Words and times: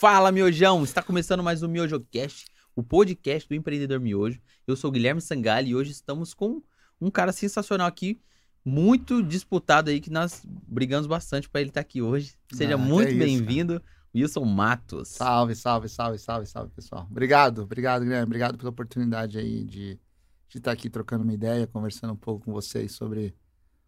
Fala, 0.00 0.32
miojão! 0.32 0.82
Está 0.82 1.02
começando 1.02 1.42
mais 1.42 1.62
um 1.62 1.68
MiojoCast, 1.68 2.46
o 2.74 2.82
podcast 2.82 3.46
do 3.46 3.54
empreendedor 3.54 4.00
miojo. 4.00 4.40
Eu 4.66 4.74
sou 4.74 4.88
o 4.88 4.90
Guilherme 4.90 5.20
Sangali 5.20 5.68
e 5.68 5.74
hoje 5.76 5.90
estamos 5.90 6.32
com 6.32 6.62
um 6.98 7.10
cara 7.10 7.32
sensacional 7.32 7.86
aqui, 7.86 8.18
muito 8.64 9.22
disputado 9.22 9.90
aí, 9.90 10.00
que 10.00 10.08
nós 10.08 10.42
brigamos 10.66 11.06
bastante 11.06 11.50
para 11.50 11.60
ele 11.60 11.68
estar 11.68 11.82
aqui 11.82 12.00
hoje. 12.00 12.34
Seja 12.50 12.76
Ah, 12.76 12.78
muito 12.78 13.10
é 13.10 13.14
bem-vindo, 13.14 13.82
Wilson 14.14 14.46
Matos. 14.46 15.08
Salve, 15.08 15.54
salve, 15.54 15.86
salve, 15.90 16.16
salve, 16.16 16.46
salve, 16.46 16.70
pessoal. 16.70 17.06
Obrigado, 17.10 17.64
obrigado, 17.64 18.00
Guilherme. 18.00 18.24
Obrigado 18.24 18.56
pela 18.56 18.70
oportunidade 18.70 19.36
aí 19.36 19.64
de, 19.64 20.00
de 20.48 20.56
estar 20.56 20.72
aqui 20.72 20.88
trocando 20.88 21.24
uma 21.24 21.34
ideia, 21.34 21.66
conversando 21.66 22.14
um 22.14 22.16
pouco 22.16 22.46
com 22.46 22.52
vocês 22.54 22.92
sobre, 22.92 23.36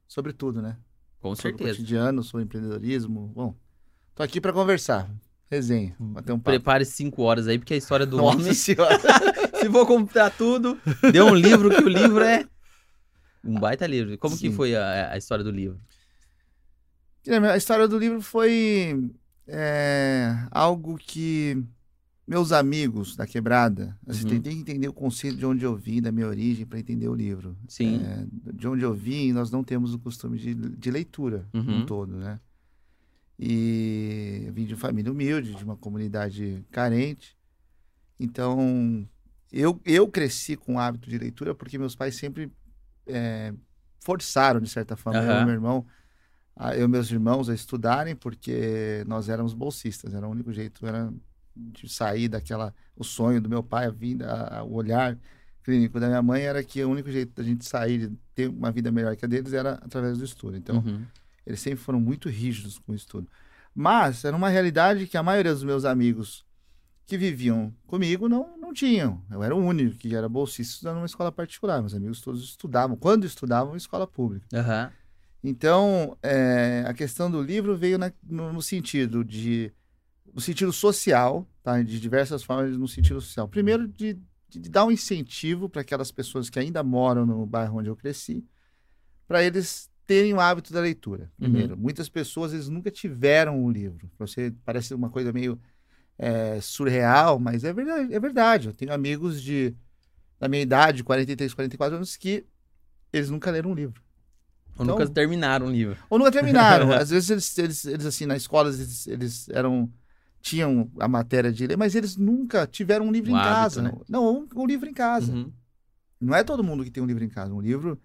sobre 0.06 0.34
tudo, 0.34 0.60
né? 0.60 0.76
Com 1.20 1.34
Sobre 1.34 1.52
o 1.54 1.56
certeza. 1.56 1.70
cotidiano, 1.78 2.22
sobre 2.22 2.44
empreendedorismo. 2.44 3.28
Bom, 3.28 3.56
tô 4.14 4.22
aqui 4.22 4.42
para 4.42 4.52
conversar. 4.52 5.10
Resenha, 5.56 5.94
bater 6.00 6.32
um 6.32 6.38
papo. 6.38 6.44
Prepare 6.44 6.82
cinco 6.86 7.20
horas 7.22 7.46
aí, 7.46 7.58
porque 7.58 7.74
a 7.74 7.76
história 7.76 8.06
do 8.06 8.16
Nossa 8.18 8.38
homem, 8.38 8.54
senhora. 8.54 8.98
se 9.60 9.68
for 9.70 9.86
contar 9.86 10.30
tudo, 10.30 10.78
deu 11.12 11.26
um 11.26 11.34
livro 11.34 11.68
que 11.68 11.82
o 11.82 11.88
livro 11.88 12.24
é 12.24 12.46
um 13.44 13.60
baita 13.60 13.86
livro. 13.86 14.16
Como 14.16 14.34
que 14.34 14.48
Sim. 14.48 14.54
foi 14.54 14.74
a, 14.74 15.12
a 15.12 15.18
história 15.18 15.44
do 15.44 15.50
livro? 15.50 15.78
A 17.52 17.56
história 17.56 17.86
do 17.86 17.98
livro 17.98 18.22
foi 18.22 19.10
é, 19.46 20.34
algo 20.50 20.96
que 20.96 21.62
meus 22.26 22.50
amigos 22.50 23.14
da 23.14 23.26
quebrada, 23.26 23.94
assim, 24.06 24.24
Uhum. 24.24 24.30
tentei 24.30 24.52
entender 24.54 24.88
o 24.88 24.92
conceito 24.92 25.36
de 25.36 25.44
onde 25.44 25.64
eu 25.66 25.76
vim, 25.76 26.00
da 26.00 26.10
minha 26.10 26.26
origem, 26.28 26.64
para 26.64 26.78
entender 26.78 27.08
o 27.08 27.14
livro. 27.14 27.54
Sim. 27.68 28.00
É, 28.02 28.24
de 28.54 28.66
onde 28.66 28.82
eu 28.82 28.94
vim, 28.94 29.32
nós 29.32 29.50
não 29.50 29.62
temos 29.62 29.92
o 29.92 29.98
costume 29.98 30.38
de, 30.38 30.54
de 30.54 30.90
leitura 30.90 31.46
Uhum. 31.52 31.80
no 31.80 31.86
todo, 31.86 32.16
né? 32.16 32.40
E 33.38 34.44
eu 34.46 34.52
vim 34.52 34.64
de 34.64 34.74
uma 34.74 34.80
família 34.80 35.10
humilde, 35.10 35.54
de 35.54 35.64
uma 35.64 35.76
comunidade 35.76 36.64
carente. 36.70 37.36
Então, 38.18 39.06
eu, 39.50 39.80
eu 39.84 40.06
cresci 40.08 40.56
com 40.56 40.74
o 40.76 40.78
hábito 40.78 41.08
de 41.10 41.18
leitura 41.18 41.54
porque 41.54 41.78
meus 41.78 41.94
pais 41.96 42.14
sempre 42.14 42.50
é, 43.06 43.52
forçaram, 44.00 44.60
de 44.60 44.68
certa 44.68 44.96
forma, 44.96 45.20
eu 45.20 45.24
e 45.24 45.28
Aham. 45.34 45.44
meu 45.44 45.54
irmão, 45.54 45.86
a- 46.54 46.76
eu 46.76 46.84
e 46.84 46.88
meus 46.88 47.10
irmãos 47.10 47.48
a 47.48 47.54
estudarem, 47.54 48.14
porque 48.14 49.02
nós 49.06 49.28
éramos 49.28 49.54
bolsistas. 49.54 50.14
Era 50.14 50.26
o 50.26 50.30
único 50.30 50.52
jeito, 50.52 50.86
era 50.86 51.12
de 51.56 51.88
sair 51.88 52.28
daquela... 52.28 52.74
O 52.94 53.02
sonho 53.04 53.40
do 53.40 53.48
meu 53.48 53.62
pai, 53.62 53.86
a 53.86 53.90
vida, 53.90 54.30
a- 54.32 54.62
o 54.62 54.74
olhar 54.74 55.18
clínico 55.64 55.98
da 55.98 56.06
minha 56.08 56.22
mãe 56.22 56.42
era 56.42 56.62
que 56.62 56.82
o 56.84 56.90
único 56.90 57.10
jeito 57.10 57.32
da 57.34 57.42
gente 57.42 57.64
sair, 57.64 58.08
de 58.08 58.16
ter 58.34 58.48
uma 58.48 58.70
vida 58.70 58.90
melhor 58.92 59.16
que 59.16 59.24
a 59.24 59.28
deles, 59.28 59.52
era 59.52 59.74
através 59.74 60.18
do 60.18 60.24
estudo. 60.24 60.56
Então, 60.56 60.76
Uhum. 60.76 61.04
Eles 61.46 61.60
sempre 61.60 61.78
foram 61.82 62.00
muito 62.00 62.28
rígidos 62.28 62.78
com 62.78 62.92
o 62.92 62.94
estudo. 62.94 63.28
Mas 63.74 64.24
era 64.24 64.36
uma 64.36 64.48
realidade 64.48 65.06
que 65.06 65.16
a 65.16 65.22
maioria 65.22 65.52
dos 65.52 65.64
meus 65.64 65.84
amigos 65.84 66.44
que 67.06 67.16
viviam 67.18 67.74
comigo 67.86 68.28
não, 68.28 68.56
não 68.58 68.72
tinham. 68.72 69.22
Eu 69.30 69.42
era 69.42 69.54
o 69.54 69.58
único 69.58 69.96
que 69.96 70.14
era 70.14 70.28
bolsista 70.28 70.74
estudando 70.74 70.96
numa 70.96 71.06
escola 71.06 71.32
particular. 71.32 71.80
Meus 71.80 71.94
amigos 71.94 72.20
todos 72.20 72.42
estudavam, 72.44 72.96
quando 72.96 73.24
estudavam, 73.24 73.74
em 73.74 73.76
escola 73.76 74.06
pública. 74.06 74.46
Aham. 74.54 74.90
Então, 75.42 76.16
é, 76.22 76.84
a 76.86 76.94
questão 76.94 77.30
do 77.30 77.42
livro 77.42 77.76
veio 77.76 77.98
na- 77.98 78.12
no, 78.22 78.52
no 78.52 78.62
sentido 78.62 79.24
de 79.24 79.72
no 80.32 80.40
sentido 80.40 80.72
social, 80.72 81.46
tá? 81.62 81.82
de 81.82 82.00
diversas 82.00 82.42
formas 82.42 82.74
no 82.78 82.88
sentido 82.88 83.20
social. 83.20 83.46
Primeiro, 83.48 83.86
de, 83.86 84.18
de 84.48 84.70
dar 84.70 84.84
um 84.86 84.90
incentivo 84.90 85.68
para 85.68 85.82
aquelas 85.82 86.10
pessoas 86.10 86.48
que 86.48 86.58
ainda 86.58 86.82
moram 86.82 87.26
no 87.26 87.44
bairro 87.44 87.78
onde 87.78 87.90
eu 87.90 87.96
cresci, 87.96 88.42
para 89.28 89.42
eles 89.42 89.90
terem 90.06 90.32
o 90.34 90.40
hábito 90.40 90.72
da 90.72 90.80
leitura. 90.80 91.30
Primeiro, 91.38 91.76
muitas 91.76 92.08
pessoas 92.08 92.52
eles 92.52 92.68
nunca 92.68 92.90
tiveram 92.90 93.62
um 93.62 93.70
livro. 93.70 94.10
Você 94.18 94.52
parece 94.64 94.92
uma 94.94 95.08
coisa 95.10 95.32
meio 95.32 95.58
é, 96.18 96.60
surreal, 96.60 97.38
mas 97.38 97.64
é 97.64 97.72
verdade, 97.72 98.14
é 98.14 98.20
verdade. 98.20 98.68
Eu 98.68 98.74
tenho 98.74 98.92
amigos 98.92 99.42
de 99.42 99.74
da 100.38 100.48
minha 100.48 100.62
idade, 100.62 101.04
43, 101.04 101.54
44 101.54 101.96
anos, 101.96 102.16
que 102.16 102.44
eles 103.12 103.30
nunca 103.30 103.50
leram 103.50 103.70
um 103.70 103.74
livro. 103.74 104.02
Ou 104.76 104.84
Então- 104.84 104.98
nunca 104.98 105.08
terminaram 105.08 105.66
o 105.66 105.70
livro. 105.70 105.96
Ou 106.10 106.18
nunca 106.18 106.32
terminaram. 106.32 106.90
Às 106.92 107.10
vezes 107.10 107.30
eles, 107.30 107.58
eles, 107.58 107.84
eles, 107.84 108.06
assim, 108.06 108.26
na 108.26 108.36
escola, 108.36 108.68
eles, 108.70 109.06
eles 109.06 109.48
eram. 109.50 109.88
tinham 110.40 110.90
a 110.98 111.06
matéria 111.06 111.52
de 111.52 111.64
ler, 111.66 111.76
mas 111.78 111.94
eles 111.94 112.16
nunca 112.16 112.66
tiveram 112.66 113.06
um 113.06 113.12
livro 113.12 113.30
Um 113.30 113.36
em 113.36 113.38
hábito, 113.38 113.52
casa. 113.54 113.82
né? 113.82 113.92
Não, 114.08 114.40
um, 114.40 114.48
um 114.56 114.66
livro 114.66 114.88
em 114.88 114.92
casa. 114.92 115.30
Uhum. 115.32 115.52
Não 116.20 116.34
é 116.34 116.42
todo 116.42 116.64
mundo 116.64 116.82
que 116.82 116.90
tem 116.90 117.00
um 117.02 117.06
livro 117.06 117.22
em 117.22 117.28
casa. 117.28 117.52
Um 117.54 117.60
livro, 117.60 117.96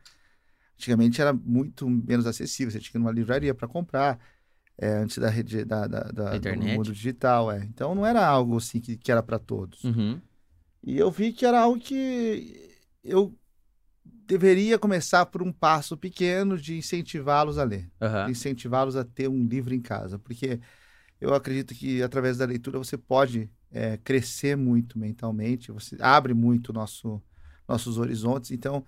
antigamente, 0.77 1.21
era 1.21 1.33
muito 1.33 1.89
menos 1.89 2.25
acessível. 2.25 2.71
Você 2.71 2.79
tinha 2.79 2.91
que 2.91 2.97
ir 2.97 2.99
numa 2.99 3.11
livraria 3.11 3.53
para 3.53 3.67
comprar. 3.67 4.19
é, 4.79 4.89
antes 4.97 5.17
da 5.17 5.29
rede 5.29 5.65
da, 5.65 5.87
da, 5.87 6.01
da- 6.03 6.37
internet. 6.37 6.59
do 6.59 6.67
mundo 6.77 6.93
digital, 6.93 7.51
é. 7.51 7.63
Então 7.65 7.95
não 7.95 8.05
era 8.05 8.25
algo 8.25 8.57
assim 8.57 8.79
que, 8.79 8.95
que 8.95 9.11
era 9.11 9.23
para 9.23 9.39
todos. 9.39 9.83
Uhum. 9.83 10.21
E 10.83 10.97
eu 10.97 11.09
vi 11.09 11.33
que 11.33 11.45
era 11.45 11.59
algo 11.61 11.79
que 11.79 12.69
eu 13.03 13.35
deveria 14.05 14.77
começar 14.77 15.25
por 15.25 15.41
um 15.41 15.51
passo 15.51 15.97
pequeno 15.97 16.57
de 16.57 16.77
incentivá-los 16.77 17.57
a 17.57 17.63
ler 17.63 17.89
Aham. 18.01 18.29
incentivá-los 18.29 18.95
a 18.95 19.03
ter 19.03 19.27
um 19.29 19.45
livro 19.47 19.73
em 19.73 19.81
casa, 19.81 20.19
porque 20.19 20.59
eu 21.19 21.33
acredito 21.33 21.73
que 21.73 22.01
através 22.03 22.37
da 22.37 22.45
leitura 22.45 22.77
você 22.77 22.97
pode 22.97 23.49
é, 23.71 23.97
crescer 23.97 24.55
muito 24.55 24.99
mentalmente, 24.99 25.71
você 25.71 25.97
abre 25.99 26.33
muito 26.33 26.71
nosso, 26.71 27.21
nossos 27.67 27.97
horizontes. 27.97 28.51
Então, 28.51 28.85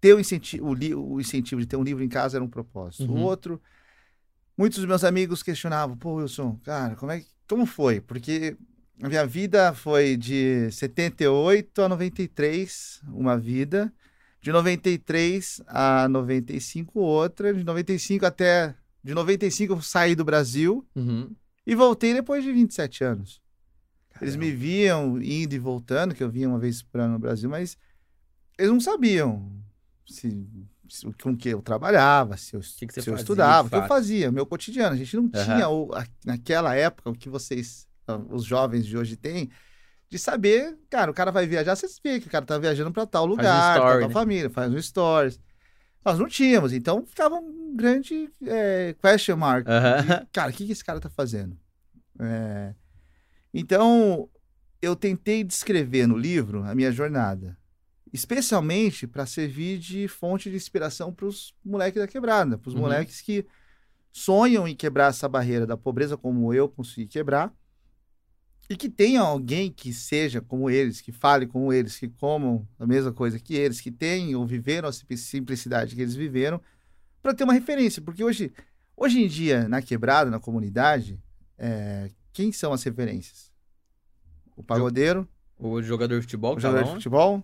ter 0.00 0.14
o 0.14 0.20
incentivo, 0.20 0.66
o, 0.66 1.12
o 1.14 1.20
incentivo 1.20 1.60
de 1.60 1.66
ter 1.66 1.76
um 1.76 1.82
livro 1.82 2.02
em 2.02 2.08
casa 2.08 2.36
era 2.38 2.44
um 2.44 2.48
propósito. 2.48 3.04
Uhum. 3.04 3.20
O 3.20 3.24
outro, 3.24 3.60
muitos 4.56 4.78
dos 4.78 4.86
meus 4.88 5.04
amigos 5.04 5.42
questionavam: 5.42 5.96
pô, 5.96 6.14
Wilson, 6.14 6.58
cara, 6.64 6.96
como 6.96 7.12
é 7.12 7.20
que, 7.20 7.26
como 7.48 7.66
foi? 7.66 8.00
Porque 8.00 8.56
a 9.02 9.08
minha 9.08 9.26
vida 9.26 9.74
foi 9.74 10.16
de 10.16 10.70
78 10.70 11.82
a 11.82 11.88
93, 11.88 13.00
uma 13.08 13.36
vida. 13.36 13.92
De 14.42 14.50
93 14.52 15.60
a 15.66 16.08
95, 16.08 16.98
outra. 16.98 17.52
De 17.52 17.62
95 17.62 18.24
até. 18.24 18.74
De 19.04 19.14
95 19.14 19.74
eu 19.74 19.82
saí 19.82 20.14
do 20.14 20.24
Brasil 20.24 20.86
Uhum. 20.94 21.34
e 21.66 21.74
voltei 21.74 22.14
depois 22.14 22.42
de 22.44 22.50
27 22.52 23.04
anos. 23.04 23.40
Eles 24.20 24.36
me 24.36 24.50
viam 24.50 25.20
indo 25.22 25.54
e 25.54 25.58
voltando, 25.58 26.14
que 26.14 26.22
eu 26.22 26.28
vinha 26.30 26.48
uma 26.48 26.58
vez 26.58 26.82
por 26.82 27.00
ano 27.00 27.14
no 27.14 27.18
Brasil, 27.18 27.48
mas 27.48 27.78
eles 28.58 28.70
não 28.70 28.80
sabiam 28.80 29.50
se, 30.12 30.46
se- 30.88 31.12
com 31.22 31.36
que 31.36 31.48
eu 31.50 31.62
trabalhava, 31.62 32.36
se 32.36 32.54
eu, 32.54 32.60
que 32.60 32.86
que 32.86 33.00
se 33.02 33.10
eu 33.10 33.14
estudava, 33.14 33.68
o 33.68 33.70
que 33.70 33.76
eu 33.76 33.86
fazia, 33.86 34.30
meu 34.32 34.46
cotidiano. 34.46 34.94
A 34.94 34.98
gente 34.98 35.16
não 35.16 35.30
Aham. 35.34 35.44
tinha, 35.44 35.68
o- 35.68 35.92
a- 35.94 36.06
naquela 36.24 36.74
época, 36.74 37.10
o 37.10 37.14
que 37.14 37.28
vocês, 37.28 37.86
ah, 38.06 38.16
os 38.30 38.44
jovens 38.44 38.86
de 38.86 38.96
hoje 38.96 39.16
têm, 39.16 39.50
de 40.08 40.18
saber, 40.18 40.76
cara, 40.90 41.10
o 41.10 41.14
cara 41.14 41.30
vai 41.30 41.46
viajar, 41.46 41.76
vocês 41.76 42.00
vê 42.02 42.20
que 42.20 42.26
o 42.28 42.30
cara 42.30 42.44
tá 42.44 42.58
viajando 42.58 42.92
para 42.92 43.06
tal 43.06 43.26
lugar, 43.26 43.76
story, 43.76 43.94
tá 43.94 44.00
com 44.02 44.08
né? 44.08 44.14
família, 44.14 44.50
faz 44.50 44.72
um 44.72 44.80
stories. 44.82 45.40
Nós 46.04 46.18
não 46.18 46.28
tínhamos, 46.28 46.72
então 46.72 47.04
ficava 47.06 47.36
um 47.36 47.76
grande 47.76 48.30
é, 48.46 48.94
question 49.00 49.36
mark. 49.36 49.66
Aham. 49.68 50.02
de, 50.02 50.26
cara, 50.32 50.50
o 50.50 50.54
que, 50.54 50.66
que 50.66 50.72
esse 50.72 50.84
cara 50.84 50.98
tá 51.00 51.10
fazendo? 51.10 51.56
É, 52.18 52.74
Então, 53.52 54.28
eu 54.80 54.96
tentei 54.96 55.44
descrever 55.44 56.06
no 56.06 56.16
livro 56.16 56.62
a 56.64 56.74
minha 56.74 56.90
jornada, 56.92 57.56
especialmente 58.12 59.06
para 59.06 59.26
servir 59.26 59.78
de 59.78 60.08
fonte 60.08 60.50
de 60.50 60.56
inspiração 60.56 61.12
para 61.12 61.26
os 61.26 61.54
moleques 61.64 62.00
da 62.00 62.08
quebrada, 62.08 62.58
para 62.58 62.68
os 62.68 62.74
Uhum. 62.74 62.82
moleques 62.82 63.20
que 63.20 63.46
sonham 64.12 64.66
em 64.68 64.74
quebrar 64.76 65.10
essa 65.10 65.28
barreira 65.28 65.66
da 65.66 65.76
pobreza 65.76 66.16
como 66.16 66.52
eu 66.54 66.68
consegui 66.68 67.06
quebrar 67.06 67.54
e 68.68 68.76
que 68.76 68.88
tenham 68.88 69.26
alguém 69.26 69.70
que 69.72 69.92
seja 69.92 70.40
como 70.40 70.70
eles, 70.70 71.00
que 71.00 71.10
fale 71.10 71.46
como 71.46 71.72
eles, 71.72 71.98
que 71.98 72.08
comam 72.08 72.66
a 72.78 72.86
mesma 72.86 73.12
coisa 73.12 73.38
que 73.38 73.54
eles, 73.54 73.80
que 73.80 73.90
tenham 73.90 74.40
ou 74.40 74.46
viveram 74.46 74.88
a 74.88 74.92
sim- 74.92 75.16
simplicidade 75.16 75.94
que 75.96 76.00
eles 76.02 76.14
viveram, 76.14 76.60
para 77.22 77.34
ter 77.34 77.44
uma 77.44 77.52
referência, 77.52 78.00
porque 78.00 78.22
hoje, 78.24 78.52
hoje 78.96 79.20
em 79.22 79.28
dia 79.28 79.68
na 79.68 79.82
quebrada, 79.82 80.30
na 80.30 80.38
comunidade, 80.40 81.20
é, 81.58 82.10
quem 82.32 82.52
são 82.52 82.72
as 82.72 82.82
referências? 82.84 83.50
O 84.56 84.62
pagodeiro, 84.62 85.28
O 85.58 85.82
jogador 85.82 86.16
de 86.16 86.22
futebol 86.22 86.52
o 86.52 86.56
tá 86.56 86.60
jogador 86.60 86.84
de 86.84 86.92
futebol, 86.92 87.42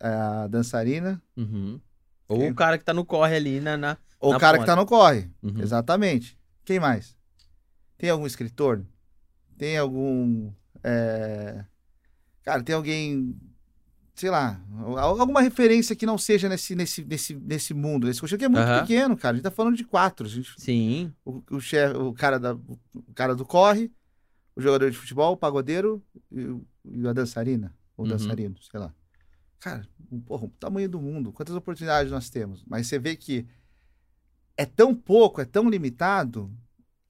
a 0.00 0.46
dançarina, 0.48 1.20
Uhum. 1.36 1.80
Ou 2.28 2.38
Quem? 2.40 2.50
o 2.50 2.54
cara 2.54 2.76
que 2.76 2.84
tá 2.84 2.92
no 2.92 3.04
corre 3.06 3.34
ali 3.36 3.58
na. 3.60 3.76
na... 3.76 3.96
ou 4.20 4.34
o 4.34 4.38
cara 4.38 4.58
que 4.58 4.62
ponta. 4.64 4.72
tá 4.72 4.76
no 4.76 4.84
corre. 4.86 5.30
Uhum. 5.42 5.60
Exatamente. 5.62 6.38
Quem 6.64 6.78
mais? 6.78 7.16
Tem 7.96 8.10
algum 8.10 8.26
escritor? 8.26 8.84
Tem 9.56 9.78
algum. 9.78 10.52
é, 10.84 11.64
Cara, 12.42 12.62
tem 12.62 12.74
alguém. 12.74 13.34
Sei 14.14 14.28
lá, 14.30 14.60
al- 14.78 15.20
alguma 15.20 15.40
referência 15.40 15.94
que 15.96 16.04
não 16.04 16.18
seja 16.18 16.48
nesse, 16.48 16.74
nesse, 16.74 17.04
nesse, 17.04 17.34
nesse 17.36 17.72
mundo. 17.72 18.08
Esse 18.10 18.20
coxinha 18.20 18.36
que 18.38 18.44
é 18.44 18.48
muito 18.48 18.60
Aham. 18.66 18.80
pequeno, 18.82 19.16
cara. 19.16 19.32
A 19.32 19.36
gente 19.36 19.44
tá 19.44 19.50
falando 19.50 19.76
de 19.76 19.84
quatro. 19.84 20.28
Gente, 20.28 20.52
Sim. 20.58 21.12
o, 21.24 21.42
o, 21.52 21.60
chefe, 21.60 21.96
o, 21.96 22.12
cara 22.12 22.38
da, 22.38 22.54
o 22.54 22.78
cara 23.14 23.34
do 23.34 23.46
corre, 23.46 23.90
o 24.56 24.60
jogador 24.60 24.90
de 24.90 24.98
futebol, 24.98 25.32
o 25.32 25.36
pagodeiro 25.36 26.02
e, 26.32 26.40
e 26.84 27.06
a 27.08 27.12
dançarina. 27.12 27.72
Ou 27.96 28.04
Uhum. 28.04 28.10
dançarino, 28.10 28.56
sei 28.70 28.80
lá. 28.80 28.92
Cara, 29.60 29.86
porra, 30.26 30.44
o 30.44 30.50
tamanho 30.50 30.88
do 30.88 31.00
mundo, 31.00 31.32
quantas 31.32 31.54
oportunidades 31.54 32.12
nós 32.12 32.30
temos. 32.30 32.64
Mas 32.64 32.86
você 32.86 32.98
vê 32.98 33.16
que 33.16 33.46
é 34.56 34.64
tão 34.64 34.94
pouco, 34.94 35.40
é 35.40 35.44
tão 35.44 35.68
limitado, 35.68 36.52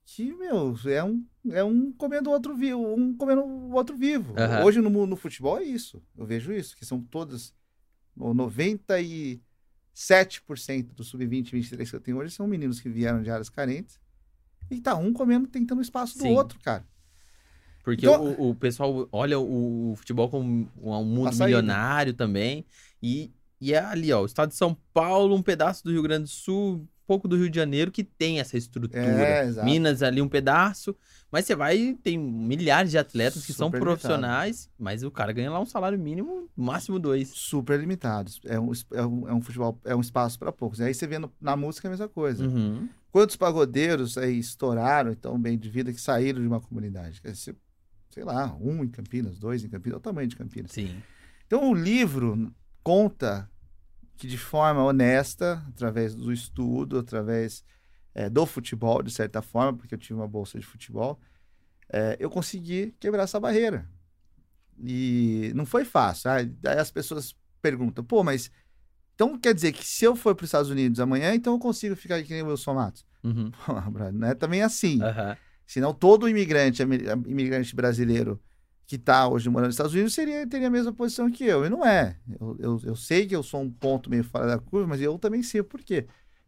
que, 0.04 0.32
meu, 0.34 0.74
é 0.86 1.04
um, 1.04 1.24
é 1.50 1.62
um 1.62 1.92
comendo 1.92 2.30
o 2.30 2.32
outro 2.32 2.56
vivo, 2.56 2.94
um 2.94 3.14
comendo 3.14 3.42
o 3.42 3.72
outro 3.74 3.94
vivo. 3.96 4.34
Aham. 4.38 4.64
Hoje 4.64 4.80
no, 4.80 5.06
no 5.06 5.16
futebol 5.16 5.58
é 5.58 5.64
isso. 5.64 6.02
Eu 6.16 6.24
vejo 6.24 6.50
isso, 6.52 6.74
que 6.76 6.86
são 6.86 7.00
todas. 7.02 7.54
o 8.16 8.34
97% 8.34 9.40
do 10.94 11.04
sub-20 11.04 11.48
e 11.48 11.56
23 11.56 11.90
que 11.90 11.96
eu 11.96 12.00
tenho 12.00 12.16
hoje 12.16 12.34
são 12.34 12.46
meninos 12.46 12.80
que 12.80 12.88
vieram 12.88 13.22
de 13.22 13.30
áreas 13.30 13.50
carentes. 13.50 14.00
E 14.70 14.80
tá 14.80 14.94
um 14.94 15.12
comendo, 15.12 15.46
tentando 15.46 15.78
o 15.78 15.82
espaço 15.82 16.16
do 16.16 16.22
Sim. 16.22 16.34
outro, 16.34 16.58
cara. 16.60 16.86
Porque 17.94 18.06
Então- 18.06 18.34
o, 18.38 18.50
o 18.50 18.54
pessoal 18.54 19.08
olha 19.10 19.38
o, 19.40 19.94
futebol 19.96 20.28
como 20.28 20.68
um, 20.82 21.04
mundo 21.04 21.32
saída. 21.32 21.44
milionário 21.46 22.12
também. 22.12 22.66
E, 23.02 23.30
e 23.60 23.72
é 23.72 23.78
ali, 23.78 24.12
ó, 24.12 24.20
o 24.22 24.26
estado 24.26 24.50
de 24.50 24.56
São 24.56 24.76
Paulo, 24.92 25.34
um 25.34 25.42
pedaço 25.42 25.82
do 25.84 25.90
Rio 25.90 26.02
Grande 26.02 26.24
do 26.24 26.28
Sul, 26.28 26.74
um 26.76 26.86
pouco 27.06 27.26
do 27.26 27.36
Rio 27.36 27.48
de 27.48 27.56
Janeiro, 27.56 27.90
que 27.90 28.04
tem 28.04 28.40
essa 28.40 28.58
estrutura. 28.58 29.00
É. 29.00 29.64
Minas 29.64 30.02
ali 30.02 30.20
um 30.20 30.28
pedaço. 30.28 30.94
Mas 31.32 31.44
você 31.46 31.54
vai, 31.54 31.96
tem 32.02 32.16
milhares 32.18 32.90
de 32.90 32.98
atletas 32.98 33.44
que 33.46 33.52
são 33.52 33.68
Super 33.68 33.80
profissionais, 33.80 34.70
mas 34.78 35.02
o 35.02 35.10
cara 35.10 35.30
ganha 35.32 35.50
lá 35.50 35.60
um 35.60 35.66
salário 35.66 35.98
mínimo, 35.98 36.48
máximo 36.56 36.98
dois. 36.98 37.28
Super 37.30 37.78
limitados. 37.80 38.40
É 38.44 38.58
um, 38.60 38.72
é 38.92 39.04
um, 39.06 39.28
é 39.28 39.34
um 39.34 39.40
futebol, 39.42 39.78
é 39.84 39.94
um 39.96 40.00
espaço 40.00 40.38
para 40.38 40.50
poucos. 40.52 40.80
Aí 40.80 40.92
você 40.94 41.06
vê 41.06 41.18
no- 41.18 41.32
na 41.40 41.54
música 41.56 41.88
a 41.88 41.90
mesma 41.90 42.08
coisa. 42.08 42.46
Uhum. 42.46 42.88
Quantos 43.10 43.36
pagodeiros 43.36 44.16
aí 44.18 44.38
estouraram, 44.38 45.10
então, 45.10 45.38
bem 45.38 45.58
de 45.58 45.68
vida, 45.70 45.92
que 45.92 46.00
saíram 46.00 46.40
de 46.42 46.46
uma 46.46 46.60
comunidade? 46.60 47.20
Dizer, 47.22 47.56
Sei 48.18 48.24
lá, 48.24 48.52
um 48.60 48.82
em 48.82 48.88
Campinas, 48.88 49.38
dois 49.38 49.62
em 49.62 49.68
Campinas, 49.68 49.94
é 49.94 49.98
o 49.98 50.00
tamanho 50.00 50.26
de 50.26 50.34
Campinas. 50.34 50.72
Sim. 50.72 51.00
Então 51.46 51.70
o 51.70 51.72
livro 51.72 52.52
conta 52.82 53.48
que 54.16 54.26
de 54.26 54.36
forma 54.36 54.82
honesta, 54.82 55.64
através 55.68 56.16
do 56.16 56.32
estudo, 56.32 56.98
através 56.98 57.64
eh, 58.16 58.28
do 58.28 58.44
futebol, 58.44 59.04
de 59.04 59.12
certa 59.12 59.40
forma, 59.40 59.78
porque 59.78 59.94
eu 59.94 59.98
tive 59.98 60.14
uma 60.14 60.26
bolsa 60.26 60.58
de 60.58 60.66
futebol, 60.66 61.20
eh, 61.90 62.16
eu 62.18 62.28
consegui 62.28 62.92
quebrar 62.98 63.22
essa 63.22 63.38
barreira. 63.38 63.88
E 64.84 65.52
não 65.54 65.64
foi 65.64 65.84
fácil. 65.84 66.28
Daí 66.60 66.76
as 66.76 66.90
pessoas 66.90 67.36
perguntam, 67.62 68.02
pô, 68.02 68.24
mas 68.24 68.50
então 69.14 69.38
quer 69.38 69.54
dizer 69.54 69.70
que 69.70 69.86
se 69.86 70.04
eu 70.04 70.16
for 70.16 70.34
para 70.34 70.42
os 70.42 70.48
Estados 70.48 70.70
Unidos 70.72 70.98
amanhã, 70.98 71.32
então 71.36 71.52
eu 71.52 71.58
consigo 71.60 71.94
ficar 71.94 72.16
aqui 72.16 72.32
nem 72.32 72.42
o 72.42 72.48
Wilson 72.48 72.74
Matos? 72.74 73.06
Uhum. 73.22 73.52
Pô, 73.64 73.74
não 74.12 74.26
é 74.26 74.34
também 74.34 74.62
assim. 74.62 75.00
Aham. 75.00 75.36
Senão 75.68 75.92
todo 75.92 76.26
imigrante, 76.26 76.82
imigrante 77.26 77.76
brasileiro 77.76 78.40
que 78.86 78.96
está 78.96 79.28
hoje 79.28 79.50
morando 79.50 79.66
nos 79.66 79.74
Estados 79.74 79.92
Unidos 79.92 80.14
seria, 80.14 80.46
teria 80.46 80.68
a 80.68 80.70
mesma 80.70 80.94
posição 80.94 81.30
que 81.30 81.44
eu. 81.44 81.66
E 81.66 81.68
não 81.68 81.84
é. 81.84 82.16
Eu, 82.40 82.56
eu, 82.58 82.80
eu 82.84 82.96
sei 82.96 83.26
que 83.26 83.36
eu 83.36 83.42
sou 83.42 83.60
um 83.60 83.70
ponto 83.70 84.08
meio 84.08 84.24
fora 84.24 84.46
da 84.46 84.58
curva, 84.58 84.86
mas 84.86 85.02
eu 85.02 85.18
também 85.18 85.42
sei 85.42 85.60
o 85.60 85.64
porquê. 85.64 86.06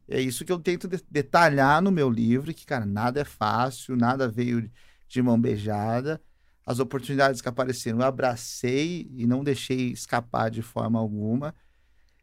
É 0.09 0.19
isso 0.19 0.43
que 0.43 0.51
eu 0.51 0.59
tento 0.59 0.89
de- 0.89 1.05
detalhar 1.11 1.83
no 1.83 1.93
meu 1.93 2.09
livro, 2.09 2.55
que, 2.55 2.65
cara, 2.65 2.87
nada 2.87 3.21
é 3.21 3.25
fácil, 3.25 3.95
nada 3.95 4.27
veio 4.27 4.71
de 5.07 5.21
mão 5.21 5.39
beijada. 5.39 6.19
As 6.65 6.79
oportunidades 6.79 7.43
que 7.43 7.49
apareceram, 7.49 7.99
eu 7.99 8.07
abracei 8.07 9.07
e 9.15 9.27
não 9.27 9.45
deixei 9.45 9.91
escapar 9.91 10.51
de 10.51 10.63
forma 10.63 10.99
alguma. 10.99 11.55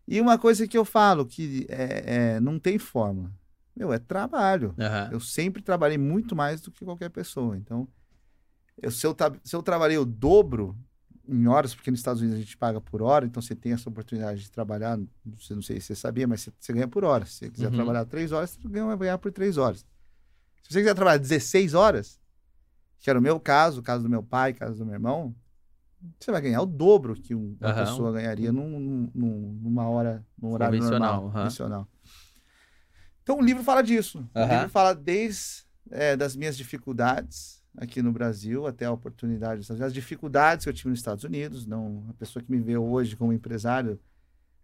E 0.08 0.20
uma 0.20 0.40
coisa 0.40 0.68
que 0.68 0.76
eu 0.76 0.84
falo, 0.84 1.28
que 1.28 1.68
é, 1.70 2.38
é, 2.38 2.40
não 2.40 2.58
tem 2.58 2.80
forma. 2.80 3.32
Meu, 3.78 3.94
é 3.94 4.00
trabalho. 4.00 4.74
Aham. 4.80 5.10
Eu 5.12 5.20
sempre 5.20 5.62
trabalhei 5.62 5.98
muito 5.98 6.36
mais 6.36 6.62
do 6.62 6.72
que 6.72 6.84
qualquer 6.84 7.10
pessoa. 7.10 7.56
Então, 7.56 7.88
eu, 8.82 8.90
se, 8.90 9.06
eu, 9.06 9.16
se 9.44 9.56
eu 9.56 9.62
trabalhei 9.62 9.98
o 9.98 10.06
dobro 10.06 10.76
em 11.28 11.46
horas, 11.48 11.76
porque 11.76 11.92
nos 11.92 12.00
Estados 12.00 12.22
Unidos 12.22 12.40
a 12.40 12.42
gente 12.44 12.58
paga 12.58 12.82
por 12.82 13.02
hora, 13.02 13.26
então 13.26 13.42
você 13.42 13.54
tem 13.56 13.74
essa 13.74 13.90
oportunidade 13.90 14.42
de 14.42 14.50
trabalhar, 14.52 14.98
não 14.98 15.38
sei, 15.40 15.56
não 15.56 15.62
sei 15.64 15.80
se 15.80 15.88
você 15.88 15.96
sabia, 15.96 16.28
mas 16.28 16.42
você, 16.42 16.52
você 16.60 16.74
ganha 16.74 16.88
por 16.88 17.04
hora. 17.04 17.26
Se 17.26 17.34
você 17.34 17.50
quiser 17.52 17.68
Uhum. 17.68 17.76
trabalhar 17.76 18.06
três 18.06 18.32
horas, 18.32 18.52
você 18.52 18.68
ganha, 18.68 18.86
vai 18.88 18.98
ganhar 18.98 19.18
por 19.20 19.32
três 19.32 19.58
horas. 19.58 19.80
Se 20.64 20.74
você 20.74 20.80
quiser 20.80 20.96
trabalhar 20.96 21.18
16 21.18 21.74
horas, 21.74 22.20
que 23.00 23.10
era 23.10 23.20
o 23.20 23.22
meu 23.22 23.40
caso, 23.40 23.82
o 23.82 23.84
caso 23.84 24.04
do 24.04 24.10
meu 24.10 24.24
pai, 24.24 24.52
o 24.52 24.56
caso 24.56 24.78
do 24.80 24.86
meu 24.86 24.96
irmão, 24.96 25.36
você 26.20 26.32
vai 26.32 26.42
ganhar 26.42 26.62
o 26.62 26.66
dobro 26.66 27.16
que 27.16 27.36
um- 27.36 27.56
uma 27.60 27.70
Aham. 27.70 27.86
pessoa 27.86 28.12
ganharia 28.12 28.52
num, 28.52 28.80
num- 28.80 29.12
num- 29.14 29.60
numa 29.62 29.88
hora, 29.90 30.26
num 30.42 30.52
horário 30.52 30.78
Convencional, 30.78 31.22
normal, 31.24 31.28
aham. 31.30 31.46
Então 33.28 33.40
o 33.40 33.42
livro 33.42 33.62
fala 33.62 33.82
disso. 33.84 34.20
O 34.40 34.40
Aham. 34.40 34.48
livro 34.48 34.70
fala 34.70 34.96
desde 34.96 35.66
é, 35.92 36.16
das 36.16 36.34
minhas 36.34 36.56
dificuldades 36.56 37.62
aqui 37.76 38.02
no 38.02 38.10
Brasil 38.14 38.66
até 38.66 38.86
a 38.86 38.92
oportunidade, 38.92 39.70
as 39.84 39.94
dificuldades 39.94 40.64
que 40.64 40.70
eu 40.70 40.74
tive 40.74 40.90
nos 40.92 41.00
Estados 41.00 41.26
Unidos. 41.26 41.66
Não, 41.66 42.06
a 42.10 42.14
pessoa 42.14 42.42
que 42.42 42.50
me 42.50 42.58
vê 42.62 42.78
hoje 42.78 43.18
como 43.18 43.34
empresário 43.34 44.00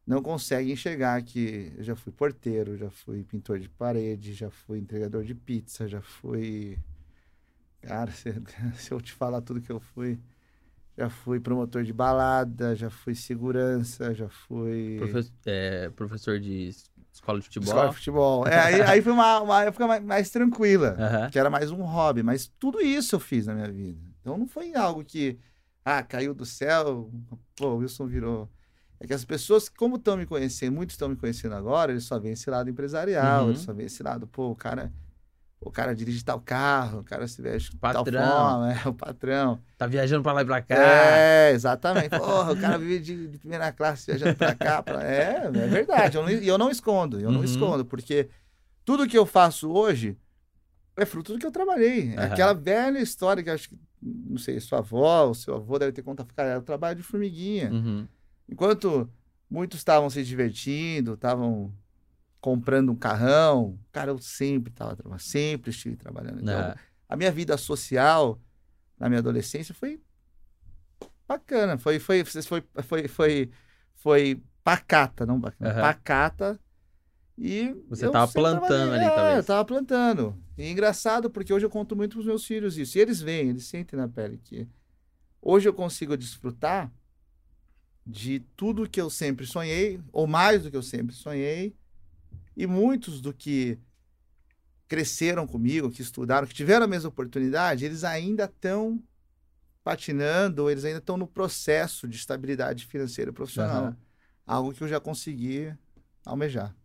não 0.08 0.22
consegue 0.22 0.72
enxergar 0.72 1.22
que 1.24 1.74
eu 1.78 1.84
já 1.84 1.96
fui 1.96 2.12
porteiro, 2.14 2.78
já 2.78 2.90
fui 2.90 3.24
pintor 3.24 3.60
de 3.60 3.70
parede, 3.70 4.34
já 4.34 4.50
fui 4.50 4.80
entregador 4.80 5.24
de 5.26 5.36
pizza, 5.36 5.88
já 5.88 6.02
fui. 6.02 6.80
Cara, 7.82 8.12
se, 8.14 8.32
se 8.76 8.92
eu 8.94 9.02
te 9.02 9.12
falar 9.14 9.42
tudo 9.42 9.62
que 9.62 9.72
eu 9.72 9.80
fui. 9.80 10.18
Já 10.98 11.10
fui 11.10 11.40
promotor 11.40 11.84
de 11.84 11.94
balada, 11.94 12.76
já 12.76 12.90
fui 12.90 13.16
segurança, 13.16 14.14
já 14.14 14.30
fui. 14.30 14.98
Profe- 14.98 15.32
é, 15.46 15.90
professor 15.90 16.40
de 16.40 16.70
escola 17.14 17.40
de 17.40 17.46
futebol. 17.46 17.68
Escola 17.70 17.90
de 17.90 17.96
futebol. 17.96 18.48
É, 18.48 18.60
aí, 18.60 18.82
aí 18.82 19.02
foi 19.02 19.12
uma, 19.14 19.40
uma 19.42 19.64
época 19.64 19.88
mais, 19.88 20.04
mais 20.04 20.30
tranquila, 20.30 20.96
Aham. 21.00 21.30
que 21.30 21.40
era 21.40 21.50
mais 21.50 21.72
um 21.72 21.82
hobby, 21.84 22.24
mas 22.24 22.52
tudo 22.60 22.82
isso 22.82 23.16
eu 23.16 23.20
fiz 23.20 23.46
na 23.48 23.54
minha 23.54 23.72
vida. 23.72 24.00
Então 24.22 24.38
não 24.38 24.48
foi 24.48 24.74
algo 24.76 25.04
que, 25.04 25.38
ah, 25.86 26.02
caiu 26.04 26.34
do 26.34 26.46
céu, 26.46 27.12
pô, 27.56 27.68
o 27.68 27.78
Wilson 27.78 28.08
virou. 28.08 28.50
É 29.00 29.06
que 29.08 29.14
as 29.14 29.26
pessoas, 29.26 29.68
como 29.70 29.98
estão 29.98 30.16
me 30.16 30.26
conhecendo, 30.26 30.74
muitos 30.76 30.94
estão 30.94 31.10
me 31.10 31.16
conhecendo 31.16 31.56
agora, 31.56 31.92
eles 31.92 32.06
só 32.06 32.18
veem 32.20 32.34
esse 32.34 32.50
lado 32.50 32.70
empresarial, 32.70 33.44
Uhum. 33.44 33.50
eles 33.50 33.62
só 33.62 33.74
veem 33.74 33.88
esse 33.88 34.02
lado, 34.02 34.26
pô, 34.28 34.50
o 34.52 34.56
cara, 34.56 34.92
o 35.66 35.72
cara 35.72 35.96
dirige 35.96 36.24
tal 36.24 36.40
carro, 36.40 37.00
o 37.00 37.04
cara 37.04 37.28
se 37.28 37.42
veste 37.42 37.72
de 37.72 37.78
tal 37.78 38.06
forma, 38.06 38.74
é 38.74 38.88
o 38.88 38.94
patrão. 38.94 39.60
Tá 39.78 39.88
viajando 39.88 40.24
pra 40.24 40.34
lá 40.34 40.42
e 40.42 40.46
pra 40.46 40.62
cá. 40.62 40.76
É, 40.76 41.52
exatamente. 41.52 42.10
Porra, 42.10 42.52
o 42.54 42.58
cara 42.58 42.78
vive 42.78 43.00
de, 43.00 43.28
de 43.28 43.38
primeira 43.38 43.72
classe 43.72 44.06
viajando 44.08 44.36
pra 44.36 44.56
cá. 44.56 44.82
Pra... 44.84 45.04
É, 45.04 45.46
é 45.46 45.50
verdade. 45.68 46.18
Eu 46.18 46.24
não, 46.24 46.30
e 46.30 46.48
eu 46.48 46.58
não 46.58 46.70
escondo, 46.70 47.20
eu 47.20 47.32
não 47.32 47.40
Uhum. 47.40 47.46
escondo, 47.46 47.84
porque 47.86 48.30
tudo 48.86 49.08
que 49.08 49.18
eu 49.18 49.26
faço 49.26 49.72
hoje 49.72 50.18
é 50.96 51.06
fruto 51.06 51.34
do 51.34 51.40
que 51.40 51.46
eu 51.46 51.52
trabalhei. 51.52 52.14
É 52.14 52.18
Aham. 52.20 52.26
Aquela 52.34 52.54
velha 52.54 53.00
história 53.00 53.42
que 53.44 53.50
eu 53.50 53.54
acho 53.54 53.70
que, 53.70 53.78
não 54.02 54.38
sei, 54.38 54.60
sua 54.60 54.80
avó, 54.80 55.30
o 55.30 55.34
seu 55.36 55.56
avô 55.56 55.80
deve 55.80 55.92
ter 55.92 56.02
contado, 56.04 56.34
cara, 56.36 56.60
o 56.60 56.62
trabalho 56.62 56.98
de 56.98 57.04
formiguinha. 57.04 57.72
Uhum. 57.72 58.08
Enquanto 58.50 59.10
muitos 59.50 59.80
estavam 59.80 60.10
se 60.10 60.24
divertindo, 60.24 61.14
estavam 61.14 61.74
comprando 62.44 62.92
um 62.92 62.96
carrão, 62.96 63.80
cara, 63.90 64.12
eu 64.12 64.18
sempre 64.18 64.70
estava 64.70 64.98
trabalhando, 64.98 65.22
sempre 65.22 65.70
estive 65.72 65.96
trabalhando. 65.96 66.42
Então, 66.42 66.60
É. 66.60 66.76
a 67.08 67.16
minha 67.16 67.32
vida 67.32 67.56
social 67.58 68.38
na 69.00 69.08
minha 69.08 69.20
adolescência 69.20 69.74
foi 69.74 69.98
bacana, 71.26 71.78
foi 71.78 72.00
foi 72.00 72.26
foi 72.26 72.62
foi 72.84 73.08
foi, 73.08 73.50
foi 73.96 74.44
pacata, 74.62 75.26
não 75.26 75.40
bacana, 75.40 75.72
Aham. 75.72 75.82
pacata. 75.82 76.60
E 77.38 77.74
Você 77.88 78.08
eu 78.08 78.12
tava 78.12 78.28
sempre 78.28 78.42
plantando 78.42 78.94
ali, 78.94 79.06
é, 79.06 79.10
talvez. 79.16 79.38
eu 79.38 79.44
tava 79.46 79.66
plantando. 79.66 80.38
E 80.58 80.64
é 80.64 80.70
engraçado 80.70 81.30
porque 81.32 81.54
hoje 81.54 81.66
eu 81.66 81.70
conto 81.70 81.96
muito 81.96 82.12
pros 82.18 82.26
meus 82.26 82.46
filhos 82.46 82.78
isso. 82.78 82.98
E 82.98 83.02
eles 83.02 83.22
veem, 83.22 83.52
eles 83.52 83.68
sentem 83.68 83.98
na 83.98 84.08
pele 84.10 84.38
que 84.38 84.68
hoje 85.42 85.68
eu 85.70 85.74
consigo 85.74 86.18
desfrutar 86.18 86.92
de 88.06 88.42
tudo 88.58 88.88
que 88.90 89.00
eu 89.00 89.10
sempre 89.10 89.46
sonhei, 89.46 90.02
ou 90.12 90.28
mais 90.28 90.64
do 90.64 90.70
que 90.70 90.76
eu 90.76 90.84
sempre 90.84 91.16
sonhei, 91.16 91.74
e 92.56 92.68
muitos 92.68 93.22
do 93.22 93.34
que 93.34 93.78
cresceram 94.88 95.48
comigo, 95.48 95.90
que 95.90 96.02
estudaram, 96.02 96.48
que 96.48 96.54
tiveram 96.54 96.86
a 96.86 96.88
mesma 96.88 97.10
oportunidade, 97.10 97.86
eles 97.86 98.04
ainda 98.04 98.46
estão 98.46 99.02
patinando, 99.84 100.70
eles 100.70 100.86
ainda 100.86 101.00
estão 101.00 101.18
no 101.18 101.28
processo 101.28 102.08
de 102.08 102.16
estabilidade 102.16 102.86
financeira 102.86 103.32
e 103.32 103.34
profissional. 103.34 103.86
Aham. 103.86 103.98
Algo 104.46 104.74
que 104.74 104.84
eu 104.84 104.88
já 104.88 105.00
consegui 105.00 105.74
almejar. 106.26 106.76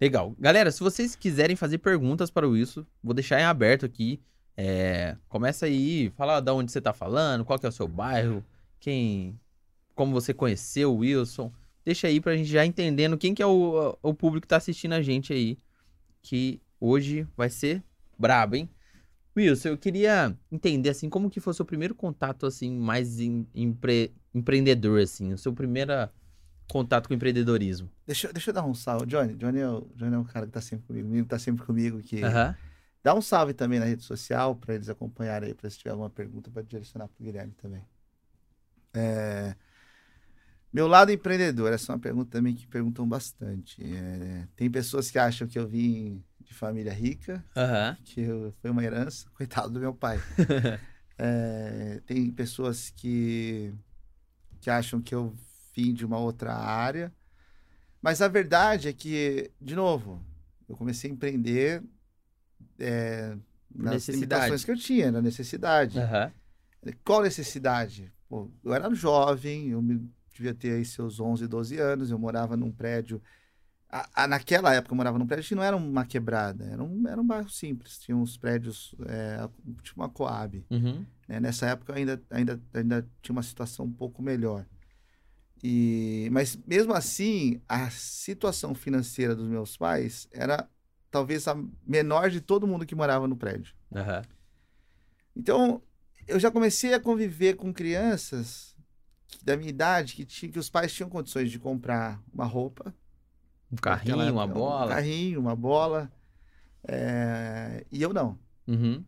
Legal. 0.00 0.34
Galera, 0.38 0.72
se 0.72 0.80
vocês 0.80 1.14
quiserem 1.14 1.54
fazer 1.54 1.78
perguntas 1.78 2.30
para 2.30 2.48
o 2.48 2.52
Wilson, 2.52 2.86
vou 3.02 3.12
deixar 3.12 3.38
em 3.40 3.44
aberto 3.44 3.84
aqui. 3.84 4.20
É, 4.56 5.16
começa 5.28 5.66
aí, 5.66 6.10
fala 6.16 6.40
de 6.40 6.50
onde 6.50 6.72
você 6.72 6.80
tá 6.80 6.92
falando, 6.92 7.44
qual 7.44 7.58
que 7.58 7.66
é 7.66 7.68
o 7.68 7.72
seu 7.72 7.86
bairro, 7.86 8.44
quem, 8.78 9.38
como 9.94 10.12
você 10.12 10.32
conheceu 10.32 10.92
o 10.92 10.98
Wilson. 10.98 11.52
Deixa 11.84 12.06
aí 12.06 12.20
pra 12.20 12.36
gente 12.36 12.48
já 12.50 12.64
entendendo 12.64 13.16
quem 13.18 13.34
que 13.34 13.42
é 13.42 13.46
o, 13.46 13.96
o 14.02 14.14
público 14.14 14.42
que 14.42 14.48
tá 14.48 14.56
assistindo 14.56 14.92
a 14.92 15.02
gente 15.02 15.32
aí, 15.32 15.56
que 16.22 16.60
hoje 16.78 17.26
vai 17.36 17.48
ser 17.48 17.82
brabo, 18.18 18.56
hein? 18.56 18.68
Wilson, 19.36 19.70
eu 19.70 19.78
queria 19.78 20.36
entender, 20.50 20.90
assim, 20.90 21.08
como 21.08 21.30
que 21.30 21.40
foi 21.40 21.52
o 21.52 21.54
seu 21.54 21.64
primeiro 21.64 21.94
contato, 21.94 22.44
assim, 22.46 22.76
mais 22.76 23.20
em- 23.20 23.46
empre- 23.54 24.12
empreendedor, 24.34 25.00
assim, 25.00 25.32
o 25.32 25.38
seu 25.38 25.52
primeiro 25.52 25.92
contato 26.68 27.08
com 27.08 27.14
empreendedorismo. 27.14 27.88
Deixa, 28.06 28.26
eu- 28.28 28.32
deixa 28.32 28.50
eu 28.50 28.54
dar 28.54 28.64
um 28.64 28.74
salve. 28.74 29.06
Johnny, 29.06 29.34
Johnny 29.34 29.60
é, 29.60 29.68
o, 29.68 29.88
Johnny 29.94 30.14
é 30.14 30.18
um 30.18 30.24
cara 30.24 30.46
que 30.46 30.52
tá 30.52 30.60
sempre 30.60 30.86
comigo, 30.86 31.06
menino 31.08 31.24
que 31.24 31.30
tá 31.30 31.38
sempre 31.38 31.64
comigo, 31.64 32.00
que. 32.02 32.22
Dá 33.02 33.14
um 33.14 33.22
salve 33.22 33.54
também 33.54 33.78
na 33.78 33.86
rede 33.86 34.02
social 34.04 34.54
para 34.54 34.74
eles 34.74 34.88
acompanharem 34.90 35.48
aí, 35.48 35.54
para 35.54 35.70
se 35.70 35.78
tiver 35.78 35.90
alguma 35.90 36.10
pergunta 36.10 36.50
para 36.50 36.60
direcionar 36.62 37.08
para 37.08 37.22
o 37.22 37.24
Guilherme 37.24 37.54
também. 37.54 37.82
É, 38.92 39.54
Meu 40.72 40.86
lado 40.86 41.10
empreendedor, 41.10 41.72
essa 41.72 41.92
é 41.92 41.94
uma 41.94 42.00
pergunta 42.00 42.30
também 42.30 42.54
que 42.54 42.66
perguntam 42.66 43.06
bastante. 43.08 43.82
É, 43.82 44.46
tem 44.54 44.70
pessoas 44.70 45.10
que 45.10 45.18
acham 45.18 45.48
que 45.48 45.58
eu 45.58 45.66
vim 45.66 46.22
de 46.40 46.54
família 46.54 46.92
rica, 46.92 47.44
Aham. 47.56 47.96
que 48.04 48.20
eu, 48.20 48.52
foi 48.60 48.70
uma 48.70 48.84
herança, 48.84 49.28
coitado 49.34 49.70
do 49.70 49.80
meu 49.80 49.94
pai. 49.94 50.18
É, 51.22 52.00
tem 52.06 52.30
pessoas 52.30 52.88
que, 52.96 53.74
que 54.58 54.70
acham 54.70 55.02
que 55.02 55.14
eu 55.14 55.34
vim 55.76 55.92
de 55.92 56.06
uma 56.06 56.16
outra 56.16 56.54
área, 56.54 57.12
mas 58.00 58.22
a 58.22 58.28
verdade 58.28 58.88
é 58.88 58.92
que, 58.94 59.50
de 59.60 59.74
novo, 59.74 60.24
eu 60.66 60.74
comecei 60.74 61.10
a 61.10 61.12
empreender 61.12 61.82
é, 62.78 63.36
nas 63.74 64.08
limitações 64.08 64.64
que 64.64 64.70
eu 64.70 64.78
tinha, 64.78 65.12
na 65.12 65.20
necessidade. 65.20 65.98
Aham. 65.98 66.32
Qual 67.04 67.20
necessidade? 67.22 68.10
Pô, 68.26 68.50
eu 68.64 68.72
era 68.72 68.94
jovem, 68.94 69.68
eu 69.68 69.82
me- 69.82 70.10
devia 70.40 70.54
ter 70.54 70.72
aí 70.72 70.84
seus 70.84 71.20
11, 71.20 71.46
12 71.46 71.78
anos, 71.78 72.10
eu 72.10 72.18
morava 72.18 72.56
num 72.56 72.72
prédio. 72.72 73.20
a- 73.92 74.08
a- 74.22 74.28
naquela 74.28 74.72
época 74.72 74.92
eu 74.92 74.96
morava 74.96 75.18
num 75.18 75.26
prédio 75.26 75.48
que 75.48 75.54
não 75.56 75.64
era 75.64 75.76
uma 75.76 76.06
quebrada, 76.06 76.64
era 76.64 76.80
um, 76.80 77.08
era 77.08 77.20
um 77.20 77.26
bairro 77.26 77.50
simples. 77.50 77.98
Tinha 77.98 78.16
uns 78.16 78.36
prédios, 78.36 78.94
é, 79.06 79.48
tipo 79.82 80.00
uma 80.00 80.08
Coab. 80.08 80.64
Uhum. 80.70 81.04
né? 81.26 81.40
Nessa 81.40 81.66
época 81.66 81.92
ainda, 81.94 82.22
ainda, 82.30 82.60
ainda 82.72 83.04
tinha 83.20 83.32
uma 83.32 83.42
situação 83.42 83.86
um 83.86 83.92
pouco 83.92 84.22
melhor. 84.22 84.64
E, 85.62 86.28
mas 86.30 86.56
mesmo 86.66 86.92
assim, 86.94 87.60
a 87.68 87.90
situação 87.90 88.74
financeira 88.76 89.34
dos 89.34 89.48
meus 89.48 89.76
pais 89.76 90.28
era 90.30 90.68
talvez 91.10 91.48
a 91.48 91.56
menor 91.84 92.30
de 92.30 92.40
todo 92.40 92.68
mundo 92.68 92.86
que 92.86 92.94
morava 92.94 93.26
no 93.26 93.36
prédio. 93.36 93.74
Aham. 93.92 94.22
Então, 95.34 95.82
eu 96.28 96.38
já 96.38 96.50
comecei 96.50 96.94
a 96.94 97.00
conviver 97.00 97.56
com 97.56 97.72
crianças 97.72 98.69
da 99.42 99.56
minha 99.56 99.70
idade 99.70 100.14
que, 100.14 100.24
tinha, 100.24 100.50
que 100.50 100.58
os 100.58 100.68
pais 100.70 100.92
tinham 100.92 101.08
condições 101.08 101.50
de 101.50 101.58
comprar 101.58 102.22
uma 102.32 102.44
roupa, 102.44 102.94
Um 103.72 103.76
carrinho, 103.76 104.16
uma 104.16 104.24
época, 104.26 104.44
Um 104.44 104.52
bola. 104.54 104.88
carrinho, 104.94 105.40
uma 105.40 105.56
bola. 105.56 106.12
é, 106.88 107.84
e 107.90 108.00
eu 108.02 108.12
não. 108.12 108.38
Uhum. 108.66 109.04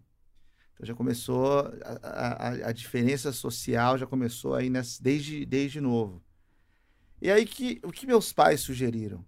Então 0.74 0.86
já 0.86 0.94
começou, 0.94 1.60
a, 2.02 2.48
a- 2.48 2.68
a 2.68 2.72
diferença 2.72 3.32
social 3.32 3.96
já 3.98 4.06
começou 4.06 4.54
aí 4.54 4.68
nessa, 4.70 5.02
desde, 5.02 5.44
desde 5.46 5.80
novo. 5.80 6.22
E 7.20 7.30
aí 7.30 7.46
que, 7.46 7.80
o 7.84 7.92
que 7.92 8.06
meus 8.06 8.32
pais 8.32 8.60
sugeriram? 8.60 9.24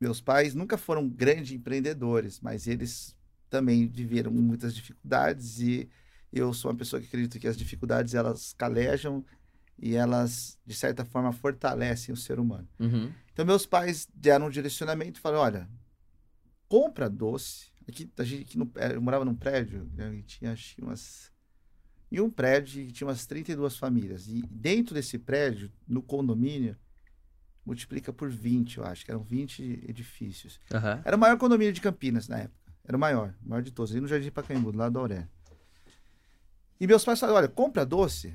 Meus 0.00 0.20
pais 0.20 0.54
nunca 0.54 0.78
foram 0.78 1.08
grandes 1.08 1.52
empreendedores, 1.52 2.40
mas 2.40 2.66
eles 2.66 3.16
também 3.50 3.86
viveram 3.88 4.30
muitas 4.30 4.74
dificuldades 4.74 5.58
e 5.60 5.88
eu 6.32 6.52
sou 6.54 6.70
uma 6.70 6.76
pessoa 6.76 7.00
que 7.00 7.08
acredita 7.08 7.38
que 7.38 7.48
as 7.48 7.56
dificuldades 7.56 8.14
elas 8.14 8.52
calejam 8.56 9.24
e 9.78 9.94
elas, 9.94 10.58
de 10.66 10.74
certa 10.74 11.04
forma, 11.04 11.32
fortalecem 11.32 12.12
o 12.12 12.16
ser 12.16 12.38
humano. 12.40 12.68
Uhum. 12.78 13.12
Então, 13.32 13.46
meus 13.46 13.64
pais 13.64 14.08
deram 14.14 14.46
um 14.46 14.50
direcionamento 14.50 15.18
e 15.18 15.22
falaram: 15.22 15.42
olha, 15.44 15.68
compra 16.68 17.08
doce. 17.08 17.68
Aqui, 17.88 18.10
a 18.18 18.24
gente, 18.24 18.42
aqui 18.42 18.58
no- 18.58 18.70
eu 18.92 19.00
morava 19.00 19.24
num 19.24 19.34
prédio 19.34 19.88
né, 19.94 20.14
e 20.16 20.22
tinha 20.22 20.52
acho 20.52 20.80
umas. 20.82 21.30
Em 22.10 22.20
um 22.20 22.30
prédio 22.30 22.86
que 22.86 22.92
tinha 22.92 23.06
umas 23.06 23.26
32 23.26 23.76
famílias. 23.76 24.28
E 24.28 24.42
dentro 24.50 24.94
desse 24.94 25.18
prédio, 25.18 25.70
no 25.86 26.02
condomínio, 26.02 26.76
multiplica 27.64 28.12
por 28.12 28.30
20, 28.30 28.78
eu 28.78 28.84
acho, 28.84 29.04
que 29.04 29.10
eram 29.10 29.22
20 29.22 29.84
edifícios. 29.86 30.58
Aham. 30.72 31.02
Era 31.04 31.16
o 31.16 31.20
maior 31.20 31.36
condomínio 31.36 31.72
de 31.72 31.80
Campinas 31.82 32.26
na 32.26 32.38
época. 32.38 32.72
Era 32.82 32.96
o 32.96 33.00
maior, 33.00 33.34
o 33.44 33.48
maior 33.48 33.62
de 33.62 33.70
todos, 33.70 33.90
ali 33.92 34.00
no 34.00 34.08
Jardim 34.08 34.30
Pacaembu, 34.30 34.72
do 34.72 34.78
lado 34.78 34.94
da 34.94 35.00
Aurélio. 35.00 35.28
E 36.80 36.86
meus 36.86 37.04
pais 37.04 37.20
falaram: 37.20 37.38
olha, 37.38 37.48
compra 37.48 37.84
doce. 37.84 38.34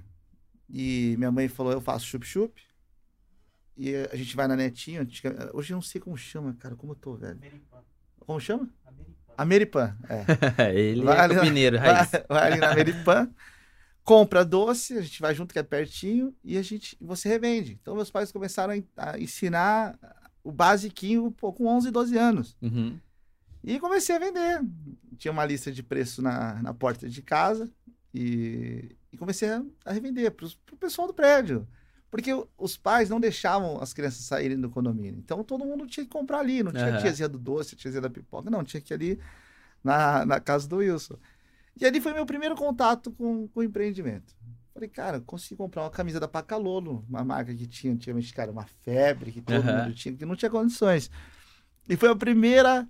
E 0.75 1.13
minha 1.19 1.31
mãe 1.31 1.47
falou: 1.47 1.71
eu 1.71 1.79
faço 1.79 2.05
chup-chup. 2.07 2.59
E 3.77 3.95
a 4.11 4.15
gente 4.15 4.35
vai 4.35 4.47
na 4.47 4.55
netinha. 4.55 5.07
Hoje 5.53 5.71
eu 5.71 5.75
não 5.77 5.81
sei 5.81 6.01
como 6.01 6.17
chama, 6.17 6.53
cara, 6.59 6.75
como 6.75 6.93
eu 6.93 6.95
tô, 6.95 7.13
velho. 7.15 7.39
Como 8.19 8.39
chama? 8.39 8.67
Ameripan. 9.37 9.95
É. 10.57 10.73
Ele 10.73 11.03
Vai 11.03 11.17
é 11.17 11.21
ali 11.21 11.33
na- 11.35 11.39
campineiro, 11.41 11.77
Vai, 11.79 11.91
raiz. 11.93 12.11
vai 12.29 12.51
ali 12.51 12.59
na 12.59 12.71
Ameripan, 12.71 13.29
compra 14.03 14.45
doce, 14.45 14.95
a 14.97 15.01
gente 15.01 15.19
vai 15.21 15.33
junto 15.33 15.53
que 15.53 15.59
é 15.59 15.63
pertinho 15.63 16.35
e 16.43 16.57
a 16.57 16.61
gente 16.61 16.95
você 17.01 17.27
revende. 17.29 17.77
Então 17.81 17.95
meus 17.95 18.11
pais 18.11 18.31
começaram 18.31 18.73
a 18.73 18.77
en- 18.77 18.87
a 18.95 19.19
ensinar 19.19 19.97
o 20.43 20.51
basiquinho 20.51 21.31
pô, 21.31 21.51
com 21.51 21.65
11, 21.65 21.89
12 21.89 22.15
anos. 22.17 22.55
Uhum. 22.61 22.99
E 23.63 23.79
comecei 23.79 24.15
a 24.15 24.19
vender. 24.19 24.61
Tinha 25.17 25.31
uma 25.31 25.45
lista 25.45 25.71
de 25.71 25.81
preço 25.81 26.21
na, 26.21 26.61
na 26.61 26.73
porta 26.73 27.09
de 27.09 27.21
casa 27.23 27.71
e, 28.13 28.95
e 29.11 29.17
comecei 29.17 29.49
a, 29.49 29.63
a 29.85 29.91
revender 29.91 30.31
para 30.31 30.45
o 30.45 30.77
pessoal 30.77 31.07
do 31.07 31.13
prédio. 31.13 31.67
Porque 32.11 32.29
os 32.57 32.77
pais 32.77 33.09
não 33.09 33.19
deixavam 33.19 33.81
as 33.81 33.91
crianças 33.91 34.23
saírem 34.25 34.59
do 34.59 34.69
condomínio. 34.69 35.19
Então 35.19 35.43
todo 35.43 35.65
mundo 35.65 35.87
tinha 35.87 36.05
que 36.05 36.11
comprar 36.11 36.39
ali. 36.39 36.61
Não 36.61 36.71
tinha 36.71 36.91
Aham. 36.91 36.97
tiazinha 36.99 37.27
do 37.27 37.39
doce, 37.39 37.75
tiazinha 37.75 38.01
da 38.01 38.09
pipoca. 38.09 38.51
Não, 38.51 38.63
tinha 38.63 38.79
que 38.79 38.93
ir 38.93 38.95
ali 38.95 39.19
na, 39.83 40.23
na 40.23 40.39
casa 40.39 40.67
do 40.67 40.77
Wilson. 40.77 41.17
E 41.75 41.85
ali 41.85 41.99
foi 41.99 42.13
meu 42.13 42.25
primeiro 42.25 42.55
contato 42.55 43.11
com, 43.11 43.47
com 43.47 43.59
o 43.59 43.63
empreendimento. 43.63 44.35
Falei, 44.73 44.89
cara, 44.89 45.21
consegui 45.21 45.55
comprar 45.55 45.83
uma 45.83 45.89
camisa 45.89 46.19
da 46.19 46.27
Pacalolo, 46.27 47.03
uma 47.09 47.23
marca 47.23 47.53
que 47.53 47.65
tinha 47.65 47.93
antigamente, 47.93 48.33
cara, 48.33 48.51
uma 48.51 48.65
febre 48.65 49.31
que 49.31 49.41
todo 49.41 49.63
Aham. 49.63 49.81
mundo 49.83 49.93
tinha, 49.95 50.15
que 50.15 50.25
não 50.25 50.35
tinha 50.35 50.51
condições. 50.51 51.09
E 51.89 51.95
foi 51.95 52.09
a 52.09 52.15
primeira, 52.15 52.87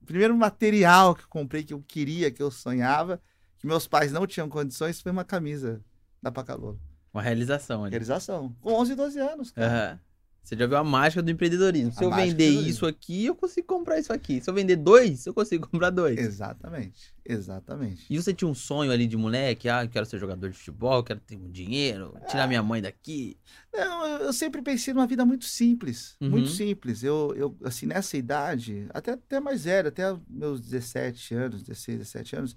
o 0.00 0.06
primeiro 0.06 0.36
material 0.36 1.14
que 1.14 1.22
eu 1.22 1.28
comprei, 1.28 1.62
que 1.62 1.74
eu 1.74 1.82
queria, 1.82 2.30
que 2.30 2.42
eu 2.42 2.50
sonhava, 2.50 3.20
que 3.60 3.66
meus 3.66 3.86
pais 3.86 4.10
não 4.10 4.26
tinham 4.26 4.48
condições, 4.48 5.00
foi 5.00 5.12
uma 5.12 5.24
camisa 5.24 5.80
da 6.22 6.32
Pacalolo. 6.32 6.80
Uma 7.12 7.22
realização 7.22 7.82
ali. 7.84 7.90
Realização. 7.90 8.54
Com 8.60 8.72
11, 8.72 8.94
12 8.94 9.18
anos, 9.18 9.50
cara. 9.52 9.90
Aham. 9.92 10.00
Você 10.42 10.56
já 10.56 10.66
viu 10.66 10.78
a 10.78 10.82
mágica 10.82 11.22
do 11.22 11.30
empreendedorismo. 11.30 11.92
Se 11.92 12.00
A 12.02 12.06
eu 12.06 12.10
vender 12.10 12.48
isso 12.48 12.86
aqui, 12.86 13.26
eu 13.26 13.34
consigo 13.34 13.66
comprar 13.66 13.98
isso 13.98 14.10
aqui. 14.10 14.40
Se 14.40 14.48
eu 14.48 14.54
vender 14.54 14.74
dois, 14.76 15.26
eu 15.26 15.34
consigo 15.34 15.68
comprar 15.68 15.90
dois. 15.90 16.18
Exatamente, 16.18 17.12
exatamente. 17.22 18.06
E 18.08 18.16
você 18.16 18.32
tinha 18.32 18.48
um 18.50 18.54
sonho 18.54 18.90
ali 18.90 19.06
de 19.06 19.18
moleque? 19.18 19.68
Ah, 19.68 19.84
eu 19.84 19.88
quero 19.90 20.06
ser 20.06 20.18
jogador 20.18 20.48
de 20.48 20.56
futebol, 20.56 21.04
quero 21.04 21.20
ter 21.20 21.36
um 21.36 21.50
dinheiro, 21.50 22.14
tirar 22.26 22.48
minha 22.48 22.62
mãe 22.62 22.80
daqui. 22.80 23.36
Não, 23.72 24.06
eu 24.06 24.20
eu 24.30 24.32
sempre 24.32 24.62
pensei 24.62 24.94
numa 24.94 25.06
vida 25.06 25.26
muito 25.26 25.44
simples, 25.44 26.16
Uhum. 26.20 26.30
muito 26.30 26.48
simples. 26.48 27.02
Eu, 27.02 27.34
eu, 27.36 27.56
assim, 27.62 27.84
nessa 27.84 28.16
idade, 28.16 28.86
até, 28.94 29.12
até 29.12 29.40
mais 29.40 29.64
velho, 29.64 29.88
até 29.88 30.04
meus 30.28 30.60
17 30.62 31.34
anos, 31.34 31.62
16, 31.62 31.98
17 31.98 32.36
anos, 32.36 32.56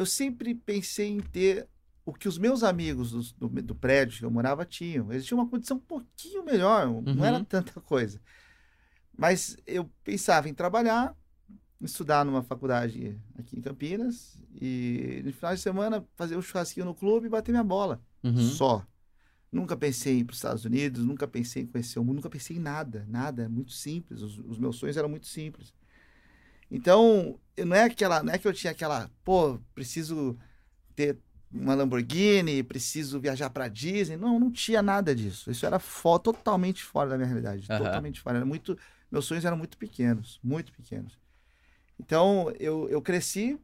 eu 0.00 0.06
sempre 0.06 0.54
pensei 0.54 1.08
em 1.08 1.20
ter 1.20 1.68
o 2.04 2.12
que 2.12 2.26
os 2.28 2.38
meus 2.38 2.62
amigos 2.62 3.10
dos- 3.12 3.32
do, 3.32 3.48
do 3.48 3.74
prédio 3.74 4.18
que 4.18 4.24
eu 4.24 4.30
morava 4.30 4.64
tinham. 4.64 5.12
Eles 5.12 5.26
tinham 5.26 5.40
uma 5.40 5.48
condição 5.48 5.76
um 5.76 5.80
pouquinho 5.80 6.44
melhor, 6.44 6.86
Uhum. 6.88 7.02
não 7.14 7.24
era 7.24 7.44
tanta 7.44 7.78
coisa. 7.82 8.20
Mas 9.16 9.56
eu 9.66 9.90
pensava 10.02 10.48
em 10.48 10.54
trabalhar, 10.54 11.14
estudar 11.80 12.24
numa 12.24 12.42
faculdade 12.42 13.20
aqui 13.38 13.58
em 13.58 13.60
Campinas 13.60 14.42
e 14.60 15.22
no 15.24 15.32
final 15.32 15.54
de 15.54 15.60
semana 15.60 16.06
fazer 16.16 16.36
um 16.36 16.42
churrasquinho 16.42 16.86
no 16.86 16.94
clube 16.94 17.26
e 17.26 17.30
bater 17.30 17.52
minha 17.52 17.64
bola 17.64 18.00
Uhum. 18.22 18.36
só. 18.36 18.86
Nunca 19.52 19.76
pensei 19.76 20.14
em 20.16 20.18
ir 20.20 20.24
para 20.24 20.32
os 20.32 20.38
Estados 20.38 20.64
Unidos, 20.64 21.04
nunca 21.04 21.26
pensei 21.26 21.64
em 21.64 21.66
conhecer 21.66 21.98
o 21.98 22.04
mundo, 22.04 22.16
nunca 22.16 22.30
pensei 22.30 22.56
em 22.56 22.60
nada, 22.60 23.04
nada, 23.08 23.48
muito 23.48 23.72
simples. 23.72 24.22
Os, 24.22 24.38
os 24.38 24.58
meus 24.58 24.76
sonhos 24.76 24.96
eram 24.96 25.08
muito 25.08 25.26
simples. 25.26 25.74
Então, 26.70 27.38
eu- 27.56 27.66
não 27.66 27.76
é 27.76 27.84
aquela, 27.84 28.22
não 28.22 28.32
é 28.32 28.38
que 28.38 28.46
eu 28.48 28.52
tinha 28.52 28.70
aquela, 28.72 29.10
pô, 29.24 29.58
preciso 29.74 30.38
ter 30.96 31.18
uma 31.52 31.74
Lamborghini, 31.74 32.62
preciso 32.62 33.20
viajar 33.20 33.50
para 33.50 33.68
Disney. 33.68 34.16
Não, 34.16 34.38
não 34.40 34.50
tinha 34.52 34.82
nada 34.82 35.14
disso. 35.14 35.50
Isso 35.50 35.66
era 35.66 35.78
fo- 35.78 36.18
totalmente 36.18 36.82
fora 36.84 37.10
da 37.10 37.16
minha 37.16 37.28
realidade, 37.28 37.66
Aham. 37.70 37.84
totalmente 37.84 38.20
fora. 38.20 38.38
Era 38.38 38.46
muito, 38.46 38.78
meus 39.10 39.26
sonhos 39.26 39.44
eram 39.44 39.56
muito 39.56 39.76
pequenos, 39.78 40.40
muito 40.42 40.72
pequenos. 40.72 41.18
Então, 41.98 42.52
eu, 42.58 42.88
eu 42.88 43.02
cresci 43.02 43.58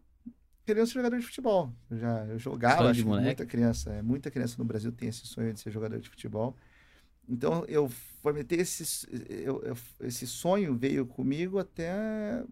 querendo 0.67 0.87
ser 0.87 0.95
jogador 0.95 1.19
de 1.19 1.27
futebol. 1.27 1.73
Eu 1.91 1.99
já 1.99 2.27
eu 2.27 2.39
jogava, 2.39 2.91
acho 2.91 3.07
muita 3.07 3.47
criança, 3.47 3.93
é, 3.93 4.03
muita 4.03 4.31
criança 4.31 4.57
no 4.59 4.65
Brasil 4.65 4.93
tem 4.93 5.09
esse 5.09 5.27
sonho 5.27 5.53
de 5.55 5.61
ser 5.61 5.71
jogador 5.71 6.01
de 6.01 6.09
futebol. 6.09 6.57
Então, 7.29 7.65
eu 7.67 7.89
fomentei 8.23 8.61
esse, 8.61 9.07
eu- 9.29 9.63
eu- 9.63 9.77
esse 10.01 10.27
sonho 10.27 10.75
veio 10.77 11.05
comigo 11.07 11.59
até, 11.59 11.93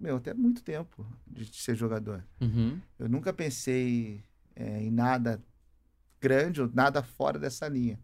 meu, 0.00 0.16
até 0.16 0.34
muito 0.34 0.62
tempo 0.62 1.06
de 1.26 1.46
ser 1.54 1.74
jogador. 1.76 2.24
Uhum. 2.40 2.78
Eu 2.98 3.08
nunca 3.08 3.32
pensei 3.32 4.20
é, 4.56 4.82
em 4.82 4.90
nada 4.90 5.42
grande 6.20 6.62
ou 6.62 6.70
nada 6.72 7.02
fora 7.02 7.38
dessa 7.38 7.66
linha. 7.68 7.98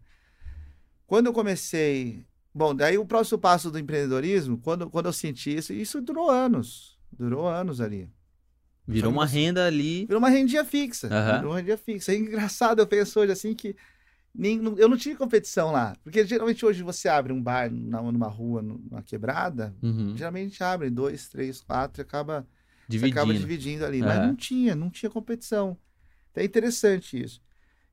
Quando 1.07 1.27
eu 1.27 1.33
comecei. 1.33 2.25
Bom, 2.53 2.75
daí 2.75 2.97
o 2.97 3.05
próximo 3.05 3.39
passo 3.39 3.71
do 3.71 3.79
empreendedorismo, 3.79 4.57
quando, 4.57 4.89
quando 4.89 5.05
eu 5.05 5.13
senti 5.13 5.55
isso, 5.55 5.71
isso 5.73 6.01
durou 6.01 6.29
anos. 6.29 6.97
Durou 7.11 7.47
anos 7.47 7.79
ali. 7.79 8.09
Virou 8.87 9.11
uma 9.11 9.25
renda 9.25 9.65
ali. 9.65 10.05
Virou 10.05 10.19
uma 10.19 10.29
rendinha 10.29 10.65
fixa. 10.65 11.07
Aham. 11.07 11.35
Virou 11.37 11.51
uma 11.51 11.57
rendinha 11.59 11.77
fixa. 11.77 12.11
É 12.11 12.17
engraçado, 12.17 12.79
eu 12.79 12.87
penso 12.87 13.19
hoje 13.19 13.31
assim 13.31 13.53
que 13.53 13.75
nem, 14.33 14.61
eu 14.77 14.87
não 14.87 14.97
tive 14.97 15.15
competição 15.17 15.71
lá. 15.71 15.95
Porque 16.03 16.25
geralmente 16.25 16.65
hoje 16.65 16.83
você 16.83 17.09
abre 17.09 17.33
um 17.33 17.41
bar 17.41 17.69
numa 17.71 18.27
rua, 18.27 18.61
numa 18.61 19.01
quebrada, 19.03 19.75
Uhum. 19.81 20.15
geralmente 20.15 20.63
abre 20.63 20.89
dois, 20.89 21.27
três, 21.29 21.61
quatro 21.61 22.01
e 22.01 22.03
acaba 22.03 22.47
Dividindo. 22.87 23.19
acaba 23.19 23.33
dividindo 23.33 23.85
ali. 23.85 24.01
Mas 24.01 24.17
Aham. 24.17 24.27
não 24.27 24.35
tinha, 24.35 24.75
não 24.75 24.89
tinha 24.89 25.09
competição. 25.09 25.77
Então 26.31 26.41
é 26.41 26.45
interessante 26.45 27.21
isso. 27.21 27.41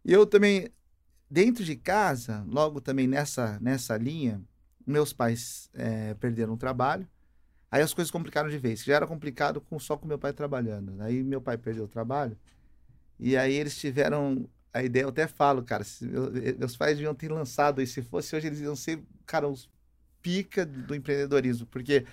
E 0.04 0.12
eu 0.12 0.26
também, 0.26 0.68
dentro 1.30 1.64
de 1.64 1.76
casa, 1.76 2.44
logo 2.48 2.80
também 2.80 3.06
nessa, 3.06 3.58
nessa 3.60 3.96
linha, 3.96 4.40
meus 4.86 5.12
pais 5.12 5.68
é, 5.74 6.14
perderam 6.14 6.54
o 6.54 6.56
trabalho. 6.56 7.06
Aí 7.70 7.82
as 7.82 7.92
coisas 7.92 8.10
complicaram 8.10 8.48
de 8.48 8.56
vez. 8.58 8.82
Já 8.82 8.94
era 8.96 9.06
complicado 9.06 9.60
com, 9.60 9.78
só 9.78 9.96
com 9.96 10.06
meu 10.08 10.18
pai 10.18 10.32
trabalhando. 10.32 11.00
Aí 11.02 11.22
meu 11.22 11.40
pai 11.40 11.58
perdeu 11.58 11.84
o 11.84 11.88
trabalho. 11.88 12.36
E 13.18 13.36
aí 13.36 13.52
eles 13.52 13.76
tiveram 13.76 14.48
a 14.72 14.82
ideia, 14.82 15.04
eu 15.04 15.08
até 15.08 15.26
falo, 15.26 15.62
cara, 15.62 15.84
se, 15.84 16.04
eu, 16.10 16.30
meus 16.58 16.76
pais 16.76 16.96
deviam 16.96 17.14
ter 17.14 17.30
lançado 17.30 17.80
isso. 17.80 17.94
Se 17.94 18.02
fosse 18.02 18.34
hoje, 18.36 18.46
eles 18.46 18.60
iam 18.60 18.76
ser, 18.76 19.02
cara, 19.26 19.48
os 19.48 19.68
pica 20.20 20.66
do 20.66 20.94
empreendedorismo. 20.94 21.66
Porque, 21.66 22.04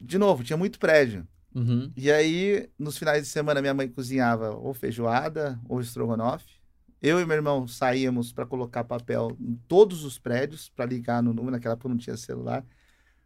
de 0.00 0.18
novo, 0.18 0.42
tinha 0.42 0.56
muito 0.56 0.78
prédio. 0.78 1.26
Uhum. 1.54 1.92
E 1.96 2.10
aí, 2.10 2.70
nos 2.78 2.96
finais 2.96 3.22
de 3.22 3.28
semana, 3.28 3.60
minha 3.60 3.74
mãe 3.74 3.88
cozinhava 3.88 4.50
ou 4.50 4.72
feijoada 4.72 5.60
ou 5.68 5.80
estrogonofe. 5.80 6.60
Eu 7.00 7.20
e 7.20 7.26
meu 7.26 7.36
irmão 7.36 7.66
saíamos 7.66 8.32
para 8.32 8.46
colocar 8.46 8.84
papel 8.84 9.36
em 9.40 9.56
todos 9.66 10.04
os 10.04 10.18
prédios, 10.18 10.68
para 10.68 10.86
ligar 10.86 11.22
no 11.22 11.34
número, 11.34 11.50
naquela 11.50 11.74
época 11.74 11.88
não 11.88 11.98
tinha 11.98 12.16
celular, 12.16 12.64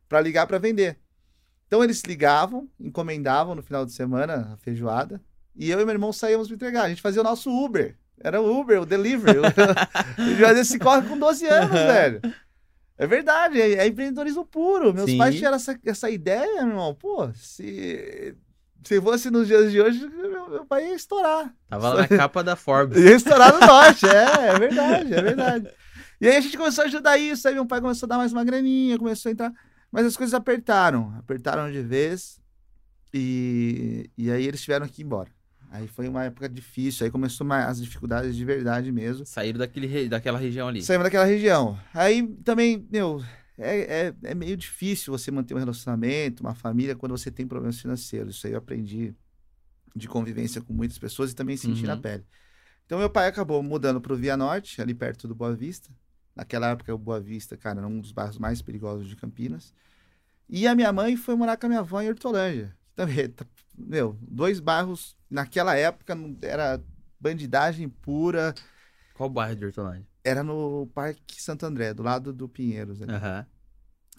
para 0.08 0.20
ligar 0.20 0.46
para 0.46 0.58
vender. 0.58 0.98
Então 1.66 1.84
eles 1.84 2.02
ligavam, 2.02 2.68
encomendavam 2.80 3.54
no 3.54 3.62
final 3.62 3.84
de 3.84 3.92
semana 3.92 4.54
a 4.54 4.56
feijoada, 4.56 5.20
e 5.54 5.70
eu 5.70 5.78
e 5.78 5.84
meu 5.84 5.94
irmão 5.94 6.12
saíamos 6.12 6.48
para 6.48 6.54
entregar. 6.54 6.82
A 6.84 6.88
gente 6.88 7.02
fazia 7.02 7.20
o 7.20 7.24
nosso 7.24 7.50
Uber. 7.50 7.98
Era 8.20 8.40
o 8.40 8.60
Uber, 8.60 8.80
o 8.80 8.86
delivery. 8.86 9.38
gente 10.18 10.40
fazia 10.40 10.62
esse 10.62 10.78
corre 10.78 11.06
com 11.06 11.18
12 11.18 11.46
anos, 11.46 11.70
velho. 11.70 12.20
É 12.98 13.06
verdade, 13.06 13.60
é, 13.60 13.72
é 13.74 13.86
empreendedorismo 13.86 14.44
puro. 14.44 14.94
Meus 14.94 15.10
Sim. 15.10 15.18
pais 15.18 15.34
tiveram 15.34 15.56
essa, 15.56 15.78
essa 15.84 16.10
ideia, 16.10 16.62
meu 16.62 16.70
irmão. 16.70 16.94
Pô, 16.94 17.30
se, 17.34 18.34
se 18.82 19.00
fosse 19.00 19.30
nos 19.30 19.46
dias 19.46 19.70
de 19.70 19.80
hoje, 19.80 20.08
meu, 20.08 20.48
meu 20.48 20.64
pai 20.64 20.88
ia 20.88 20.94
estourar. 20.94 21.54
Tava 21.68 21.90
lá 21.90 22.00
na 22.02 22.08
capa 22.08 22.42
da 22.42 22.56
Forbes. 22.56 22.96
Ia 23.04 23.14
estourar 23.14 23.52
no 23.52 23.66
norte, 23.66 24.06
é, 24.06 24.48
é 24.48 24.58
verdade, 24.58 25.14
é 25.14 25.22
verdade. 25.22 25.70
E 26.18 26.26
aí 26.26 26.36
a 26.36 26.40
gente 26.40 26.56
começou 26.56 26.84
a 26.84 26.86
ajudar 26.86 27.18
isso, 27.18 27.46
aí 27.46 27.52
meu 27.52 27.66
pai 27.66 27.80
começou 27.80 28.06
a 28.06 28.08
dar 28.08 28.16
mais 28.16 28.32
uma 28.32 28.44
graninha, 28.44 28.98
começou 28.98 29.28
a 29.28 29.32
entrar. 29.32 29.52
Mas 29.92 30.06
as 30.06 30.16
coisas 30.16 30.32
apertaram, 30.32 31.14
apertaram 31.18 31.70
de 31.70 31.82
vez. 31.82 32.40
E, 33.12 34.10
e 34.16 34.30
aí 34.30 34.46
eles 34.46 34.62
tiveram 34.62 34.88
que 34.88 35.02
ir 35.02 35.04
embora. 35.04 35.30
Aí 35.76 35.86
foi 35.88 36.08
uma 36.08 36.24
época 36.24 36.48
difícil, 36.48 37.04
aí 37.04 37.10
começou 37.10 37.44
uma- 37.44 37.66
as 37.66 37.80
dificuldades 37.82 38.34
de 38.34 38.44
verdade 38.44 38.90
mesmo. 38.90 39.26
Saíram 39.26 39.58
daquele, 39.58 40.08
daquela 40.08 40.38
região 40.38 40.68
ali. 40.68 40.82
Saímos 40.82 41.04
daquela 41.04 41.24
região. 41.26 41.78
Aí 41.92 42.26
também, 42.44 42.86
meu, 42.90 43.22
é, 43.58 44.06
é, 44.08 44.14
é 44.22 44.34
meio 44.34 44.56
difícil 44.56 45.12
você 45.16 45.30
manter 45.30 45.54
um 45.54 45.58
relacionamento, 45.58 46.42
uma 46.42 46.54
família, 46.54 46.96
quando 46.96 47.12
você 47.16 47.30
tem 47.30 47.46
problemas 47.46 47.78
financeiros. 47.80 48.36
Isso 48.36 48.46
aí 48.46 48.54
eu 48.54 48.58
aprendi 48.58 49.14
de 49.94 50.08
convivência 50.08 50.60
com 50.62 50.72
muitas 50.72 50.98
pessoas 50.98 51.32
e 51.32 51.34
também 51.34 51.56
senti 51.56 51.84
na 51.84 51.94
Uhum. 51.94 52.00
pele. 52.00 52.24
Então, 52.86 52.98
meu 52.98 53.10
pai 53.10 53.26
acabou 53.28 53.62
mudando 53.62 54.00
para 54.00 54.12
o 54.12 54.16
Via 54.16 54.36
Norte, 54.36 54.80
ali 54.80 54.94
perto 54.94 55.26
do 55.28 55.34
Boa 55.34 55.54
Vista. 55.54 55.90
Naquela 56.34 56.70
época, 56.70 56.94
o 56.94 56.98
Boa 56.98 57.20
Vista, 57.20 57.56
cara, 57.56 57.80
era 57.80 57.86
um 57.88 58.00
dos 58.00 58.12
bairros 58.12 58.38
mais 58.38 58.62
perigosos 58.62 59.08
de 59.08 59.16
Campinas. 59.16 59.74
E 60.48 60.66
a 60.66 60.74
minha 60.74 60.92
mãe 60.92 61.16
foi 61.16 61.34
morar 61.34 61.56
com 61.56 61.66
a 61.66 61.68
minha 61.68 61.80
avó 61.80 62.00
em 62.00 62.08
Hortolândia. 62.08 62.76
Também, 62.94 63.28
tá- 63.28 63.44
meu, 63.78 64.16
dois 64.20 64.60
bairros, 64.60 65.16
naquela 65.30 65.76
época, 65.76 66.16
era 66.42 66.82
bandidagem 67.20 67.88
pura. 67.88 68.54
Qual 69.14 69.28
bairro 69.30 69.56
de 69.56 69.64
Hortolândia? 69.66 70.06
Era 70.24 70.42
no 70.42 70.88
Parque 70.94 71.40
Santo 71.42 71.64
André, 71.66 71.94
do 71.94 72.02
lado 72.02 72.32
do 72.32 72.48
Pinheiros. 72.48 73.00
ali. 73.02 73.12
Aham. 73.12 73.46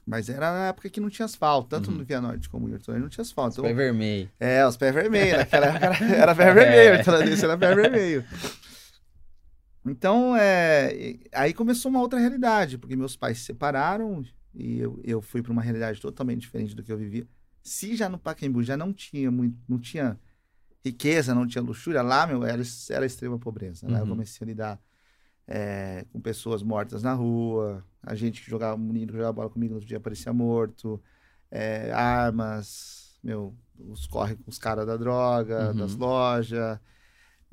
Mas 0.06 0.30
era 0.30 0.52
na 0.54 0.68
época 0.68 0.90
que 0.90 1.02
não 1.02 1.10
tinha 1.10 1.26
asfalto, 1.26 1.68
tanto 1.68 1.92
Uhum. 1.92 1.98
no 1.98 2.06
Via 2.06 2.22
Norte 2.22 2.48
como 2.48 2.70
em 2.70 2.74
Hortolândia 2.74 3.02
não 3.04 3.10
tinha 3.10 3.24
asfalto. 3.24 3.56
Então, 3.56 3.66
Pé 3.66 3.74
vermelho. 3.74 4.32
é, 4.40 4.66
os 4.66 4.78
pés 4.78 4.94
vermelhos. 4.94 5.38
Naquela 5.52 5.66
época 5.68 5.86
era, 6.06 6.16
era 6.16 6.36
pé 6.36 6.54
vermelho, 6.54 6.96
É. 6.96 6.98
Hortolândia 7.00 7.46
era 7.46 7.58
pé 7.58 7.76
vermelho. 7.76 8.26
Então, 9.86 10.36
é, 10.36 11.16
aí 11.34 11.54
começou 11.54 11.90
uma 11.90 12.02
outra 12.02 12.20
realidade, 12.20 12.78
porque 12.78 12.96
meus 12.96 13.16
pais 13.16 13.38
se 13.40 13.46
separaram 13.46 14.24
e 14.54 14.80
eu, 14.80 15.00
eu 15.04 15.22
fui 15.22 15.42
para 15.42 15.52
uma 15.52 15.62
realidade 15.62 16.02
totalmente 16.02 16.42
diferente 16.42 16.76
do 16.76 16.84
que 16.84 16.92
eu 16.92 16.98
vivia. 16.98 17.28
Se 17.68 17.96
já 17.96 18.08
no 18.10 18.18
Pacaembu 18.20 18.64
já 18.64 18.78
não 18.78 18.94
tinha 18.94 19.30
muito, 19.32 19.58
não 19.68 19.80
tinha 19.80 20.20
riqueza, 20.86 21.36
não 21.36 21.48
tinha 21.48 21.62
luxúria, 21.62 22.02
lá, 22.02 22.26
meu, 22.28 22.44
era, 22.46 22.64
era 22.90 23.06
extrema 23.06 23.38
pobreza. 23.40 23.88
Né? 23.88 24.00
Eu 24.00 24.04
Uhum. 24.04 24.10
comecei 24.10 24.46
a 24.46 24.48
lidar 24.48 24.82
é, 25.48 26.06
com 26.12 26.20
pessoas 26.22 26.64
mortas 26.64 27.04
na 27.04 27.14
rua, 27.14 27.84
a 28.04 28.16
gente 28.16 28.42
que 28.44 28.50
jogava, 28.50 28.76
um 28.76 28.86
menino 28.86 29.08
que 29.12 29.18
jogava 29.18 29.34
bola 29.34 29.50
comigo 29.50 29.72
no 29.72 29.78
outro 29.78 29.88
dia 29.88 29.98
aparecia 29.98 30.34
morto, 30.34 31.02
é, 31.52 31.92
armas, 31.92 33.18
meu, 33.24 33.56
os 33.80 34.08
corre 34.08 34.36
com 34.36 34.50
os 34.50 34.58
caras 34.60 34.86
da 34.86 34.98
droga, 34.98 35.70
Uhum. 35.70 35.76
das 35.76 35.96
lojas. 35.96 36.80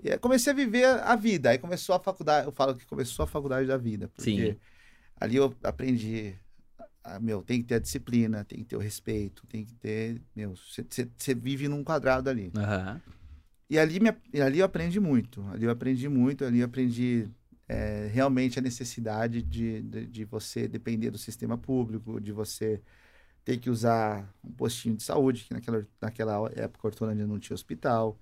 E 0.03 0.11
aí 0.11 0.19
comecei 0.19 0.53
a 0.53 0.57
viver 0.57 0.87
a 0.87 1.17
vida. 1.17 1.51
Aí 1.51 1.59
começou 1.59 1.95
a 1.95 2.01
faculdade, 2.01 2.47
eu 2.47 2.53
falo 2.53 2.75
que 2.77 2.87
começou 2.87 3.25
a 3.25 3.27
faculdade 3.27 3.67
da 3.69 3.77
vida, 3.77 4.09
porque 4.09 4.53
Sim. 4.53 4.61
ali 5.21 5.37
eu 5.37 5.55
aprendi, 5.62 6.37
a- 7.05 7.21
meu, 7.21 7.43
tem 7.43 7.61
que 7.61 7.69
ter 7.69 7.77
a 7.77 7.79
disciplina, 7.79 8.45
tem 8.45 8.61
que 8.61 8.64
ter 8.64 8.77
o 8.77 8.81
respeito, 8.81 9.47
tem 9.47 9.64
que 9.64 9.75
ter, 9.75 10.21
meu, 10.35 10.55
você 10.57 11.35
vive 11.35 11.69
num 11.69 11.85
quadrado 11.85 12.31
ali. 12.31 12.51
Aham. 12.57 13.01
E 13.69 13.79
ali, 13.79 13.99
me, 13.99 14.11
ali 14.40 14.59
eu 14.59 14.67
aprendi 14.67 15.01
muito. 15.01 15.43
Ali 15.49 15.64
eu 15.64 15.71
aprendi 15.71 16.09
muito, 16.09 16.45
ali 16.45 16.61
eu 16.61 16.67
aprendi 16.67 17.29
é, 17.69 18.09
realmente 18.12 18.59
a 18.59 18.62
necessidade 18.62 19.43
de, 19.43 19.83
de, 19.83 20.07
de 20.07 20.25
você 20.25 20.69
depender 20.69 21.11
do 21.11 21.19
sistema 21.19 21.57
público, 21.57 22.21
de 22.21 22.31
você 22.33 22.83
ter 23.45 23.59
que 23.59 23.71
usar 23.71 24.33
um 24.43 24.53
postinho 24.53 24.97
de 24.97 25.03
saúde, 25.03 25.45
que 25.45 25.55
naquela, 25.55 25.87
naquela 26.01 26.51
época 26.55 26.88
Hortolândia 26.88 27.27
não 27.27 27.38
tinha 27.38 27.55
hospital. 27.55 28.19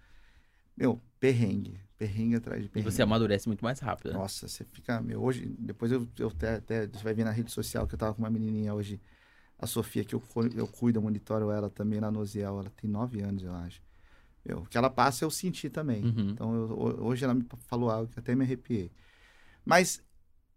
Meu, 0.77 1.01
perrengue, 1.21 1.79
perrengue 2.07 2.37
atrás 2.37 2.61
de 2.61 2.67
E 2.67 2.69
perrengue. 2.71 2.91
você 2.93 3.03
amadurece 3.03 3.47
muito 3.49 3.63
mais 3.65 3.79
rápido. 3.79 4.13
né? 4.13 4.19
Nossa, 4.19 4.49
você 4.49 4.65
fica, 4.65 5.01
meu, 5.01 5.23
hoje, 5.23 5.47
depois 5.59 5.93
eu, 5.93 6.09
eu 6.19 6.29
até, 6.29 6.57
até, 6.57 6.87
você 6.87 7.03
vai 7.05 7.15
ver 7.15 7.25
na 7.25 7.31
rede 7.31 7.51
social 7.53 7.87
que 7.87 7.95
eu 7.95 7.99
tava 7.99 8.15
com 8.15 8.23
uma 8.23 8.31
menininha 8.31 8.75
hoje, 8.75 9.01
a 9.59 9.67
Sofia, 9.67 10.05
que 10.05 10.15
eu, 10.15 10.23
eu 10.57 10.67
cuido, 10.67 10.99
eu 10.99 11.03
monitoro 11.03 11.51
ela 11.51 11.71
também 11.71 12.01
lá 12.01 12.11
no 12.11 12.25
ela 12.37 12.65
tem 12.71 12.91
nove 12.91 13.21
anos, 13.21 13.43
eu 13.45 13.55
acho. 13.55 13.81
O 14.57 14.67
que 14.67 14.77
ela 14.77 14.91
passa 14.91 15.25
eu 15.25 15.31
senti 15.31 15.71
também. 15.71 16.03
Uhum. 16.05 16.31
Então, 16.31 16.53
eu- 16.55 16.71
ho- 16.77 17.05
hoje 17.07 17.23
ela 17.25 17.33
me 17.35 17.45
falou 17.69 17.89
algo 17.91 18.11
que 18.13 18.19
até 18.19 18.35
me 18.35 18.43
arrepiei. 18.45 18.91
Mas 19.65 20.03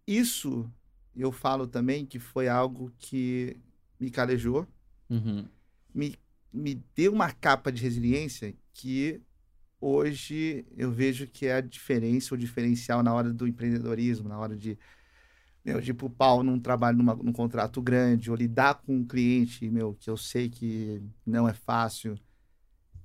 isso, 0.07 0.67
eu 1.15 1.31
falo 1.31 1.67
também 1.67 2.05
que 2.05 2.17
foi 2.17 2.47
algo 2.47 2.91
que 2.97 3.57
me 3.99 4.09
calejou, 4.09 4.65
Uhum. 5.07 5.45
me, 5.93 6.15
me 6.51 6.83
deu 6.95 7.13
uma 7.13 7.31
capa 7.31 7.71
de 7.71 7.83
resiliência 7.83 8.55
que 8.73 9.21
hoje 9.79 10.65
eu 10.77 10.91
vejo 10.91 11.27
que 11.27 11.45
é 11.45 11.55
a 11.55 11.61
diferença, 11.61 12.33
o 12.33 12.37
diferencial 12.37 13.03
na 13.03 13.13
hora 13.13 13.33
do 13.33 13.47
empreendedorismo, 13.47 14.29
na 14.29 14.37
hora 14.37 14.55
de, 14.55 14.77
meu, 15.63 15.81
de 15.81 15.91
ir 15.91 15.93
pro 15.93 16.09
pau 16.09 16.43
num 16.43 16.59
trabalho, 16.59 16.97
numa, 16.97 17.15
num 17.15 17.33
contrato 17.33 17.81
grande, 17.81 18.29
ou 18.29 18.35
lidar 18.35 18.75
com 18.75 18.97
um 18.97 19.05
cliente, 19.05 19.69
meu, 19.69 19.93
que 19.93 20.09
eu 20.09 20.17
sei 20.17 20.49
que 20.49 21.01
não 21.25 21.47
é 21.47 21.53
fácil. 21.53 22.17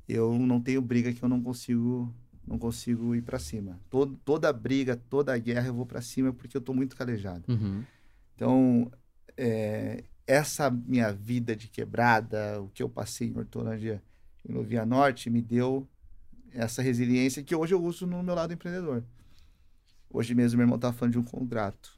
Eu 0.08 0.38
não 0.38 0.60
tenho 0.60 0.82
briga 0.82 1.12
que 1.12 1.22
eu 1.22 1.28
não 1.28 1.42
consigo 1.42 2.12
não 2.46 2.58
consigo 2.58 3.14
ir 3.14 3.22
para 3.22 3.38
cima. 3.38 3.78
Todo, 3.88 4.18
toda 4.24 4.52
briga, 4.52 4.96
toda 4.96 5.38
guerra 5.38 5.68
eu 5.68 5.74
vou 5.74 5.86
para 5.86 6.00
cima 6.00 6.32
porque 6.32 6.56
eu 6.56 6.60
tô 6.60 6.74
muito 6.74 6.96
calejado. 6.96 7.44
Uhum. 7.48 7.84
Então, 8.34 8.90
é, 9.36 10.02
essa 10.26 10.70
minha 10.70 11.12
vida 11.12 11.54
de 11.54 11.68
quebrada, 11.68 12.60
o 12.60 12.68
que 12.68 12.82
eu 12.82 12.88
passei 12.88 13.28
em 13.28 13.38
Hortolândia 13.38 14.02
e 14.44 14.52
no 14.52 14.62
Via 14.64 14.84
Norte, 14.84 15.30
me 15.30 15.40
deu 15.40 15.86
essa 16.52 16.82
resiliência 16.82 17.42
que 17.42 17.54
hoje 17.54 17.74
eu 17.74 17.82
uso 17.82 18.06
no 18.06 18.22
meu 18.22 18.34
lado 18.34 18.52
empreendedor. 18.52 19.02
Hoje 20.08 20.34
mesmo 20.34 20.58
meu 20.58 20.64
irmão 20.64 20.78
tá 20.78 20.92
falando 20.92 21.12
de 21.12 21.18
um 21.18 21.24
contrato 21.24 21.96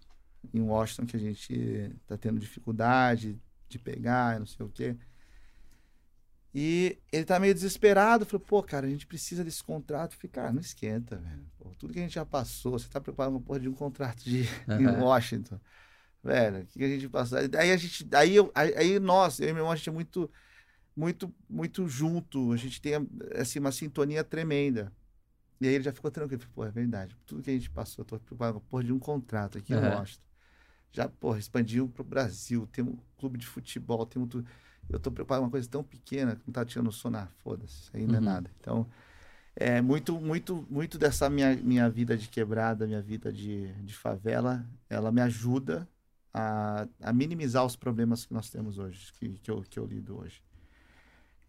em 0.52 0.60
Washington 0.60 1.06
que 1.06 1.16
a 1.16 1.20
gente 1.20 1.94
tá 2.06 2.16
tendo 2.16 2.38
dificuldade 2.38 3.40
de 3.68 3.78
pegar, 3.78 4.38
não 4.38 4.46
sei 4.46 4.66
o 4.66 4.68
quê. 4.68 4.96
E 6.54 6.98
ele 7.10 7.24
tá 7.24 7.40
meio 7.40 7.54
desesperado, 7.54 8.26
falou, 8.26 8.44
pô, 8.46 8.62
cara, 8.62 8.86
a 8.86 8.90
gente 8.90 9.06
precisa 9.06 9.42
desse 9.42 9.64
contrato. 9.64 10.12
Eu 10.12 10.18
falei, 10.18 10.30
cara, 10.30 10.52
não 10.52 10.60
esquenta, 10.60 11.16
velho. 11.16 11.46
Pô, 11.58 11.70
tudo 11.78 11.94
que 11.94 11.98
a 11.98 12.02
gente 12.02 12.14
já 12.14 12.26
passou, 12.26 12.72
você 12.72 12.88
tá 12.88 13.00
preparando 13.00 13.36
uma 13.36 13.40
porra 13.40 13.60
de 13.60 13.68
um 13.68 13.72
contrato 13.72 14.22
de 14.22 14.42
em 14.68 14.86
Aham. 14.86 15.02
Washington. 15.02 15.58
Velho, 16.22 16.62
o 16.62 16.66
que 16.66 16.84
a 16.84 16.88
gente 16.88 17.08
passou? 17.08 17.38
Aí 17.38 17.70
a 17.70 17.76
gente, 17.76 18.06
aí, 18.12 18.36
eu, 18.36 18.52
aí 18.54 19.00
nós, 19.00 19.40
eu 19.40 19.48
e 19.48 19.52
meu 19.52 19.62
irmão, 19.62 19.72
a 19.72 19.76
gente 19.76 19.88
é 19.88 19.92
muito, 19.92 20.30
muito, 20.96 21.32
muito 21.48 21.88
junto. 21.88 22.52
A 22.52 22.56
gente 22.56 22.80
tem, 22.80 22.94
assim, 23.38 23.58
uma 23.58 23.72
sintonia 23.72 24.24
tremenda. 24.24 24.92
E 25.60 25.66
aí 25.68 25.74
ele 25.74 25.84
já 25.84 25.92
ficou 25.92 26.10
tranquilo. 26.10 26.42
Pô, 26.54 26.64
é 26.64 26.70
verdade. 26.70 27.16
Tudo 27.26 27.42
que 27.42 27.50
a 27.50 27.54
gente 27.54 27.70
passou, 27.70 28.02
eu 28.02 28.06
tô 28.06 28.18
preocupado 28.20 28.60
com 28.60 28.66
porra 28.66 28.84
de 28.84 28.92
um 28.92 28.98
contrato 28.98 29.58
aqui 29.58 29.72
Aham. 29.72 29.74
em 29.74 29.78
Washington. 29.78 30.24
Já, 30.92 31.08
porra, 31.08 31.38
expandiu 31.38 31.88
pro 31.88 32.04
Brasil. 32.04 32.66
Tem 32.72 32.84
um 32.84 32.98
clube 33.18 33.38
de 33.38 33.46
futebol, 33.46 34.06
tem 34.06 34.22
um... 34.22 34.26
tu- 34.26 34.44
Eu 34.90 35.00
tô 35.00 35.10
preocupado 35.10 35.40
com 35.42 35.46
uma 35.46 35.50
coisa 35.50 35.68
tão 35.68 35.84
pequena 35.84 36.36
que 36.36 36.42
não 36.46 36.52
tá 36.52 36.64
tirando 36.64 36.92
sono. 36.92 37.18
Ah, 37.18 37.28
foda-se, 37.38 37.90
não 38.06 38.18
é 38.18 38.20
Uhum. 38.20 38.20
nada. 38.20 38.50
Então, 38.60 38.86
é 39.56 39.80
muito, 39.82 40.20
muito, 40.20 40.66
muito 40.70 40.98
dessa 40.98 41.28
minha, 41.30 41.54
minha 41.56 41.88
vida 41.90 42.16
de 42.16 42.28
quebrada, 42.28 42.86
minha 42.86 43.02
vida 43.02 43.32
de, 43.32 43.72
de 43.84 43.94
favela, 43.94 44.66
ela 44.88 45.12
me 45.12 45.20
ajuda 45.20 45.88
a, 46.32 46.88
a 47.02 47.12
minimizar 47.12 47.64
os 47.64 47.76
problemas 47.76 48.24
que 48.26 48.32
nós 48.34 48.50
temos 48.50 48.78
hoje, 48.78 49.12
que, 49.14 49.28
que, 49.40 49.50
eu, 49.50 49.62
que 49.62 49.78
eu 49.78 49.86
lido 49.86 50.18
hoje. 50.18 50.42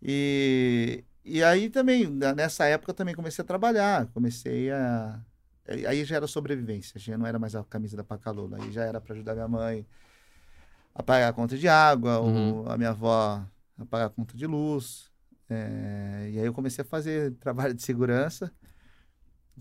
E, 0.04 1.06
e 1.26 1.44
aí 1.44 1.70
também, 1.70 2.08
nessa 2.36 2.66
época, 2.66 2.94
também 2.94 3.16
comecei 3.16 3.44
a 3.44 3.46
trabalhar, 3.48 4.08
comecei 4.14 4.72
a, 4.72 5.22
aí 5.88 6.04
já 6.06 6.18
era 6.18 6.28
sobrevivência, 6.28 7.00
já 7.00 7.18
não 7.18 7.26
era 7.26 7.40
mais 7.40 7.56
a 7.56 7.64
camisa 7.64 7.96
da 7.98 8.04
Pacalolo, 8.04 8.56
aí 8.56 8.72
já 8.72 8.84
era 8.84 9.00
para 9.02 9.14
ajudar 9.14 9.34
minha 9.36 9.48
mãe 9.48 9.88
a 10.94 11.02
pagar 11.04 11.30
a 11.30 11.34
conta 11.34 11.58
de 11.58 11.68
água, 11.68 12.20
Uhum. 12.20 12.70
a 12.70 12.78
minha 12.78 12.92
avó 12.92 13.44
a 13.78 13.86
pagar 13.86 14.06
a 14.06 14.10
conta 14.10 14.36
de 14.38 14.46
luz. 14.46 15.12
É, 15.50 16.30
e 16.32 16.40
aí 16.40 16.46
eu 16.46 16.54
comecei 16.54 16.84
a 16.84 16.86
fazer 16.86 17.34
trabalho 17.40 17.74
de 17.74 17.82
segurança, 17.84 18.52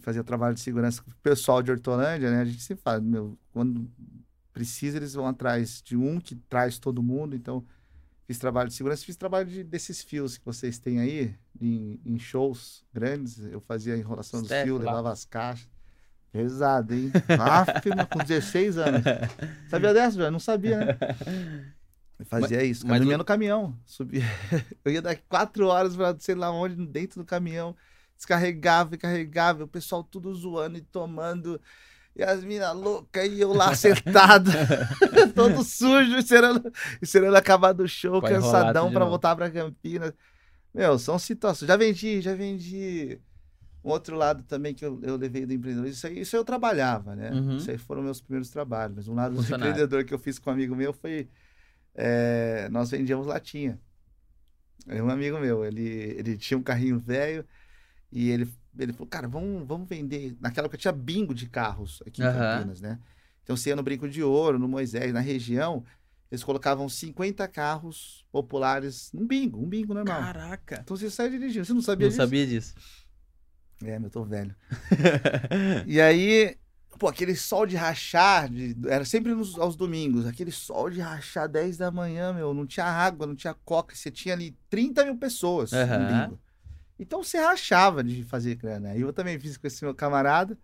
fazia 0.00 0.24
trabalho 0.24 0.54
de 0.54 0.60
segurança 0.60 1.02
com 1.02 1.10
o 1.10 1.14
pessoal 1.22 1.62
de 1.62 1.70
Hortolândia, 1.70 2.30
né? 2.30 2.40
A 2.40 2.44
gente 2.44 2.62
se 2.62 2.74
fala, 2.76 3.00
meu, 3.00 3.38
quando 3.52 3.90
precisa 4.52 4.98
eles 4.98 5.14
vão 5.14 5.26
atrás 5.26 5.82
de 5.82 5.96
um 5.96 6.20
que 6.20 6.34
traz 6.34 6.78
todo 6.78 7.02
mundo, 7.02 7.34
então 7.36 7.64
fiz 8.32 8.38
trabalho 8.38 8.68
de 8.68 8.74
segurança, 8.74 9.04
fiz 9.04 9.16
trabalho 9.16 9.46
de- 9.48 9.62
desses 9.64 10.02
fios 10.02 10.36
que 10.38 10.44
vocês 10.44 10.78
têm 10.78 11.00
aí, 11.00 11.34
em, 11.60 12.00
em 12.04 12.18
shows 12.18 12.84
grandes, 12.92 13.38
eu 13.38 13.60
fazia 13.60 13.94
a 13.94 13.98
enrolação 13.98 14.40
dos 14.40 14.48
Step 14.48 14.64
fios, 14.64 14.78
lá. 14.82 14.90
levava 14.90 15.12
as 15.12 15.24
caixas. 15.24 15.68
Pesado, 16.32 16.94
hein? 16.94 17.12
Aff, 17.38 17.88
mas 17.94 18.06
com 18.08 18.18
16 18.20 18.78
anos. 18.78 19.02
Sabia 19.68 19.92
dessa, 19.92 20.16
já? 20.16 20.30
Não 20.30 20.38
sabia, 20.38 20.78
né? 20.78 20.98
Eu 22.18 22.24
fazia 22.24 22.64
isso, 22.64 22.86
mas 22.86 22.98
caminhando 22.98 23.16
o- 23.16 23.18
no 23.18 23.24
caminhão. 23.24 23.78
Subia. 23.84 24.22
Eu 24.84 24.92
ia 24.92 25.02
daqui 25.02 25.22
quatro 25.28 25.66
horas 25.66 25.94
pra 25.94 26.16
sei 26.18 26.34
lá 26.34 26.50
onde, 26.50 26.74
dentro 26.86 27.20
do 27.20 27.26
caminhão. 27.26 27.76
Descarregava 28.16 28.94
e 28.94 28.98
carregava. 28.98 29.64
O 29.64 29.68
pessoal 29.68 30.02
tudo 30.02 30.32
zoando 30.34 30.78
e 30.78 30.80
tomando. 30.80 31.60
E 32.14 32.22
as 32.22 32.44
minas 32.44 32.74
loucas 32.76 33.26
e 33.26 33.40
eu 33.40 33.52
lá 33.52 33.74
sentado, 33.74 34.50
todo 35.34 35.64
sujo, 35.64 36.16
esperando, 36.18 36.70
esperando 37.00 37.34
acabar 37.36 37.72
do 37.72 37.88
show, 37.88 38.20
cansadão 38.20 38.90
novo. 38.90 39.06
voltar 39.06 39.34
pra 39.34 39.50
Campinas. 39.50 40.12
Meu, 40.74 40.98
são 40.98 41.18
situações. 41.18 41.68
Já 41.68 41.76
vendi, 41.76 42.20
já 42.20 42.34
vendi. 42.34 43.18
Um 43.84 43.90
outro 43.90 44.14
lado 44.14 44.44
também 44.44 44.72
que 44.72 44.84
eu, 44.84 45.00
eu 45.02 45.16
levei 45.16 45.44
do 45.44 45.52
empreendedorismo, 45.52 45.96
isso 45.96 46.06
aí, 46.06 46.20
isso 46.20 46.36
aí 46.36 46.40
eu 46.40 46.44
trabalhava, 46.44 47.16
né? 47.16 47.32
Uhum. 47.32 47.56
Isso 47.56 47.68
aí 47.70 47.76
foram 47.76 48.00
meus 48.02 48.20
primeiros 48.20 48.48
trabalhos. 48.48 48.94
Mas 48.94 49.08
um 49.08 49.14
lado 49.14 49.34
do 49.34 49.42
empreendedor 49.42 50.04
que 50.04 50.14
eu 50.14 50.18
fiz 50.18 50.38
com 50.38 50.50
um 50.50 50.52
amigo 50.52 50.76
meu 50.76 50.92
foi. 50.92 51.28
é, 51.94 52.68
nós 52.70 52.90
vendíamos 52.90 53.26
latinha. 53.26 53.80
Um 54.86 55.10
amigo 55.10 55.38
meu, 55.38 55.64
ele, 55.64 55.82
ele 56.18 56.36
tinha 56.36 56.58
um 56.58 56.62
carrinho 56.62 56.98
velho 56.98 57.44
e 58.10 58.30
ele, 58.30 58.48
ele 58.78 58.92
falou, 58.92 59.06
cara, 59.08 59.28
vamos, 59.28 59.66
vamos 59.66 59.88
vender. 59.88 60.36
Naquela 60.40 60.66
época 60.66 60.78
tinha 60.78 60.92
bingo 60.92 61.34
de 61.34 61.48
carros 61.48 62.02
aqui 62.06 62.22
em 62.22 62.26
Aham. 62.26 62.58
Campinas, 62.58 62.80
né? 62.80 62.98
Então 63.42 63.56
você 63.56 63.70
ia 63.70 63.76
no 63.76 63.82
Brinco 63.82 64.08
de 64.08 64.22
Ouro, 64.22 64.58
no 64.58 64.68
Moisés, 64.68 65.12
na 65.12 65.20
região, 65.20 65.84
eles 66.30 66.44
colocavam 66.44 66.88
50 66.88 67.46
carros 67.48 68.24
populares 68.32 69.10
num 69.12 69.26
bingo, 69.26 69.60
um 69.60 69.68
bingo 69.68 69.92
normal. 69.92 70.20
Caraca. 70.22 70.80
Então 70.82 70.96
você 70.96 71.10
sai 71.10 71.28
dirigindo, 71.28 71.64
você 71.64 71.74
não 71.74 71.82
sabia 71.82 72.06
Não 72.06 72.10
disso? 72.10 72.22
sabia 72.24 72.46
disso. 72.46 72.74
É, 73.84 73.98
meu, 73.98 74.08
tô 74.10 74.24
velho. 74.24 74.54
E 75.86 76.00
aí, 76.00 76.56
pô, 76.98 77.08
aquele 77.08 77.34
sol 77.34 77.66
de 77.66 77.76
rachar, 77.76 78.48
de- 78.48 78.76
era 78.88 79.04
sempre 79.04 79.34
nos, 79.34 79.58
aos 79.58 79.74
domingos, 79.76 80.26
aquele 80.26 80.52
sol 80.52 80.88
de 80.88 81.00
rachar 81.00 81.48
10 81.48 81.76
da 81.76 81.90
manhã, 81.90 82.32
meu, 82.32 82.54
não 82.54 82.66
tinha 82.66 82.86
água, 82.86 83.26
não 83.26 83.34
tinha 83.34 83.54
coca, 83.64 83.94
você 83.94 84.10
tinha 84.10 84.34
ali 84.34 84.56
30 84.70 85.04
mil 85.04 85.16
pessoas 85.18 85.70
no 85.72 85.78
Aham. 85.78 86.06
bingo. 86.06 86.40
Então 87.02 87.22
você 87.22 87.38
rachava 87.38 88.02
de 88.02 88.22
fazer 88.24 88.54
grana. 88.54 88.90
Aí 88.90 89.00
eu 89.00 89.12
também 89.12 89.38
fiz 89.38 89.56
com 89.56 89.66
esse 89.66 89.84
meu 89.84 89.94
camarada. 89.94 90.56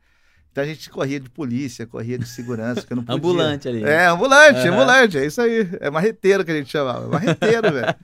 Então 0.50 0.64
a 0.64 0.66
gente 0.66 0.88
corria 0.88 1.20
de 1.20 1.28
polícia, 1.28 1.86
corria 1.86 2.18
de 2.18 2.26
segurança, 2.26 2.84
que 2.86 2.92
eu 2.92 2.96
não 2.96 3.04
podia. 3.04 3.18
Ambulante 3.18 3.68
ali. 3.68 3.84
É, 3.84 4.06
ambulante, 4.06 4.60
Aham. 4.60 4.72
ambulante, 4.72 5.18
é 5.18 5.26
isso 5.26 5.40
aí. 5.40 5.68
É 5.80 5.90
marreteiro 5.90 6.44
que 6.44 6.50
a 6.50 6.54
gente 6.56 6.70
chamava, 6.70 7.06
marreteiro, 7.08 7.70
velho. 7.72 7.94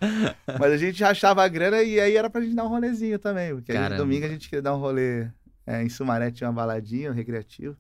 Mas 0.58 0.72
a 0.72 0.76
gente 0.76 1.02
rachava 1.02 1.42
a 1.42 1.48
grana 1.48 1.82
e 1.82 1.98
aí 1.98 2.16
era 2.16 2.28
pra 2.28 2.40
gente 2.40 2.54
dar 2.54 2.64
um 2.64 2.68
rolezinho 2.68 3.18
também. 3.18 3.54
Porque 3.54 3.72
aí 3.72 3.96
domingo 3.96 4.26
a 4.26 4.28
gente 4.28 4.48
queria 4.48 4.62
dar 4.62 4.74
um 4.74 4.78
rolê 4.78 5.26
é, 5.66 5.82
em 5.82 5.88
Sumaré, 5.88 6.30
tinha 6.30 6.48
uma 6.48 6.54
baladinha, 6.54 7.10
um 7.10 7.14
recreativo. 7.14 7.74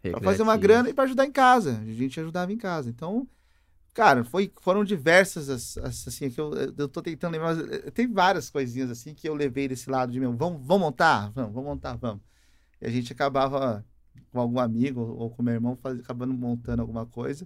Pra 0.00 0.10
Recreativo. 0.10 0.30
fazer 0.32 0.42
uma 0.42 0.56
grana 0.56 0.88
e 0.88 0.94
pra 0.94 1.04
ajudar 1.04 1.26
em 1.26 1.32
casa. 1.32 1.80
A 1.82 1.92
gente 1.92 2.18
ajudava 2.18 2.52
em 2.52 2.56
casa. 2.56 2.88
Então, 2.88 3.26
cara, 3.98 4.22
foi, 4.22 4.52
foram 4.62 4.84
diversas, 4.84 5.48
as, 5.48 5.76
as- 5.78 6.06
assim, 6.06 6.30
que 6.30 6.40
eu, 6.40 6.52
eu 6.78 6.88
tô 6.88 7.02
tentando 7.02 7.32
lembrar, 7.32 7.56
mas 7.56 7.68
eh, 7.68 7.90
tem 7.90 8.06
várias 8.12 8.48
coisinhas 8.48 8.90
assim 8.92 9.12
que 9.12 9.28
eu 9.28 9.34
levei 9.34 9.66
desse 9.66 9.90
lado 9.90 10.12
de 10.12 10.20
meu, 10.20 10.32
vamos, 10.36 10.64
vamos 10.64 10.82
montar? 10.86 11.32
Vamos, 11.32 11.52
vamos 11.52 11.68
montar, 11.70 11.96
vamos. 11.96 12.22
E 12.80 12.86
a 12.86 12.90
gente 12.90 13.12
acabava 13.12 13.84
com 14.30 14.38
algum 14.38 14.60
amigo 14.60 15.00
ou 15.00 15.28
com 15.30 15.42
meu 15.42 15.54
irmão 15.54 15.76
faz, 15.76 15.98
acabando 15.98 16.32
montando 16.32 16.80
alguma 16.80 17.04
coisa. 17.06 17.44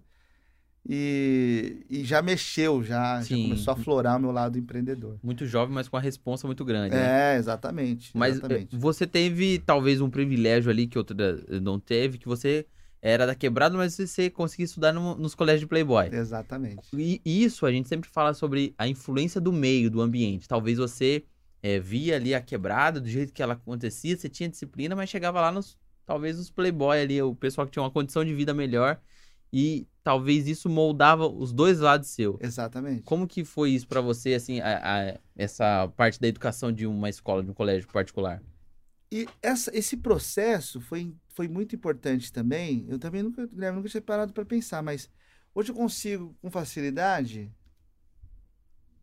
E, 0.87 1.87
e 1.88 2.05
já 2.05 2.21
mexeu, 2.21 2.83
já, 2.83 3.23
já 3.23 3.37
começou 3.38 3.73
a 3.73 3.77
florar 3.77 4.19
o 4.19 4.21
meu 4.21 4.33
lado 4.33 4.59
empreendedor. 4.59 5.17
Muito 5.23 5.47
jovem, 5.47 5.75
mas 5.75 5.88
com 5.88 5.97
uma 5.97 6.03
responsa 6.03 6.47
muito 6.47 6.65
grande. 6.67 6.95
né? 6.95 7.35
É, 7.35 7.38
exatamente. 7.38 8.11
Mas 8.15 8.37
exatamente. 8.37 8.77
eh, 8.77 8.79
você 8.79 9.07
teve 9.07 9.59
talvez 9.59 10.01
um 10.01 10.11
privilégio 10.11 10.71
ali 10.71 10.87
que 10.87 10.99
outra 10.99 11.17
não 11.62 11.81
teve, 11.81 12.19
que 12.19 12.27
você 12.27 12.67
era 13.03 13.27
da 13.27 13.35
quebrada, 13.35 13.77
mas 13.77 13.97
você 13.97 14.31
conseguia 14.31 14.65
estudar 14.65 14.93
no- 14.93 15.17
nos 15.17 15.35
colégios 15.35 15.62
de 15.62 15.67
Playboy. 15.67 16.09
Exatamente. 16.12 16.88
E 16.95 17.21
isso 17.25 17.67
a 17.67 17.73
gente 17.73 17.88
sempre 17.88 18.09
fala 18.09 18.33
sobre 18.33 18.73
a 18.79 18.87
influência 18.87 19.41
do 19.41 19.53
meio, 19.53 19.91
do 19.91 20.01
ambiente. 20.01 20.47
Talvez 20.47 20.79
você 20.79 21.25
eh, 21.65 21.79
via 21.81 22.17
ali 22.17 22.35
a 22.35 22.41
quebrada 22.41 23.01
do 23.01 23.09
jeito 23.09 23.33
que 23.33 23.43
ela 23.43 23.55
acontecia, 23.55 24.17
você 24.17 24.29
tinha 24.29 24.49
disciplina, 24.49 24.95
mas 24.97 25.11
chegava 25.11 25.41
lá 25.41 25.51
nos 25.53 25.77
talvez 26.07 26.38
os 26.38 26.51
playboy 26.51 27.01
ali, 27.01 27.21
o 27.23 27.35
pessoal 27.35 27.67
que 27.67 27.73
tinha 27.73 27.83
uma 27.83 27.91
condição 27.91 28.25
de 28.25 28.35
vida 28.35 28.53
melhor 28.55 29.01
e 29.53 29.87
talvez 30.03 30.49
isso 30.49 30.69
moldava 30.69 31.27
os 31.27 31.53
dois 31.53 31.79
lados 31.81 32.09
seu. 32.09 32.38
Exatamente. 32.41 33.03
Como 33.03 33.27
que 33.27 33.45
foi 33.45 33.71
isso 33.71 33.87
pra 33.87 34.01
você, 34.01 34.35
assim, 34.35 34.61
a- 34.61 34.81
a- 35.12 35.19
essa 35.37 35.88
parte 35.97 36.21
da 36.21 36.27
educação 36.29 36.73
de 36.73 36.87
uma 36.87 37.09
escola, 37.09 37.43
de 37.45 37.51
um 37.51 37.55
colégio 37.55 37.88
particular? 37.93 38.43
E 39.12 39.29
essa, 39.43 39.71
esse 39.77 39.97
processo 39.99 40.81
foi, 40.81 41.15
foi 41.33 41.49
muito 41.49 41.75
importante 41.77 42.33
também. 42.33 42.87
Eu 42.88 42.99
também 42.99 43.23
nunca, 43.23 43.47
Guilherme, 43.47 43.79
nunca 43.79 43.88
tinha 43.88 44.03
parado 44.03 44.33
para 44.33 44.45
pensar, 44.45 44.83
mas 44.83 45.11
hoje 45.55 45.71
eu 45.71 45.75
consigo, 45.77 46.37
com 46.40 46.51
facilidade, 46.51 47.53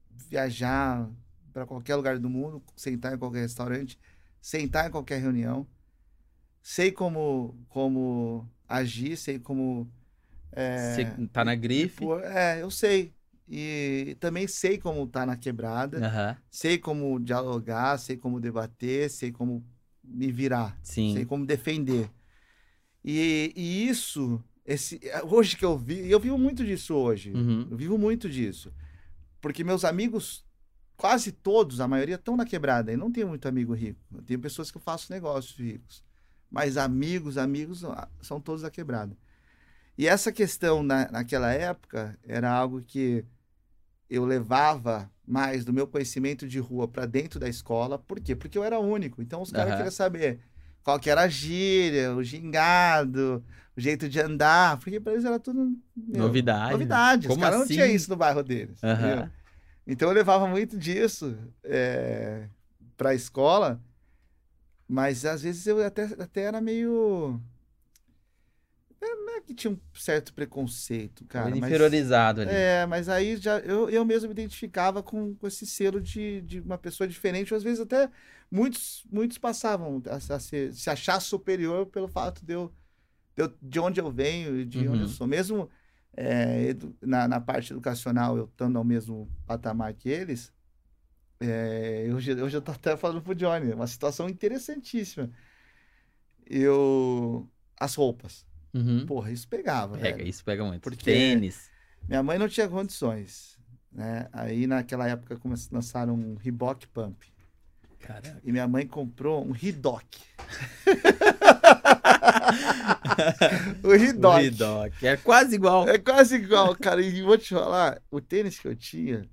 viajar 0.10 1.10
para 1.54 1.65
qualquer 1.65 1.96
lugar 1.96 2.20
do 2.20 2.30
mundo, 2.30 2.63
sentar 2.76 3.13
em 3.15 3.18
qualquer 3.18 3.42
restaurante, 3.42 4.00
sentar 4.42 4.88
em 4.88 4.92
qualquer 4.92 5.20
reunião. 5.22 5.68
Sei 6.62 6.92
como, 6.92 7.58
como 7.70 8.48
agir, 8.68 9.18
sei 9.18 9.39
como. 9.39 9.92
é, 10.52 10.65
você 10.74 11.06
tá 11.32 11.44
na 11.46 11.56
grife? 11.56 12.06
é, 12.24 12.62
eu 12.62 12.72
sei. 12.72 13.13
E 13.48 14.15
também 14.20 14.48
sei 14.48 14.78
como 14.78 15.08
tá 15.08 15.26
na 15.26 15.36
quebrada, 15.36 16.00
Aham, 16.04 16.38
sei 16.52 16.78
como 16.78 17.20
dialogar, 17.20 17.98
sei 17.98 18.15
como 18.18 18.39
debater, 18.39 19.10
sei 19.10 19.32
como 19.32 19.65
me 20.04 20.32
virar 20.32 20.78
sei 21.06 21.26
sim. 21.26 21.26
como 21.26 21.46
defender. 21.46 22.10
E, 23.12 23.52
e 23.56 23.89
isso, 23.89 24.39
esse, 24.63 25.02
hoje 25.24 25.58
que 25.58 25.65
eu 25.65 25.76
vi, 25.76 26.12
eu 26.12 26.19
vivo 26.19 26.38
muito 26.38 26.63
disso 26.63 26.93
hoje. 26.93 27.32
Uhum. 27.32 27.67
Eu 27.72 27.76
vivo 27.76 27.98
muito 27.98 28.30
disso. 28.30 28.72
Porque 29.41 29.63
meus 29.63 29.84
amigos, 29.84 30.45
quase 30.95 31.32
todos, 31.32 31.82
a 31.82 31.88
maioria 31.88 32.15
estão 32.15 32.38
na 32.38 32.45
quebrada. 32.45 32.93
E 32.93 32.98
não 32.98 33.12
tenho 33.12 33.28
muito 33.28 33.48
amigo 33.48 33.74
rico. 33.74 34.00
Eu 34.13 34.22
tenho 34.22 34.39
pessoas 34.39 34.69
que 34.69 34.78
eu 34.78 34.82
faço 34.82 35.12
negócios 35.12 35.58
ricos. 35.58 36.04
Mas 36.52 36.78
amigos, 36.78 37.36
amigos, 37.36 37.84
ah, 37.84 38.08
são 38.22 38.39
todos 38.39 38.62
da 38.62 38.69
quebrada. 38.69 39.17
E 39.98 40.08
essa 40.08 40.32
questão 40.32 40.84
na, 40.84 41.10
naquela 41.12 41.52
época 41.52 42.15
era 42.24 42.52
algo 42.52 42.80
que 42.80 43.26
eu 44.08 44.24
levava 44.24 45.12
mais 45.26 45.65
do 45.65 45.74
meu 45.74 45.88
conhecimento 45.88 46.48
de 46.48 46.60
rua 46.60 46.88
para 46.88 47.08
dentro 47.08 47.39
da 47.39 47.50
escola. 47.50 47.98
Por 47.98 48.19
quê? 48.19 48.36
Porque 48.36 48.58
eu 48.58 48.63
era 48.63 48.80
único. 48.80 49.19
Então 49.19 49.41
os 49.41 49.52
caras 49.52 49.69
Aham. 49.69 49.78
queriam 49.78 49.91
saber 49.91 50.39
qual 50.84 51.00
que 51.00 51.10
era 51.10 51.22
a 51.22 51.28
gíria, 51.28 52.13
o 52.15 52.24
gingado, 52.24 53.44
o 53.78 53.82
jeito 53.82 54.08
de 54.10 54.20
andar. 54.20 54.78
Porque 54.80 55.00
para 55.00 55.13
eles 55.13 55.26
era 55.26 55.39
tudo 55.39 55.76
meu, 55.96 56.22
Novidade. 56.24 56.72
novidade. 56.72 57.28
Os 57.28 57.32
Como 57.34 57.42
caras 57.42 57.58
não 57.58 57.65
assim? 57.65 57.74
tinham 57.76 57.88
isso 57.88 58.10
no 58.10 58.15
bairro 58.15 58.44
deles. 58.44 58.80
Entendeu? 58.84 59.30
Então 59.88 60.08
eu 60.10 60.13
levava 60.13 60.48
muito 60.48 60.78
disso 60.78 61.38
para 62.98 63.10
a 63.10 63.15
escola, 63.15 63.82
mas 64.88 65.26
às 65.26 65.42
vezes 65.42 65.65
eu 65.65 65.84
até, 65.86 66.04
até 66.04 66.42
era 66.42 66.60
meio. 66.62 67.39
é, 69.02 69.15
Não 69.15 69.38
é 69.38 69.42
que 69.42 69.54
tinha 69.54 69.72
um 69.72 69.80
certo 69.94 70.34
preconceito, 70.34 71.26
cara. 71.26 71.50
Mas- 71.50 71.58
inferiorizado 71.60 72.42
ali. 72.42 72.52
é, 72.52 72.86
mas 72.86 73.08
aí 73.10 73.38
já 73.38 73.60
eu, 73.60 73.89
eu 73.89 74.04
mesmo 74.06 74.28
me 74.28 74.34
identificava 74.34 75.02
com, 75.02 75.34
com 75.36 75.48
esse 75.48 75.65
selo 75.65 76.02
de, 76.02 76.42
de 76.42 76.60
uma 76.60 76.78
pessoa 76.78 77.08
diferente. 77.08 77.54
Às 77.56 77.63
vezes 77.63 77.80
até 77.80 78.10
muitos, 78.52 79.04
muitos 79.12 79.38
passavam 79.38 80.02
a, 80.08 80.16
a 80.36 80.40
se, 80.40 80.74
se 80.74 80.90
achar 80.90 81.20
superior 81.20 81.86
pelo 81.88 82.08
fato 82.08 82.44
de 82.46 82.54
eu, 82.54 82.74
de, 83.36 83.44
eu- 83.44 83.54
de 83.62 83.80
onde 83.80 84.00
eu 84.00 84.12
venho 84.12 84.60
e 84.60 84.66
de 84.66 84.80
onde 84.80 84.88
eu 84.88 84.94
Uhum. 85.04 85.08
sou. 85.08 85.28
Mesmo 85.28 85.70
é, 86.16 86.64
edu- 86.70 86.96
na, 87.02 87.28
na 87.28 87.40
parte 87.40 87.72
educacional, 87.72 88.38
eu 88.38 88.46
estando 88.46 88.78
ao 88.78 88.84
mesmo 88.84 89.30
patamar 89.46 89.94
que 89.94 90.10
eles, 90.10 90.52
é, 91.40 92.06
eu, 92.08 92.20
já- 92.20 92.34
eu 92.34 92.50
já 92.50 92.60
tô 92.60 92.72
até 92.72 92.98
falando 92.98 93.22
pro 93.22 93.36
Johnny, 93.36 93.72
uma 93.74 93.88
situação 93.88 94.28
interessantíssima. 94.28 95.30
Eu. 96.46 97.48
As 97.80 97.96
roupas. 97.96 98.46
Uhum. 98.74 99.06
Porra, 99.06 99.32
isso 99.32 99.48
pegava. 99.48 99.98
Pega, 99.98 100.18
velho. 100.18 100.30
isso 100.30 100.44
pega 100.44 100.64
muito. 100.66 100.82
Porque- 100.82 101.04
Tênis. 101.12 101.70
Minha 102.08 102.24
mãe 102.24 102.38
não 102.38 102.48
tinha 102.48 102.68
condições, 102.68 103.58
né? 103.92 104.28
Aí 104.34 104.66
naquela 104.68 105.08
época 105.08 105.40
lançaram 105.72 106.14
um 106.16 106.36
Reebok 106.36 106.88
Pump. 106.88 107.24
Caramba. 108.00 108.42
E 108.44 108.52
minha 108.52 108.68
mãe 108.68 108.88
comprou 108.88 109.46
um 109.46 109.52
Ridoc. 109.52 110.04
o 113.84 113.94
Ridoc. 113.94 114.36
O 114.36 114.40
Ridoc. 114.40 115.04
É 115.04 115.18
quase 115.18 115.56
igual. 115.56 115.88
É 115.88 115.98
quase 115.98 116.36
igual, 116.36 116.76
cara. 116.76 117.02
E 117.02 117.22
vou 117.22 117.38
te 117.38 117.54
falar, 117.54 118.02
o 118.10 118.20
tênis 118.20 118.58
que 118.58 118.68
eu 118.68 118.76
tinha 118.76 119.30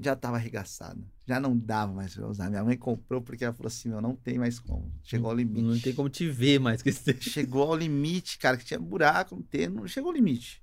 já 0.00 0.16
tava 0.16 0.36
arregaçado. 0.36 1.04
Já 1.26 1.38
não 1.38 1.56
dava 1.56 1.92
mais 1.92 2.14
pra 2.14 2.26
usar. 2.26 2.48
Minha 2.48 2.64
mãe 2.64 2.76
comprou 2.76 3.20
porque 3.20 3.44
ela 3.44 3.52
falou 3.52 3.68
assim: 3.68 3.90
meu, 3.90 4.00
não 4.00 4.16
tem 4.16 4.38
mais 4.38 4.58
como. 4.58 4.90
Chegou 5.02 5.30
ao 5.30 5.36
limite. 5.36 5.62
Não 5.62 5.78
tem 5.78 5.94
como 5.94 6.08
te 6.08 6.28
ver 6.28 6.58
mais 6.58 6.82
que 6.82 6.88
esse 6.88 7.04
tênis. 7.04 7.24
Chegou 7.24 7.62
ao 7.62 7.76
limite, 7.76 8.38
cara, 8.38 8.56
que 8.56 8.64
tinha 8.64 8.80
buraco 8.80 9.36
no 9.36 9.42
tênis. 9.42 9.90
Chegou 9.90 10.10
ao 10.10 10.16
limite. 10.16 10.62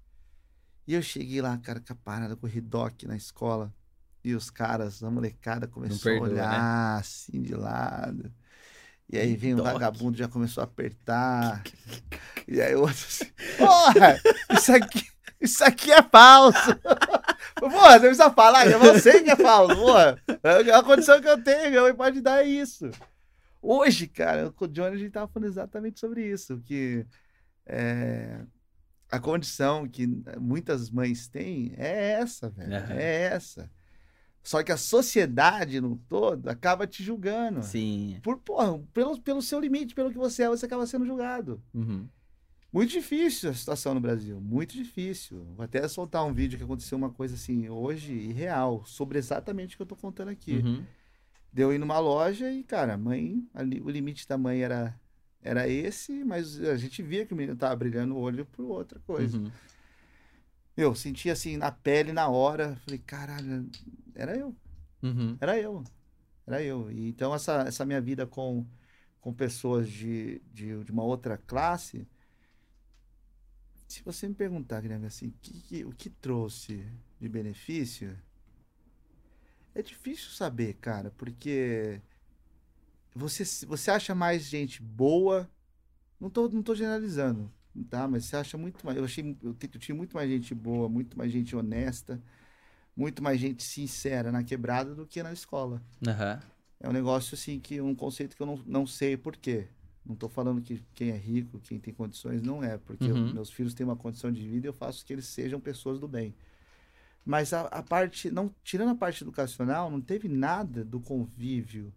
E 0.88 0.94
eu 0.94 1.02
cheguei 1.02 1.42
lá, 1.42 1.58
cara, 1.58 1.80
com 1.80 1.94
a 1.94 1.96
parada 1.96 2.36
com 2.36 2.48
o 2.48 2.50
Ridoc 2.50 3.04
na 3.04 3.16
escola. 3.16 3.74
E 4.24 4.36
os 4.36 4.50
caras, 4.50 5.02
a 5.04 5.10
molecada 5.10 5.68
começou 5.68 6.12
perdoa, 6.12 6.28
a 6.28 6.30
né? 6.30 6.34
olhar 6.42 7.00
assim 7.00 7.42
de 7.42 7.56
lado. 7.56 8.32
E 9.10 9.18
aí 9.18 9.36
vem 9.38 9.52
Ridoc. 9.56 9.66
vagabundo, 9.72 10.18
já 10.18 10.28
começou 10.28 10.62
a 10.62 10.66
apertar. 10.66 11.64
E 12.50 12.62
aí 12.62 12.74
o 12.76 12.80
outro 12.80 12.96
assim, 12.96 13.26
porra, 13.58 14.22
isso 14.52 14.72
aqui, 14.72 15.06
isso 15.42 15.66
aqui 15.66 15.92
é 15.92 16.02
falso. 16.02 16.74
Porra, 17.60 17.94
você 17.94 18.00
precisa 18.00 18.32
falar, 18.32 18.70
não 18.70 18.98
sei 18.98 19.22
que 19.22 19.30
é 19.32 19.36
falso, 19.36 19.76
porra. 19.76 20.18
É 20.42 20.72
a 20.72 20.82
condição 20.82 21.20
que 21.20 21.28
eu 21.28 21.44
tenho, 21.44 21.70
minha 21.70 21.82
mãe 21.82 21.94
pode 21.94 22.22
dar 22.22 22.46
isso. 22.46 22.90
Hoje, 23.62 24.08
cara, 24.08 24.50
com 24.52 24.64
o 24.64 24.68
Johnny 24.68 24.96
a 24.96 24.98
gente 24.98 25.12
tava 25.12 25.28
falando 25.28 25.50
exatamente 25.50 26.00
sobre 26.00 26.26
isso, 26.26 26.62
que 26.64 27.06
é, 27.66 28.40
a 29.12 29.20
condição 29.20 29.88
que 29.88 30.08
muitas 30.40 30.90
mães 30.90 31.28
têm 31.28 31.74
é 31.76 32.12
essa, 32.14 32.50
velho, 32.50 32.76
Aham. 32.76 32.94
é 32.94 33.24
essa. 33.24 33.70
Só 34.48 34.64
que 34.64 34.72
a 34.72 34.78
sociedade 34.78 35.82
no 35.82 35.98
todo 36.08 36.48
acaba 36.48 36.88
te 36.88 37.04
julgando. 37.04 37.62
Sim. 37.62 38.18
Por, 38.24 38.38
porra, 38.38 38.80
pelo, 38.94 39.20
pelo 39.20 39.42
seu 39.42 39.60
limite, 39.60 39.94
pelo 39.94 40.10
que 40.10 40.18
você 40.18 40.44
é, 40.44 40.48
você 40.48 40.66
acaba 40.66 40.88
sendo 40.88 41.06
julgado. 41.06 41.62
Uhum. 41.74 42.08
Muito 42.72 42.92
difícil 42.92 43.50
a 43.50 43.54
situação 43.54 43.94
no 43.94 44.00
Brasil, 44.00 44.40
muito 44.40 44.74
difícil. 44.74 45.44
Vou 45.54 45.66
até 45.66 45.86
soltar 45.90 46.24
um 46.24 46.32
vídeo 46.32 46.58
que 46.58 46.64
aconteceu 46.64 46.98
uma 46.98 47.10
coisa 47.10 47.36
assim 47.36 47.68
hoje 47.68 48.14
e 48.14 48.32
real, 48.32 48.86
sobre 48.86 49.18
exatamente 49.18 49.76
o 49.76 49.78
que 49.78 49.82
eu 49.82 49.88
tô 49.88 49.98
contando 49.98 50.30
aqui. 50.30 50.60
Uhum. 50.60 50.82
Deu 51.52 51.74
ir 51.74 51.78
numa 51.78 52.00
loja 52.00 52.50
e, 52.50 52.64
cara, 52.64 52.94
a 52.94 52.98
mãe, 52.98 53.46
ali, 53.54 53.82
o 53.82 53.90
limite 53.90 54.26
da 54.26 54.38
mãe 54.38 54.62
era, 54.62 54.98
era 55.42 55.68
esse, 55.68 56.24
mas 56.24 56.58
a 56.64 56.78
gente 56.78 57.04
via 57.04 57.26
que 57.26 57.34
o 57.34 57.36
menino 57.36 57.58
tava 57.58 57.76
brilhando 57.76 58.16
o 58.16 58.20
olho 58.20 58.46
por 58.46 58.64
outra 58.64 58.98
coisa. 59.02 59.38
Uhum. 59.38 59.52
Eu 60.78 60.94
senti 60.96 61.30
assim 61.30 61.58
na 61.58 61.72
pele 61.72 62.14
na 62.14 62.30
hora, 62.30 62.76
falei, 62.86 63.00
caralho, 63.00 63.70
era 64.16 64.38
eu. 64.38 64.56
Uhum. 65.04 65.38
Era 65.42 65.60
eu. 65.60 65.84
Era 66.48 66.64
eu. 66.64 66.92
E, 66.92 67.10
então, 67.10 67.34
essa, 67.36 67.64
essa 67.68 67.86
minha 67.86 68.02
vida 68.02 68.28
com, 68.28 68.66
com 69.22 69.34
pessoas 69.34 69.90
de, 69.90 70.40
de, 70.54 70.84
de 70.84 70.92
uma 70.92 71.04
outra 71.04 71.38
classe, 71.38 72.08
se 73.88 74.02
você 74.04 74.28
me 74.28 74.34
perguntar, 74.36 74.82
Guilherme, 74.82 75.08
assim, 75.08 75.32
que- 75.42 75.62
que- 75.62 75.86
o 75.86 75.92
que 75.92 76.10
trouxe 76.10 76.86
de 77.20 77.28
benefício, 77.30 78.18
é 79.74 79.82
difícil 79.82 80.32
saber, 80.32 80.74
cara, 80.76 81.12
porque 81.18 82.02
você, 83.16 83.44
você 83.66 83.92
acha 83.92 84.14
mais 84.14 84.44
gente 84.44 84.82
boa, 84.82 85.50
não 86.20 86.30
tô, 86.30 86.50
não 86.50 86.64
tô 86.64 86.76
generalizando, 86.76 87.52
tá? 87.84 88.08
Mas 88.08 88.26
você 88.26 88.36
acha 88.38 88.58
muito 88.58 88.86
mais, 88.86 88.98
eu 88.98 89.04
achei, 89.06 89.38
eu, 89.44 89.56
eu 89.62 89.80
tinha 89.80 89.96
muito 89.96 90.16
mais 90.16 90.30
gente 90.30 90.54
boa, 90.56 90.90
muito 90.90 91.18
mais 91.18 91.32
gente 91.32 91.56
honesta, 91.56 92.22
muito 92.96 93.22
mais 93.24 93.40
gente 93.40 93.64
sincera 93.64 94.32
na 94.32 94.44
quebrada 94.44 94.96
do 94.96 95.06
que 95.06 95.22
na 95.24 95.34
escola. 95.34 95.82
Aham. 96.08 96.42
É 96.80 96.88
um 96.88 96.94
negócio 96.94 97.36
assim 97.36 97.60
que 97.60 97.82
um 97.82 97.96
conceito 97.96 98.36
que 98.36 98.42
eu 98.42 98.48
não, 98.48 98.58
não 98.66 98.88
sei 98.88 99.18
por 99.18 99.36
quê. 99.36 99.68
Não 100.06 100.16
tô 100.16 100.30
falando 100.30 100.62
que 100.62 100.84
quem 100.94 101.10
é 101.10 101.18
rico, 101.18 101.60
quem 101.60 101.80
tem 101.80 101.94
condições, 101.94 102.42
não 102.42 102.64
é, 102.64 102.78
porque 102.78 103.10
eu- 103.10 103.16
Uhum. 103.16 103.34
meus 103.34 103.50
filhos 103.52 103.74
têm 103.74 103.86
uma 103.86 103.96
condição 103.96 104.32
de 104.32 104.48
vida 104.48 104.68
e 104.68 104.70
eu 104.70 104.74
faço 104.74 105.06
que 105.06 105.12
eles 105.12 105.26
sejam 105.26 105.60
pessoas 105.60 106.00
do 106.00 106.08
bem. 106.08 106.34
Mas 107.26 107.52
a, 107.54 107.64
a 107.64 107.84
parte, 107.84 108.32
não, 108.32 108.54
tirando 108.64 108.92
a 108.92 108.96
parte 108.96 109.24
educacional, 109.24 109.92
não 109.92 110.00
teve 110.00 110.28
nada 110.30 110.86
do 110.86 111.00
convívio 111.00 111.94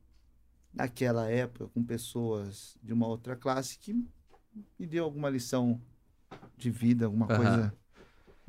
naquela 0.73 1.31
época 1.31 1.69
com 1.69 1.83
pessoas 1.85 2.77
de 2.83 2.93
uma 2.93 3.07
outra 3.07 3.37
classe 3.37 3.79
que 3.79 3.95
me 4.79 4.87
deu 4.87 5.05
alguma 5.05 5.29
lição 5.31 5.81
de 6.57 6.71
vida, 6.71 7.07
alguma 7.07 7.27
Aham. 7.27 7.37
coisa. 7.37 7.75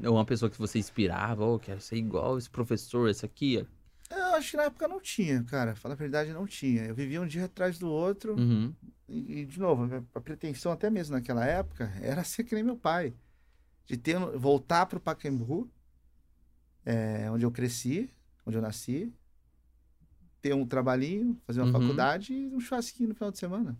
Ou 0.03 0.15
uma 0.15 0.25
pessoa 0.25 0.49
que 0.49 0.57
você 0.57 0.79
inspirava, 0.79 1.45
ou 1.45 1.59
quero 1.59 1.79
ser 1.79 1.97
igual 1.97 2.37
esse 2.37 2.49
professor, 2.49 3.09
esse 3.09 3.25
aqui. 3.25 3.65
Eu 4.09 4.35
acho 4.35 4.51
que 4.51 4.57
na 4.57 4.63
época 4.63 4.87
não 4.87 4.99
tinha, 4.99 5.43
cara. 5.43 5.75
Fala 5.75 5.93
a 5.93 5.97
verdade, 5.97 6.33
não 6.33 6.47
tinha. 6.47 6.83
Eu 6.85 6.95
vivia 6.95 7.21
um 7.21 7.27
dia 7.27 7.45
atrás 7.45 7.77
do 7.77 7.89
outro. 7.89 8.35
Uhum. 8.35 8.73
E, 9.07 9.41
e, 9.41 9.45
de 9.45 9.59
novo, 9.59 9.87
a- 10.13 10.21
pretensão 10.21 10.71
até 10.71 10.89
mesmo 10.89 11.15
naquela 11.15 11.45
época 11.45 11.91
era 12.01 12.23
ser 12.25 12.43
que 12.43 12.55
nem 12.55 12.63
meu 12.63 12.75
pai. 12.77 13.13
De 13.85 13.95
ter, 13.97 14.17
voltar 14.37 14.85
para 14.85 14.97
o 14.97 15.01
Pacaembu, 15.01 15.69
é, 16.85 17.29
onde 17.29 17.45
eu 17.45 17.51
cresci, 17.51 18.09
onde 18.45 18.57
eu 18.57 18.61
nasci, 18.61 19.13
ter 20.41 20.53
um 20.55 20.65
trabalhinho, 20.65 21.39
fazer 21.45 21.61
uma 21.61 21.67
Uhum. 21.67 21.73
faculdade 21.73 22.33
e 22.33 22.47
um 22.47 22.59
churrasquinho 22.59 23.09
no 23.09 23.15
final 23.15 23.31
de 23.31 23.37
semana. 23.37 23.77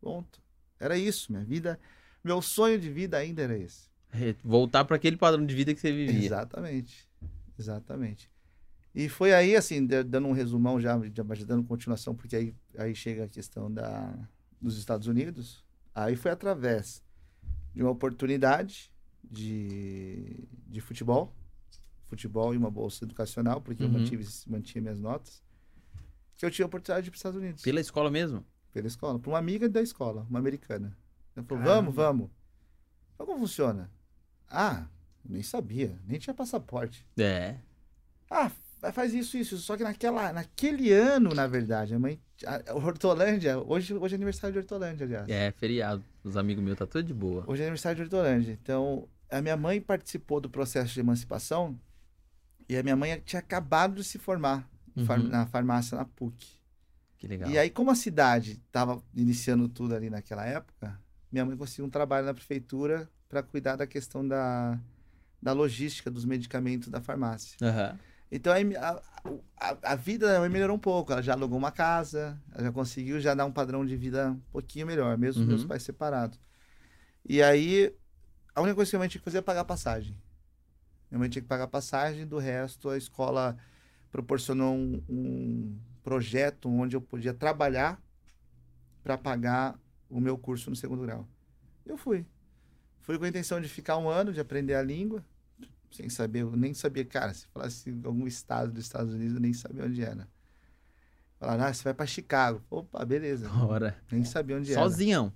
Ponto. 0.00 0.40
Era 0.84 0.98
isso, 0.98 1.32
minha 1.32 1.44
vida. 1.44 1.80
Meu 2.22 2.42
sonho 2.42 2.78
de 2.78 2.90
vida 2.90 3.16
ainda 3.16 3.40
era 3.42 3.56
esse. 3.56 3.88
Re- 4.10 4.36
Voltar 4.44 4.84
para 4.84 4.96
aquele 4.96 5.16
padrão 5.16 5.44
de 5.46 5.54
vida 5.54 5.74
que 5.74 5.80
você 5.80 5.90
vivia. 5.92 6.26
Exatamente. 6.26 7.08
Exatamente. 7.58 8.30
E 8.94 9.08
foi 9.08 9.32
aí, 9.32 9.56
assim, 9.56 9.86
da- 9.86 10.02
dando 10.02 10.28
um 10.28 10.32
resumão 10.32 10.80
já, 10.80 11.00
já 11.12 11.44
dando 11.46 11.64
continuação, 11.64 12.14
porque 12.14 12.36
aí, 12.36 12.54
aí 12.76 12.94
chega 12.94 13.24
a 13.24 13.28
questão 13.28 13.72
da, 13.72 14.14
dos 14.60 14.76
Estados 14.78 15.06
Unidos. 15.06 15.64
Aí 15.94 16.16
foi 16.16 16.30
através 16.30 17.02
de 17.74 17.82
uma 17.82 17.90
oportunidade 17.90 18.90
de, 19.22 20.46
de 20.68 20.80
futebol, 20.80 21.34
futebol 22.08 22.54
e 22.54 22.56
uma 22.58 22.70
bolsa 22.70 23.04
educacional, 23.04 23.60
porque 23.60 23.82
eu 23.82 23.86
Uhum. 23.88 23.94
mantive, 23.94 24.26
mantinha 24.46 24.82
minhas 24.82 25.00
notas, 25.00 25.42
que 26.36 26.44
eu 26.44 26.50
tinha 26.50 26.66
a 26.66 26.68
oportunidade 26.68 27.04
de 27.04 27.08
ir 27.08 27.10
para 27.10 27.16
os 27.16 27.20
Estados 27.20 27.40
Unidos, 27.40 27.62
Pela 27.62 27.80
escola 27.80 28.10
mesmo? 28.10 28.44
Pela 28.74 28.86
escola, 28.88 29.18
para 29.18 29.30
uma 29.30 29.38
amiga 29.38 29.68
da 29.68 29.80
escola, 29.80 30.26
uma 30.28 30.38
americana. 30.38 30.94
Ela 31.34 31.46
falou, 31.46 31.62
Caramba. 31.64 31.90
vamos, 31.90 31.94
vamos. 31.94 32.30
Mas 33.18 33.26
como 33.26 33.38
funciona? 33.38 33.90
Ah, 34.50 34.84
nem 35.24 35.42
sabia, 35.42 35.96
nem 36.06 36.18
tinha 36.18 36.34
passaporte. 36.34 37.06
É. 37.16 37.54
Ah, 38.28 38.50
fa- 38.80 38.92
faz 38.92 39.14
isso, 39.14 39.36
isso. 39.38 39.56
Só 39.58 39.76
que 39.76 39.82
naquela, 39.84 40.32
naquele 40.32 40.92
ano, 40.92 41.32
na 41.32 41.46
verdade, 41.46 41.94
a 41.94 41.98
mãe. 41.98 42.20
A, 42.44 42.74
Hortolândia, 42.74 43.58
hoje, 43.58 43.94
hoje 43.94 44.14
é 44.14 44.16
aniversário 44.16 44.52
de 44.52 44.58
Hortolândia, 44.58 45.06
aliás. 45.06 45.28
É, 45.28 45.52
feriado. 45.52 46.02
Os 46.24 46.36
amigos 46.36 46.62
meus 46.64 46.76
tá 46.76 46.86
tudo 46.86 47.04
de 47.06 47.14
boa. 47.14 47.44
Hoje 47.46 47.62
é 47.62 47.66
aniversário 47.66 47.96
de 47.96 48.02
Hortolândia. 48.02 48.58
Então, 48.60 49.08
a 49.30 49.40
minha 49.40 49.56
mãe 49.56 49.80
participou 49.80 50.40
do 50.40 50.50
processo 50.50 50.92
de 50.92 51.00
emancipação 51.00 51.78
e 52.68 52.76
a 52.76 52.82
minha 52.82 52.96
mãe 52.96 53.20
tinha 53.24 53.38
acabado 53.40 53.94
de 53.96 54.04
se 54.04 54.18
formar 54.18 54.68
Uhum. 54.96 55.28
na 55.28 55.44
farmácia 55.46 55.96
na 55.96 56.04
PUC. 56.04 56.46
Que 57.24 57.28
legal. 57.28 57.50
E 57.50 57.58
aí, 57.58 57.70
como 57.70 57.90
a 57.90 57.94
cidade 57.94 58.60
estava 58.66 59.02
iniciando 59.14 59.66
tudo 59.66 59.94
ali 59.94 60.10
naquela 60.10 60.44
época, 60.44 61.00
minha 61.32 61.42
mãe 61.42 61.56
conseguiu 61.56 61.86
um 61.86 61.90
trabalho 61.90 62.26
na 62.26 62.34
prefeitura 62.34 63.08
para 63.30 63.42
cuidar 63.42 63.76
da 63.76 63.86
questão 63.86 64.26
da, 64.28 64.78
da 65.40 65.52
logística 65.52 66.10
dos 66.10 66.26
medicamentos 66.26 66.88
da 66.88 67.00
farmácia. 67.00 67.56
Aham. 67.62 67.98
Então 68.30 68.52
aí 68.52 68.76
a, 68.76 69.02
a, 69.58 69.92
a 69.92 69.94
vida 69.94 70.30
da 70.30 70.38
mãe 70.38 70.50
melhorou 70.50 70.76
um 70.76 70.78
pouco. 70.78 71.12
Ela 71.12 71.22
já 71.22 71.32
alugou 71.32 71.56
uma 71.56 71.72
casa, 71.72 72.38
ela 72.52 72.64
já 72.64 72.72
conseguiu 72.72 73.18
já 73.18 73.34
dar 73.34 73.46
um 73.46 73.52
padrão 73.52 73.86
de 73.86 73.96
vida 73.96 74.32
um 74.32 74.40
pouquinho 74.52 74.86
melhor, 74.86 75.16
mesmo 75.16 75.40
Uhum. 75.40 75.48
meus 75.48 75.64
pais 75.64 75.82
separados. 75.82 76.38
E 77.26 77.42
aí, 77.42 77.90
a 78.54 78.60
única 78.60 78.74
coisa 78.74 78.90
que 78.90 78.96
a 78.96 78.98
mãe 78.98 79.08
tinha 79.08 79.18
que 79.18 79.24
fazer 79.24 79.38
é 79.38 79.42
pagar 79.42 79.64
passagem. 79.64 80.14
Minha 81.10 81.20
mãe 81.20 81.30
tinha 81.30 81.40
que 81.40 81.48
pagar 81.48 81.68
passagem, 81.68 82.26
do 82.26 82.36
resto 82.38 82.90
a 82.90 82.98
escola 82.98 83.56
proporcionou 84.12 84.74
um, 84.74 85.02
um 85.08 85.78
projeto 86.04 86.68
onde 86.70 86.94
eu 86.94 87.00
podia 87.00 87.34
trabalhar 87.34 88.00
para 89.02 89.18
pagar 89.18 89.76
o 90.08 90.20
meu 90.20 90.38
curso 90.38 90.70
no 90.70 90.76
segundo 90.76 91.02
grau. 91.02 91.26
Eu 91.84 91.96
fui. 91.96 92.24
Fui 93.00 93.18
com 93.18 93.24
a 93.24 93.28
intenção 93.28 93.60
de 93.60 93.68
ficar 93.68 93.96
um 93.98 94.08
ano, 94.08 94.32
de 94.32 94.38
aprender 94.40 94.74
a 94.74 94.82
língua, 94.82 95.24
sem 95.90 96.08
saber, 96.08 96.40
eu 96.42 96.54
nem 96.56 96.72
sabia, 96.74 97.04
cara, 97.04 97.32
se 97.34 97.46
falasse 97.48 97.90
algum 98.04 98.26
estado 98.26 98.72
dos 98.72 98.84
Estados 98.84 99.12
Unidos, 99.14 99.34
eu 99.34 99.40
nem 99.40 99.52
sabia 99.52 99.84
onde 99.84 100.02
era. 100.02 100.28
Falaram, 101.38 101.64
ah, 101.64 101.72
você 101.74 101.82
vai 101.84 101.94
para 101.94 102.06
Chicago. 102.06 102.62
Opa, 102.70 103.04
beleza. 103.04 103.50
Hora. 103.64 103.96
Nem 104.10 104.24
sabia 104.24 104.56
onde 104.56 104.72
era. 104.72 104.80
Sozinhão. 104.82 105.32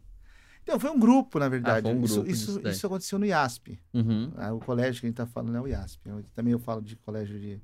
Então, 0.62 0.78
foi 0.78 0.90
um 0.90 0.98
grupo, 0.98 1.38
na 1.38 1.48
verdade. 1.48 1.83
foi 1.83 1.94
um 1.94 2.04
isso, 2.04 2.14
grupo 2.16 2.31
isso, 2.31 2.46
disso 2.46 2.61
daí. 2.61 2.72
isso 2.72 2.87
aconteceu 2.87 3.18
no 3.18 3.24
IASP. 3.26 3.81
Uhum. 3.94 4.33
Ah, 4.37 4.52
o 4.52 4.61
colégio 4.61 5.00
que 5.00 5.07
a 5.07 5.09
gente 5.09 5.14
está 5.20 5.26
falando 5.26 5.57
é 5.57 5.61
o 5.61 5.66
IASP. 5.66 6.07
Eu- 6.09 6.22
também 6.35 6.52
eu 6.52 6.59
falo 6.59 6.83
de 6.83 6.94
colégio 6.96 7.38
de. 7.38 7.61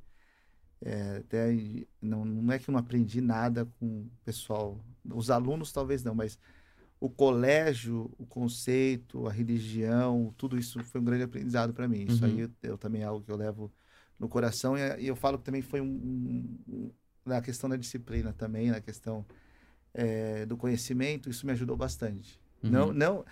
É, 0.84 1.18
até 1.18 1.52
não, 2.02 2.24
não 2.26 2.52
é 2.54 2.58
que 2.60 2.70
eu 2.70 2.72
não 2.72 2.80
aprendi 2.80 3.20
nada 3.22 3.66
com 3.80 3.86
o 4.02 4.10
pessoal. 4.24 4.78
Os 5.14 5.30
alunos 5.30 5.72
talvez 5.72 6.04
não, 6.04 6.14
mas 6.14 6.38
o 7.00 7.10
colégio, 7.10 8.10
o 8.18 8.26
conceito, 8.26 9.26
a 9.26 9.32
religião, 9.32 10.34
tudo 10.38 10.58
isso 10.58 10.82
foi 10.84 11.00
um 11.00 11.04
grande 11.04 11.24
aprendizado 11.24 11.74
para 11.74 11.88
mim. 11.88 12.02
Isso 12.04 12.24
Uhum. 12.24 12.32
aí 12.32 12.40
eu, 12.40 12.50
eu 12.62 12.78
também 12.78 13.02
é 13.02 13.06
algo 13.06 13.24
que 13.24 13.32
eu 13.32 13.36
levo 13.36 13.72
no 14.18 14.28
coração. 14.28 14.76
E, 14.78 15.02
e 15.02 15.06
eu 15.08 15.16
falo 15.16 15.38
que 15.38 15.44
também 15.44 15.62
foi 15.62 15.80
um, 15.80 15.86
um- 16.68 16.90
na 17.26 17.40
questão 17.42 17.70
da 17.70 17.76
disciplina 17.76 18.32
também, 18.34 18.70
na 18.70 18.80
questão 18.80 19.24
é, 19.94 20.46
do 20.46 20.56
conhecimento, 20.56 21.30
isso 21.30 21.46
me 21.46 21.52
ajudou 21.52 21.76
bastante. 21.76 22.40
Não, 22.62 22.88
Uhum. 22.88 22.94
não. 22.94 23.24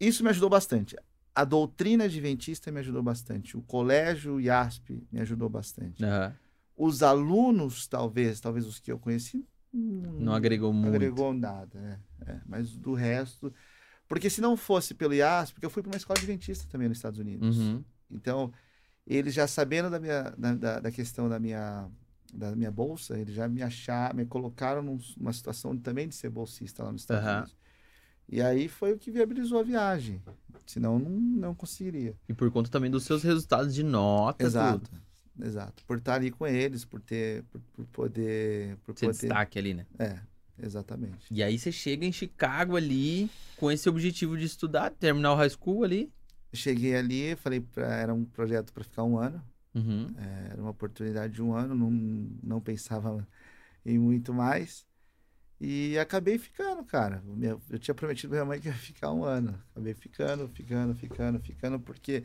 Isso 0.00 0.22
me 0.24 0.30
ajudou 0.30 0.50
bastante. 0.50 0.96
A 1.34 1.44
doutrina 1.44 2.04
adventista 2.04 2.70
me 2.70 2.80
ajudou 2.80 3.02
bastante. 3.02 3.56
O 3.56 3.62
colégio 3.62 4.40
IASP 4.40 5.02
me 5.10 5.20
ajudou 5.20 5.48
bastante. 5.48 6.04
Aham. 6.04 6.34
Os 6.84 7.00
alunos, 7.00 7.86
talvez, 7.86 8.40
talvez 8.40 8.66
os 8.66 8.80
que 8.80 8.90
eu 8.90 8.98
conheci, 8.98 9.46
Não 9.72 10.32
agregou 10.34 10.72
muito. 10.72 10.88
agregou 10.96 11.32
nada. 11.32 12.00
é, 12.26 12.32
é. 12.32 12.40
Mas 12.44 12.76
do 12.76 12.92
resto. 12.92 13.54
Porque 14.08 14.28
se 14.28 14.40
não 14.40 14.56
fosse 14.56 14.92
pelo 14.92 15.14
IASP, 15.14 15.54
porque 15.54 15.66
eu 15.66 15.70
fui 15.70 15.80
para 15.80 15.90
uma 15.92 15.96
escola 15.96 16.18
adventista 16.18 16.66
também 16.68 16.88
nos 16.88 16.98
Estados 16.98 17.20
Unidos. 17.20 17.56
Uhum. 17.56 17.84
Então, 18.10 18.52
eles 19.06 19.32
já 19.32 19.46
sabendo 19.46 19.90
da 19.90 20.00
minha 20.00 20.22
da, 20.36 20.80
da, 20.80 20.90
questão 20.90 21.28
da 21.28 21.38
minha 21.38 21.88
da 22.34 22.56
minha 22.56 22.70
bolsa, 22.72 23.16
eles 23.16 23.32
já 23.34 23.46
me 23.46 23.62
acharam, 23.62 24.16
me 24.16 24.26
colocaram 24.26 24.82
num- 24.82 24.98
numa 25.16 25.32
situação 25.32 25.76
também 25.78 26.08
de 26.08 26.16
ser 26.16 26.30
bolsista 26.30 26.82
lá 26.82 26.90
nos 26.90 27.02
Estados 27.02 27.24
Aham. 27.24 27.36
Unidos. 27.38 27.56
E 28.28 28.42
aí 28.42 28.68
foi 28.68 28.92
o 28.92 28.98
que 28.98 29.10
viabilizou 29.10 29.60
a 29.60 29.62
viagem. 29.62 30.20
Senão 30.66 30.98
não, 30.98 31.10
não 31.10 31.54
conseguiria. 31.54 32.16
E 32.28 32.34
por 32.34 32.50
conta 32.50 32.68
também 32.70 32.90
dos 32.90 33.04
seus 33.04 33.22
resultados 33.22 33.72
de 33.72 33.84
nota, 33.84 34.42
Exato. 34.44 34.88
tudo. 34.90 35.11
Exato. 35.40 35.84
Por 35.86 35.98
estar 35.98 36.14
ali 36.14 36.30
com 36.30 36.46
eles, 36.46 36.84
por 36.84 37.00
ter 37.00 37.42
por, 37.44 37.60
por 37.72 37.86
poder 37.86 38.76
por 38.84 38.94
Você 38.94 39.06
poder 39.06 39.18
destaque 39.18 39.58
ali, 39.58 39.74
né? 39.74 39.86
É, 39.98 40.18
exatamente. 40.62 41.26
E 41.30 41.42
aí 41.42 41.58
você 41.58 41.72
chega 41.72 42.04
em 42.04 42.12
Chicago 42.12 42.76
ali 42.76 43.30
com 43.56 43.70
esse 43.70 43.88
objetivo 43.88 44.36
de 44.36 44.44
estudar, 44.44 44.90
terminar 44.90 45.32
o 45.32 45.36
high 45.36 45.50
school 45.50 45.84
ali. 45.84 46.12
Cheguei 46.52 46.94
ali, 46.94 47.34
falei 47.36 47.60
pra, 47.60 47.94
era 47.94 48.12
um 48.12 48.24
projeto 48.24 48.72
para 48.72 48.84
ficar 48.84 49.04
um 49.04 49.18
ano. 49.18 49.42
Uhum. 49.74 50.06
Era 50.50 50.60
uma 50.60 50.70
oportunidade 50.70 51.32
de 51.32 51.42
um 51.42 51.54
ano, 51.54 51.74
não, 51.74 51.90
não 52.42 52.60
pensava 52.60 53.26
em 53.84 53.98
muito 53.98 54.34
mais. 54.34 54.86
E 55.58 55.96
acabei 55.96 56.38
ficando, 56.38 56.84
cara. 56.84 57.22
Eu 57.70 57.78
tinha 57.78 57.94
prometido 57.94 58.30
pra 58.30 58.38
minha 58.38 58.44
mãe 58.44 58.60
que 58.60 58.66
ia 58.66 58.74
ficar 58.74 59.12
um 59.12 59.24
ano. 59.24 59.56
Acabei 59.70 59.94
ficando, 59.94 60.48
ficando, 60.48 60.94
ficando, 60.94 61.38
ficando, 61.38 61.80
porque 61.80 62.24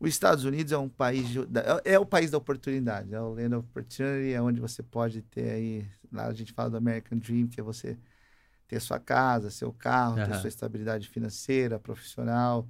os 0.00 0.08
Estados 0.10 0.44
Unidos 0.44 0.72
é 0.72 0.78
um 0.78 0.88
país 0.88 1.28
de- 1.28 1.40
é 1.84 1.98
o 1.98 2.06
país 2.06 2.30
da 2.30 2.38
oportunidade, 2.38 3.12
é 3.14 3.20
o 3.20 3.34
land 3.34 3.54
of 3.56 3.68
opportunity, 3.68 4.32
é 4.32 4.40
onde 4.40 4.60
você 4.60 4.82
pode 4.82 5.22
ter 5.22 5.50
aí, 5.50 5.86
lá 6.12 6.26
a 6.26 6.32
gente 6.34 6.52
fala 6.52 6.70
do 6.70 6.76
American 6.76 7.18
Dream, 7.18 7.46
que 7.48 7.60
é 7.60 7.62
você 7.62 7.98
ter 8.68 8.80
sua 8.80 8.98
casa, 9.00 9.50
seu 9.50 9.72
carro, 9.72 10.16
ter 10.16 10.30
Aham. 10.32 10.40
sua 10.40 10.48
estabilidade 10.48 11.08
financeira, 11.08 11.78
profissional. 11.78 12.68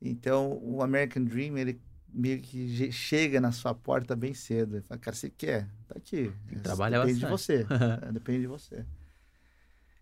Então, 0.00 0.58
o 0.62 0.82
American 0.82 1.24
Dream, 1.24 1.58
ele 1.58 1.80
meio 2.08 2.40
que 2.40 2.90
chega 2.92 3.40
na 3.40 3.50
sua 3.52 3.74
porta 3.74 4.14
bem 4.16 4.32
cedo. 4.32 4.76
Ele 4.76 4.82
Fala, 4.84 5.00
cara, 5.00 5.16
você 5.16 5.28
quer? 5.28 5.68
Tá 5.88 5.94
aqui. 5.96 6.32
que 6.48 6.56
trabalhar 6.60 7.00
Depende 7.00 7.20
de 7.20 7.26
bastante." 7.26 7.66
você. 7.66 7.66
É, 8.08 8.12
Depende 8.12 8.40
de 8.42 8.46
você. 8.46 8.84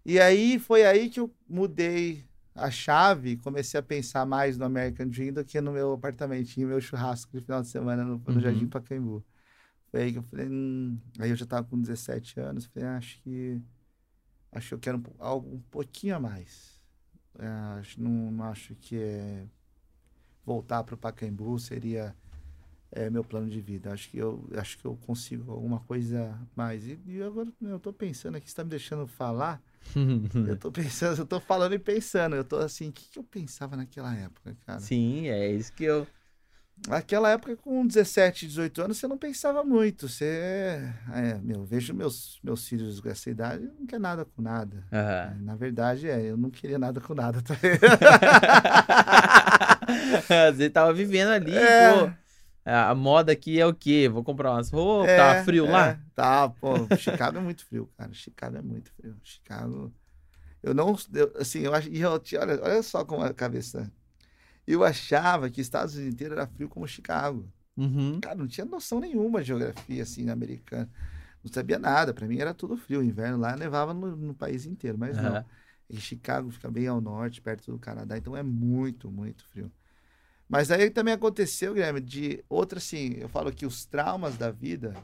E 0.04 0.20
aí, 0.20 0.58
foi 0.58 0.84
aí 0.84 1.08
que 1.08 1.18
eu 1.18 1.34
mudei 1.48 2.24
a 2.54 2.70
chave 2.70 3.36
comecei 3.38 3.78
a 3.80 3.82
pensar 3.82 4.24
mais 4.26 4.56
no 4.58 4.64
American 4.64 5.08
Dream 5.08 5.32
do 5.32 5.44
que 5.44 5.60
no 5.60 5.72
meu 5.72 5.92
apartamentinho, 5.94 6.68
meu 6.68 6.80
churrasco 6.80 7.32
de 7.38 7.44
final 7.44 7.62
de 7.62 7.68
semana 7.68 8.04
no, 8.04 8.18
no 8.18 8.40
Uhum. 8.40 8.40
Jardim 8.40 8.68
Pacaembu. 8.68 9.24
Foi 9.90 10.02
aí 10.02 10.12
que 10.12 10.18
eu 10.18 10.22
falei, 10.24 10.48
hum... 10.48 10.98
aí 11.20 11.30
eu 11.30 11.36
já 11.36 11.46
tava 11.46 11.66
com 11.68 11.80
17 11.80 12.40
anos, 12.40 12.66
falei, 12.66 12.88
ah, 12.88 12.96
acho 12.98 13.20
que 13.22 13.62
acho 14.52 14.68
que 14.68 14.74
eu 14.74 14.78
quero 14.80 14.98
um 14.98 15.02
algo 15.18 15.56
um 15.56 15.60
pouquinho 15.70 16.16
a 16.16 16.20
mais. 16.20 16.80
É, 17.38 17.46
não, 17.98 18.30
não 18.32 18.44
acho 18.46 18.74
que 18.76 18.96
é 18.96 19.46
voltar 20.44 20.84
para 20.84 20.94
o 20.94 20.98
Pacaembu 20.98 21.58
seria 21.58 22.16
é, 22.94 23.10
meu 23.10 23.24
plano 23.24 23.50
de 23.50 23.60
vida. 23.60 23.92
Acho 23.92 24.08
que 24.08 24.16
eu 24.18 24.48
acho 24.56 24.78
que 24.78 24.84
eu 24.84 24.96
consigo 25.04 25.50
alguma 25.50 25.80
coisa 25.80 26.38
mais. 26.54 26.86
E, 26.86 26.98
e 27.06 27.22
agora 27.22 27.48
eu 27.60 27.78
tô 27.80 27.92
pensando 27.92 28.36
aqui, 28.36 28.48
você 28.48 28.56
tá 28.56 28.62
me 28.64 28.70
deixando 28.70 29.06
falar. 29.06 29.60
Eu 30.48 30.56
tô 30.56 30.72
pensando, 30.72 31.18
eu 31.20 31.26
tô 31.26 31.38
falando 31.38 31.74
e 31.74 31.78
pensando. 31.78 32.34
Eu 32.34 32.42
tô 32.42 32.56
assim, 32.56 32.88
o 32.88 32.92
que, 32.92 33.06
que 33.10 33.18
eu 33.18 33.22
pensava 33.22 33.76
naquela 33.76 34.14
época, 34.16 34.56
cara? 34.64 34.80
Sim, 34.80 35.28
é 35.28 35.52
isso 35.52 35.70
que 35.74 35.84
eu. 35.84 36.06
Naquela 36.88 37.30
época, 37.30 37.54
com 37.56 37.86
17, 37.86 38.46
18 38.48 38.80
anos, 38.82 38.96
você 38.96 39.06
não 39.06 39.18
pensava 39.18 39.62
muito. 39.62 40.08
Você. 40.08 40.80
É, 41.12 41.34
meu, 41.42 41.64
vejo 41.64 41.92
meus, 41.92 42.40
meus 42.42 42.66
filhos 42.66 42.98
dessa 43.02 43.28
idade, 43.28 43.70
não 43.78 43.86
quer 43.86 44.00
nada 44.00 44.24
com 44.24 44.40
nada. 44.40 44.84
Aham. 44.90 45.36
Na 45.42 45.54
verdade, 45.54 46.08
é, 46.08 46.30
eu 46.30 46.36
não 46.36 46.50
queria 46.50 46.78
nada 46.78 46.98
com 47.00 47.14
nada. 47.14 47.42
Você 50.56 50.70
tava 50.70 50.92
vivendo 50.94 51.28
ali, 51.28 51.52
É. 51.56 51.92
pô. 51.92 52.23
A 52.64 52.90
a 52.90 52.94
moda 52.94 53.32
aqui 53.32 53.60
é 53.60 53.66
o 53.66 53.74
quê? 53.74 54.08
Vou 54.08 54.24
comprar 54.24 54.52
umas 54.52 54.70
roupas, 54.70 55.10
É, 55.10 55.16
tá 55.16 55.44
frio 55.44 55.66
é, 55.66 55.70
lá? 55.70 56.00
Tá, 56.14 56.48
pô. 56.48 56.74
Chicago 56.96 57.38
é 57.38 57.40
muito 57.40 57.64
frio, 57.66 57.90
cara. 57.96 58.12
Chicago 58.12 58.56
é 58.56 58.62
muito 58.62 58.90
frio. 58.92 59.16
Chicago. 59.22 59.92
Eu 60.62 60.72
não. 60.72 60.96
eu, 61.12 61.32
assim, 61.38 61.60
eu 61.60 61.74
acho. 61.74 61.88
eu 61.88 62.10
olha, 62.10 62.62
olha 62.62 62.82
só 62.82 63.04
como 63.04 63.22
a 63.22 63.34
cabeça. 63.34 63.92
Eu 64.66 64.82
achava 64.82 65.50
que 65.50 65.60
Estados 65.60 65.94
Unidos 65.94 66.14
inteiro 66.14 66.34
era 66.34 66.46
frio 66.46 66.68
como 66.68 66.88
Chicago. 66.88 67.46
Uhum. 67.76 68.18
Cara, 68.20 68.36
não 68.36 68.46
tinha 68.46 68.64
noção 68.64 68.98
nenhuma 68.98 69.40
de 69.40 69.48
geografia 69.48 70.02
assim 70.02 70.30
americana. 70.30 70.88
Não 71.42 71.52
sabia 71.52 71.78
nada. 71.78 72.14
Pra 72.14 72.26
mim 72.26 72.38
era 72.38 72.54
tudo 72.54 72.76
frio. 72.76 73.00
O 73.00 73.04
inverno 73.04 73.36
lá 73.38 73.56
nevava 73.56 73.92
no, 73.92 74.16
no 74.16 74.34
país 74.34 74.64
inteiro, 74.64 74.96
mas 74.96 75.18
não. 75.18 75.34
Aham. 75.34 75.44
E 75.90 76.00
Chicago 76.00 76.50
fica 76.50 76.70
bem 76.70 76.86
ao 76.86 77.00
norte, 77.00 77.42
perto 77.42 77.70
do 77.70 77.78
Canadá, 77.78 78.16
então 78.16 78.34
é 78.36 78.42
muito, 78.42 79.10
muito 79.10 79.44
frio. 79.48 79.70
Mas 80.54 80.70
aí 80.70 80.88
também 80.88 81.12
aconteceu, 81.12 81.74
Guilherme, 81.74 82.00
de 82.00 82.44
outra 82.48 82.78
assim, 82.78 83.16
eu 83.18 83.28
falo 83.28 83.52
que 83.52 83.66
os 83.66 83.84
traumas 83.86 84.36
da 84.36 84.52
vida, 84.52 84.94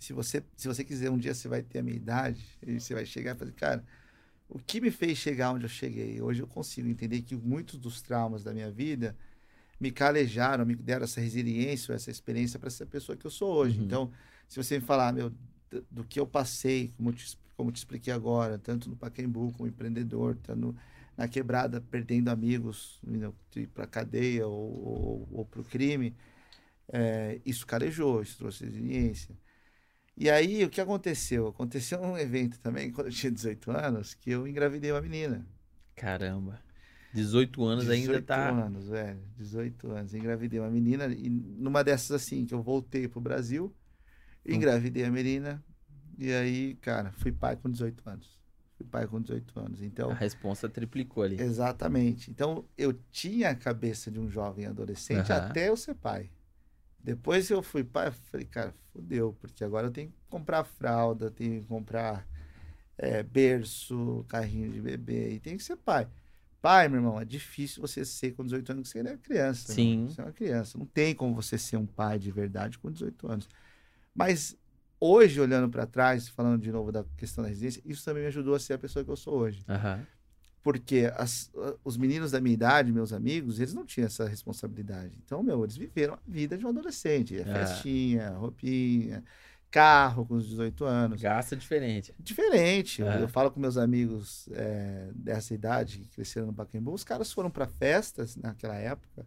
se 0.00 0.12
você, 0.12 0.42
se 0.56 0.66
você 0.66 0.82
quiser 0.82 1.10
um 1.10 1.16
dia 1.16 1.32
você 1.32 1.46
vai 1.46 1.62
ter 1.62 1.78
a 1.78 1.82
minha 1.84 1.96
idade, 1.96 2.44
e 2.60 2.80
você 2.80 2.92
vai 2.92 3.06
chegar 3.06 3.36
e 3.36 3.38
fazer, 3.38 3.52
cara, 3.52 3.84
o 4.48 4.58
que 4.58 4.80
me 4.80 4.90
fez 4.90 5.16
chegar 5.16 5.52
onde 5.52 5.64
eu 5.64 5.68
cheguei? 5.68 6.20
Hoje 6.20 6.42
eu 6.42 6.48
consigo 6.48 6.88
entender 6.88 7.22
que 7.22 7.36
muitos 7.36 7.78
dos 7.78 8.02
traumas 8.02 8.42
da 8.42 8.52
minha 8.52 8.68
vida 8.68 9.16
me 9.78 9.92
calejaram, 9.92 10.66
me 10.66 10.74
deram 10.74 11.04
essa 11.04 11.20
resiliência, 11.20 11.92
essa 11.92 12.10
experiência 12.10 12.58
para 12.58 12.68
ser 12.68 12.82
a 12.82 12.86
pessoa 12.86 13.16
que 13.16 13.24
eu 13.24 13.30
sou 13.30 13.54
hoje. 13.54 13.78
Uhum. 13.78 13.84
Então, 13.84 14.12
se 14.48 14.60
você 14.60 14.80
me 14.80 14.84
falar, 14.84 15.12
meu, 15.12 15.30
do, 15.70 15.86
do 15.88 16.02
que 16.04 16.18
eu 16.18 16.26
passei, 16.26 16.92
como 16.96 17.10
eu 17.10 17.12
te, 17.12 17.38
como 17.56 17.68
eu 17.68 17.72
te 17.72 17.76
expliquei 17.76 18.12
agora, 18.12 18.58
tanto 18.58 18.90
no 18.90 18.96
Pacaembu 18.96 19.52
como 19.52 19.68
empreendedor, 19.68 20.36
tanto 20.42 20.58
no- 20.58 20.76
na 21.16 21.28
quebrada, 21.28 21.80
perdendo 21.80 22.28
amigos, 22.30 23.00
para 23.74 23.86
cadeia 23.86 24.46
ou, 24.46 24.84
ou, 24.86 25.28
ou 25.32 25.44
para 25.46 25.60
o 25.60 25.64
crime, 25.64 26.16
é, 26.92 27.40
isso 27.46 27.66
calejou, 27.66 28.22
isso 28.22 28.38
trouxe 28.38 28.64
resiliência. 28.64 29.36
E 30.16 30.30
aí, 30.30 30.64
o 30.64 30.70
que 30.70 30.80
aconteceu? 30.80 31.48
Aconteceu 31.48 32.00
um 32.02 32.18
evento 32.18 32.60
também, 32.60 32.92
quando 32.92 33.08
eu 33.08 33.12
tinha 33.12 33.32
18 33.32 33.70
anos, 33.72 34.14
que 34.14 34.30
eu 34.30 34.46
engravidei 34.48 34.92
uma 34.92 35.00
menina. 35.02 35.46
Caramba. 35.94 36.62
18 37.12 37.64
anos 37.64 37.88
ainda 37.88 38.20
18 38.20 38.22
tá. 38.22 38.50
anos, 38.50 38.88
velho. 38.88 39.20
18 39.36 39.90
anos. 39.92 40.14
Engravidei 40.14 40.60
uma 40.60 40.70
menina 40.70 41.06
e 41.06 41.28
numa 41.28 41.84
dessas 41.84 42.12
assim, 42.22 42.46
que 42.46 42.54
eu 42.54 42.62
voltei 42.62 43.08
pro 43.08 43.20
Brasil, 43.20 43.74
Hum. 44.48 44.54
engravidei 44.56 45.04
a 45.04 45.10
menina 45.10 45.64
e 46.18 46.32
aí, 46.32 46.76
cara, 46.76 47.12
fui 47.12 47.32
pai 47.32 47.56
com 47.56 47.70
18 47.70 48.08
anos. 48.08 48.41
Fui 48.82 48.90
pai 48.90 49.06
com 49.06 49.20
18 49.20 49.58
anos. 49.60 49.80
Então, 49.80 50.10
A 50.10 50.14
resposta 50.14 50.68
triplicou 50.68 51.22
ali. 51.22 51.40
exatamente. 51.40 52.30
Então, 52.30 52.64
eu 52.76 52.92
tinha 53.10 53.50
a 53.50 53.54
cabeça 53.54 54.10
de 54.10 54.18
um 54.18 54.28
jovem 54.28 54.66
adolescente 54.66 55.32
Aham. 55.32 55.48
até 55.48 55.68
eu 55.68 55.76
ser 55.76 55.94
pai. 55.94 56.30
Depois 56.98 57.48
eu 57.50 57.62
fui 57.62 57.84
pai, 57.84 58.08
eu 58.08 58.12
falei, 58.12 58.46
cara, 58.46 58.74
fodeu, 58.92 59.36
porque 59.40 59.64
agora 59.64 59.86
eu 59.86 59.90
tenho 59.90 60.08
que 60.08 60.16
comprar 60.28 60.64
fralda, 60.64 61.30
tenho 61.30 61.60
que 61.60 61.66
comprar 61.66 62.26
é, 62.98 63.22
berço, 63.22 64.24
carrinho 64.28 64.70
de 64.70 64.80
bebê, 64.80 65.34
e 65.34 65.40
tem 65.40 65.56
que 65.56 65.62
ser 65.62 65.76
pai. 65.76 66.08
Pai, 66.60 66.88
meu 66.88 66.98
irmão, 66.98 67.20
é 67.20 67.24
difícil 67.24 67.80
você 67.80 68.04
ser 68.04 68.32
com 68.32 68.44
18 68.44 68.70
anos, 68.70 68.88
porque 68.92 69.02
você 69.02 69.14
é 69.14 69.16
criança. 69.16 69.72
Sim. 69.72 69.92
irmão. 69.92 70.08
Você 70.10 70.20
é 70.20 70.24
uma 70.24 70.32
criança. 70.32 70.78
Não 70.78 70.86
tem 70.86 71.14
como 71.14 71.34
você 71.34 71.58
ser 71.58 71.76
um 71.76 71.86
pai 71.86 72.18
de 72.20 72.30
verdade 72.30 72.78
com 72.78 72.90
18 72.90 73.28
anos. 73.28 73.48
Mas 74.14 74.56
hoje, 75.04 75.40
olhando 75.40 75.68
para 75.68 75.86
trás, 75.86 76.28
falando 76.28 76.60
de 76.62 76.70
novo 76.70 76.92
da 76.92 77.04
questão 77.16 77.42
da 77.42 77.48
residência, 77.50 77.82
isso 77.84 78.04
também 78.04 78.22
me 78.22 78.28
ajudou 78.28 78.54
a 78.54 78.58
ser 78.60 78.74
a 78.74 78.78
pessoa 78.78 79.04
que 79.04 79.10
eu 79.10 79.16
sou 79.16 79.34
hoje. 79.38 79.64
Aham. 79.68 80.06
Porque 80.62 81.10
as- 81.16 81.50
os 81.82 81.96
meninos 81.96 82.30
da 82.30 82.40
minha 82.40 82.54
idade, 82.54 82.92
meus 82.92 83.12
amigos, 83.12 83.58
eles 83.58 83.74
não 83.74 83.84
tinham 83.84 84.06
essa 84.06 84.28
responsabilidade. 84.28 85.18
Então, 85.24 85.42
meu, 85.42 85.64
eles 85.64 85.76
viveram 85.76 86.14
a 86.14 86.18
vida 86.26 86.56
de 86.56 86.64
um 86.64 86.68
adolescente. 86.68 87.36
É 87.36 87.42
Ah. 87.42 87.66
festinha, 87.66 88.30
roupinha, 88.30 89.24
carro 89.72 90.24
com 90.24 90.34
os 90.34 90.46
18 90.48 90.84
anos. 90.84 91.20
Gasta 91.20 91.56
diferente. 91.56 92.14
Diferente. 92.16 93.00
Eu, 93.02 93.10
É. 93.10 93.22
eu 93.22 93.28
falo 93.28 93.50
com 93.50 93.58
meus 93.58 93.76
amigos 93.76 94.48
é, 94.52 95.10
dessa 95.14 95.52
idade 95.52 95.98
que 95.98 96.08
cresceram 96.10 96.46
no 96.46 96.52
Pacaembu, 96.54 96.92
os 96.92 97.02
caras 97.02 97.32
foram 97.32 97.50
para 97.50 97.66
festas 97.66 98.36
naquela 98.36 98.76
época 98.76 99.26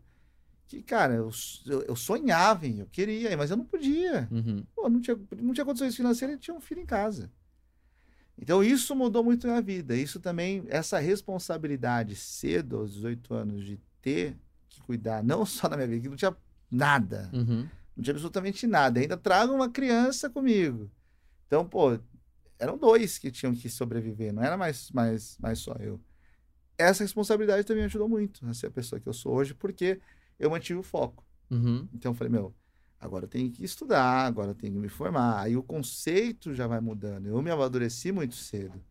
que, 0.67 0.81
cara, 0.81 1.13
eu, 1.15 1.29
eu, 1.65 1.81
eu 1.83 1.95
sonhava 1.95 2.65
em, 2.65 2.79
eu 2.79 2.87
queria, 2.87 3.35
mas 3.37 3.51
eu 3.51 3.57
não 3.57 3.65
podia. 3.65 4.27
Uhum. 4.31 4.63
Pô, 4.75 4.89
não 4.89 4.99
tinha, 4.99 5.17
não 5.37 5.53
tinha 5.53 5.65
condições 5.65 5.95
financeiras 5.95 6.35
e 6.35 6.39
tinha 6.39 6.55
um 6.55 6.61
filho 6.61 6.81
em 6.81 6.85
casa. 6.85 7.31
Então 8.37 8.63
isso 8.63 8.95
mudou 8.95 9.23
muito 9.23 9.45
a 9.45 9.51
minha 9.51 9.61
vida. 9.61 9.95
Isso 9.95 10.19
também, 10.19 10.63
essa 10.67 10.99
responsabilidade 10.99 12.15
cedo, 12.15 12.77
aos 12.77 12.93
18 12.93 13.33
anos, 13.33 13.63
de 13.65 13.79
ter 14.01 14.35
que 14.67 14.81
cuidar, 14.81 15.23
não 15.23 15.45
só 15.45 15.67
da 15.67 15.77
minha 15.77 15.87
vida, 15.87 16.01
que 16.01 16.09
não 16.09 16.15
tinha 16.17 16.35
nada, 16.69 17.29
Uhum. 17.33 17.67
não 17.95 18.03
tinha 18.03 18.13
absolutamente 18.13 18.67
nada. 18.67 18.99
Ainda 18.99 19.15
trago 19.15 19.53
uma 19.53 19.69
criança 19.69 20.29
comigo. 20.29 20.89
Então, 21.47 21.65
pô, 21.65 21.97
eram 22.59 22.77
dois 22.77 23.17
que 23.17 23.31
tinham 23.31 23.53
que 23.53 23.69
sobreviver, 23.69 24.33
não 24.33 24.43
era 24.43 24.57
mais, 24.57 24.89
mais, 24.91 25.37
mais 25.39 25.59
só 25.59 25.73
eu. 25.79 26.01
essa 26.77 27.03
responsabilidade 27.03 27.63
também 27.65 27.83
me 27.83 27.85
ajudou 27.85 28.09
muito 28.09 28.45
a 28.47 28.53
ser 28.53 28.67
a 28.67 28.71
pessoa 28.71 28.99
que 28.99 29.07
eu 29.07 29.13
sou 29.13 29.33
hoje, 29.35 29.53
porque 29.53 30.01
eu 30.39 30.49
mantive 30.49 30.79
o 30.79 30.83
foco. 30.83 31.23
Uhum. 31.49 31.87
Então 31.93 32.11
eu 32.11 32.15
falei, 32.15 32.31
meu, 32.31 32.53
agora 32.99 33.25
eu 33.25 33.29
tenho 33.29 33.51
que 33.51 33.63
estudar, 33.63 34.25
agora 34.25 34.51
eu 34.51 34.55
tenho 34.55 34.73
que 34.73 34.79
me 34.79 34.89
formar. 34.89 35.39
Aí 35.41 35.55
o 35.55 35.63
conceito 35.63 36.53
já 36.53 36.67
vai 36.67 36.79
mudando. 36.79 37.27
Eu 37.27 37.41
me 37.41 37.51
amadureci 37.51 38.11
muito 38.11 38.35
cedo. 38.35 38.81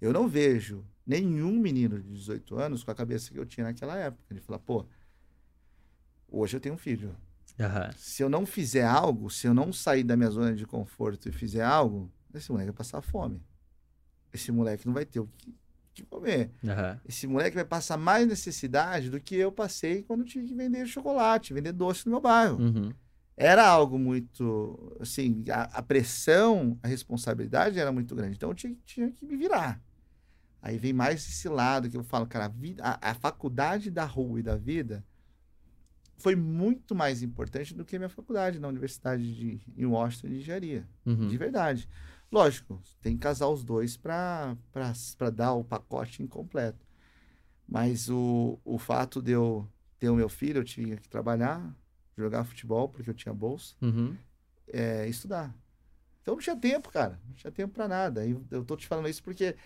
Eu 0.00 0.12
não 0.12 0.26
vejo 0.26 0.84
nenhum 1.06 1.52
menino 1.58 2.00
de 2.00 2.08
18 2.08 2.56
anos 2.58 2.82
com 2.84 2.90
a 2.90 2.94
cabeça 2.94 3.30
que 3.30 3.38
eu 3.38 3.44
tinha 3.44 3.66
naquela 3.66 3.96
época. 3.96 4.24
Ele 4.30 4.40
fala, 4.40 4.58
pô, 4.58 4.86
hoje 6.28 6.56
eu 6.56 6.60
tenho 6.60 6.74
um 6.74 6.78
filho. 6.78 7.14
Aham. 7.58 7.90
Se 7.96 8.22
eu 8.22 8.30
não 8.30 8.46
fizer 8.46 8.84
algo, 8.84 9.28
se 9.28 9.46
eu 9.46 9.52
não 9.52 9.72
sair 9.72 10.02
da 10.02 10.16
minha 10.16 10.30
zona 10.30 10.54
de 10.54 10.66
conforto 10.66 11.28
e 11.28 11.32
fizer 11.32 11.62
algo, 11.62 12.10
esse 12.32 12.50
moleque 12.50 12.70
vai 12.70 12.76
passar 12.78 13.02
fome. 13.02 13.42
Esse 14.32 14.50
moleque 14.50 14.86
não 14.86 14.94
vai 14.94 15.04
ter 15.04 15.20
o 15.20 15.26
que, 15.36 15.54
que 15.94 16.02
comer. 16.04 16.50
Aham. 16.64 17.00
Esse 17.06 17.26
moleque 17.26 17.56
vai 17.56 17.64
passar 17.64 17.96
mais 17.96 18.26
necessidade 18.26 19.10
do 19.10 19.20
que 19.20 19.34
eu 19.36 19.50
passei 19.50 20.02
quando 20.02 20.20
eu 20.20 20.26
tive 20.26 20.46
que 20.48 20.54
vender 20.54 20.86
chocolate, 20.86 21.54
vender 21.54 21.72
doce 21.72 22.06
no 22.06 22.12
meu 22.12 22.20
bairro. 22.20 22.58
Uhum. 22.58 22.92
Era 23.36 23.66
algo 23.66 23.98
muito, 23.98 24.96
assim, 25.00 25.44
a, 25.50 25.62
a 25.62 25.82
pressão, 25.82 26.78
a 26.82 26.88
responsabilidade 26.88 27.78
era 27.78 27.90
muito 27.90 28.14
grande. 28.14 28.36
Então 28.36 28.50
eu 28.50 28.54
tinha, 28.54 28.76
tinha 28.84 29.10
que 29.10 29.24
me 29.24 29.36
virar. 29.36 29.80
Aí 30.62 30.76
vem 30.76 30.92
mais 30.92 31.26
esse 31.26 31.48
lado 31.48 31.88
que 31.88 31.96
eu 31.96 32.04
falo, 32.04 32.26
cara, 32.26 32.44
a, 32.46 32.48
vida, 32.48 32.82
a, 32.84 33.10
a 33.10 33.14
faculdade 33.14 33.90
da 33.90 34.04
rua 34.04 34.40
e 34.40 34.42
da 34.42 34.56
vida 34.56 35.04
foi 36.18 36.36
muito 36.36 36.94
mais 36.94 37.22
importante 37.22 37.74
do 37.74 37.82
que 37.82 37.96
a 37.96 37.98
minha 37.98 38.10
faculdade 38.10 38.58
na 38.58 38.68
universidade 38.68 39.34
de, 39.34 39.60
em 39.74 39.86
Washington 39.86 40.28
de 40.28 40.36
engenharia. 40.36 40.86
Uhum. 41.06 41.28
De 41.28 41.36
verdade. 41.38 41.88
Lógico, 42.30 42.80
tem 43.00 43.14
que 43.16 43.22
casar 43.22 43.48
os 43.48 43.64
dois 43.64 43.96
para 43.96 44.56
dar 45.34 45.52
o 45.54 45.64
pacote 45.64 46.22
incompleto. 46.22 46.86
Mas 47.68 48.08
o, 48.08 48.58
o 48.64 48.78
fato 48.78 49.20
de 49.20 49.32
eu 49.32 49.68
ter 49.98 50.08
o 50.10 50.16
meu 50.16 50.28
filho, 50.28 50.58
eu 50.58 50.64
tinha 50.64 50.96
que 50.96 51.08
trabalhar, 51.08 51.74
jogar 52.16 52.44
futebol, 52.44 52.88
porque 52.88 53.10
eu 53.10 53.14
tinha 53.14 53.34
bolsa, 53.34 53.74
Uhum. 53.82 54.16
é, 54.68 55.08
estudar. 55.08 55.54
Então 56.22 56.34
não 56.34 56.40
tinha 56.40 56.56
tempo, 56.56 56.90
cara. 56.90 57.20
Não 57.26 57.34
tinha 57.34 57.50
tempo 57.50 57.74
para 57.74 57.88
nada. 57.88 58.26
E 58.26 58.36
eu 58.50 58.64
tô 58.64 58.76
te 58.76 58.86
falando 58.86 59.08
isso 59.08 59.22
porque 59.22 59.56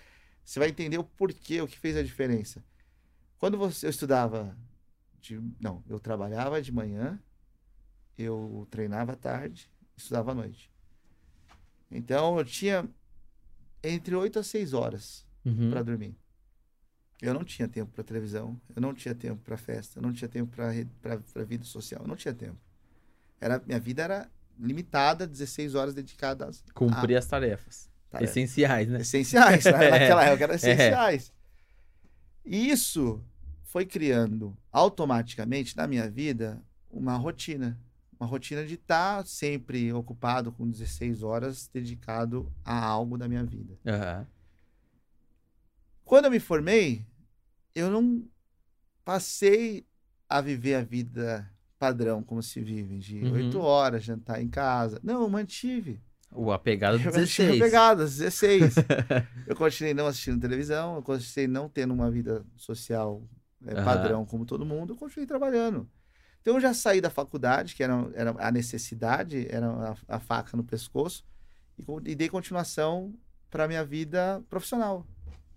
você 0.44 0.58
vai 0.58 0.68
entender 0.68 0.98
o 0.98 1.04
porquê, 1.04 1.60
o 1.60 1.66
que 1.66 1.78
fez 1.78 1.96
a 1.96 2.02
diferença. 2.02 2.64
Quando 3.38 3.58
você, 3.58 3.86
eu 3.86 3.90
estudava, 3.90 4.56
de, 5.20 5.40
não, 5.60 5.82
eu 5.88 5.98
trabalhava 6.00 6.62
de 6.62 6.72
manhã, 6.72 7.18
eu 8.16 8.66
treinava 8.70 9.12
à 9.12 9.16
tarde, 9.16 9.70
estudava 9.96 10.32
à 10.32 10.34
noite. 10.34 10.70
Então 11.94 12.36
eu 12.38 12.44
tinha 12.44 12.88
entre 13.82 14.14
8 14.14 14.38
a 14.40 14.42
6 14.42 14.72
horas 14.74 15.24
Uhum. 15.44 15.70
para 15.70 15.82
dormir. 15.82 16.16
Eu 17.20 17.32
não 17.34 17.44
tinha 17.44 17.68
tempo 17.68 17.92
para 17.92 18.02
televisão, 18.02 18.58
eu 18.74 18.80
não 18.82 18.92
tinha 18.94 19.14
tempo 19.14 19.40
para 19.42 19.56
festa, 19.58 19.98
eu 19.98 20.02
não 20.02 20.12
tinha 20.12 20.28
tempo 20.28 20.50
para 20.56 21.44
vida 21.44 21.64
social, 21.64 22.00
eu 22.02 22.08
não 22.08 22.16
tinha 22.16 22.32
tempo. 22.34 22.56
Era, 23.40 23.62
minha 23.66 23.78
vida 23.78 24.02
era 24.02 24.30
limitada, 24.58 25.26
16 25.26 25.74
horas 25.74 25.92
dedicadas 25.94 26.64
Cumprir 26.74 27.16
as 27.16 27.26
tarefas. 27.26 27.90
a 28.08 28.12
tarefas 28.12 28.36
Essenciais, 28.36 28.88
né? 28.88 29.00
essenciais. 29.00 29.64
né? 29.66 29.70
É. 29.86 29.90
Naquela 29.90 30.24
época 30.24 30.44
eram 30.44 30.54
essenciais. 30.54 31.32
E 32.44 32.70
isso 32.70 33.22
foi 33.64 33.84
criando 33.84 34.56
automaticamente 34.72 35.76
na 35.76 35.86
minha 35.86 36.10
vida 36.10 36.62
uma 36.90 37.16
rotina. 37.16 37.78
Uma 38.18 38.28
rotina 38.28 38.64
de 38.64 38.74
estar 38.74 39.26
sempre 39.26 39.92
ocupado 39.92 40.52
com 40.52 40.68
16 40.68 41.22
horas 41.22 41.68
dedicado 41.72 42.52
a 42.64 42.78
algo 42.84 43.18
da 43.18 43.28
minha 43.28 43.44
vida. 43.44 43.78
Aham. 43.86 44.26
Quando 46.04 46.26
eu 46.26 46.30
me 46.30 46.38
formei, 46.40 47.04
eu 47.74 47.90
não 47.90 48.24
passei 49.04 49.86
a 50.28 50.40
viver 50.40 50.74
a 50.74 50.82
vida 50.82 51.50
padrão 51.78 52.22
como 52.22 52.42
se 52.42 52.60
vive, 52.60 52.98
de 52.98 53.24
Uhum. 53.24 53.32
8 53.32 53.58
horas, 53.60 54.04
jantar 54.04 54.40
em 54.40 54.48
casa. 54.48 55.00
Não, 55.02 55.22
eu 55.22 55.28
mantive. 55.28 56.00
O 56.32 56.50
apegado 56.52 56.98
do 56.98 57.04
Eu 57.04 57.12
mantive 57.12 57.48
16. 57.52 57.58
pegadas, 57.58 58.16
16. 58.18 58.76
eu 59.46 59.54
continuei 59.56 59.94
não 59.94 60.06
assistindo 60.06 60.40
televisão, 60.40 60.96
eu 60.96 61.02
continuei 61.02 61.46
não 61.46 61.68
tendo 61.68 61.92
uma 61.94 62.10
vida 62.10 62.44
social 62.56 63.22
é, 63.66 63.72
Aham. 63.74 63.84
padrão 63.84 64.24
como 64.26 64.44
todo 64.44 64.64
mundo, 64.64 64.92
eu 64.92 64.96
continuei 64.96 65.26
trabalhando. 65.26 65.88
Então 66.44 66.56
eu 66.56 66.60
já 66.60 66.74
saí 66.74 67.00
da 67.00 67.08
faculdade, 67.08 67.74
que 67.74 67.82
era, 67.82 67.94
era 68.12 68.34
a 68.38 68.52
necessidade, 68.52 69.46
era 69.48 69.66
a, 69.66 70.16
a 70.16 70.20
faca 70.20 70.54
no 70.58 70.62
pescoço, 70.62 71.24
e, 71.78 72.10
e 72.10 72.14
dei 72.14 72.28
continuação 72.28 73.14
para 73.48 73.66
minha 73.66 73.82
vida 73.82 74.44
profissional. 74.50 75.06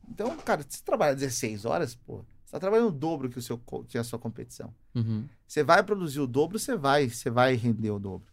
Então, 0.07 0.37
cara, 0.37 0.63
você 0.65 0.81
trabalha 0.81 1.13
16 1.13 1.65
horas, 1.65 1.93
pô, 1.93 2.23
você 2.45 2.53
tá 2.53 2.59
trabalhando 2.61 2.87
o 2.87 2.91
dobro 2.93 3.29
que, 3.29 3.37
o 3.37 3.41
seu, 3.41 3.61
que 3.85 3.97
a 3.97 4.03
sua 4.05 4.17
competição. 4.17 4.73
Uhum. 4.95 5.27
Você 5.45 5.61
vai 5.61 5.83
produzir 5.83 6.21
o 6.21 6.25
dobro, 6.25 6.57
você 6.57 6.77
vai, 6.77 7.09
você 7.09 7.29
vai 7.29 7.55
render 7.55 7.91
o 7.91 7.99
dobro. 7.99 8.31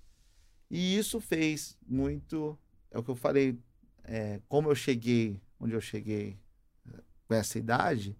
E 0.70 0.96
isso 0.96 1.20
fez 1.20 1.76
muito, 1.84 2.56
é 2.88 2.96
o 2.96 3.02
que 3.02 3.10
eu 3.10 3.16
falei, 3.16 3.58
é, 4.04 4.40
como 4.48 4.70
eu 4.70 4.76
cheguei 4.76 5.42
onde 5.58 5.74
eu 5.74 5.80
cheguei 5.80 6.38
eh, 6.86 7.00
com 7.26 7.34
essa 7.34 7.58
idade, 7.58 8.16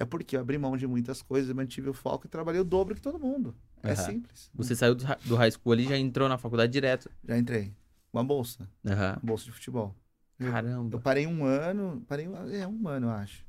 é 0.00 0.04
porque 0.06 0.34
eu 0.34 0.40
abri 0.40 0.56
mão 0.56 0.76
de 0.78 0.86
muitas 0.86 1.20
coisas, 1.20 1.54
mantive 1.54 1.90
o 1.90 1.92
foco 1.92 2.26
e 2.26 2.28
trabalhei 2.28 2.60
o 2.60 2.64
dobro 2.64 2.94
que 2.94 3.02
todo 3.02 3.18
mundo. 3.18 3.54
É 3.82 3.94
simples. 3.94 4.50
Você 4.54 4.74
saiu 4.74 4.94
do, 4.94 5.04
do 5.26 5.36
high 5.36 5.50
school 5.50 5.72
ali 5.74 5.84
e 5.84 5.88
já 5.88 5.98
entrou 5.98 6.26
na 6.26 6.38
faculdade 6.38 6.72
direto. 6.72 7.10
Já 7.22 7.36
entrei. 7.36 7.72
Uma 8.10 8.24
bolsa, 8.24 8.66
Aham. 8.84 9.18
uma 9.22 9.26
bolsa 9.26 9.44
de 9.44 9.52
futebol. 9.52 9.94
Eu 10.38 10.50
Caramba. 10.50 10.98
parei 11.00 11.26
um 11.26 11.44
ano, 11.44 12.02
parei 12.08 12.26
um, 12.26 12.34
é 12.50 12.66
um 12.66 12.88
ano, 12.88 13.08
eu 13.08 13.10
acho. 13.10 13.44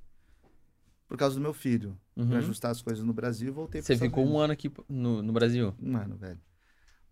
Por 1.08 1.18
causa 1.18 1.36
do 1.36 1.42
meu 1.42 1.54
filho, 1.54 1.98
Uhum. 2.14 2.28
Pra 2.28 2.38
ajustar 2.40 2.72
as 2.72 2.82
coisas 2.82 3.04
no 3.04 3.14
Brasil 3.14 3.48
e 3.48 3.52
voltei 3.52 3.82
Você 3.82 3.96
ficou 3.98 4.26
um 4.26 4.38
ano 4.38 4.52
aqui 4.52 4.70
no, 4.90 5.24
no 5.24 5.32
Brasil. 5.32 5.74
Um 5.82 5.96
ano, 5.96 6.18
velho. 6.18 6.40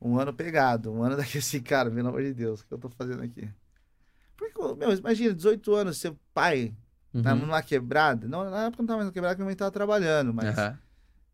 Um 0.02 0.20
ano 0.20 0.34
pegado, 0.34 0.92
um 0.92 1.02
ano 1.02 1.16
daqui 1.18 1.38
assim, 1.38 1.62
cara, 1.62 1.90
pelo 1.90 2.10
amor 2.10 2.22
de 2.22 2.34
Deus, 2.34 2.60
o 2.60 2.68
que 2.68 2.74
eu 2.74 2.78
tô 2.78 2.90
fazendo 2.90 3.24
aqui? 3.24 3.50
Porque, 4.36 4.62
meu, 4.76 4.92
imagina, 4.92 5.34
18 5.34 5.74
anos, 5.74 5.98
ser 5.98 6.14
pai, 6.34 6.76
Uhum. 7.14 7.36
numa 7.36 7.62
quebrada. 7.62 8.28
Não, 8.28 8.50
na 8.50 8.66
época 8.68 8.84
não 8.84 8.88
tava 8.88 8.98
mais 8.98 9.08
na 9.08 9.14
quebrada, 9.14 9.34
porque 9.36 9.42
minha 9.44 9.50
mãe 9.50 9.56
tava 9.56 9.72
trabalhando, 9.72 10.34
mas 10.34 10.58
Aham. 10.58 10.80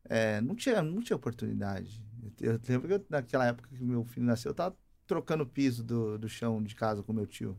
é, 0.09 0.41
não, 0.41 0.55
tinha, 0.55 0.81
não 0.81 1.01
tinha 1.01 1.15
oportunidade. 1.17 2.01
Eu, 2.39 2.53
eu 2.53 2.59
lembro 2.67 2.87
que 2.87 2.93
eu, 2.95 3.05
naquela 3.09 3.45
época 3.45 3.69
que 3.69 3.83
meu 3.83 4.03
filho 4.05 4.25
nasceu, 4.25 4.51
eu 4.51 4.55
tava 4.55 4.75
trocando 5.07 5.43
o 5.43 5.47
piso 5.47 5.83
do, 5.83 6.17
do 6.17 6.27
chão 6.29 6.61
de 6.63 6.75
casa 6.75 7.03
com 7.03 7.13
meu 7.13 7.27
tio. 7.27 7.57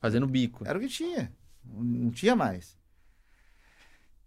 Fazendo 0.00 0.26
bico. 0.26 0.64
Era 0.66 0.78
o 0.78 0.80
que 0.80 0.88
tinha. 0.88 1.32
Não, 1.64 1.82
não 1.84 2.10
tinha 2.10 2.34
mais. 2.34 2.76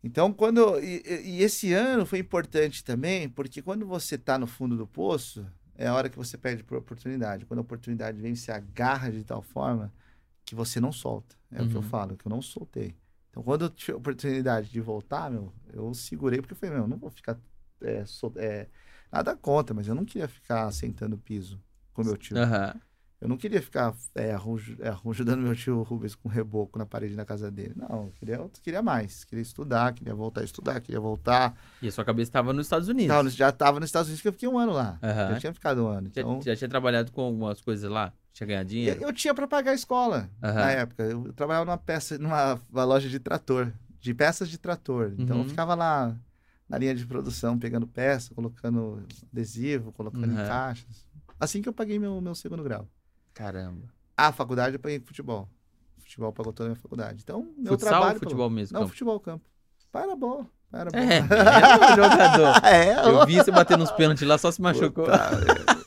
Então, 0.04 0.32
quando. 0.32 0.80
E, 0.80 1.02
e- 1.06 1.42
esse 1.42 1.74
ano 1.74 2.06
foi 2.06 2.20
importante 2.20 2.84
também, 2.84 3.28
porque 3.28 3.62
quando 3.62 3.86
você 3.86 4.18
tá 4.18 4.38
no 4.38 4.48
fundo 4.48 4.78
do 4.78 4.86
poço, 4.88 5.46
é 5.76 5.88
a 5.88 5.94
hora 5.94 6.10
que 6.10 6.18
você 6.18 6.38
perde 6.38 6.64
por 6.64 6.78
oportunidade. 6.78 7.46
Quando 7.46 7.60
a 7.60 7.62
oportunidade 7.64 8.22
vem, 8.22 8.36
você 8.36 8.52
agarra 8.52 9.12
de 9.12 9.24
tal 9.24 9.42
forma 9.42 9.92
que 10.46 10.54
você 10.56 10.80
não 10.80 10.92
solta. 10.92 11.36
É 11.52 11.62
o 11.62 11.68
que 11.68 11.76
eu 11.76 11.82
Uhum. 11.82 11.88
falo, 11.90 12.16
que 12.16 12.26
eu 12.28 12.30
não 12.30 12.42
soltei. 12.42 12.96
Então, 13.36 13.44
quando 13.44 13.66
eu 13.66 13.70
tive 13.70 13.92
a 13.92 13.98
oportunidade 13.98 14.70
de 14.70 14.80
voltar, 14.80 15.30
meu, 15.30 15.52
eu 15.74 15.94
segurei, 15.94 16.40
porque 16.40 16.54
eu 16.54 16.58
falei, 16.58 16.74
meu, 16.74 16.86
eu 16.86 16.88
não 16.88 16.98
vou 16.98 17.10
ficar. 17.10 17.38
é, 17.82 18.06
sol- 18.06 18.32
é, 18.38 18.68
nada 19.12 19.36
contra, 19.36 19.76
mas 19.76 19.90
eu 19.90 19.94
não 19.94 20.06
queria 20.06 20.26
ficar 20.26 20.72
sentando 20.72 21.18
piso 21.18 21.62
com 21.94 22.02
meu 22.02 22.16
tio. 22.16 22.38
Aham. 22.38 22.74
Eu 23.20 23.28
não 23.28 23.36
queria 23.36 23.62
ficar 23.62 23.94
é, 24.16 24.32
arruj- 24.34 24.78
é, 24.80 24.88
ajudando 25.10 25.40
meu 25.44 25.54
tio 25.54 25.82
Rubens 25.84 26.16
com 26.16 26.30
reboco 26.30 26.80
na 26.80 26.86
parede 26.86 27.14
da 27.14 27.26
casa 27.26 27.52
dele. 27.52 27.74
Não, 27.76 28.06
eu 28.06 28.12
queria, 28.16 28.36
eu 28.36 28.50
queria 28.64 28.82
mais. 28.82 29.26
Queria 29.26 29.42
estudar, 29.42 29.94
queria 29.94 30.16
voltar 30.16 30.40
a 30.40 30.46
estudar, 30.46 30.80
queria 30.80 31.02
voltar. 31.02 31.60
E 31.82 31.90
a 31.90 31.92
sua 31.92 32.06
cabeça 32.06 32.30
estava 32.30 32.54
nos 32.54 32.68
Estados 32.68 32.88
Unidos. 32.88 33.22
No- 33.22 33.30
já 33.30 33.50
estava 33.50 33.82
nos 33.82 33.90
Estados 33.90 34.08
Unidos, 34.08 34.22
que 34.22 34.30
eu 34.30 34.34
fiquei 34.34 34.48
um 34.48 34.58
ano 34.58 34.72
lá. 34.72 34.98
Aham. 35.04 35.34
Já 35.34 35.40
tinha 35.42 35.54
ficado 35.54 35.84
um 35.84 35.88
ano. 35.88 36.10
Já, 36.14 36.22
Então, 36.22 36.42
já 36.42 36.56
tinha 36.56 36.70
trabalhado 36.70 37.12
com 37.12 37.20
algumas 37.22 37.60
coisas 37.60 37.92
lá? 37.92 38.14
Tinha 38.36 38.48
ganhado 38.48 38.68
dinheiro? 38.70 39.02
eu, 39.02 39.08
eu 39.08 39.14
tinha 39.14 39.34
para 39.34 39.48
pagar 39.48 39.72
a 39.72 39.76
escola 39.76 40.30
Aham. 40.44 40.54
na 40.56 40.72
época. 40.72 41.04
Eu 41.04 41.32
trabalhava 41.34 41.64
numa 41.66 41.78
peça, 41.78 42.18
numa 42.18 42.60
uma 42.70 42.84
loja 42.84 43.08
de 43.08 43.18
trator, 43.18 43.72
de 44.00 44.14
peças 44.14 44.50
de 44.50 44.58
trator. 44.58 45.14
Então 45.18 45.38
Uhum. 45.38 45.44
eu 45.44 45.50
ficava 45.50 45.74
lá 45.74 46.14
na 46.68 46.78
linha 46.78 46.94
de 46.94 47.06
produção, 47.06 47.58
pegando 47.58 47.88
peça, 47.88 48.34
colocando 48.36 49.02
adesivo, 49.32 49.94
colocando 49.94 50.26
Uhum. 50.34 50.34
em 50.44 50.48
caixas. 50.48 51.06
Assim 51.40 51.62
que 51.62 51.70
eu 51.70 51.74
paguei 51.74 51.98
meu, 51.98 52.20
meu 52.20 52.36
segundo 52.36 52.62
grau. 52.62 52.86
Caramba. 53.34 53.88
A 54.18 54.32
faculdade 54.34 54.76
eu 54.76 54.80
paguei 54.82 55.00
com 55.00 55.06
futebol. 55.08 55.48
Futebol 56.00 56.34
pagou 56.34 56.52
toda 56.52 56.68
a 56.68 56.72
minha 56.72 56.82
faculdade. 56.82 57.22
Então, 57.24 57.42
meu 57.58 57.72
Futsal 57.74 57.90
trabalho. 57.92 58.14
ou 58.16 58.20
futebol 58.20 58.50
mesmo? 58.50 58.74
Não, 58.74 58.82
campo? 58.82 58.92
futebol 58.92 59.20
campo. 59.20 59.46
Para 59.92 60.14
bom. 60.16 60.46
Para 60.70 60.92
bom. 60.92 60.98
É, 60.98 61.18
é 61.20 61.96
jogador. 61.96 62.54
É, 62.66 63.08
Eu 63.10 63.26
vi 63.26 63.38
você 63.38 63.50
bater 63.52 63.78
nos 63.78 63.92
pênaltis 63.92 64.28
lá, 64.28 64.38
só 64.38 64.52
se 64.52 64.62
machucou. 64.62 65.06
Puta, 65.06 65.85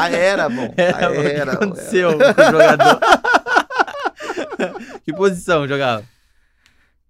Pai 0.00 0.14
era 0.14 0.48
bom. 0.48 0.72
É, 0.76 0.92
Pai 0.92 1.18
o 1.18 1.20
que 1.20 1.26
era. 1.28 1.52
aconteceu 1.52 2.10
com 2.12 2.18
o 2.18 2.52
jogador? 2.52 3.00
que 5.04 5.12
posição 5.12 5.66
jogava? 5.66 6.04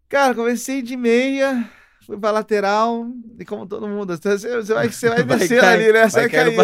Cara, 0.08 0.34
comecei 0.34 0.80
de 0.80 0.96
meia, 0.96 1.68
fui 2.06 2.16
pra 2.18 2.30
lateral 2.30 3.06
e 3.38 3.44
como 3.44 3.66
todo 3.66 3.86
mundo, 3.86 4.16
você, 4.16 4.38
você 4.38 4.72
vai, 4.74 4.88
você 4.88 5.08
vai, 5.10 5.22
Vai 5.22 5.46
cair- 5.48 5.64
ali, 5.64 5.92
né? 5.92 6.08
Você 6.08 6.20
vai 6.20 6.28
caindo. 6.30 6.56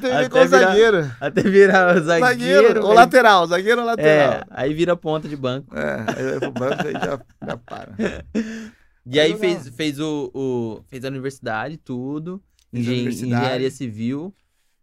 Com 0.00 0.06
Até 0.06 0.14
o 0.24 0.28
virar- 0.28 0.46
zagueiro. 0.46 1.10
Até 1.20 1.42
virar 1.42 1.94
zagueiro. 2.00 2.26
Zagueiro, 2.26 2.86
ou 2.86 2.92
lateral, 2.92 3.46
zagueiro 3.48 3.80
ou 3.80 3.86
lateral. 3.86 4.32
É, 4.34 4.42
aí 4.50 4.72
vira 4.72 4.96
ponta 4.96 5.28
de 5.28 5.36
banco. 5.36 5.76
É, 5.76 6.04
aí 6.16 6.24
vai 6.30 6.38
pro 6.40 6.52
banco 6.52 6.86
e 6.88 6.92
já, 6.92 7.18
já 7.46 7.56
para. 7.56 7.92
E 9.08 9.20
aí 9.20 9.36
fez, 9.38 9.68
fez 9.68 10.00
o, 10.00 10.32
o- 10.34 10.80
fez 10.88 11.04
a 11.04 11.08
universidade, 11.08 11.76
tudo. 11.76 12.42
Engen- 12.72 12.92
universidade. 12.94 13.42
Engenharia 13.44 13.70
civil. 13.70 14.34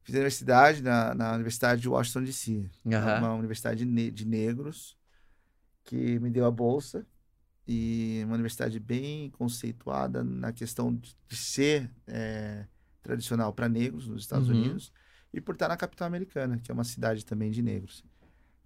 Fiz 0.04 0.16
universidade 0.16 0.82
na, 0.82 1.14
na 1.16 1.34
Universidade 1.34 1.82
de 1.82 1.90
Washington, 1.90 2.24
D.C. 2.24 2.70
É 3.00 3.06
Aham. 3.06 3.20
uma 3.20 3.34
universidade 3.34 3.86
de, 3.86 3.92
ne- 3.92 4.12
de 4.12 4.26
negros 4.26 4.98
que 5.84 6.20
me 6.20 6.30
deu 6.30 6.46
a 6.46 6.52
bolsa 6.52 7.06
e 7.68 8.22
uma 8.26 8.36
universidade 8.36 8.80
bem 8.80 9.30
conceituada 9.32 10.24
na 10.24 10.52
questão 10.54 10.94
de, 10.96 11.16
ser 11.36 11.90
é, 12.08 12.66
tradicional 13.02 13.54
para 13.54 13.70
negros 13.70 14.08
nos 14.08 14.22
Estados 14.24 14.50
Uhum. 14.50 14.56
Unidos 14.56 14.92
e 15.34 15.42
por 15.42 15.56
estar 15.56 15.68
na 15.70 15.78
capital 15.78 16.08
americana, 16.08 16.60
que 16.60 16.72
é 16.72 16.74
uma 16.74 16.84
cidade 16.84 17.26
também 17.26 17.52
de 17.52 17.62
negros. 17.62 18.04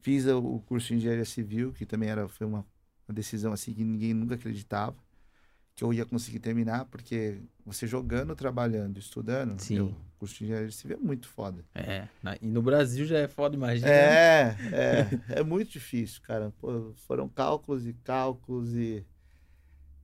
Fiz 0.02 0.26
o, 0.28 0.40
o 0.40 0.62
curso 0.62 0.90
de 0.90 0.96
engenharia 0.96 1.26
civil, 1.26 1.74
que 1.74 1.86
também 1.86 2.10
era 2.10 2.28
foi 2.30 2.48
uma, 2.48 2.66
uma 3.08 3.16
decisão 3.16 3.54
assim 3.54 3.74
que 3.74 3.84
ninguém 3.84 4.14
nunca 4.14 4.36
acreditava 4.36 4.98
que 5.76 5.84
eu 5.84 5.94
ia 5.94 6.06
conseguir 6.06 6.40
terminar, 6.40 6.86
porque 6.86 7.40
você 7.68 7.86
jogando, 7.86 8.36
trabalhando, 8.36 8.98
estudando, 8.98 9.60
Sim. 9.62 9.76
eu- 9.78 9.88
o 9.88 10.20
curso 10.20 10.36
de 10.38 10.46
engenharia 10.46 10.72
civil 10.72 10.98
é 10.98 11.00
muito 11.00 11.28
foda. 11.28 11.64
É, 11.76 12.08
e 12.42 12.48
no 12.48 12.62
Brasil 12.62 13.06
já 13.06 13.20
é 13.20 13.28
foda, 13.28 13.56
imagina. 13.56 13.88
É, 13.90 14.56
é, 15.30 15.40
é 15.40 15.44
muito 15.44 15.70
difícil, 15.72 16.22
cara. 16.24 16.52
Pô, 16.60 16.94
foram 17.06 17.28
cálculos 17.30 17.86
e 17.86 17.94
cálculos 17.94 18.74
e. 18.74 19.06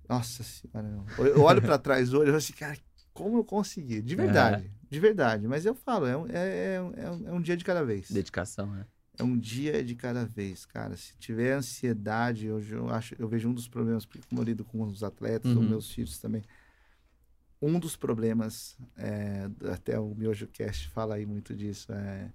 Nossa 0.08 0.44
senhora. 0.44 0.88
não. 0.88 1.06
Eu 1.26 1.42
olho 1.42 1.62
pra 1.62 1.78
trás 1.78 2.14
hoje 2.14 2.24
e 2.24 2.28
falo 2.28 2.38
assim, 2.38 2.54
cara, 2.54 2.78
como 3.14 3.38
eu 3.38 3.44
consegui? 3.44 4.02
De 4.02 4.16
verdade, 4.16 4.70
de 4.90 5.00
verdade. 5.00 5.48
Mas 5.48 5.66
eu 5.66 5.74
falo, 5.74 6.06
é 6.06 6.18
um, 6.18 6.28
é, 6.28 6.32
é, 6.38 6.76
é 6.76 7.10
um- 7.12 7.28
é 7.28 7.32
um 7.32 7.42
dia 7.42 7.56
de 7.58 7.64
cada 7.64 7.84
vez. 7.84 8.12
Dedicação, 8.12 8.68
né? 8.68 8.86
É 9.18 9.24
um 9.24 9.38
dia 9.38 9.84
de 9.84 9.96
cada 9.96 10.26
vez, 10.26 10.66
cara. 10.66 10.96
Se 10.98 11.16
tiver 11.18 11.54
ansiedade, 11.54 12.52
hoje 12.52 12.74
eu 12.76 12.90
acho, 12.90 13.16
eu 13.18 13.28
vejo 13.28 13.48
um 13.48 13.54
dos 13.54 13.68
problemas, 13.68 14.06
porque 14.06 14.22
como 14.28 14.42
eu 14.42 14.46
lido 14.46 14.66
com 14.66 14.82
os 14.84 15.04
atletas, 15.04 15.52
Uhum. 15.52 15.62
os 15.62 15.68
meus 15.68 15.92
filhos 15.92 16.18
também. 16.20 16.44
Um 17.66 17.80
dos 17.80 17.96
problemas, 17.96 18.78
é, 18.98 19.50
até 19.72 19.98
o 19.98 20.14
Miojo 20.14 20.48
Cast 20.48 20.90
fala 20.90 21.16
aí 21.16 21.26
muito 21.26 21.56
disso, 21.56 21.94
é 21.94 22.30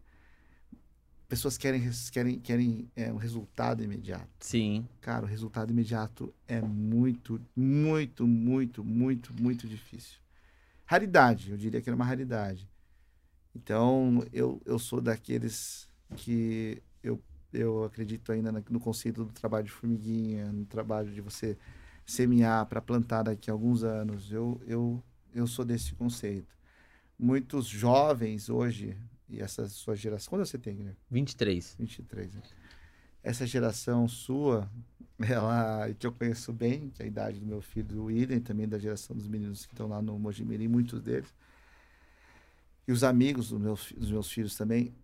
pessoas 1.29 1.59
querem 1.59 1.83
querem 2.11 2.41
querem 2.41 2.91
é, 2.97 3.13
um 3.13 3.17
resultado 3.17 3.85
imediato. 3.85 4.27
Sim. 4.41 4.89
Cara, 5.03 5.27
o 5.27 5.29
resultado 5.29 5.71
imediato 5.71 6.33
é 6.47 6.61
muito, 6.63 7.39
muito, 7.55 8.27
muito, 8.27 8.83
muito, 8.83 9.35
muito 9.39 9.69
difícil. 9.69 10.19
Raridade, 10.87 11.51
eu 11.51 11.59
diria 11.59 11.83
que 11.83 11.91
era 11.91 11.95
uma 11.95 12.07
raridade. 12.07 12.67
Então, 13.55 14.25
eu, 14.33 14.63
eu 14.65 14.79
sou 14.79 15.01
daqueles 15.01 15.87
que 16.17 16.83
eu, 17.03 17.21
eu 17.53 17.85
acredito 17.85 18.33
ainda 18.33 18.51
no 18.71 18.81
conceito 18.81 19.25
do 19.25 19.33
trabalho 19.33 19.67
de 19.67 19.73
formiguinha, 19.73 20.51
no 20.51 20.65
trabalho 20.65 21.13
de 21.13 21.21
você 21.21 21.59
semear 22.07 22.65
para 22.65 22.81
plantar 22.81 23.25
daqui 23.25 23.51
a 23.51 23.53
alguns 23.53 23.85
anos. 23.85 24.33
Eu, 24.33 24.59
eu, 24.67 25.03
eu 25.41 25.47
sou 25.47 25.65
desse 25.65 25.95
conceito. 25.95 26.57
Muitos 27.19 27.67
jovens 27.67 28.49
hoje, 28.49 28.97
e 29.29 29.41
essa 29.41 29.69
sua 29.69 29.97
geração. 29.97 30.31
Quando 30.31 30.47
você 30.47 30.59
tem, 30.59 30.77
Guilherme? 30.77 30.99
23. 31.11 31.75
23, 31.79 32.35
né? 32.35 32.43
Essa 33.23 33.47
geração 33.47 34.07
sua, 34.07 34.71
ela, 35.19 35.93
que 35.99 36.07
eu 36.07 36.13
conheço 36.13 36.53
bem, 36.53 36.91
que 36.91 37.03
é 37.03 37.05
a 37.05 37.09
idade 37.09 37.41
do 37.41 37.47
meu 37.47 37.61
filho, 37.61 37.87
do 37.87 38.05
William, 38.05 38.41
também 38.41 38.69
da 38.69 38.79
geração 38.79 39.17
dos 39.17 39.27
meninos 39.27 39.67
que 39.67 39.73
estão 39.73 39.89
lá 39.89 40.01
no 40.01 40.19
Mojimirim, 40.19 40.69
muitos 40.69 41.03
deles, 41.03 41.35
e 42.87 42.93
os 42.93 43.05
amigos 43.05 43.51
dos 43.51 43.61
meus, 43.61 43.93
dos 43.93 44.11
meus 44.11 44.31
filhos 44.31 44.57
também, 44.57 44.95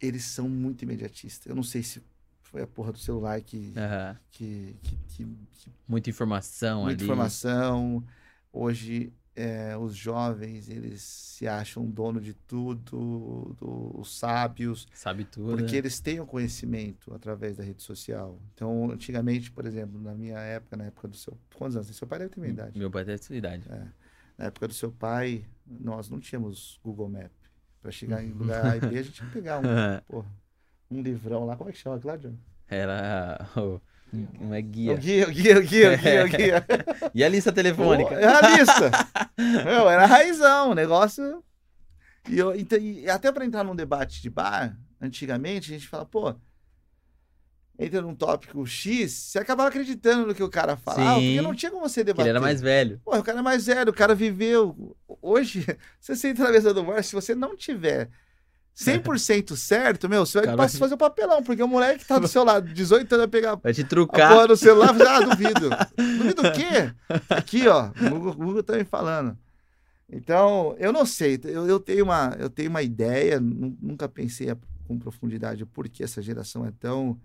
eles 0.00 0.24
são 0.24 0.48
muito 0.48 0.82
imediatistas. 0.82 1.46
Eu 1.46 1.56
não 1.56 1.64
sei 1.64 1.82
se 1.82 2.00
foi 2.42 2.62
a 2.62 2.66
porra 2.66 2.92
do 2.92 2.98
celular 2.98 3.40
que, 3.42 3.72
Aham. 3.76 4.16
que, 4.30 4.76
que, 4.82 4.96
que, 5.08 5.24
que 5.50 5.70
Muita 5.88 6.10
informação 6.10 6.84
muita 6.84 7.02
ali. 7.02 7.04
informação. 7.04 8.04
Hoje, 8.52 9.12
é, 9.40 9.76
os 9.76 9.94
jovens, 9.94 10.68
eles 10.68 11.00
se 11.02 11.46
acham 11.46 11.86
dono 11.86 12.20
de 12.20 12.34
tudo, 12.34 13.56
do- 13.60 14.00
os 14.00 14.18
sábios, 14.18 14.86
Sabe 14.92 15.24
tudo. 15.24 15.50
porque 15.56 15.72
né? 15.72 15.78
eles 15.78 16.00
têm 16.00 16.18
o 16.18 16.26
conhecimento 16.26 17.14
através 17.14 17.56
da 17.56 17.62
rede 17.62 17.82
social. 17.82 18.38
Então, 18.54 18.90
antigamente, 18.90 19.50
por 19.52 19.64
exemplo, 19.64 20.00
na 20.00 20.14
minha 20.14 20.38
época, 20.38 20.76
na 20.76 20.84
época 20.86 21.06
do 21.08 21.16
seu... 21.16 21.38
Quantos 21.54 21.76
anos? 21.76 21.88
Seu 21.94 22.06
pai 22.08 22.18
deve 22.18 22.30
ter 22.34 22.40
minha 22.40 22.52
idade. 22.52 22.78
Meu 22.78 22.90
pai 22.90 23.04
tem 23.04 23.14
essa 23.14 23.34
idade. 23.34 23.64
Na 24.36 24.46
época 24.46 24.66
do 24.68 24.74
seu 24.74 24.90
pai, 24.90 25.44
nós 25.66 26.08
não 26.10 26.18
tínhamos 26.18 26.80
Google 26.82 27.08
Map. 27.08 27.30
Para 27.80 27.92
chegar 27.92 28.22
em 28.24 28.30
lugar 28.34 28.64
A 28.66 28.76
e 28.76 28.80
B, 28.80 28.98
a 28.98 29.02
gente 29.02 29.12
tinha 29.12 29.28
que 29.28 29.34
pegar 29.34 29.60
um, 29.60 29.62
porra, 30.08 30.28
um 30.90 31.00
livrão 31.00 31.44
lá. 31.46 31.56
Como 31.56 31.70
é 31.70 31.72
que 31.72 31.78
chama, 31.78 31.98
Cláudio? 32.00 32.36
Era 32.68 33.48
o. 33.56 33.80
Não 34.12 34.54
é 34.54 34.60
O 34.60 34.62
guia. 34.62 34.94
guia, 34.96 35.28
o 35.28 35.30
guia, 35.30 35.58
o 35.58 35.62
guia, 35.62 35.92
o 35.92 35.98
guia, 35.98 36.24
o 36.24 36.28
guia. 36.36 36.66
E 37.14 37.22
a 37.24 37.28
lista 37.28 37.52
telefônica? 37.52 38.14
É 38.14 38.26
a 38.26 38.56
lista. 38.56 38.90
Meu, 39.64 39.88
era 39.88 40.06
raizão, 40.06 40.70
o 40.70 40.74
negócio. 40.74 41.42
E, 42.28 42.38
eu, 42.38 42.54
então, 42.54 42.78
e 42.78 43.08
até 43.08 43.30
para 43.32 43.44
entrar 43.44 43.64
num 43.64 43.76
debate 43.76 44.20
de 44.22 44.30
bar, 44.30 44.76
antigamente, 45.00 45.70
a 45.70 45.74
gente 45.78 45.88
fala, 45.88 46.04
pô, 46.04 46.34
entra 47.78 48.02
num 48.02 48.14
tópico 48.14 48.66
X, 48.66 49.12
você 49.12 49.38
acabava 49.38 49.68
acreditando 49.68 50.26
no 50.26 50.34
que 50.34 50.42
o 50.42 50.48
cara 50.50 50.76
falava, 50.76 51.20
Sim. 51.20 51.26
porque 51.36 51.42
não 51.42 51.54
tinha 51.54 51.70
como 51.70 51.88
você 51.88 52.02
debater. 52.02 52.30
ele 52.30 52.30
era 52.36 52.40
mais 52.40 52.60
velho. 52.60 53.00
Pô, 53.04 53.16
o 53.16 53.22
cara 53.22 53.38
é 53.38 53.42
mais 53.42 53.66
velho, 53.66 53.90
o 53.90 53.94
cara 53.94 54.14
viveu. 54.14 54.96
Hoje, 55.22 55.64
você 56.00 56.16
senta 56.16 56.42
na 56.44 56.50
mesa 56.50 56.74
do 56.74 56.82
bar, 56.82 57.02
se 57.02 57.14
você 57.14 57.34
não 57.34 57.56
tiver 57.56 58.10
100% 58.78 59.56
certo, 59.56 60.08
meu, 60.08 60.24
você 60.24 60.40
vai 60.40 60.66
a 60.66 60.68
fazer 60.68 60.94
o 60.94 60.98
papelão, 60.98 61.42
porque 61.42 61.60
o 61.62 61.66
moleque 61.68 61.98
que 62.00 62.06
tá 62.06 62.18
do 62.18 62.28
seu 62.28 62.44
lado, 62.44 62.72
18 62.72 63.12
anos, 63.12 63.22
vai 63.24 63.28
pegar 63.28 63.56
Vai 63.56 63.72
te 63.74 63.82
a 63.82 63.86
trucar. 63.86 64.30
porra 64.32 64.46
do 64.48 64.56
celular, 64.56 64.96
e 64.96 65.02
ah, 65.02 65.20
duvido. 65.20 65.70
duvido 65.96 66.42
o 66.42 66.52
quê? 66.52 66.92
Aqui, 67.28 67.66
ó, 67.66 67.88
o 67.88 68.34
Google, 68.34 68.62
tá 68.62 68.76
me 68.76 68.84
falando. 68.84 69.36
Então, 70.08 70.76
eu 70.78 70.92
não 70.92 71.04
sei, 71.04 71.40
eu, 71.44 71.66
eu, 71.68 71.80
tenho, 71.80 72.04
uma, 72.04 72.36
eu 72.38 72.48
tenho 72.48 72.70
uma 72.70 72.80
ideia, 72.82 73.40
nu- 73.40 73.76
nunca 73.82 74.08
pensei 74.08 74.48
a- 74.50 74.56
com 74.86 74.98
profundidade 74.98 75.62
o 75.62 75.66
porquê 75.66 76.04
essa 76.04 76.22
geração 76.22 76.64
é 76.64 76.70
tão. 76.78 77.20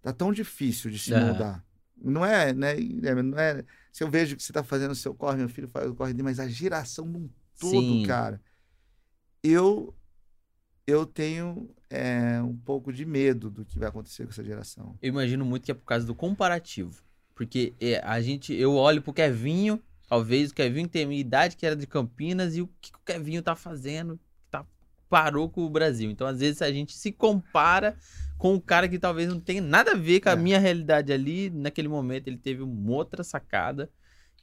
tá 0.00 0.12
tão 0.12 0.32
difícil 0.32 0.90
de 0.90 0.98
se 0.98 1.12
Aham. 1.12 1.26
moldar. 1.26 1.64
Não 2.00 2.24
é, 2.24 2.52
né? 2.52 2.74
Guilherme, 2.76 3.22
Não 3.22 3.38
é. 3.38 3.64
Se 3.92 4.02
eu 4.02 4.08
vejo 4.10 4.36
que 4.36 4.42
você 4.42 4.52
tá 4.52 4.62
fazendo 4.64 4.92
o 4.92 4.94
seu 4.96 5.12
corre, 5.14 5.36
meu 5.38 5.48
filho 5.48 5.68
faz 5.68 5.88
o 5.90 5.94
corre 5.94 6.12
dele, 6.12 6.22
mas 6.22 6.40
a 6.40 6.48
geração 6.48 7.04
num 7.04 7.28
todo, 7.60 7.94
Sim. 7.94 8.02
cara. 8.04 8.40
Eu, 9.42 9.94
eu 10.86 11.06
tenho 11.06 11.70
é, 11.88 12.40
um 12.42 12.56
pouco 12.56 12.92
de 12.92 13.04
medo 13.04 13.50
do 13.50 13.64
que 13.64 13.78
vai 13.78 13.88
acontecer 13.88 14.24
com 14.24 14.30
essa 14.30 14.42
geração. 14.44 14.96
Eu 15.00 15.08
imagino 15.08 15.44
muito 15.44 15.64
que 15.64 15.70
é 15.70 15.74
por 15.74 15.84
causa 15.84 16.06
do 16.06 16.14
comparativo. 16.14 17.02
Porque 17.34 17.74
é, 17.80 17.98
a 18.04 18.20
gente, 18.20 18.52
eu 18.52 18.74
olho 18.74 19.00
pro 19.02 19.12
Kevinho, 19.12 19.80
talvez 20.08 20.50
o 20.50 20.54
Kevinho 20.54 20.88
tem 20.88 21.04
a 21.04 21.06
minha 21.06 21.20
idade, 21.20 21.56
que 21.56 21.64
era 21.64 21.74
de 21.76 21.86
Campinas, 21.86 22.56
e 22.56 22.62
o 22.62 22.68
que, 22.80 22.92
que 22.92 22.98
o 22.98 23.02
Kevinho 23.04 23.42
tá 23.42 23.54
fazendo, 23.56 24.18
tá, 24.50 24.66
parou 25.08 25.48
com 25.48 25.62
o 25.64 25.70
Brasil. 25.70 26.10
Então, 26.10 26.26
às 26.26 26.40
vezes, 26.40 26.60
a 26.62 26.70
gente 26.70 26.94
se 26.96 27.10
compara 27.12 27.96
com 28.36 28.54
o 28.54 28.60
cara 28.60 28.88
que 28.88 28.98
talvez 28.98 29.28
não 29.28 29.40
tenha 29.40 29.62
nada 29.62 29.92
a 29.92 29.96
ver 29.96 30.20
com 30.20 30.28
a 30.28 30.32
É. 30.32 30.36
minha 30.36 30.58
realidade 30.58 31.12
ali. 31.12 31.48
Naquele 31.48 31.88
momento, 31.88 32.28
ele 32.28 32.36
teve 32.38 32.62
uma 32.62 32.92
outra 32.92 33.22
sacada. 33.24 33.88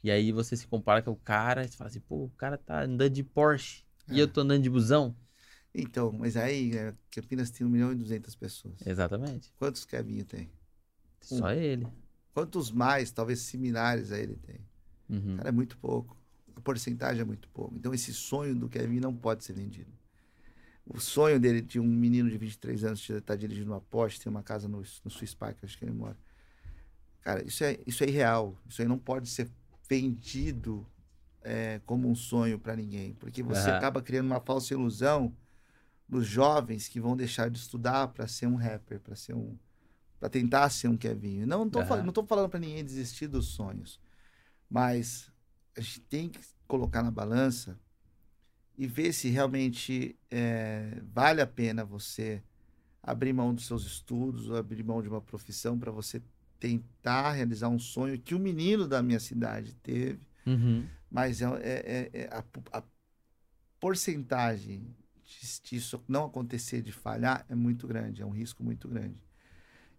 E 0.03 0.09
aí 0.09 0.31
você 0.31 0.55
se 0.55 0.65
compara 0.65 1.01
com 1.01 1.11
o 1.11 1.15
cara, 1.15 1.63
e 1.63 1.67
você 1.67 1.75
fala 1.77 1.89
assim, 1.89 1.99
pô, 1.99 2.23
o 2.23 2.29
cara 2.37 2.57
tá 2.57 2.83
andando 2.83 3.09
de 3.09 3.23
Porsche, 3.23 3.83
e 4.09 4.19
É. 4.19 4.23
eu 4.23 4.27
tô 4.27 4.41
andando 4.41 4.63
de 4.63 4.69
busão. 4.69 5.13
Então, 5.73 6.11
mas 6.11 6.35
aí, 6.35 6.75
é, 6.75 6.93
Campinas 7.11 7.51
tem 7.51 7.65
1 7.65 7.69
milhão 7.69 7.91
e 7.91 7.95
200 7.95 8.35
pessoas. 8.35 8.75
Exatamente. 8.85 9.53
Quantos 9.57 9.85
Kevinho 9.85 10.25
tem? 10.25 10.49
Só 11.21 11.51
ele. 11.51 11.87
Quantos 12.33 12.71
mais, 12.71 13.11
talvez 13.11 13.39
similares 13.39 14.11
a 14.11 14.17
ele 14.17 14.35
tem? 14.35 14.59
Uhum. 15.09 15.37
Cara, 15.37 15.49
é 15.49 15.51
muito 15.51 15.77
pouco. 15.77 16.17
A 16.55 16.61
porcentagem 16.61 17.21
é 17.21 17.25
muito 17.25 17.47
pouco. 17.49 17.75
Então, 17.75 17.93
esse 17.93 18.13
sonho 18.13 18.55
do 18.55 18.67
Kevin 18.67 18.99
não 18.99 19.15
pode 19.15 19.43
ser 19.43 19.53
vendido. 19.53 19.91
O 20.85 20.99
sonho 20.99 21.39
dele 21.39 21.61
de 21.61 21.79
um 21.79 21.85
menino 21.85 22.29
de 22.29 22.37
23 22.37 22.83
anos 22.83 23.01
estar 23.01 23.21
tá 23.21 23.35
dirigindo 23.35 23.71
uma 23.71 23.79
Porsche, 23.79 24.19
ter 24.19 24.29
uma 24.29 24.41
casa 24.41 24.67
no, 24.67 24.79
no 24.79 25.11
Swiss 25.11 25.35
Park, 25.35 25.63
acho 25.63 25.77
que 25.77 25.85
ele 25.85 25.91
mora. 25.91 26.17
Cara, 27.21 27.43
isso 27.45 27.63
é, 27.63 27.77
isso 27.85 28.03
é 28.03 28.07
irreal. 28.07 28.57
Isso 28.67 28.81
aí 28.81 28.87
não 28.87 28.97
pode 28.97 29.29
ser 29.29 29.47
vendido 29.87 30.85
é, 31.43 31.79
como 31.85 32.09
um 32.09 32.15
sonho 32.15 32.57
para 32.57 32.75
ninguém. 32.75 33.13
Porque 33.13 33.43
você 33.43 33.69
Aham. 33.69 33.77
acaba 33.77 34.01
criando 34.01 34.25
uma 34.25 34.39
falsa 34.39 34.73
ilusão 34.73 35.35
nos 36.09 36.25
jovens 36.27 36.87
que 36.87 36.99
vão 36.99 37.15
deixar 37.15 37.49
de 37.49 37.59
estudar 37.59 38.07
para 38.09 38.27
ser 38.27 38.47
um 38.47 38.55
rapper, 38.55 38.99
para 38.99 39.15
ser 39.15 39.33
um 39.35 39.57
para 40.19 40.29
tentar 40.29 40.69
ser 40.69 40.89
um 40.89 40.97
Kevinho. 40.97 41.47
Não, 41.47 41.59
não 41.59 41.69
tô, 41.69 41.81
fal- 41.85 41.97
Aham. 41.97 42.05
não 42.07 42.11
tô 42.11 42.25
falando 42.25 42.49
para 42.49 42.59
ninguém 42.59 42.83
desistir 42.83 43.27
dos 43.27 43.47
sonhos, 43.47 44.01
mas 44.69 45.31
a 45.77 45.79
gente 45.81 46.01
tem 46.01 46.27
que 46.29 46.39
colocar 46.67 47.01
na 47.01 47.09
balança 47.09 47.79
e 48.77 48.85
ver 48.85 49.13
se 49.13 49.29
realmente 49.29 50.17
é, 50.29 51.01
vale 51.13 51.39
a 51.41 51.47
pena 51.47 51.85
você 51.85 52.43
abrir 53.01 53.31
mão 53.31 53.53
dos 53.53 53.65
seus 53.65 53.85
estudos 53.85 54.49
ou 54.49 54.57
abrir 54.57 54.83
mão 54.83 55.01
de 55.01 55.07
uma 55.07 55.21
profissão 55.21 55.79
para 55.79 55.91
você 55.91 56.21
tentar 56.59 57.31
realizar 57.31 57.69
um 57.69 57.79
sonho 57.79 58.19
que 58.19 58.35
o 58.35 58.39
menino 58.39 58.87
da 58.89 59.01
minha 59.01 59.19
cidade 59.21 59.73
teve, 59.75 60.19
Uhum. 60.45 60.85
mas 61.09 61.41
é, 61.41 61.45
é- 61.45 62.09
é- 62.13 62.21
é 62.23 62.29
a, 62.29 62.43
a 62.79 62.83
porcentagem 63.79 64.93
de- 65.29 65.61
disso 65.63 66.03
não 66.07 66.25
acontecer, 66.25 66.81
de 66.81 66.91
falhar, 66.91 67.45
é 67.49 67.55
muito 67.55 67.87
grande, 67.87 68.21
é 68.21 68.25
um 68.25 68.31
risco 68.31 68.63
muito 68.63 68.87
grande. 68.87 69.23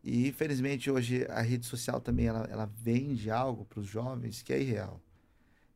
E 0.05 0.29
infelizmente 0.29 0.91
hoje 0.91 1.27
a 1.31 1.41
rede 1.43 1.67
social 1.67 2.01
também 2.01 2.27
ela, 2.27 2.47
ela 2.51 2.67
vende 2.67 3.31
algo 3.31 3.65
para 3.67 3.81
os 3.81 3.87
jovens 3.89 4.43
que 4.43 4.53
é 4.53 4.61
irreal. 4.61 5.01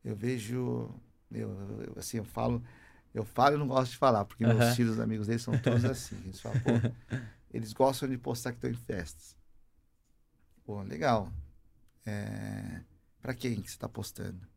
Eu 0.03 0.15
vejo, 0.15 0.89
eu, 1.31 1.49
eu- 1.83 1.93
assim, 1.97 2.17
eu 2.17 2.25
falo, 2.25 2.63
eu 3.13 3.25
falo 3.25 3.55
e 3.57 3.59
não 3.59 3.67
gosto 3.67 3.91
de 3.93 3.97
falar, 3.97 4.25
porque 4.25 4.45
meus 4.45 4.73
Aham. 4.73 4.75
filhos, 4.75 4.99
amigos 4.99 5.27
deles, 5.27 5.43
são 5.43 5.57
todos 5.57 5.85
assim. 5.85 6.17
Eles 6.25 6.41
falam, 6.41 6.59
eles 7.53 7.73
gostam 7.73 8.09
de 8.09 8.17
postar 8.17 8.51
que 8.53 8.57
estão 8.59 8.71
em 8.71 8.75
festas. 8.75 9.35
Pô, 10.65 10.81
legal. 10.83 11.31
É... 12.05 12.83
Para 13.21 13.35
quem 13.35 13.61
que 13.61 13.69
você 13.69 13.75
está 13.75 13.89
postando? 13.89 14.47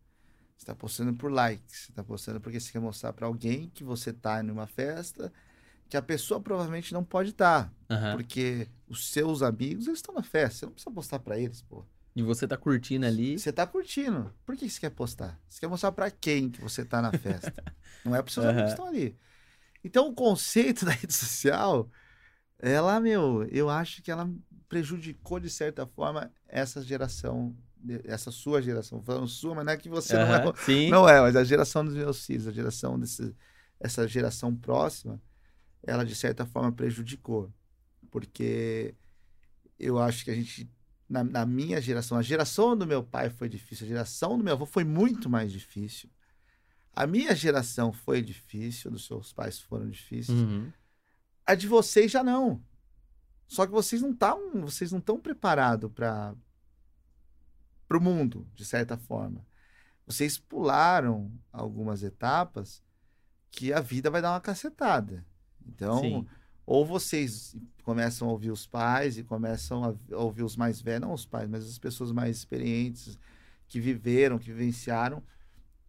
Você 0.59 0.64
está 0.64 0.74
postando 0.74 1.14
por 1.14 1.30
likes, 1.30 1.82
você 1.84 1.92
está 1.92 2.02
postando 2.02 2.40
porque 2.40 2.59
você 2.59 2.72
quer 2.72 2.80
mostrar 2.80 3.12
para 3.12 3.28
alguém 3.28 3.70
que 3.70 3.84
você 3.84 4.11
está 4.11 4.42
em 4.42 4.50
uma 4.50 4.66
festa 4.66 5.32
que 5.88 5.96
a 5.96 6.02
pessoa 6.02 6.40
provavelmente 6.40 6.92
não 6.92 7.04
pode 7.04 7.30
estar, 7.30 7.72
Aham. 7.88 8.16
porque 8.16 8.68
os 8.88 9.09
seus 9.09 9.40
amigos 9.40 9.86
eles 9.86 10.00
estão 10.00 10.12
na 10.12 10.22
festa, 10.22 10.59
você 10.59 10.66
não 10.66 10.72
precisa 10.72 10.90
postar 10.92 11.20
para 11.20 11.38
eles, 11.38 11.62
pô. 11.62 11.84
E 12.14 12.22
você 12.22 12.46
tá 12.48 12.56
curtindo 12.56 13.06
ali. 13.06 13.38
Você 13.38 13.52
tá 13.52 13.64
curtindo. 13.68 14.34
Por 14.44 14.56
que 14.56 14.68
você 14.68 14.80
quer 14.80 14.90
postar? 14.90 15.40
Você 15.48 15.61
quer 15.61 15.68
mostrar 15.68 15.92
para 15.92 16.11
quem 16.11 16.50
que 16.50 16.61
você 16.61 16.84
tá 16.84 17.00
na 17.00 17.12
festa? 17.12 17.62
não 18.04 18.16
é 18.16 18.20
para 18.20 18.32
seus 18.32 18.44
Aham. 18.44 18.52
amigos 18.52 18.74
que 18.74 18.80
estão 18.80 18.86
ali. 18.88 19.16
Então 19.84 20.09
o 20.09 20.14
conceito 20.14 20.84
da 20.84 20.90
rede 20.90 21.14
social, 21.14 21.88
ela, 22.59 22.98
meu, 22.98 23.44
eu 23.44 23.70
acho 23.70 24.02
que 24.02 24.11
ela 24.11 24.28
prejudicou 24.68 25.38
de 25.38 25.48
certa 25.48 25.86
forma 25.86 26.32
essa 26.48 26.82
geração, 26.82 27.56
essa 28.05 28.31
sua 28.31 28.61
geração, 28.61 29.03
falando 29.03 29.29
sua, 29.29 29.55
mas 29.55 29.64
não 29.64 29.72
é 29.72 29.76
que 29.76 29.89
você 29.89 30.14
não 30.14 30.35
é 30.35 30.53
Sim. 30.57 30.89
não 30.91 31.09
é, 31.09 31.20
mas 31.20 31.37
a 31.37 31.45
geração 31.45 31.85
dos 31.85 31.95
meus 31.95 32.24
filhos, 32.24 32.47
a 32.47 32.53
geração 32.53 32.99
desse, 32.99 33.35
essa 33.79 34.07
geração 34.07 34.55
próxima, 34.55 35.20
ela 35.83 36.05
de 36.05 36.14
certa 36.14 36.45
forma 36.45 36.72
prejudicou. 36.72 37.53
Porque 38.11 38.95
eu 39.79 39.99
acho 39.99 40.24
que 40.24 40.31
a 40.31 40.35
gente, 40.35 40.70
na, 41.09 41.22
na 41.22 41.47
minha 41.47 41.81
geração, 41.81 42.18
a 42.18 42.22
geração 42.22 42.76
do 42.76 42.87
meu 42.87 43.03
pai 43.03 43.31
foi 43.31 43.49
difícil, 43.49 43.87
a 43.87 43.89
geração 43.89 44.37
do 44.37 44.45
meu 44.45 44.55
avô 44.55 44.66
foi 44.66 44.85
muito 44.85 45.29
mais 45.29 45.53
difícil. 45.53 46.11
A 46.93 47.07
minha 47.07 47.35
geração 47.35 47.93
foi 47.93 48.20
difícil, 48.20 48.91
dos 48.91 49.07
seus 49.07 49.33
pais 49.33 49.61
foram 49.61 49.89
difíceis. 49.89 50.37
Uhum. 50.37 50.72
A 51.47 51.55
de 51.55 51.68
vocês 51.68 52.11
já 52.11 52.24
não. 52.24 52.61
Só 53.47 53.64
que 53.64 53.72
vocês 53.72 54.03
não 54.03 54.11
estão, 54.11 54.61
vocês 54.62 54.91
não 54.91 54.99
estão 54.99 55.18
preparados 55.18 55.91
para 55.93 56.35
o 57.97 58.01
mundo, 58.01 58.47
de 58.55 58.64
certa 58.64 58.97
forma. 58.97 59.47
Vocês 60.07 60.39
pularam 60.39 61.30
algumas 61.53 62.03
etapas 62.03 62.82
que 63.51 63.72
a 63.72 63.80
vida 63.80 64.11
vai 64.11 64.20
dar 64.20 64.32
uma 64.32 64.41
cacetada. 64.41 65.24
Então, 65.66 66.01
Sim. 66.01 66.26
ou 66.66 66.84
vocês 66.84 67.57
começam 67.82 68.28
a 68.28 68.32
ouvir 68.32 68.51
os 68.51 68.66
pais 68.66 69.18
e 69.18 69.22
começam 69.22 69.84
a 69.84 70.16
ouvir 70.16 70.43
os 70.43 70.57
mais 70.57 70.80
velhos, 70.80 71.03
não 71.03 71.12
os 71.12 71.26
pais, 71.26 71.49
mas 71.49 71.66
as 71.66 71.78
pessoas 71.78 72.12
mais 72.12 72.36
experientes 72.36 73.18
que 73.66 73.80
viveram, 73.80 74.39
que 74.39 74.53
vivenciaram, 74.53 75.22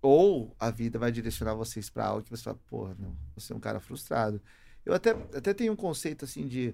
ou 0.02 0.56
a 0.60 0.70
vida 0.70 0.98
vai 0.98 1.12
direcionar 1.12 1.56
vocês 1.56 1.90
para 1.90 2.06
algo 2.06 2.24
que 2.24 2.30
você 2.30 2.44
fala, 2.44 2.60
porra, 2.68 2.96
meu, 2.98 3.16
você 3.36 3.52
é 3.52 3.56
um 3.56 3.60
cara 3.60 3.80
frustrado. 3.80 4.42
Eu 4.86 4.94
até, 4.94 5.12
até 5.12 5.54
tenho 5.54 5.74
um 5.74 5.78
conceito 5.78 6.26
assim 6.26 6.48
de 6.48 6.74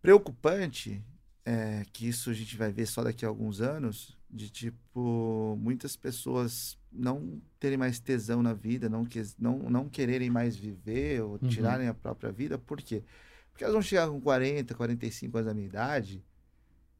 preocupante, 0.00 1.02
é, 1.44 1.84
que 1.92 2.08
isso 2.08 2.30
a 2.30 2.34
gente 2.34 2.56
vai 2.56 2.72
ver 2.72 2.86
só 2.86 3.02
daqui 3.02 3.24
a 3.24 3.28
alguns 3.28 3.60
anos, 3.60 4.16
de 4.30 4.48
tipo, 4.50 5.56
muitas 5.60 5.96
pessoas 5.96 6.78
não 6.90 7.40
terem 7.58 7.76
mais 7.78 7.98
tesão 8.00 8.42
na 8.42 8.52
vida, 8.54 8.88
não, 8.88 9.04
que, 9.04 9.22
não, 9.38 9.58
não 9.70 9.88
quererem 9.88 10.30
mais 10.30 10.56
viver 10.56 11.22
ou 11.22 11.32
Uhum. 11.32 11.48
tirarem 11.48 11.88
a 11.88 11.94
própria 11.94 12.30
vida. 12.32 12.58
Por 12.58 12.80
quê? 12.80 13.02
Porque 13.50 13.64
elas 13.64 13.74
vão 13.74 13.82
chegar 13.82 14.08
com 14.08 14.20
40, 14.20 14.74
45 14.74 15.36
anos 15.38 15.46
da 15.48 15.54
minha 15.54 15.66
idade 15.66 16.24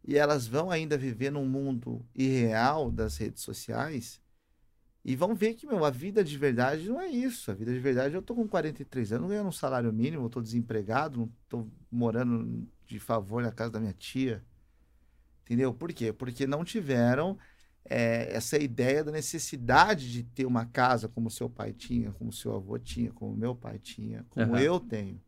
e 0.06 0.16
elas 0.16 0.46
vão 0.46 0.70
ainda 0.70 0.96
viver 0.98 1.30
num 1.30 1.46
mundo 1.46 2.04
irreal 2.14 2.90
das 2.90 3.16
redes 3.16 3.42
sociais 3.42 4.20
e 5.04 5.16
vão 5.16 5.34
ver 5.34 5.54
que, 5.54 5.66
meu, 5.66 5.84
a 5.84 5.90
vida 5.90 6.22
de 6.22 6.38
verdade 6.38 6.88
não 6.88 7.00
é 7.00 7.08
isso. 7.08 7.50
A 7.50 7.54
vida 7.54 7.72
de 7.72 7.80
verdade, 7.80 8.14
eu 8.14 8.22
tô 8.22 8.34
com 8.34 8.46
43 8.46 9.12
anos, 9.12 9.28
ganhando 9.28 9.48
um 9.48 9.52
salário 9.52 9.92
mínimo, 9.92 10.30
tô 10.30 10.40
desempregado, 10.40 11.18
não 11.18 11.32
tô 11.48 11.66
morando 11.90 12.68
de 12.86 13.00
favor 13.00 13.42
na 13.42 13.50
casa 13.50 13.72
da 13.72 13.80
minha 13.80 13.92
tia. 13.92 14.44
Entendeu? 15.42 15.74
Por 15.74 15.92
quê? 15.92 16.12
Porque 16.12 16.46
não 16.46 16.64
tiveram 16.64 17.36
é, 17.84 18.32
essa 18.32 18.56
ideia 18.56 19.02
da 19.02 19.10
necessidade 19.10 20.10
de 20.10 20.22
ter 20.22 20.46
uma 20.46 20.66
casa 20.66 21.08
como 21.08 21.28
seu 21.28 21.50
pai 21.50 21.72
tinha, 21.72 22.12
como 22.12 22.32
seu 22.32 22.54
avô 22.54 22.78
tinha, 22.78 23.12
como 23.12 23.36
meu 23.36 23.56
pai 23.56 23.80
tinha, 23.80 24.24
como 24.30 24.52
Aham. 24.52 24.60
eu 24.60 24.78
tenho. 24.78 25.20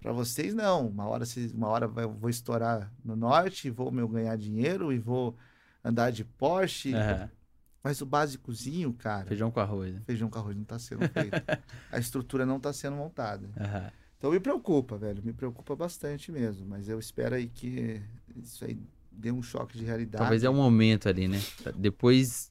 Para 0.00 0.12
vocês, 0.12 0.54
não. 0.54 0.86
Uma 0.86 1.06
hora, 1.06 1.24
uma 1.54 1.68
hora 1.68 1.90
eu 1.96 2.12
vou 2.12 2.28
estourar 2.28 2.92
no 3.02 3.16
norte, 3.16 3.70
vou 3.70 3.90
meu, 3.90 4.06
ganhar 4.06 4.36
dinheiro 4.36 4.92
e 4.92 4.98
vou 4.98 5.34
andar 5.82 6.12
de 6.12 6.24
Porsche. 6.24 6.94
Aham. 6.94 7.37
Mas 7.82 8.00
o 8.00 8.06
básicozinho, 8.06 8.92
cara, 8.92 9.26
Feijão 9.26 9.50
com 9.50 9.60
arroz. 9.60 9.94
né? 9.94 10.02
feijão 10.04 10.28
com 10.28 10.38
arroz 10.38 10.56
não 10.56 10.64
tá 10.64 10.78
sendo 10.78 11.08
feito. 11.08 11.32
a 11.92 11.98
estrutura 11.98 12.44
não 12.44 12.58
tá 12.58 12.72
sendo 12.72 12.96
montada. 12.96 13.48
Aham. 13.58 13.90
Então 14.16 14.32
me 14.32 14.40
preocupa, 14.40 14.98
velho. 14.98 15.22
Me 15.24 15.32
preocupa 15.32 15.76
bastante 15.76 16.32
mesmo. 16.32 16.66
Mas 16.66 16.88
eu 16.88 16.98
espero 16.98 17.36
aí 17.36 17.46
que 17.48 18.02
isso 18.36 18.64
aí 18.64 18.76
dê 19.12 19.30
um 19.30 19.42
choque 19.42 19.78
de 19.78 19.84
realidade. 19.84 20.20
Talvez 20.22 20.42
é 20.42 20.50
um 20.50 20.56
momento 20.56 21.08
ali, 21.08 21.28
né? 21.28 21.38
Depois 21.76 22.50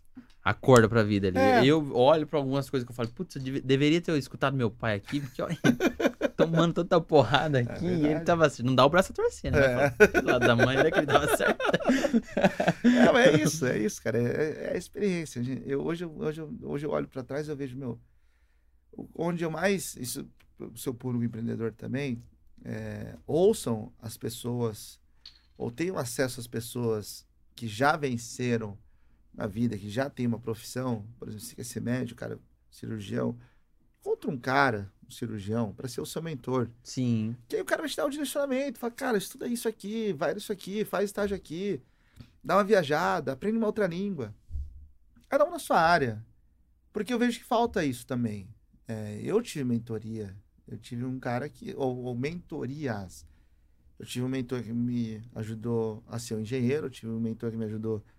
acorda 0.50 0.88
pra 0.88 1.04
vida 1.04 1.28
ali. 1.28 1.38
É. 1.38 1.66
Eu 1.66 1.93
olho 1.95 2.26
pra 2.26 2.39
algumas 2.39 2.70
coisas 2.70 2.86
que 2.86 2.91
eu 2.91 2.95
falo, 2.95 3.10
putz, 3.10 3.36
eu 3.36 3.41
deve- 3.41 3.62
deveria 3.62 4.00
ter 4.02 4.18
escutado 4.18 4.56
meu 4.56 4.72
pai 4.72 4.95
aqui, 4.95 5.20
porque 5.20 5.41
olha, 5.41 5.58
tomando 6.38 6.74
tanta 6.76 7.02
porrada 7.02 7.60
aqui, 7.60 7.86
e 7.86 8.06
ele 8.08 8.20
tava 8.22 8.45
assim, 8.45 8.64
não 8.64 8.74
dá 8.76 8.86
o 8.86 8.89
braço 8.89 9.12
a 9.12 9.16
torcer, 9.16 9.52
né? 9.52 9.60
É. 10.00 10.22
Do 10.22 10.26
lado 10.28 10.48
da 10.48 10.56
mãe, 10.56 10.78
né, 10.78 10.89
que 10.91 10.98
ele 11.00 11.08
tava 11.08 11.28
certo. 11.36 11.60
É, 12.84 13.12
mas 13.12 13.28
é 13.28 13.41
isso, 13.43 13.66
é 13.66 13.78
isso, 13.78 14.02
cara. 14.02 14.18
É, 14.18 14.68
é 14.70 14.74
a 14.74 14.78
experiência. 14.78 15.41
Eu, 15.66 15.84
hoje, 15.86 16.04
eu- 16.06 16.16
hoje, 16.18 16.41
hoje 16.62 16.86
eu 16.86 16.91
olho 16.91 17.08
para 17.08 17.24
trás 17.24 17.48
e 17.48 17.52
eu 17.52 17.56
vejo, 17.56 17.76
meu, 17.78 18.00
onde 19.16 19.43
eu 19.43 19.52
mais, 19.52 19.95
isso, 19.98 20.28
o 20.60 20.78
seu 20.78 20.93
público 20.93 21.24
empreendedor 21.26 21.72
também, 21.74 22.24
é, 22.64 23.16
ouçam 23.26 23.91
as 24.02 24.18
pessoas, 24.18 25.00
ou 25.58 25.70
tenham 25.72 25.98
acesso 25.98 26.39
às 26.39 26.48
pessoas 26.48 27.26
que 27.56 27.68
já 27.68 27.95
venceram 27.98 28.78
na 29.38 29.45
vida, 29.45 29.77
que 29.77 29.88
já 29.88 30.09
têm 30.09 30.25
uma 30.25 30.39
profissão, 30.39 31.05
por 31.19 31.27
exemplo, 31.27 31.45
você 31.45 31.55
quer 31.55 31.63
ser 31.63 31.79
médico, 31.79 32.19
cara, 32.19 32.39
cirurgião, 32.71 33.38
encontra 34.01 34.31
um 34.31 34.38
cara, 34.38 34.91
um 35.07 35.11
cirurgião, 35.11 35.71
para 35.73 35.88
ser 35.88 36.01
o 36.01 36.05
seu 36.07 36.23
mentor. 36.23 36.71
Sim. 36.83 37.38
Que 37.47 37.57
aí 37.57 37.61
o 37.61 37.65
cara 37.65 37.83
vai 37.83 37.89
te 37.89 37.95
dar 37.95 38.07
o 38.07 38.09
direcionamento, 38.09 38.79
fala, 38.79 38.91
cara, 38.91 39.17
estuda 39.17 39.47
isso 39.47 39.67
aqui, 39.67 40.11
vai 40.13 40.33
nisso 40.33 40.51
aqui, 40.51 40.83
faz 40.83 41.05
estágio 41.05 41.38
aqui, 41.38 41.79
dá 42.43 42.57
uma 42.57 42.63
viajada, 42.63 43.33
aprende 43.33 43.57
uma 43.57 43.67
outra 43.67 43.85
língua. 43.85 44.33
Cada 45.29 45.45
um 45.45 45.51
na 45.51 45.59
sua 45.59 45.79
área. 45.79 46.25
Porque 46.91 47.13
eu 47.13 47.19
vejo 47.19 47.38
que 47.38 47.45
falta 47.45 47.85
isso 47.85 48.07
também. 48.07 48.49
É, 48.88 49.19
eu 49.21 49.39
tive 49.39 49.63
mentoria, 49.63 50.35
eu 50.67 50.79
tive 50.79 51.05
um 51.05 51.19
cara 51.19 51.47
que, 51.47 51.75
ou, 51.75 52.05
ou 52.05 52.15
mentorias. 52.15 53.23
Eu 53.99 54.05
tive 54.05 54.25
um 54.25 54.29
mentor 54.29 54.63
que 54.63 54.73
me 54.73 55.21
ajudou 55.35 56.03
a 56.07 56.17
ser 56.17 56.33
um 56.35 56.39
engenheiro, 56.39 56.88
eu 56.88 56.89
tive 56.89 57.11
um 57.11 57.19
mentor 57.19 57.51
que 57.51 57.57
me 57.57 57.65
ajudou 57.65 57.97
a 57.97 58.16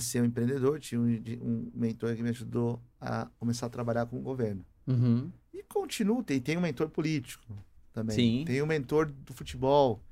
ser 0.00 0.20
um 0.20 0.24
empreendedor, 0.24 0.80
tive 0.80 1.00
um, 1.40 1.48
um 1.48 1.70
mentor 1.72 2.16
que 2.16 2.22
me 2.22 2.30
ajudou 2.30 2.82
a 3.00 3.26
começar 3.38 3.66
a 3.66 3.70
trabalhar 3.70 4.06
com 4.06 4.18
o 4.18 4.22
governo. 4.22 4.64
Uhum. 4.86 5.30
E 5.54 5.62
continuo, 5.62 6.22
tem, 6.22 6.40
tem 6.40 6.56
um 6.56 6.60
mentor 6.60 6.88
político 6.88 7.44
também. 7.92 8.16
Sim. 8.16 8.44
Tem 8.44 8.60
um 8.60 8.66
mentor 8.66 9.06
do 9.06 9.32
futebol. 9.32 10.02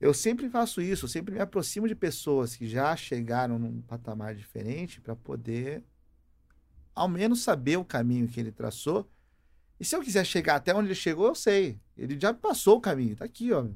Eu 0.00 0.14
sempre 0.14 0.48
faço 0.48 0.80
isso, 0.80 1.06
eu 1.06 1.08
sempre 1.08 1.34
me 1.34 1.40
aproximo 1.40 1.88
de 1.88 1.94
pessoas 1.94 2.54
que 2.54 2.66
já 2.66 2.94
chegaram 2.96 3.58
num 3.58 3.80
patamar 3.82 4.34
diferente 4.34 5.00
para 5.00 5.16
poder 5.16 5.82
ao 6.94 7.08
menos 7.08 7.42
saber 7.42 7.76
o 7.78 7.84
caminho 7.84 8.28
que 8.28 8.38
ele 8.38 8.52
traçou. 8.52 9.10
E 9.78 9.84
se 9.84 9.96
eu 9.96 10.02
quiser 10.02 10.24
chegar 10.24 10.56
até 10.56 10.74
onde 10.74 10.88
ele 10.88 10.94
chegou, 10.94 11.26
eu 11.26 11.34
sei. 11.34 11.80
Ele 11.96 12.18
já 12.18 12.34
passou 12.34 12.76
o 12.76 12.80
caminho, 12.80 13.16
tá 13.16 13.24
aqui, 13.24 13.52
ó. 13.52 13.66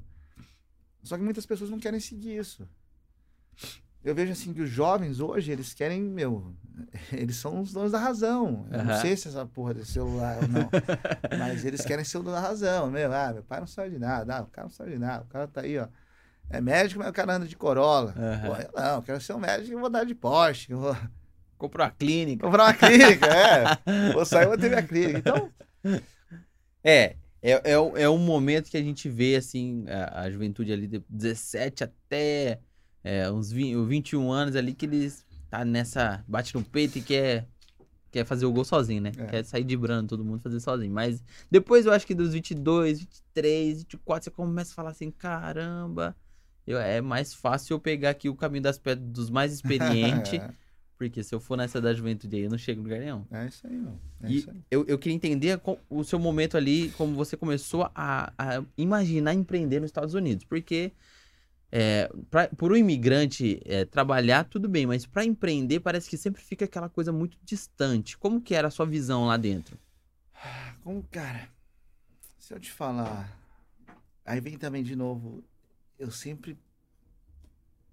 Só 1.03 1.17
que 1.17 1.23
muitas 1.23 1.47
pessoas 1.47 1.71
não 1.71 1.79
querem 1.79 2.01
seguir 2.01 2.37
isso. 2.37 2.69
Eu 4.05 4.15
vejo 4.15 4.33
assim 4.33 4.53
que 4.53 4.61
os 4.61 4.69
jovens 4.69 5.19
hoje, 5.19 5.51
eles 5.51 5.73
querem, 5.73 6.03
meu, 6.03 6.55
eles 7.13 7.37
são 7.37 7.61
os 7.61 7.73
donos 7.73 7.93
da 7.93 7.99
razão. 7.99 8.67
Eu 8.71 8.79
não 8.85 8.91
Aham. 8.91 9.01
sei 9.01 9.17
se 9.17 9.29
essa 9.29 9.47
porra 9.47 9.75
desse 9.75 9.93
celular 9.93 10.37
ou 10.43 10.49
não. 10.49 10.69
mas 11.39 11.65
eles 11.65 11.85
querem 11.85 12.05
ser 12.05 12.19
o 12.19 12.23
dono 12.23 12.37
da 12.37 12.41
razão. 12.43 12.91
Meu, 12.91 13.13
ah, 13.13 13.33
meu 13.33 13.43
pai 13.43 13.61
não 13.61 13.67
sabe 13.67 13.91
de 13.91 13.99
nada. 13.99 14.37
Ah, 14.37 14.43
o 14.43 14.47
cara 14.47 14.67
não 14.67 14.75
sabe 14.75 14.91
de 14.93 14.99
nada. 14.99 15.25
O 15.25 15.29
cara 15.29 15.49
tá 15.49 15.63
aí, 15.63 15.79
ó. 15.79 15.89
É 16.51 16.61
médico, 16.61 17.01
mas 17.01 17.09
o 17.09 17.13
cara 17.13 17.35
anda 17.37 17.47
de 17.47 17.57
Corolla. 17.57 18.15
Aham. 18.17 18.49
Pô, 18.51 18.57
eu 18.57 18.71
não, 18.83 18.97
eu 18.97 19.03
quero 19.03 19.21
ser 19.21 19.33
um 19.33 19.39
médico 19.39 19.73
e 19.73 19.81
vou 19.81 19.89
dar 19.89 20.05
de 20.05 20.15
Porsche. 20.15 20.75
Vou 20.75 20.95
Comprou 21.57 21.87
a 21.87 21.91
clínica. 21.91 22.45
comprar 22.45 22.65
uma 22.65 22.75
clínica, 22.75 23.27
é. 23.27 23.65
Vou 24.13 24.27
sair 24.27 24.45
e 24.45 24.49
vou 24.49 24.59
ter 24.59 24.69
minha 24.69 24.83
clínica. 24.83 25.19
Então, 25.19 25.51
É, 26.83 27.17
é, 27.41 27.53
é, 27.53 27.73
é 27.73 28.09
um 28.11 28.19
momento 28.19 28.71
que 28.71 28.77
a 28.77 28.83
gente 28.83 29.09
vê, 29.09 29.37
assim, 29.37 29.85
a, 29.89 30.23
a 30.23 30.31
juventude 30.31 30.73
ali 30.73 30.87
de 30.87 31.03
17 31.09 31.85
até 31.85 32.59
é, 33.05 33.31
uns 33.31 33.53
20, 33.53 33.85
21 33.87 34.33
anos 34.33 34.57
ali 34.57 34.73
que 34.75 34.87
eles 34.87 35.25
tá 35.51 35.65
nessa. 35.65 36.25
bate 36.27 36.55
no 36.55 36.65
peito 36.65 36.99
e 36.99 37.03
quer, 37.03 37.47
quer 38.11 38.25
fazer 38.25 38.47
o 38.47 38.53
gol 38.53 38.65
sozinho, 38.65 39.03
né? 39.03 39.13
É. 39.19 39.27
Quer 39.27 39.45
sair 39.45 39.63
dibrando 39.63 40.09
todo 40.09 40.25
mundo 40.25 40.41
fazer 40.41 40.59
sozinho. 40.59 40.93
Mas 40.93 41.23
depois 41.51 41.85
eu 41.87 41.93
acho 41.93 42.07
que 42.07 42.15
dos 42.15 42.33
22, 42.33 43.01
23, 43.01 43.79
24, 43.83 44.25
você 44.25 44.31
começa 44.31 44.73
a 44.73 44.75
falar 44.75 44.91
assim: 44.91 45.11
caramba, 45.11 46.17
eu, 46.67 46.79
é 46.79 47.01
mais 47.01 47.35
fácil 47.35 47.75
eu 47.75 47.79
pegar 47.81 48.11
aqui 48.11 48.29
o 48.29 48.35
caminho 48.35 48.63
das 48.63 48.79
pedras 48.79 49.07
dos 49.07 49.29
mais 49.31 49.53
experientes. 49.55 50.41
porque 50.97 51.23
se 51.23 51.35
eu 51.35 51.41
for 51.41 51.57
nessa 51.59 51.81
da 51.81 51.93
juventude 51.93 52.37
aí, 52.37 52.43
eu 52.45 52.51
não 52.51 52.57
chego 52.57 52.81
em 52.81 52.85
lugar 52.85 53.01
nenhum. 53.01 53.25
é 53.31 53.47
isso 53.47 53.67
aí, 53.67 53.77
meu. 53.77 53.99
É 54.23 54.29
E 54.31 54.37
isso 54.39 54.51
aí. 54.51 54.57
eu, 54.71 54.85
eu 54.89 54.99
queria 54.99 55.15
entender 55.15 55.61
o 55.91 56.03
seu 56.05 56.19
momento 56.19 56.57
ali, 56.57 56.89
como 56.97 57.15
você 57.15 57.37
começou 57.37 57.91
a, 57.95 58.33
a 58.39 58.65
imaginar 58.79 59.35
empreender 59.35 59.81
nos 59.81 59.89
Estados 59.89 60.15
Unidos. 60.15 60.45
Porque 60.47 60.93
é, 61.71 62.11
pra, 62.31 62.49
por 62.49 62.73
um 62.73 62.77
imigrante 62.77 63.61
é, 63.65 63.85
trabalhar, 63.85 64.45
tudo 64.45 64.69
bem, 64.69 64.87
mas 64.87 65.07
para 65.07 65.25
empreender 65.25 65.81
parece 65.81 66.09
que 66.09 66.17
sempre 66.17 66.43
fica 66.43 66.65
aquela 66.65 66.89
coisa 66.89 67.13
muito 67.13 67.37
distante. 67.43 68.17
Como 68.17 68.41
que 68.41 68.55
era 68.55 68.69
a 68.69 68.71
sua 68.71 68.87
visão 68.87 69.27
lá 69.27 69.37
dentro? 69.37 69.79
Como, 70.83 71.03
cara, 71.11 71.49
se 72.39 72.53
eu 72.53 72.61
te 72.61 72.71
falar. 72.71 73.39
Aí 74.25 74.41
vem 74.41 74.57
também 74.59 74.83
de 74.83 74.95
novo. 74.95 75.43
Eu 75.99 76.11
sempre. 76.11 76.59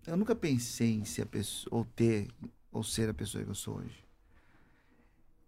Eu 0.06 0.18
nunca 0.18 0.36
pensei 0.36 0.96
em 0.96 1.06
ser 1.06 1.24
a 1.24 1.26
pessoa. 1.26 1.80
Ou 1.80 1.86
ter. 1.86 2.28
Ou 2.72 2.84
ser 2.84 3.10
a 3.10 3.14
pessoa 3.14 3.44
que 3.44 3.50
eu 3.50 3.56
sou 3.56 3.78
hoje. 3.78 4.06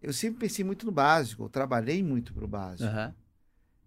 Eu 0.02 0.12
sempre 0.12 0.40
pensei 0.40 0.64
muito 0.64 0.86
no 0.86 0.92
básico. 0.92 1.44
Eu 1.44 1.50
trabalhei 1.50 2.02
muito 2.04 2.34
pro 2.34 2.48
básico. 2.48 2.90
Aham. 2.90 3.14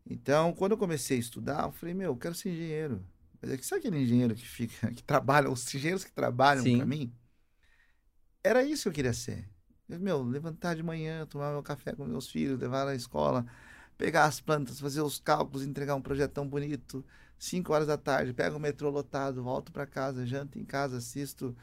Então, 0.09 0.53
quando 0.53 0.73
eu 0.73 0.79
comecei 0.79 1.17
a 1.17 1.21
estudar, 1.21 1.65
eu 1.65 1.73
falei, 1.73 1.93
meu, 1.93 2.13
eu 2.13 2.17
quero 2.17 2.35
ser 2.35 2.51
engenheiro. 2.51 3.05
Mas 3.41 3.51
é 3.51 3.57
que 3.57 3.67
sabe 3.67 3.81
aquele 3.81 4.03
engenheiro 4.03 4.35
que 4.35 4.47
fica, 4.47 4.91
que 4.93 5.03
trabalha, 5.03 5.51
os 5.51 5.75
engenheiros 5.75 6.05
que 6.05 6.13
trabalham 6.13 6.65
para 6.65 6.87
mim? 6.87 7.13
Era 8.43 8.63
isso 8.63 8.85
que 8.85 8.89
eu 8.89 8.93
queria 8.93 9.13
ser. 9.13 9.49
Eu, 9.89 10.01
meu, 10.01 10.23
levantar 10.23 10.75
de 10.75 10.83
manhã, 10.83 11.27
tomar 11.27 11.53
meu 11.53 11.63
café 11.63 11.93
com 11.93 12.05
meus 12.05 12.29
filhos, 12.29 12.59
levar 12.59 12.85
na 12.85 12.95
escola, 12.95 13.47
pegar 13.97 14.25
as 14.25 14.41
plantas, 14.41 14.81
fazer 14.81 15.01
os 15.01 15.19
cálculos, 15.19 15.65
entregar 15.65 15.95
um 15.95 16.03
projeto 16.03 16.33
tão 16.33 16.47
bonito. 16.47 17.05
Cinco 17.39 17.73
horas 17.73 17.87
da 17.87 17.99
tarde, 17.99 18.33
pego 18.33 18.57
o 18.57 18.61
metrô 18.61 18.89
lotado, 18.89 19.43
volto 19.43 19.71
para 19.71 19.87
casa, 19.87 20.27
janto 20.27 20.59
em 20.59 20.65
casa, 20.65 20.97
assisto 20.97 21.55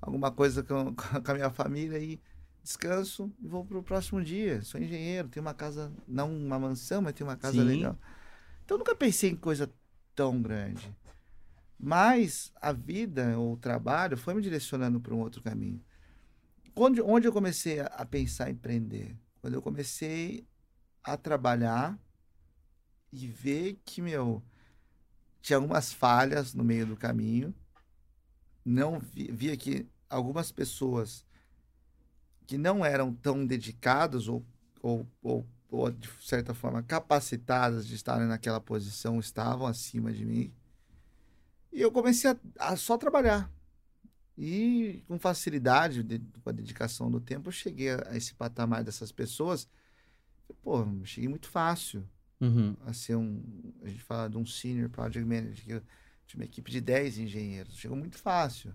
alguma 0.00 0.30
coisa 0.30 0.62
com, 0.62 0.94
com 0.94 1.30
a 1.30 1.34
minha 1.34 1.50
família 1.50 1.98
e 1.98 2.20
descanso 2.62 3.32
e 3.40 3.48
vou 3.48 3.64
pro 3.64 3.82
próximo 3.82 4.22
dia. 4.22 4.62
Sou 4.62 4.80
engenheiro, 4.80 5.28
tenho 5.28 5.44
uma 5.44 5.54
casa, 5.54 5.92
não 6.06 6.34
uma 6.34 6.58
mansão, 6.58 7.02
mas 7.02 7.14
tenho 7.14 7.28
uma 7.28 7.36
casa 7.36 7.62
Sim. 7.62 7.64
legal. 7.64 7.98
Então 8.64 8.76
eu 8.76 8.78
nunca 8.78 8.94
pensei 8.94 9.30
em 9.30 9.36
coisa 9.36 9.70
tão 10.14 10.40
grande. 10.40 10.94
Mas 11.84 12.52
a 12.60 12.72
vida, 12.72 13.36
o 13.36 13.56
trabalho, 13.56 14.16
foi 14.16 14.34
me 14.34 14.40
direcionando 14.40 15.00
para 15.00 15.12
um 15.12 15.18
outro 15.18 15.42
caminho. 15.42 15.84
Onde, 16.76 17.02
onde 17.02 17.26
eu 17.26 17.32
comecei 17.32 17.80
a, 17.80 18.06
pensar 18.06 18.48
em 18.48 18.52
empreender? 18.52 19.18
Quando 19.40 19.54
eu 19.54 19.60
comecei 19.60 20.46
a 21.02 21.16
trabalhar 21.16 21.98
e 23.12 23.26
ver 23.26 23.80
que, 23.84 24.00
meu, 24.00 24.40
tinha 25.40 25.56
algumas 25.56 25.92
falhas 25.92 26.54
no 26.54 26.62
meio 26.62 26.86
do 26.86 26.96
caminho. 26.96 27.52
Não 28.64 29.00
vi, 29.00 29.32
via 29.32 29.56
que 29.56 29.84
algumas 30.08 30.52
pessoas 30.52 31.26
que 32.46 32.56
não 32.56 32.84
eram 32.84 33.12
tão 33.12 33.44
dedicadas 33.44 34.28
ou, 34.28 34.46
ou, 34.80 35.04
ou, 35.20 35.44
ou, 35.68 35.90
de 35.90 36.08
certa 36.20 36.54
forma, 36.54 36.80
capacitadas 36.80 37.88
de 37.88 37.96
estarem 37.96 38.28
naquela 38.28 38.60
posição 38.60 39.18
estavam 39.18 39.66
acima 39.66 40.12
de 40.12 40.24
mim. 40.24 40.54
E 41.72 41.80
eu 41.80 41.90
comecei 41.90 42.30
a, 42.30 42.36
a 42.58 42.76
só 42.76 42.98
trabalhar. 42.98 43.50
E 44.36 45.02
com 45.06 45.18
facilidade, 45.18 46.02
de- 46.02 46.18
com 46.42 46.50
a 46.50 46.52
dedicação 46.52 47.10
do 47.10 47.20
tempo, 47.20 47.48
eu 47.48 47.52
cheguei 47.52 47.90
a, 47.90 48.08
a 48.10 48.16
esse 48.16 48.34
patamar 48.34 48.82
dessas 48.84 49.12
pessoas. 49.12 49.68
Pô, 50.62 50.84
cheguei 51.04 51.28
muito 51.28 51.48
fácil 51.48 52.08
Uhum. 52.40 52.76
a 52.86 52.92
ser 52.92 53.16
um. 53.16 53.42
A 53.82 53.88
gente 53.88 54.02
fala 54.02 54.28
de 54.28 54.36
um 54.36 54.44
senior 54.46 54.90
project 54.90 55.24
manager, 55.26 55.64
que 55.64 55.72
eu 55.72 55.82
tinha 56.26 56.40
uma 56.40 56.44
equipe 56.44 56.70
de 56.70 56.80
10 56.80 57.18
engenheiros. 57.18 57.76
Chegou 57.76 57.96
muito 57.96 58.18
fácil. 58.18 58.74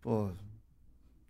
Pô, 0.00 0.32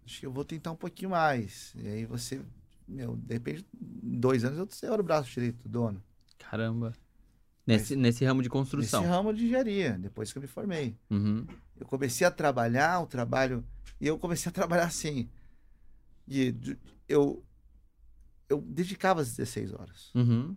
acho 0.05 0.21
que 0.21 0.27
eu 0.27 0.33
vou 0.33 0.45
tentar 0.45 0.73
um 0.73 0.77
pouquinho 0.77 1.11
mais. 1.11 1.73
E 1.77 1.87
aí 1.89 2.05
você, 2.07 2.41
meu, 2.87 3.17
de 3.17 3.35
repente, 3.35 3.67
em 4.03 4.19
dois 4.19 4.45
anos 4.45 4.83
eu 4.83 4.93
era 4.93 5.03
o 5.03 5.05
braço 5.05 5.31
direito 5.31 5.63
do 5.63 5.69
dono. 5.69 6.03
Caramba. 6.39 6.93
Nesse, 7.69 7.95
nesse 7.97 8.25
ramo 8.25 8.43
de 8.43 8.49
construção. 8.49 9.01
Nesse 9.03 9.13
ramo 9.13 9.33
de 9.35 9.45
engenharia, 9.45 9.99
depois 9.99 10.33
que 10.33 10.39
eu 10.39 10.43
me 10.43 10.49
formei. 10.49 10.97
Uhum. 11.11 11.47
Eu 11.79 11.87
comecei 11.87 12.27
a 12.27 12.31
trabalhar, 12.31 13.01
o 13.01 13.07
trabalho. 13.07 13.65
E 14.01 14.07
eu 14.07 14.19
comecei 14.19 14.49
a 14.49 14.53
trabalhar 14.53 14.85
assim. 14.85 15.29
E 16.27 16.51
de- 16.53 16.79
eu, 17.09 17.45
eu 18.49 18.61
dedicava 18.63 19.21
as 19.21 19.29
16 19.37 19.73
horas. 19.73 20.11
Uhum. 20.15 20.57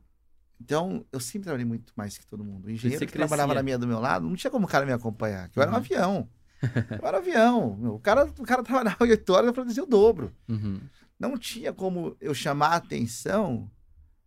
Então, 0.60 1.06
eu 1.12 1.20
sempre 1.20 1.44
trabalhei 1.46 1.66
muito 1.66 1.92
mais 1.96 2.18
que 2.18 2.26
todo 2.26 2.44
mundo. 2.44 2.66
O 2.68 2.70
engenheiro 2.72 3.06
que 3.06 3.12
trabalhava 3.12 3.54
na 3.56 3.64
minha 3.64 3.78
do 3.78 3.88
meu 3.88 4.00
lado, 4.00 4.28
não 4.28 4.36
tinha 4.36 4.52
como 4.52 4.66
o 4.66 4.70
cara 4.70 4.86
me 4.86 4.94
acompanhar, 4.94 5.50
que 5.50 5.58
eu 5.58 5.64
era 5.64 5.72
um 5.72 5.74
Uhum. 5.74 5.80
avião. 5.80 6.30
Eu 7.02 7.08
era 7.08 7.18
um 7.18 7.20
avião. 7.22 7.96
O 7.96 8.00
cara, 8.00 8.26
o 8.26 8.44
cara 8.44 8.62
trabalhava 8.64 8.98
8 9.04 9.34
horas, 9.34 9.48
eu 9.48 9.54
produzia 9.54 9.84
o 9.84 9.88
dobro. 9.88 10.32
Uhum. 10.48 10.80
Não 11.20 11.36
tinha 11.36 11.74
como 11.74 12.16
eu 12.22 12.36
chamar 12.36 12.68
a 12.68 12.76
atenção 12.76 13.68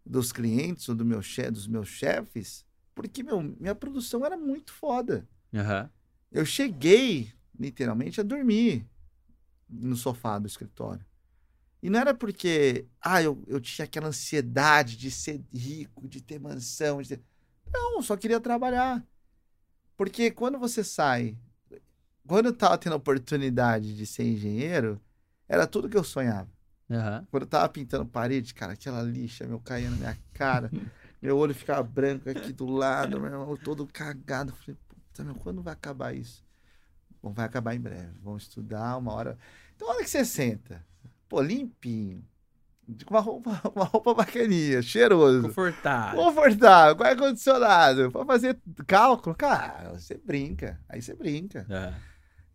dos 0.05 0.33
clientes 0.33 0.89
ou 0.89 0.97
do 0.97 1.05
meu 1.05 1.23
che 1.23 1.49
dos 1.49 1.69
meus 1.69 1.87
chefes, 1.89 2.65
porque, 2.95 3.23
meu, 3.23 3.43
minha 3.43 3.75
produção 3.75 4.25
era 4.25 4.37
muito 4.37 4.73
foda. 4.73 5.29
Aham. 5.53 5.91
Eu 6.31 6.45
cheguei, 6.45 7.33
literalmente, 7.59 8.21
a 8.21 8.25
dormir 8.25 8.87
no 9.69 9.97
sofá 9.97 10.39
do 10.39 10.47
escritório. 10.47 11.05
E 11.83 11.91
não 11.91 12.01
era 12.01 12.15
porque, 12.15 12.87
ah, 13.01 13.23
eu, 13.23 13.43
eu 13.47 13.61
tinha 13.61 13.85
aquela 13.85 14.09
ansiedade 14.09 14.97
de 14.97 15.11
ser 15.11 15.45
rico, 15.53 16.09
de 16.09 16.23
ter 16.23 16.39
mansão. 16.41 17.03
De 17.03 17.11
ter... 17.11 17.23
Não, 17.73 17.97
eu 17.97 18.03
só 18.03 18.17
queria 18.17 18.41
trabalhar. 18.41 19.05
Porque 19.97 20.31
quando 20.31 20.59
você 20.59 20.83
sai, 20.83 21.37
quando 22.27 22.47
eu 22.47 22.57
tava 22.57 22.79
tendo 22.79 22.95
a 22.95 22.97
oportunidade 22.97 23.95
de 23.95 24.07
ser 24.07 24.25
engenheiro, 24.25 25.01
era 25.49 25.67
tudo 25.67 25.89
que 25.89 25.97
eu 25.97 26.05
sonhava. 26.05 26.51
Aham. 26.91 27.27
Quando 27.31 27.43
eu 27.43 27.49
tava 27.49 27.69
pintando 27.69 28.07
parede, 28.07 28.55
cara, 28.55 28.73
aquela 28.73 29.03
lixa, 29.03 29.47
meu, 29.47 29.61
caía 29.61 29.91
na 29.91 29.97
minha 29.97 30.19
cara. 30.33 30.71
meu 31.25 31.39
olho 31.39 31.55
ficava 31.55 31.83
branco 31.83 32.29
aqui 32.29 32.53
do 32.53 32.67
lado, 32.67 33.19
meu 33.19 33.31
irmão, 33.33 33.57
todo 33.57 33.87
cagado. 33.87 34.53
Falei, 34.53 34.77
puta, 34.89 35.25
meu, 35.25 35.35
quando 35.37 35.63
vai 35.63 35.73
acabar 35.73 36.15
isso? 36.15 36.45
Bom, 37.23 37.33
vai 37.33 37.47
acabar 37.47 37.75
em 37.75 37.81
breve. 37.81 38.13
Vamos 38.23 38.43
estudar 38.43 38.99
uma 38.99 39.13
hora. 39.13 39.39
Então, 39.75 39.89
a 39.89 39.95
hora 39.95 40.05
que 40.05 40.11
você 40.11 40.25
senta, 40.25 40.85
pô, 41.29 41.41
limpinho, 41.41 42.23
com 43.07 43.15
uma 43.15 43.21
roupa, 43.21 43.59
uma 43.75 43.85
roupa 43.87 44.13
bacaninha, 44.15 44.83
cheiroso, 44.83 45.49
Confortável. 45.49 46.23
confortável, 46.23 46.97
com 46.97 47.05
ar-condicionado, 47.05 48.13
pra 48.13 48.27
fazer 48.27 48.59
cálculo, 48.87 49.35
cara, 49.35 49.99
você 49.99 50.21
brinca. 50.23 50.79
Aí 50.89 51.01
você 51.01 51.15
brinca. 51.15 51.67
Aham. 51.71 51.95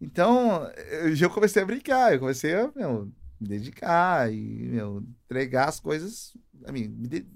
Então, 0.01 0.63
eu 0.91 1.13
já 1.15 1.27
comecei 1.27 1.61
a 1.61 1.65
brincar, 1.65 2.13
eu 2.13 2.19
comecei 2.19 2.55
a 2.55 2.71
meu, 2.73 3.11
me 3.41 3.47
dedicar 3.49 4.31
e 4.31 4.39
meu, 4.69 5.03
entregar 5.25 5.67
as 5.67 5.79
coisas. 5.79 6.37
Mim, 6.71 6.87
me 6.87 7.07
de- 7.07 7.27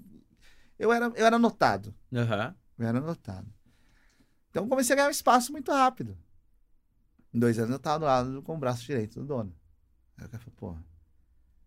eu, 0.78 0.92
era, 0.92 1.06
eu 1.06 1.26
era 1.26 1.38
notado, 1.38 1.94
Aham. 2.12 2.54
eu 2.78 2.86
era 2.86 3.00
notado. 3.00 3.52
Então, 4.50 4.68
comecei 4.68 4.94
a 4.94 4.96
ganhar 4.96 5.08
um 5.08 5.12
espaço 5.12 5.50
muito 5.52 5.72
rápido. 5.72 6.16
Em 7.32 7.38
dois 7.38 7.58
anos, 7.58 7.70
eu 7.70 7.76
estava 7.76 7.98
do 7.98 8.04
lado 8.04 8.42
com 8.42 8.54
o 8.54 8.58
braço 8.58 8.84
direito 8.84 9.18
do 9.20 9.26
dono. 9.26 9.54
Aí 10.16 10.26
o 10.26 10.28
cara 10.28 10.42
falou, 10.42 10.54
pô, 10.56 10.76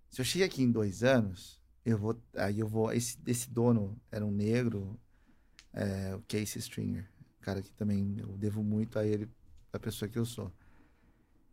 se 0.09 0.21
eu 0.21 0.25
cheguei 0.25 0.47
aqui 0.47 0.63
em 0.63 0.71
dois 0.71 1.03
anos, 1.03 1.61
eu 1.85 1.97
vou. 1.97 2.21
Aí 2.35 2.59
eu 2.59 2.67
vou. 2.67 2.91
Esse, 2.93 3.17
esse 3.25 3.49
dono 3.49 3.99
era 4.09 4.25
um 4.25 4.31
negro, 4.31 4.97
é, 5.73 6.15
o 6.15 6.21
Casey 6.21 6.59
Stringer, 6.59 7.09
cara 7.41 7.61
que 7.61 7.71
também 7.71 8.15
eu 8.19 8.37
devo 8.37 8.63
muito 8.63 8.97
a 8.97 9.05
ele, 9.05 9.29
a 9.71 9.79
pessoa 9.79 10.07
que 10.07 10.17
eu 10.17 10.25
sou. 10.25 10.51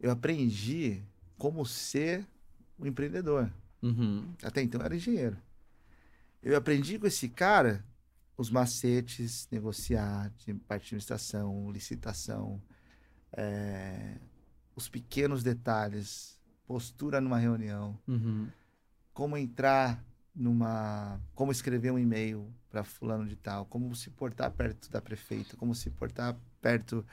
Eu 0.01 0.11
aprendi 0.11 1.03
como 1.37 1.65
ser 1.67 2.27
um 2.79 2.87
empreendedor. 2.87 3.53
Uhum. 3.83 4.33
Até 4.43 4.63
então 4.63 4.81
eu 4.81 4.85
era 4.85 4.97
engenheiro. 4.97 5.37
Eu 6.45 6.57
aprendi 6.57 6.99
com 6.99 7.07
esse 7.07 7.29
cara 7.29 7.85
os 8.37 8.51
macetes, 8.51 9.49
negociar, 9.51 10.31
de 10.37 10.53
parte 10.55 10.83
de 10.83 10.87
administração, 10.89 11.71
licitação, 11.71 12.61
é, 13.33 14.19
os 14.77 14.89
pequenos 14.89 15.43
detalhes, 15.43 16.39
postura 16.67 17.21
numa 17.21 17.39
reunião, 17.39 17.99
Uhum. 18.07 18.49
como 19.13 19.37
entrar 19.39 20.05
numa. 20.35 21.21
como 21.35 21.51
escrever 21.53 21.93
um 21.93 21.99
e-mail 21.99 22.53
para 22.69 22.85
fulano 22.85 23.27
de 23.27 23.37
tal, 23.37 23.65
como 23.67 23.95
se 23.95 24.11
portar 24.11 24.51
perto 24.51 24.91
da 24.91 25.01
prefeita, 25.01 25.57
como 25.57 25.75
se 25.75 25.89
portar 25.91 26.37
perto 26.61 27.07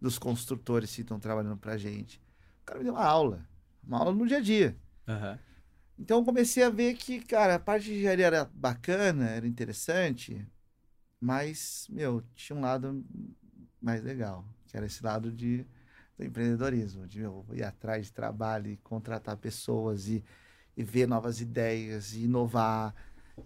dos 0.00 0.16
construtores 0.18 0.94
que 0.94 1.00
estão 1.02 1.18
trabalhando 1.18 1.56
pra 1.58 1.76
gente. 1.76 2.18
O 2.62 2.64
cara 2.64 2.78
me 2.78 2.84
deu 2.84 2.94
uma 2.94 3.04
aula, 3.04 3.44
uma 3.82 3.98
aula 3.98 4.12
no 4.14 4.26
dia 4.26 4.38
a 4.38 4.40
dia. 4.40 4.76
Aham. 5.06 5.38
Então 5.98 6.18
eu 6.20 6.24
comecei 6.24 6.62
a 6.62 6.70
ver 6.70 6.94
que, 6.96 7.20
cara, 7.20 7.56
a 7.56 7.58
parte 7.58 7.86
de 7.86 7.94
engenharia 7.96 8.26
era 8.26 8.44
bacana, 8.54 9.28
era 9.30 9.46
interessante, 9.46 10.46
mas, 11.20 11.86
meu, 11.90 12.22
tinha 12.34 12.56
um 12.58 12.62
lado 12.62 13.04
mais 13.80 14.02
legal, 14.02 14.44
que 14.66 14.76
era 14.76 14.86
esse 14.86 15.02
lado 15.04 15.32
de 15.32 15.66
do 16.18 16.24
empreendedorismo, 16.24 17.06
de 17.06 17.20
meu, 17.20 17.46
ir 17.52 17.62
atrás 17.64 18.06
de 18.06 18.12
trabalho 18.12 18.70
e 18.70 18.76
contratar 18.78 19.36
pessoas 19.36 20.08
e, 20.08 20.24
e 20.76 20.82
ver 20.84 21.06
novas 21.08 21.40
ideias 21.40 22.12
e 22.14 22.24
inovar 22.24 22.94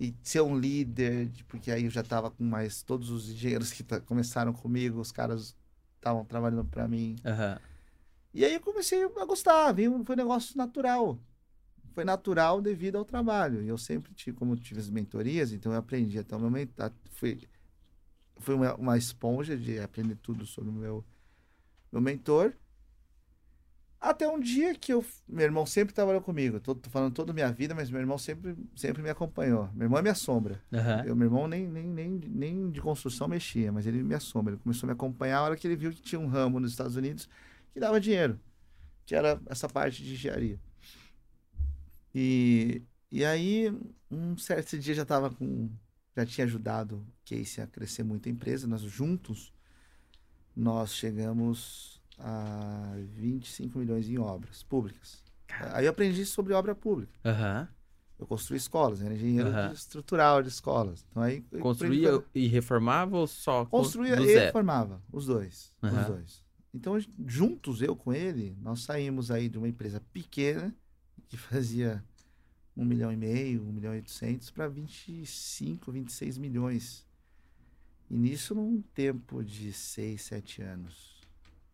e 0.01 0.15
ser 0.23 0.41
um 0.43 0.59
líder, 0.59 1.29
de- 1.29 1.45
porque 1.45 1.71
aí 1.71 1.85
eu 1.85 1.91
já 1.91 2.01
estava 2.03 2.31
com 2.31 2.45
mais 2.45 2.83
todos 2.83 3.11
os 3.11 3.31
engenheiros 3.31 3.73
que 3.73 3.85
começaram 4.07 4.53
comigo, 4.53 5.01
os 5.01 5.13
caras 5.13 5.57
estavam 5.97 6.25
trabalhando 6.25 6.65
para 6.67 6.89
mim. 6.89 7.17
Aham. 7.25 7.61
E 8.35 8.45
aí 8.45 8.55
eu 8.55 8.61
comecei 8.61 9.03
a 9.05 9.25
gostar, 9.27 9.73
viu? 9.73 10.05
Foi 10.05 10.15
um 10.15 10.19
negócio 10.19 10.57
natural. 10.57 11.19
Foi 11.95 12.05
natural 12.05 12.61
devido 12.61 12.97
ao 12.97 13.05
trabalho. 13.05 13.63
E 13.63 13.69
eu 13.69 13.79
sempre 13.79 14.15
tive, 14.15 14.37
como 14.37 14.57
tive 14.57 14.81
as 14.81 14.89
mentorias, 14.89 15.53
então 15.53 15.73
eu 15.73 15.79
aprendi 15.79 16.19
até 16.19 16.35
o 16.35 16.41
meu 16.41 16.51
mentor. 16.51 16.91
Fui, 17.13 17.41
fui 18.39 18.55
uma, 18.55 18.75
uma 18.75 18.99
esponja 18.99 19.57
de 19.57 19.79
aprender 19.79 20.17
tudo 20.17 20.47
sobre 20.47 20.71
o 20.71 20.73
meu, 20.73 21.05
meu 21.91 22.01
mentor. 22.01 22.55
Até 24.01 24.29
um 24.29 24.41
dia 24.41 24.75
que 24.75 24.93
eu, 24.93 25.05
meu 25.29 25.45
irmão 25.45 25.65
sempre 25.65 25.95
trabalhou 25.95 26.21
comigo. 26.21 26.59
Tô, 26.59 26.75
tô 26.75 26.91
falando 26.91 27.15
toda 27.15 27.31
a 27.31 27.35
minha 27.35 27.53
vida, 27.53 27.73
mas 27.73 27.89
meu 27.89 28.01
irmão 28.01 28.19
sempre, 28.19 28.57
sempre 28.75 29.01
me 29.01 29.09
acompanhou. 29.09 29.69
Meu 29.75 29.85
irmão 29.85 29.99
é 29.99 30.03
minha 30.03 30.15
sombra. 30.15 30.61
Aham. 30.73 31.05
Eu, 31.07 31.15
meu 31.15 31.27
irmão 31.27 31.47
nem, 31.47 31.69
nem, 31.69 31.87
nem, 31.87 32.11
nem 32.11 32.71
de 32.71 32.81
construção 32.81 33.29
mexia, 33.29 33.71
mas 33.71 33.87
ele 33.87 34.03
me 34.03 34.15
assombra. 34.15 34.55
Ele 34.55 34.61
começou 34.61 34.87
a 34.87 34.89
me 34.89 34.93
acompanhar 34.95 35.39
a 35.39 35.43
hora 35.43 35.57
que 35.57 35.69
ele 35.69 35.77
viu 35.77 35.93
que 35.93 36.03
tinha 36.03 36.21
um 36.21 36.27
ramo 36.27 36.59
nos 36.59 36.73
Estados 36.73 36.97
Unidos 36.97 37.29
que 37.73 37.79
dava 37.79 38.01
dinheiro, 38.01 38.41
que 39.07 39.15
era 39.15 39.41
essa 39.47 39.69
parte 39.69 40.03
de 40.03 40.15
engenharia. 40.15 40.59
E, 42.15 42.83
e 43.11 43.25
aí, 43.25 43.71
um 44.11 44.37
certo 44.37 44.79
dia 44.79 44.95
já 44.95 45.03
estava 45.03 45.31
com. 45.31 45.71
Já 46.17 46.27
tinha 46.27 46.45
ajudado 46.45 46.97
o 46.97 47.07
Casey 47.25 47.65
a 47.65 47.67
crescer 47.67 48.03
muito 48.03 48.29
a 48.29 48.33
empresa. 48.33 48.67
Nós 48.67 48.83
juntos, 48.83 49.53
nós 50.55 50.95
chegamos 50.95 52.03
a 52.19 52.93
25 53.15 53.79
milhões 53.79 54.09
em 54.09 54.19
obras 54.19 54.63
públicas. 54.63 55.23
Aí 55.73 55.87
eu 55.87 55.91
aprendi 55.91 56.25
sobre 56.27 56.53
obra 56.53 56.75
pública. 56.75 57.13
Aham. 57.25 57.69
Eu 58.19 58.27
construí 58.27 58.57
escolas, 58.57 59.01
eu 59.01 59.07
era 59.07 59.15
engenheiro 59.15 59.49
Aham. 59.49 59.73
estrutural 59.73 60.43
de 60.43 60.49
escolas. 60.49 61.05
Então 61.11 61.23
aí 61.23 61.41
Construía 61.61 62.23
e 62.35 62.47
reformava 62.47 63.17
ou 63.17 63.27
só 63.27 63.65
con- 63.65 63.79
construía 63.79 64.21
e 64.21 64.27
zero? 64.27 64.53
formava, 64.53 65.03
os 65.13 65.27
dois, 65.27 65.73
Aham. 65.83 66.01
os 66.01 66.07
dois. 66.07 66.45
Então 66.75 66.97
juntos 67.27 67.83
eu 67.83 67.97
com 67.97 68.13
ele, 68.13 68.57
nós 68.61 68.83
saímos 68.83 69.31
aí 69.31 69.49
de 69.49 69.59
uma 69.59 69.67
empresa 69.69 70.01
pequena 70.13 70.75
que 71.33 71.39
fazia 71.39 72.05
um 72.77 72.85
milhão 72.85 73.11
e 73.11 73.17
meio, 73.17 73.63
um 73.63 73.73
milhão 73.73 73.95
e 73.95 73.97
oitocentos 73.97 74.51
para 74.51 74.69
25, 74.69 75.91
26 75.91 76.37
milhões. 76.37 77.07
E 78.11 78.19
nisso 78.19 78.55
num 78.55 78.83
tempo 78.95 79.43
de 79.43 79.73
seis, 79.73 80.21
sete 80.21 80.61
anos, 80.61 81.23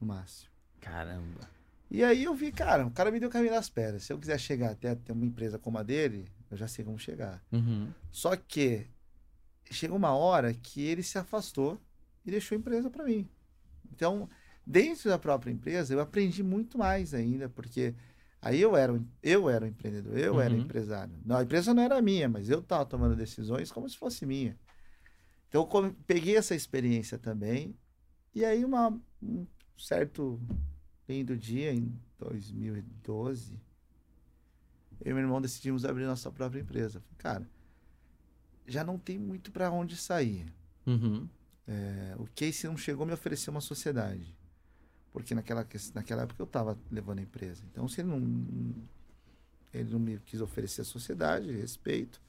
no 0.01 0.07
máximo. 0.07 0.49
Caramba. 0.81 1.51
E 1.91 2.05
aí 2.05 2.23
eu 2.23 2.37
vi, 2.37 2.53
cara, 2.53 2.87
o 2.87 2.91
cara 2.93 3.11
me 3.11 3.19
deu 3.19 3.29
o 3.29 3.33
caminho 3.33 3.53
das 3.53 3.69
pedras. 3.69 4.05
Se 4.05 4.13
eu 4.13 4.19
quiser 4.21 4.39
chegar 4.39 4.71
até 4.71 4.95
ter 4.95 5.11
uma 5.11 5.27
empresa 5.27 5.59
como 5.59 5.77
a 5.77 5.83
dele, 5.83 6.31
eu 6.49 6.57
já 6.57 6.69
sei 6.69 6.85
como 6.85 6.97
chegar. 6.97 7.45
Uhum. 7.51 7.93
Só 8.13 8.37
que 8.37 8.87
chegou 9.73 9.97
uma 9.97 10.15
hora 10.15 10.55
que 10.55 10.83
ele 10.83 11.03
se 11.03 11.19
afastou 11.19 11.81
e 12.25 12.31
deixou 12.31 12.55
a 12.55 12.61
empresa 12.61 12.89
para 12.89 13.03
mim. 13.03 13.29
Então, 13.93 14.31
dentro 14.65 15.11
da 15.11 15.19
própria 15.19 15.51
empresa, 15.51 15.95
eu 15.95 16.01
aprendi 16.01 16.45
muito 16.45 16.79
mais 16.79 17.13
ainda, 17.13 17.49
porque 17.49 17.93
aí 18.41 18.61
eu 18.61 18.77
era, 18.77 19.01
eu 19.23 19.49
era 19.51 19.65
o 19.65 19.69
empreendedor, 19.69 20.17
eu 20.19 20.41
era 20.41 20.55
Uhum. 20.55 20.61
empresário. 20.61 21.15
Não, 21.25 21.37
a 21.37 21.43
empresa 21.43 21.75
não 21.75 21.83
era 21.83 22.01
minha, 22.03 22.29
mas 22.29 22.49
eu 22.51 22.61
estava 22.61 22.85
tomando 22.87 23.17
decisões 23.17 23.71
como 23.73 23.89
se 23.89 23.97
fosse 23.99 24.25
minha. 24.27 24.59
Então, 25.49 25.63
eu 25.63 25.67
come- 25.67 25.97
peguei 26.07 26.37
essa 26.37 26.55
experiência 26.55 27.19
também. 27.19 27.75
E 28.35 28.45
aí, 28.45 28.65
uma, 28.65 28.91
um 29.23 29.47
certo 29.77 30.41
lindo 31.09 31.37
dia, 31.37 31.73
em 31.73 31.93
2012, 32.19 33.59
eu 35.05 35.11
e 35.11 35.15
meu 35.15 35.23
irmão 35.23 35.41
decidimos 35.41 35.85
abrir 35.85 36.05
nossa 36.05 36.31
própria 36.31 36.61
empresa. 36.61 37.03
Cara, 37.17 37.49
já 38.67 38.85
não 38.85 38.99
tem 38.99 39.19
muito 39.19 39.51
para 39.51 39.71
onde 39.71 39.97
sair. 39.97 40.47
Uhum. 40.87 41.29
É, 41.67 42.15
o 42.19 42.27
Casey 42.35 42.69
não 42.69 42.77
chegou 42.77 43.05
a 43.05 43.07
me 43.07 43.13
oferecer 43.13 43.51
uma 43.51 43.61
sociedade. 43.61 44.35
Porque 45.19 45.35
naquela, 45.35 45.67
naquela 45.95 46.23
época 46.23 46.41
eu 46.41 46.47
estava 46.47 46.79
levando 46.91 47.19
a 47.19 47.23
empresa. 47.23 47.65
Então, 47.73 47.89
se 47.89 48.01
ele 48.01 48.09
não, 48.09 48.75
ele 49.75 49.91
não 49.91 49.99
me 49.99 50.19
quis 50.21 50.41
oferecer 50.41 50.83
a 50.83 50.85
sociedade, 50.85 51.51
respeito. 51.51 52.21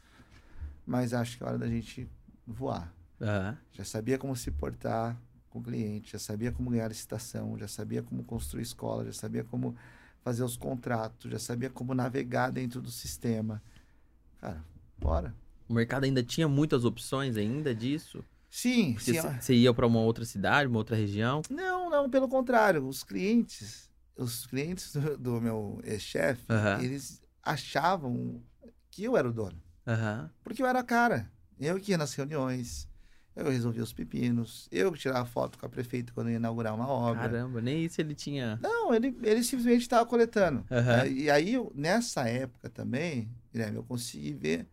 Mas 0.85 1.13
acho 1.13 1.37
que 1.37 1.43
é 1.43 1.47
hora 1.47 1.57
da 1.57 1.67
gente 1.67 2.09
voar. 2.47 2.91
Aham. 3.21 3.57
Já 3.73 3.85
sabia 3.85 4.17
como 4.17 4.35
se 4.35 4.49
portar 4.49 5.15
com 5.51 5.59
o 5.59 5.63
cliente, 5.63 6.13
já 6.13 6.19
sabia 6.19 6.51
como 6.51 6.71
ganhar 6.71 6.87
licitação, 6.87 7.57
já 7.59 7.67
sabia 7.67 8.01
como 8.01 8.23
construir 8.23 8.63
escola, 8.63 9.05
já 9.05 9.13
sabia 9.13 9.43
como 9.43 9.75
fazer 10.23 10.43
os 10.43 10.57
contratos, 10.57 11.31
já 11.31 11.39
sabia 11.39 11.69
como 11.69 11.93
navegar 11.93 12.51
dentro 12.51 12.81
do 12.81 12.89
sistema. 12.89 13.61
Cara, 14.39 14.63
bora. 14.97 15.35
O 15.67 15.73
mercado 15.73 16.05
ainda 16.05 16.23
tinha 16.23 16.47
muitas 16.47 16.85
opções 16.85 17.37
ainda 17.37 17.73
disso? 17.75 18.25
Sim, 18.49 18.93
Porque 18.93 19.13
sim. 19.21 19.27
você 19.39 19.53
ia 19.53 19.73
pra 19.73 19.85
uma 19.87 19.99
outra 19.99 20.25
cidade, 20.25 20.67
uma 20.67 20.79
outra 20.79 20.95
região? 20.95 21.41
Não, 21.49 21.89
não, 21.89 22.09
pelo 22.09 22.27
contrário. 22.27 22.87
Os 22.87 23.03
clientes, 23.03 23.89
os 24.17 24.45
clientes 24.47 24.91
do, 24.93 25.17
do 25.17 25.41
meu 25.41 25.79
ex-chefe, 25.83 26.45
eles 26.83 27.21
achavam 27.43 28.41
que 28.89 29.03
eu 29.03 29.15
era 29.15 29.29
o 29.29 29.33
dono. 29.33 29.61
Porque 30.43 30.61
eu 30.61 30.67
era 30.67 30.79
a 30.79 30.83
cara. 30.83 31.31
Eu 31.59 31.79
que 31.79 31.91
ia 31.91 31.97
nas 31.97 32.13
reuniões, 32.13 32.87
eu 33.35 33.49
resolvia 33.49 33.83
os 33.83 33.91
pepinos, 33.93 34.67
eu 34.71 34.91
que 34.91 34.99
tirava 34.99 35.25
foto 35.25 35.57
com 35.59 35.65
a 35.65 35.69
prefeita 35.69 36.11
quando 36.13 36.29
ia 36.29 36.37
inaugurar 36.37 36.73
uma 36.73 36.87
obra. 36.87 37.21
Caramba, 37.23 37.61
nem 37.61 37.83
isso 37.85 37.99
ele 38.01 38.15
tinha. 38.15 38.57
Não, 38.61 38.93
ele, 38.93 39.15
ele 39.23 39.43
simplesmente 39.43 39.81
estava 39.81 40.05
coletando. 40.05 40.65
E 41.11 41.29
aí, 41.29 41.53
eu- 41.53 41.71
nessa 41.75 42.27
época 42.27 42.69
também, 42.69 43.29
Guilherme, 43.51 43.77
eu 43.77 43.83
consegui 43.83 44.33
ver 44.33 44.67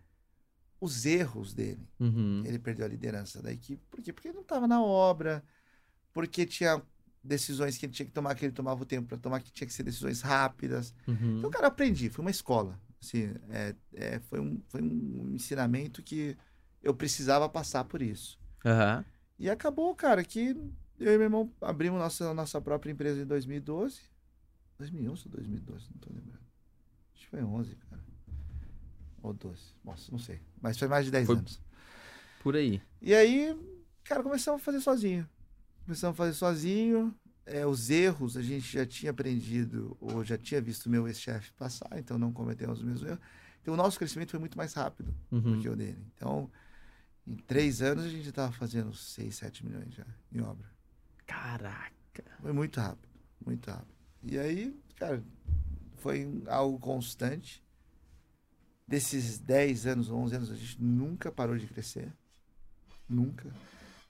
os 0.80 1.06
erros 1.06 1.52
dele. 1.52 1.88
Uhum. 1.98 2.42
Ele 2.44 2.58
perdeu 2.58 2.84
a 2.84 2.88
liderança 2.88 3.42
da 3.42 3.52
equipe. 3.52 3.82
Por 3.90 4.02
quê? 4.02 4.12
Porque 4.12 4.28
ele 4.28 4.34
não 4.34 4.42
estava 4.42 4.66
na 4.66 4.82
obra, 4.82 5.42
porque 6.12 6.44
tinha 6.46 6.82
decisões 7.22 7.76
que 7.76 7.86
ele 7.86 7.92
tinha 7.92 8.06
que 8.06 8.12
tomar, 8.12 8.34
que 8.34 8.44
ele 8.44 8.52
tomava 8.52 8.82
o 8.82 8.86
tempo 8.86 9.08
para 9.08 9.18
tomar, 9.18 9.40
que 9.40 9.50
tinha 9.50 9.66
que 9.66 9.72
ser 9.72 9.82
decisões 9.82 10.20
rápidas. 10.20 10.94
Uhum. 11.06 11.38
Então, 11.38 11.50
cara, 11.50 11.66
aprendi, 11.66 12.08
foi 12.08 12.24
uma 12.24 12.30
escola. 12.30 12.78
Assim, 13.02 13.34
é, 13.50 13.74
é, 13.94 14.20
foi, 14.20 14.40
um, 14.40 14.60
foi 14.68 14.82
um 14.82 15.32
ensinamento 15.34 16.02
que 16.02 16.36
eu 16.82 16.94
precisava 16.94 17.48
passar 17.48 17.84
por 17.84 18.00
isso. 18.00 18.38
Aham. 18.64 19.04
E 19.38 19.50
acabou, 19.50 19.94
cara, 19.94 20.24
que 20.24 20.56
eu 20.98 21.12
e 21.12 21.16
meu 21.18 21.22
irmão 21.22 21.52
abrimos 21.60 21.98
nossa, 21.98 22.32
nossa 22.32 22.60
própria 22.60 22.90
empresa 22.90 23.20
em 23.20 23.26
2012. 23.26 24.00
2011 24.78 25.22
ou 25.26 25.32
2012, 25.32 25.86
não 25.90 25.98
tô 25.98 26.12
lembrando. 26.12 26.44
Acho 27.14 27.24
que 27.24 27.28
foi 27.28 27.42
11, 27.42 27.76
cara. 27.76 28.02
Ou 29.26 29.34
12. 29.34 29.60
Nossa, 29.84 30.10
não 30.12 30.18
sei. 30.18 30.40
Mas 30.60 30.78
foi 30.78 30.86
mais 30.88 31.04
de 31.04 31.10
10 31.10 31.26
Foi- 31.26 31.36
anos. 31.36 31.60
Por 32.42 32.54
aí. 32.54 32.80
E 33.02 33.12
aí, 33.14 33.56
cara, 34.04 34.22
começamos 34.22 34.60
a 34.60 34.64
fazer 34.64 34.80
sozinho. 34.80 35.28
Começamos 35.84 36.14
a 36.14 36.16
fazer 36.16 36.32
sozinho. 36.34 37.14
É, 37.44 37.66
os 37.66 37.90
erros 37.90 38.36
a 38.36 38.42
gente 38.42 38.72
já 38.72 38.84
tinha 38.86 39.10
aprendido, 39.10 39.96
ou 40.00 40.24
já 40.24 40.36
tinha 40.38 40.60
visto 40.60 40.86
o 40.86 40.90
meu 40.90 41.06
ex-chefe 41.06 41.52
passar, 41.52 41.88
então 41.96 42.18
não 42.18 42.32
cometemos 42.32 42.78
os 42.78 42.84
mesmos 42.84 43.08
erros. 43.08 43.20
Então 43.62 43.74
o 43.74 43.76
nosso 43.76 43.98
crescimento 43.98 44.30
foi 44.30 44.40
muito 44.40 44.56
mais 44.58 44.72
rápido 44.74 45.14
do 45.30 45.36
Uhum. 45.36 45.60
que 45.60 45.68
o 45.68 45.76
dele. 45.76 45.98
Então, 46.14 46.50
em 47.26 47.34
três 47.36 47.82
anos 47.82 48.04
a 48.04 48.08
gente 48.08 48.28
estava 48.28 48.52
fazendo 48.52 48.92
6, 48.94 49.34
7 49.36 49.64
milhões 49.64 49.92
já 49.94 50.06
em 50.32 50.40
obra. 50.40 50.68
Caraca. 51.26 52.24
Foi 52.40 52.52
muito 52.52 52.78
rápido, 52.80 53.08
muito 53.44 53.68
rápido. 53.70 53.94
E 54.24 54.38
aí, 54.38 54.76
cara, 54.96 55.22
foi 55.96 56.42
algo 56.48 56.78
constante. 56.78 57.62
Desses 58.86 59.38
10 59.38 59.86
anos, 59.86 60.10
11 60.10 60.36
anos, 60.36 60.50
a 60.50 60.54
gente 60.54 60.80
nunca 60.82 61.32
parou 61.32 61.56
de 61.58 61.66
crescer. 61.66 62.12
Nunca. 63.08 63.52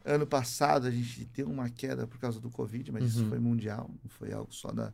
Ano 0.05 0.27
passado 0.27 0.87
a 0.87 0.91
gente 0.91 1.25
teve 1.27 1.51
uma 1.51 1.69
queda 1.71 2.07
por 2.07 2.19
causa 2.19 2.39
do 2.41 2.51
Covid, 2.51 2.93
mas 2.93 3.05
isso 3.05 3.23
Uhum. 3.23 3.29
foi 3.29 3.39
mundial, 3.39 3.91
não 4.03 4.11
foi 4.11 4.33
algo 4.33 4.53
só 4.53 4.71
da. 4.71 4.93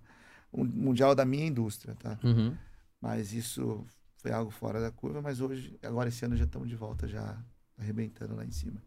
um 0.52 0.64
mundial 0.64 1.14
da 1.14 1.24
minha 1.24 1.44
indústria, 1.46 1.94
tá? 1.96 2.18
Uhum. 2.22 2.56
Mas 3.00 3.32
isso 3.32 3.84
foi 4.18 4.30
algo 4.30 4.50
fora 4.50 4.80
da 4.80 4.90
curva, 4.90 5.20
mas 5.20 5.40
hoje, 5.40 5.76
agora 5.82 6.08
esse 6.08 6.24
ano 6.24 6.36
já 6.36 6.44
estamos 6.44 6.68
de 6.68 6.76
volta, 6.76 7.08
já 7.08 7.36
arrebentando 7.76 8.36
lá 8.36 8.44
em 8.44 8.50
cima. 8.52 8.80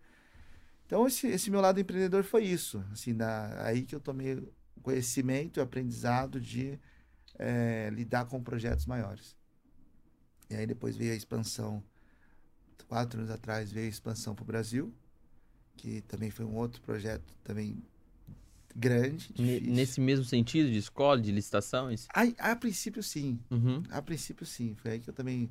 Então 0.85 1.05
esse, 1.07 1.27
esse 1.27 1.49
meu 1.51 1.59
lado 1.59 1.79
empreendedor 1.79 2.23
foi 2.23 2.43
isso, 2.45 2.83
assim, 2.91 3.11
na, 3.13 3.63
aí 3.63 3.81
que 3.83 3.93
eu 3.95 3.99
tomei 3.99 4.41
conhecimento 4.81 5.59
e 5.59 5.61
aprendizado 5.61 6.39
de 6.39 6.79
eh, 7.37 7.89
lidar 7.91 8.25
com 8.25 8.41
projetos 8.41 8.85
maiores. 8.85 9.35
E 10.49 10.55
aí 10.55 10.65
depois 10.67 10.95
veio 10.95 11.11
a 11.13 11.15
expansão, 11.15 11.83
quatro 12.87 13.19
anos 13.19 13.31
atrás 13.31 13.71
veio 13.71 13.87
a 13.87 13.89
expansão 13.89 14.35
para 14.35 14.43
o 14.43 14.45
Brasil, 14.45 14.93
que 15.75 16.01
também 16.01 16.29
foi 16.29 16.45
um 16.45 16.55
outro 16.55 16.81
projeto 16.81 17.35
também 17.43 17.81
grande, 18.75 19.31
difícil. 19.33 19.73
Nesse 19.73 20.01
mesmo 20.01 20.25
sentido 20.25 20.69
de 20.69 20.77
escola, 20.77 21.19
de 21.21 21.31
licitações? 21.31 22.07
A, 22.13 22.51
a 22.51 22.55
princípio 22.55 23.01
sim, 23.01 23.39
Uhum. 23.49 23.83
a 23.89 24.01
princípio, 24.01 24.45
sim. 24.45 24.75
Foi 24.75 24.91
aí 24.91 24.99
que 24.99 25.09
eu 25.09 25.13
também. 25.13 25.49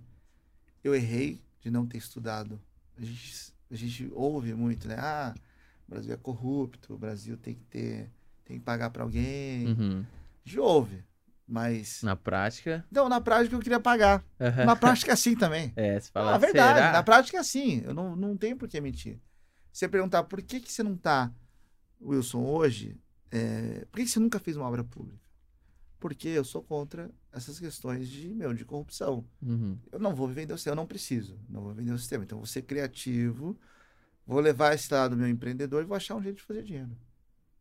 Eu 0.83 0.95
errei 0.95 1.41
de 1.61 1.71
não 1.71 1.87
ter 1.87 1.99
estudado. 1.99 2.61
A 2.97 3.03
gente, 3.05 3.53
a 3.71 3.75
gente 3.75 4.11
ouve 4.13 4.53
muito, 4.55 4.87
né? 4.87 4.97
Ah, 4.99 5.35
o 5.89 5.91
Brasil 5.91 6.13
é 6.13 6.17
corrupto, 6.17 6.95
o 6.95 6.99
Brasil 6.99 7.37
tem 7.37 7.55
que 7.55 7.65
ter. 7.65 8.11
Tem 8.45 8.59
que 8.59 8.65
pagar 8.65 8.91
para 8.91 9.03
alguém. 9.03 9.69
Uhum. 9.69 10.01
A 10.45 10.49
gente 10.49 10.59
ouve. 10.61 11.03
Mas. 11.47 12.03
Na 12.03 12.17
prática. 12.17 12.85
Não, 12.91 13.09
na 13.09 13.21
prática 13.21 13.55
eu 13.55 13.61
queria 13.61 13.81
pagar. 13.81 14.25
Aham. 14.41 14.65
Na 14.65 14.77
prática 14.77 15.11
é 15.11 15.15
assim 15.15 15.37
também. 15.37 15.73
É, 15.77 16.01
você 16.01 16.11
Não, 16.15 16.23
fala. 16.23 16.35
a 16.35 16.39
verdade, 16.39 16.79
será? 16.79 16.93
na 16.93 17.03
prática 17.03 17.37
é 17.37 17.41
assim. 17.41 17.83
Eu 17.85 17.93
não, 17.95 18.17
não 18.17 18.37
tenho 18.37 18.57
por 18.57 18.69
que 18.69 18.81
mentir. 18.81 19.21
Você 19.73 19.89
perguntar 19.89 20.23
por 20.25 20.41
que, 20.43 20.61
que 20.61 20.73
você 20.73 20.83
não 20.83 20.97
tá, 20.97 21.33
Wilson, 22.01 22.45
hoje, 22.45 22.97
é, 23.31 23.85
por 23.91 23.99
que, 23.99 24.05
que 24.05 24.11
você 24.11 24.21
nunca 24.21 24.39
fez 24.39 24.57
uma 24.57 24.67
obra 24.69 24.85
pública? 24.85 25.23
Porque 25.99 26.29
eu 26.29 26.45
sou 26.45 26.63
contra 26.63 27.11
essas 27.33 27.59
questões 27.59 28.09
de, 28.09 28.29
meu, 28.35 28.53
de 28.55 28.65
corrupção. 28.65 29.27
Uhum. 29.43 29.79
Eu 29.91 29.99
não 29.99 30.15
vou 30.15 30.29
vender 30.29 30.53
o 30.53 30.57
sistema, 30.57 30.73
eu 30.73 30.77
não 30.77 30.87
preciso. 30.87 31.39
Não 31.49 31.63
vou 31.63 31.75
vender 31.75 31.93
o 31.93 31.99
sistema. 31.99 32.25
Então, 32.25 32.39
vou 32.39 32.47
ser 32.47 32.63
criativo, 32.63 33.59
vou 34.27 34.39
levar 34.41 34.75
esse 34.75 34.93
lado 34.93 35.11
do 35.11 35.17
meu 35.17 35.29
empreendedor 35.29 35.83
e 35.83 35.87
vou 35.87 35.97
achar 35.97 36.15
um 36.15 36.23
jeito 36.23 36.37
de 36.37 36.43
fazer 36.43 36.63
dinheiro. 36.63 36.97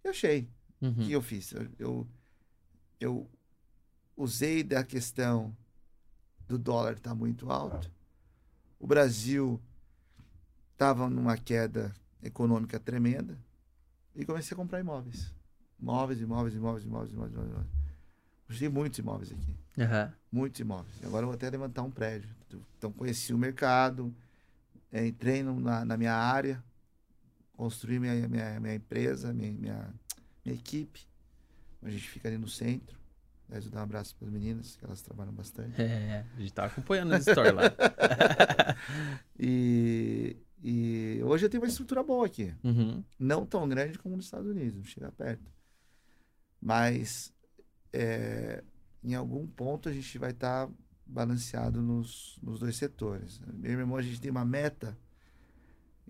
Eu 0.04 0.12
achei. 0.12 0.50
O 0.82 0.86
Uhum. 0.88 0.94
que 0.96 1.12
eu 1.14 1.22
fiz? 1.22 1.52
Eu, 1.54 1.68
eu, 1.80 2.08
eu 3.00 3.30
usei 4.16 4.64
da 4.64 4.84
questão 4.84 5.56
do 6.48 6.58
dólar 6.58 6.94
estar 6.94 7.16
muito 7.16 7.52
alto. 7.52 7.92
O 8.80 8.88
Brasil 8.88 9.62
estava 10.74 11.10
numa 11.10 11.38
queda 11.38 11.94
econômica 12.22 12.80
tremenda 12.80 13.38
e 14.16 14.26
comecei 14.26 14.54
a 14.54 14.58
comprar 14.58 14.80
imóveis. 14.80 15.34
Imóveis, 15.80 16.20
imóveis, 16.20 16.56
imóveis, 16.56 16.86
imóveis, 16.86 17.12
imóveis, 17.12 17.34
imóveis. 17.34 17.52
imóveis. 17.52 17.84
Comprei 18.48 18.70
muitos 18.70 19.00
imóveis 19.00 19.32
aqui. 19.32 19.56
Aham. 19.82 20.14
Muitos 20.32 20.60
imóveis. 20.60 20.96
Agora 21.04 21.24
eu 21.24 21.28
vou 21.28 21.36
até 21.36 21.50
levantar 21.50 21.82
um 21.82 21.92
prédio. 21.92 22.30
Então 22.78 22.92
conheci 22.92 23.34
o 23.34 23.38
mercado, 23.38 24.14
eh, 24.92 25.08
entrei 25.08 25.42
na, 25.42 25.84
na 25.84 25.98
minha 25.98 26.14
área, 26.14 26.64
construí 27.54 28.00
minha, 28.00 28.28
minha, 28.28 28.60
minha 28.60 28.76
empresa, 28.76 29.34
minha, 29.34 29.52
minha, 29.52 29.94
minha 30.46 30.56
equipe. 30.56 31.08
A 31.82 31.90
gente 31.90 32.08
fica 32.08 32.28
ali 32.28 32.38
no 32.38 32.48
centro. 32.48 33.03
Aliás, 33.54 33.66
eu 33.66 33.72
dar 33.72 33.82
um 33.82 33.84
abraço 33.84 34.16
para 34.16 34.28
as 34.28 34.34
meninas, 34.34 34.76
que 34.76 34.84
elas 34.84 35.04
trabalham 35.04 35.32
bastante. 35.32 35.80
É, 35.80 36.26
a 36.36 36.40
gente 36.40 36.54
tá 36.54 36.66
acompanhando 36.66 37.14
as 37.14 37.22
stories 37.24 37.54
lá. 37.54 37.64
E, 39.38 40.38
e 40.64 41.22
hoje 41.24 41.46
eu 41.46 41.50
tenho 41.50 41.62
uma 41.62 41.70
estrutura 41.70 42.02
boa 42.02 42.26
aqui. 42.26 42.54
Uhum. 42.64 43.04
Não 43.20 43.46
tão 43.46 43.68
grande 43.68 44.00
como 44.00 44.16
nos 44.16 44.26
Estados 44.26 44.50
Unidos, 44.50 44.76
não 44.76 44.84
chega 44.84 45.12
perto. 45.12 45.52
Mas 46.60 47.32
é, 47.92 48.64
em 49.04 49.14
algum 49.14 49.46
ponto 49.46 49.88
a 49.88 49.94
gente 49.94 50.18
vai 50.18 50.32
estar 50.32 50.70
balanceado 51.06 51.82
nos, 51.82 52.40
nos 52.42 52.60
dois 52.60 52.76
setores. 52.76 53.40
Eu 53.46 53.54
meu 53.54 53.80
irmão, 53.80 53.98
a 53.98 54.02
gente 54.02 54.20
tem 54.20 54.32
uma 54.32 54.46
meta, 54.46 54.98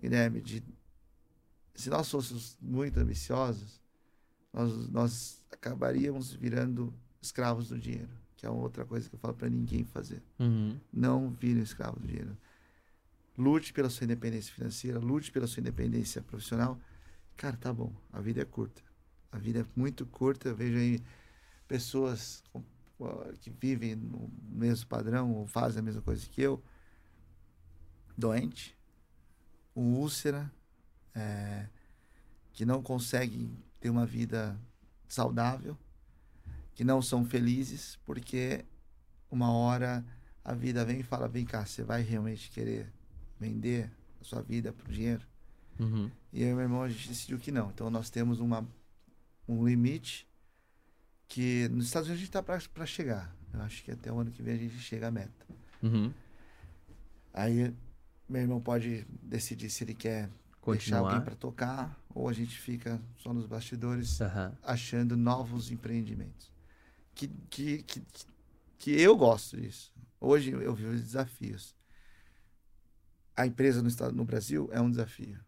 Guilherme, 0.00 0.40
de 0.40 0.64
se 1.74 1.90
nós 1.90 2.10
fôssemos 2.10 2.56
muito 2.60 2.98
ambiciosos, 2.98 3.82
nós, 4.52 4.88
nós 4.88 5.44
acabaríamos 5.50 6.32
virando 6.32 6.94
escravos 7.24 7.68
do 7.68 7.78
dinheiro, 7.78 8.10
que 8.36 8.46
é 8.46 8.50
outra 8.50 8.84
coisa 8.84 9.08
que 9.08 9.14
eu 9.14 9.18
falo 9.18 9.34
para 9.34 9.48
ninguém 9.48 9.84
fazer. 9.84 10.22
Uhum. 10.38 10.78
Não 10.92 11.30
vire 11.30 11.60
escravo 11.60 11.98
do 11.98 12.06
dinheiro. 12.06 12.36
Lute 13.36 13.72
pela 13.72 13.90
sua 13.90 14.04
independência 14.04 14.52
financeira, 14.54 14.98
lute 14.98 15.32
pela 15.32 15.46
sua 15.46 15.60
independência 15.60 16.22
profissional. 16.22 16.78
Cara, 17.36 17.56
tá 17.56 17.72
bom. 17.72 17.92
A 18.12 18.20
vida 18.20 18.42
é 18.42 18.44
curta. 18.44 18.82
A 19.32 19.38
vida 19.38 19.60
é 19.60 19.66
muito 19.74 20.06
curta. 20.06 20.48
Eu 20.48 20.54
vejo 20.54 20.78
aí 20.78 21.02
pessoas 21.66 22.44
que 23.40 23.50
vivem 23.50 23.96
no 23.96 24.30
mesmo 24.48 24.86
padrão 24.86 25.32
ou 25.32 25.46
fazem 25.46 25.80
a 25.80 25.82
mesma 25.82 26.02
coisa 26.02 26.24
que 26.28 26.40
eu. 26.40 26.62
Doente, 28.16 28.76
com 29.74 29.94
úlcera, 29.94 30.52
é, 31.12 31.66
que 32.52 32.64
não 32.64 32.80
conseguem 32.80 33.50
ter 33.80 33.90
uma 33.90 34.06
vida 34.06 34.56
saudável, 35.08 35.76
que 36.74 36.84
não 36.84 37.00
são 37.00 37.24
felizes 37.24 37.98
porque 38.04 38.64
uma 39.30 39.52
hora 39.52 40.04
a 40.44 40.54
vida 40.54 40.84
vem 40.84 41.00
e 41.00 41.02
fala: 41.02 41.28
vem 41.28 41.44
cá, 41.44 41.64
você 41.64 41.82
vai 41.82 42.02
realmente 42.02 42.50
querer 42.50 42.92
vender 43.38 43.90
a 44.20 44.24
sua 44.24 44.42
vida 44.42 44.72
por 44.72 44.90
dinheiro? 44.90 45.26
Uhum. 45.78 46.10
E 46.32 46.42
eu 46.42 46.50
e 46.50 46.54
meu 46.54 46.62
irmão 46.62 46.82
a 46.82 46.88
gente 46.88 47.08
decidiu 47.08 47.38
que 47.38 47.50
não. 47.50 47.70
Então 47.70 47.90
nós 47.90 48.10
temos 48.10 48.40
uma, 48.40 48.66
um 49.48 49.66
limite 49.66 50.28
que 51.26 51.68
nos 51.68 51.86
Estados 51.86 52.08
Unidos 52.08 52.22
a 52.22 52.24
gente 52.24 52.58
está 52.58 52.68
para 52.72 52.86
chegar. 52.86 53.34
Eu 53.52 53.62
acho 53.62 53.82
que 53.82 53.90
até 53.90 54.12
o 54.12 54.18
ano 54.18 54.30
que 54.30 54.42
vem 54.42 54.54
a 54.54 54.58
gente 54.58 54.78
chega 54.78 55.08
à 55.08 55.10
meta. 55.10 55.46
Uhum. 55.82 56.12
Aí 57.32 57.74
meu 58.28 58.42
irmão 58.42 58.60
pode 58.60 59.06
decidir 59.22 59.70
se 59.70 59.84
ele 59.84 59.94
quer 59.94 60.30
deixar 60.66 60.98
alguém 60.98 61.18
Continuar. 61.18 61.20
para 61.20 61.34
tocar 61.34 62.00
ou 62.14 62.28
a 62.28 62.32
gente 62.32 62.58
fica 62.58 63.00
só 63.16 63.34
nos 63.34 63.46
bastidores 63.46 64.20
Aham. 64.20 64.56
achando 64.62 65.16
novos 65.16 65.70
empreendimentos. 65.70 66.53
Que, 67.14 67.28
que, 67.48 67.82
que, 67.82 68.02
que 68.78 68.90
eu 69.00 69.16
gosto 69.16 69.60
disso. 69.60 69.92
Hoje 70.20 70.50
eu 70.50 70.74
vivo 70.74 70.92
os 70.92 71.02
desafios. 71.02 71.74
A 73.36 73.46
empresa 73.46 73.82
no, 73.82 73.88
estado, 73.88 74.14
no 74.14 74.24
Brasil 74.24 74.68
é 74.72 74.80
um 74.80 74.90
desafio. 74.90 75.38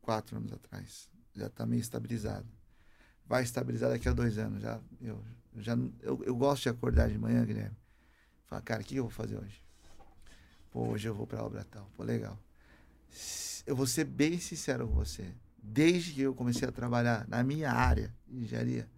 Quatro 0.00 0.36
anos 0.36 0.52
atrás. 0.52 1.08
Já 1.34 1.46
está 1.46 1.66
meio 1.66 1.80
estabilizado. 1.80 2.46
Vai 3.26 3.42
estabilizar 3.42 3.90
daqui 3.90 4.08
a 4.08 4.12
dois 4.12 4.38
anos. 4.38 4.62
Já, 4.62 4.80
eu, 5.00 5.24
já, 5.56 5.76
eu, 6.02 6.22
eu 6.24 6.36
gosto 6.36 6.64
de 6.64 6.68
acordar 6.68 7.08
de 7.08 7.18
manhã, 7.18 7.44
Guilherme. 7.44 7.76
Falar, 8.46 8.62
cara, 8.62 8.82
o 8.82 8.84
que 8.84 8.96
eu 8.96 9.04
vou 9.04 9.10
fazer 9.10 9.36
hoje? 9.36 9.60
Pô, 10.70 10.88
hoje 10.88 11.08
eu 11.08 11.14
vou 11.14 11.26
para 11.26 11.40
a 11.40 11.44
obra 11.44 11.64
tal. 11.64 11.90
Pô, 11.96 12.04
legal. 12.04 12.38
Eu 13.66 13.74
vou 13.74 13.86
ser 13.86 14.04
bem 14.04 14.38
sincero 14.38 14.86
com 14.86 14.94
você. 14.94 15.34
Desde 15.60 16.12
que 16.12 16.20
eu 16.20 16.34
comecei 16.34 16.68
a 16.68 16.72
trabalhar 16.72 17.26
na 17.28 17.42
minha 17.42 17.72
área 17.72 18.14
de 18.28 18.44
engenharia, 18.44 18.88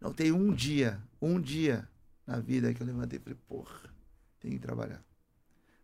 não 0.00 0.12
tem 0.12 0.32
um 0.32 0.52
dia, 0.52 1.00
um 1.20 1.40
dia 1.40 1.88
na 2.26 2.38
vida 2.40 2.72
que 2.74 2.82
eu 2.82 2.86
levantei 2.86 3.18
e 3.18 3.22
falei, 3.22 3.38
porra, 3.48 3.90
tem 4.40 4.52
que 4.52 4.58
trabalhar. 4.58 5.02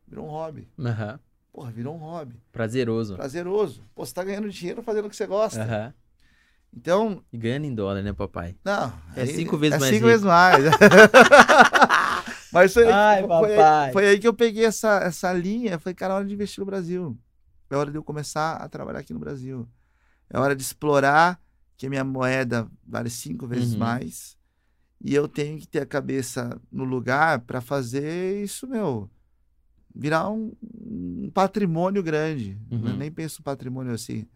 Virou 0.07 0.27
um 0.27 0.31
hobby. 0.31 0.69
Aham. 0.79 1.19
Porra, 1.53 1.71
virou 1.71 1.95
um 1.95 1.99
hobby. 1.99 2.41
Prazeroso. 2.53 3.17
Prazeroso. 3.17 3.83
Pô, 3.95 4.05
você 4.05 4.13
tá 4.15 4.23
ganhando 4.23 4.49
dinheiro 4.51 4.83
fazendo 4.83 5.07
o 5.07 5.11
que 5.11 5.17
você 5.17 5.27
gosta. 5.27 5.63
Aham. 5.63 5.95
Então, 6.77 7.25
E 7.33 7.39
ganhando 7.39 7.65
em 7.65 7.75
dólar, 7.75 8.03
né, 8.03 8.13
papai? 8.13 8.55
não. 8.63 8.93
É 9.17 9.25
cinco 9.25 9.57
vezes 9.57 9.77
é 9.77 9.79
mais 9.79 9.95
cinco 9.95 10.07
rico. 10.07 10.09
vezes 10.09 10.25
mais. 10.25 10.65
Mas 12.53 12.73
foi, 12.73 12.85
aí, 12.85 12.93
Ai, 12.93 13.23
foi, 13.27 13.59
aí, 13.59 13.93
foi 13.93 14.07
aí 14.09 14.19
que 14.19 14.27
eu 14.29 14.33
peguei 14.35 14.65
essa, 14.65 14.99
essa 15.01 15.33
linha. 15.33 15.79
Falei, 15.79 15.95
cara, 15.95 16.15
é 16.15 16.17
hora 16.17 16.25
de 16.27 16.35
investir 16.35 16.61
no 16.61 16.67
Brasil. 16.67 17.19
É 17.69 17.77
hora 17.77 17.91
de 17.91 17.99
eu 17.99 18.03
começar 18.05 18.57
a 18.57 18.69
trabalhar 18.69 19.01
aqui 19.01 19.13
no 19.13 19.19
Brasil. 19.19 19.69
É 20.31 20.39
hora 20.39 20.55
de 20.57 20.63
explorar 20.63 21.41
que 21.77 21.87
a 21.87 21.91
minha 21.91 22.05
moeda 22.05 22.67
vale 22.87 23.11
cinco 23.11 23.47
vezes 23.47 23.73
Uhum. 23.73 23.81
mais. 23.81 24.36
E 25.01 25.15
eu 25.15 25.29
tenho 25.29 25.59
que 25.59 25.67
ter 25.67 25.81
a 25.81 25.87
cabeça 25.87 26.61
no 26.71 26.85
lugar 26.85 27.41
para 27.41 27.61
fazer 27.61 28.43
isso, 28.43 28.67
meu, 28.67 29.11
virar 29.95 30.31
um, 30.31 30.53
um 30.63 31.31
patrimônio 31.33 32.03
grande. 32.03 32.59
Uhum. 32.71 32.89
Eu 32.89 32.97
nem 32.97 33.11
penso 33.11 33.43
patrimônio 33.43 33.93
assim. 33.93 34.27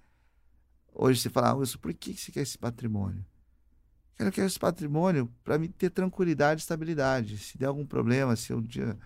Hoje 0.93 1.21
você 1.21 1.31
fala, 1.31 1.51
ah, 1.51 1.55
Wilson, 1.55 1.79
por 1.79 1.95
que 1.95 2.15
você 2.15 2.31
quer 2.31 2.43
esse 2.43 2.59
patrimônio? 2.59 3.25
Eu 4.19 4.31
quero 4.31 4.47
esse 4.47 4.59
patrimônio 4.59 5.33
para 5.43 5.59
me 5.59 5.69
ter 5.69 5.89
tranquilidade 5.89 6.61
e 6.61 6.63
estabilidade. 6.63 7.39
Se 7.39 7.57
der 7.57 7.67
algum 7.67 7.87
problema, 7.87 8.37
se 8.37 8.53
um 8.53 8.61
dia 8.61 8.99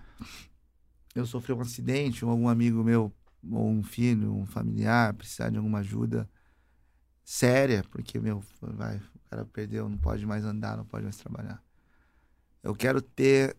eu 1.15 1.25
sofrer 1.25 1.55
um 1.55 1.61
acidente, 1.61 2.25
ou 2.25 2.31
algum 2.31 2.49
amigo 2.49 2.83
meu, 2.83 3.15
ou 3.49 3.69
um 3.69 3.83
filho, 3.83 4.35
um 4.35 4.45
familiar, 4.45 5.15
precisar 5.15 5.51
de 5.51 5.57
alguma 5.57 5.79
ajuda 5.79 6.29
séria, 7.23 7.85
porque, 7.91 8.19
meu, 8.19 8.43
vai, 8.61 9.01
cara 9.35 9.45
perdeu, 9.47 9.89
não 9.89 9.99
pode 9.99 10.25
mais 10.25 10.45
andar, 10.45 10.77
não 10.77 10.85
pode 10.85 11.05
mais 11.05 11.17
trabalhar. 11.17 11.61
Eu 12.63 12.75
quero 12.75 13.03
ter 13.03 13.57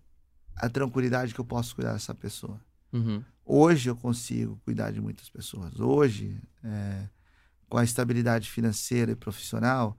a 0.55 0.69
tranquilidade 0.69 1.33
que 1.33 1.39
eu 1.39 1.45
posso 1.45 1.75
cuidar 1.75 1.93
dessa 1.93 2.15
pessoa. 2.15 2.59
Uhum. 2.93 3.21
Hoje 3.43 3.89
eu 3.89 3.95
consigo 3.95 4.59
cuidar 4.63 4.91
de 4.91 5.01
muitas 5.01 5.29
pessoas. 5.29 5.79
Hoje, 5.79 6.41
é, 6.63 7.09
com 7.67 7.77
a 7.77 7.83
estabilidade 7.83 8.49
financeira 8.49 9.11
e 9.11 9.15
profissional, 9.15 9.97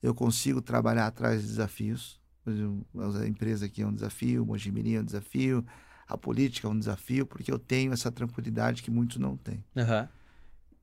eu 0.00 0.14
consigo 0.14 0.62
trabalhar 0.62 1.06
atrás 1.06 1.42
de 1.42 1.48
desafios. 1.48 2.20
A 2.46 3.26
empresa 3.26 3.66
aqui 3.66 3.82
é 3.82 3.86
um 3.86 3.92
desafio, 3.92 4.44
o 4.44 4.46
Mojimirim 4.46 4.94
é 4.94 5.00
um 5.00 5.04
desafio, 5.04 5.66
a 6.06 6.16
política 6.16 6.68
é 6.68 6.70
um 6.70 6.78
desafio, 6.78 7.26
porque 7.26 7.50
eu 7.50 7.58
tenho 7.58 7.92
essa 7.92 8.12
tranquilidade 8.12 8.82
que 8.82 8.90
muitos 8.90 9.16
não 9.16 9.36
têm. 9.36 9.64
Aham. 9.76 10.08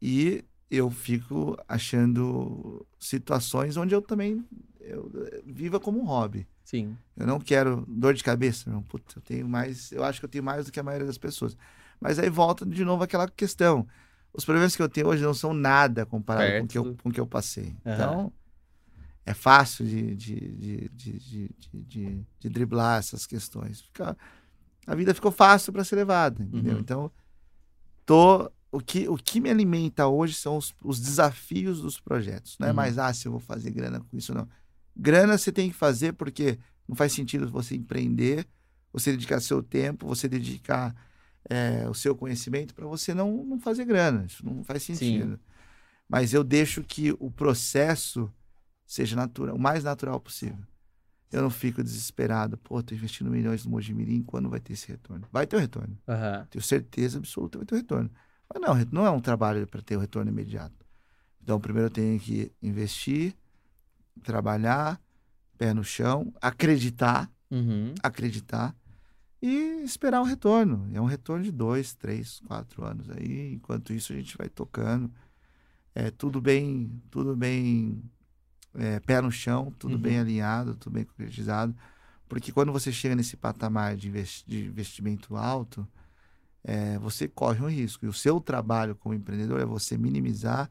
E 0.01 0.43
eu 0.75 0.89
fico 0.89 1.57
achando 1.67 2.85
situações 2.99 3.77
onde 3.77 3.93
eu 3.93 4.01
também 4.01 4.43
eu, 4.79 5.11
eh, 5.31 5.41
viva 5.45 5.79
como 5.79 5.99
um 6.01 6.05
hobby. 6.05 6.47
Sim. 6.63 6.97
Eu 7.15 7.27
não 7.27 7.39
quero 7.39 7.85
dor 7.87 8.13
de 8.13 8.23
cabeça, 8.23 8.69
não. 8.71 8.81
Puta, 8.81 9.17
eu 9.17 9.21
tenho 9.21 9.47
mais, 9.47 9.91
eu 9.91 10.03
acho 10.03 10.19
que 10.19 10.25
eu 10.25 10.29
tenho 10.29 10.43
mais 10.43 10.65
do 10.65 10.71
que 10.71 10.79
a 10.79 10.83
maioria 10.83 11.05
das 11.07 11.17
pessoas. 11.17 11.55
Mas 11.99 12.17
aí 12.19 12.29
volta 12.29 12.65
de 12.65 12.83
novo 12.83 13.03
aquela 13.03 13.27
questão. 13.29 13.87
Os 14.33 14.43
problemas 14.43 14.75
que 14.75 14.81
eu 14.81 14.89
tenho 14.89 15.07
hoje 15.07 15.23
não 15.23 15.33
são 15.33 15.53
nada 15.53 16.05
comparado 16.05 16.59
com 16.59 16.65
o 16.65 16.67
que 16.67 16.77
eu, 16.77 16.83
Perto. 16.85 17.03
com 17.03 17.09
o 17.09 17.11
que 17.11 17.19
eu 17.19 17.27
passei. 17.27 17.75
Aham. 17.85 17.93
Então, 17.93 18.33
é 19.25 19.33
fácil 19.33 19.85
de, 19.85 20.15
de, 20.15 20.35
de, 20.35 20.89
de, 20.89 21.19
de, 21.19 21.49
de, 21.59 21.81
de- 21.83 22.25
de 22.39 22.49
driblar 22.49 22.99
essas 22.99 23.25
questões. 23.25 23.81
Fica- 23.81 24.17
a 24.85 24.95
vida 24.95 25.13
ficou 25.13 25.31
fácil 25.31 25.71
para 25.71 25.83
ser 25.83 25.95
levada, 25.95 26.43
entendeu? 26.43 26.73
Uhum. 26.75 26.79
Então, 26.79 27.11
tô, 28.05 28.51
o, 28.73 28.79
que, 28.81 29.07
o 29.07 29.15
que 29.15 29.39
me 29.39 29.49
alimenta 29.49 30.07
hoje 30.07 30.33
são 30.33 30.57
os, 30.57 30.73
os 30.83 30.99
desafios 30.99 31.81
dos 31.81 31.99
projetos. 31.99 32.57
Não 32.59 32.67
é 32.67 32.71
Uhum. 32.71 32.75
mais, 32.75 32.97
ah, 32.97 33.13
se 33.13 33.27
eu 33.27 33.31
vou 33.31 33.39
fazer 33.41 33.71
grana 33.71 33.99
com 33.99 34.17
isso, 34.17 34.33
não. 34.33 34.47
Grana 34.95 35.37
você 35.37 35.51
tem 35.51 35.69
que 35.69 35.75
fazer 35.75 36.13
porque 36.13 36.59
Não 36.87 36.95
faz 36.95 37.13
sentido 37.13 37.49
você 37.49 37.75
empreender, 37.75 38.45
você 38.91 39.11
dedicar 39.11 39.39
seu 39.39 39.63
tempo, 39.63 40.05
você 40.05 40.27
dedicar 40.27 40.93
é, 41.49 41.87
o 41.89 41.93
seu 41.93 42.13
conhecimento 42.15 42.73
para 42.75 42.85
você 42.85 43.13
não, 43.13 43.43
não 43.45 43.59
fazer 43.59 43.85
grana. 43.85 44.25
Isso 44.25 44.45
não 44.45 44.63
faz 44.65 44.83
sentido. 44.83 45.35
Sim. 45.37 45.39
Mas 46.09 46.33
eu 46.33 46.43
deixo 46.43 46.83
que 46.83 47.15
o 47.19 47.31
processo 47.31 48.29
seja 48.85 49.15
natural, 49.15 49.55
o 49.55 49.59
mais 49.59 49.83
natural 49.83 50.19
possível. 50.19 50.59
Eu 51.31 51.41
não 51.41 51.49
fico 51.49 51.81
desesperado. 51.81 52.57
Pô, 52.57 52.83
tô 52.83 52.93
investindo 52.93 53.31
milhões 53.31 53.65
no 53.65 53.71
Mojimirim, 53.71 54.21
quando 54.21 54.49
vai 54.49 54.59
ter 54.59 54.73
esse 54.73 54.87
retorno? 54.89 55.25
Vai 55.31 55.47
ter 55.47 55.55
o 55.55 55.59
retorno. 55.59 55.97
Uhum. 56.07 56.45
Tenho 56.49 56.63
certeza 56.63 57.17
absoluta 57.17 57.57
vai 57.57 57.65
ter 57.65 57.75
o 57.75 57.77
retorno. 57.77 58.11
Mas 58.53 58.61
não, 58.61 58.87
não 58.91 59.05
é 59.05 59.09
um 59.09 59.19
trabalho 59.19 59.65
para 59.67 59.81
ter 59.81 59.97
o 59.97 59.99
retorno 59.99 60.29
imediato. 60.29 60.85
Então, 61.41 61.59
primeiro 61.59 61.87
eu 61.87 61.91
tenho 61.91 62.19
que 62.19 62.51
investir, 62.61 63.35
trabalhar, 64.23 65.01
pé 65.57 65.73
no 65.73 65.83
chão, 65.83 66.33
acreditar, 66.41 67.29
uhum. 67.51 67.93
acreditar 68.01 68.75
e 69.41 69.83
esperar 69.83 70.21
o 70.21 70.25
retorno. 70.25 70.89
É 70.93 71.01
um 71.01 71.05
retorno 71.05 71.43
de 71.43 71.51
dois, 71.51 71.93
três, 71.93 72.39
quatro 72.47 72.85
anos 72.85 73.09
aí. 73.09 73.53
Enquanto 73.55 73.91
isso, 73.91 74.13
a 74.13 74.15
gente 74.15 74.37
vai 74.37 74.47
tocando. 74.47 75.11
É 75.93 76.09
tudo 76.09 76.39
bem, 76.39 76.89
tudo 77.11 77.35
bem 77.35 78.01
é, 78.75 78.99
pé 79.01 79.21
no 79.21 79.31
chão, 79.31 79.73
tudo 79.77 79.95
uhum. 79.95 80.01
bem 80.01 80.19
alinhado, 80.19 80.75
tudo 80.75 80.93
bem 80.93 81.03
concretizado. 81.03 81.75
Porque 82.27 82.51
quando 82.51 82.71
você 82.71 82.91
chega 82.91 83.15
nesse 83.15 83.35
patamar 83.35 83.95
de, 83.95 84.07
investi 84.07 84.49
de 84.49 84.65
investimento 84.65 85.35
alto, 85.35 85.87
é, 86.63 86.97
você 86.99 87.27
corre 87.27 87.61
um 87.61 87.69
risco. 87.69 88.05
E 88.05 88.07
o 88.07 88.13
seu 88.13 88.39
trabalho 88.39 88.95
como 88.95 89.13
empreendedor 89.13 89.59
é 89.59 89.65
você 89.65 89.97
minimizar 89.97 90.69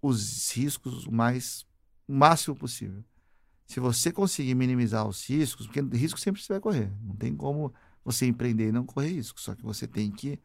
os 0.00 0.50
riscos 0.52 1.06
o 1.06 1.12
mais 1.12 1.66
o 2.08 2.14
máximo 2.14 2.54
possível. 2.54 3.02
Se 3.66 3.80
você 3.80 4.12
conseguir 4.12 4.54
minimizar 4.54 5.06
os 5.06 5.28
riscos, 5.28 5.66
porque 5.66 5.80
risco 5.96 6.20
sempre 6.20 6.40
você 6.40 6.52
vai 6.52 6.60
correr. 6.60 6.92
Não 7.02 7.16
tem 7.16 7.34
como 7.34 7.74
você 8.04 8.24
empreender 8.24 8.68
e 8.68 8.72
não 8.72 8.86
correr 8.86 9.08
risco. 9.08 9.40
Só 9.40 9.54
que 9.56 9.62
você 9.64 9.88
tem 9.88 10.10
que 10.10 10.38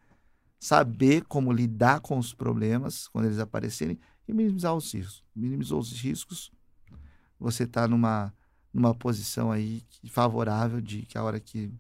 saber 0.60 1.24
como 1.26 1.52
lidar 1.52 2.00
com 2.00 2.18
os 2.18 2.34
problemas 2.34 3.08
quando 3.08 3.26
eles 3.26 3.38
aparecerem 3.38 4.00
e 4.28 4.34
minimizar 4.34 4.76
os 4.76 4.92
riscos. 4.92 5.24
Minimizou 5.36 5.80
os 5.80 5.92
riscos, 5.92 6.52
você 7.40 7.64
está 7.64 7.88
numa, 7.88 8.34
numa 8.74 8.94
posição 8.94 9.52
aí 9.52 9.84
favorável 10.10 10.82
de 10.82 11.04
que 11.04 11.18
a 11.18 11.24
hora 11.24 11.40
que 11.40 11.72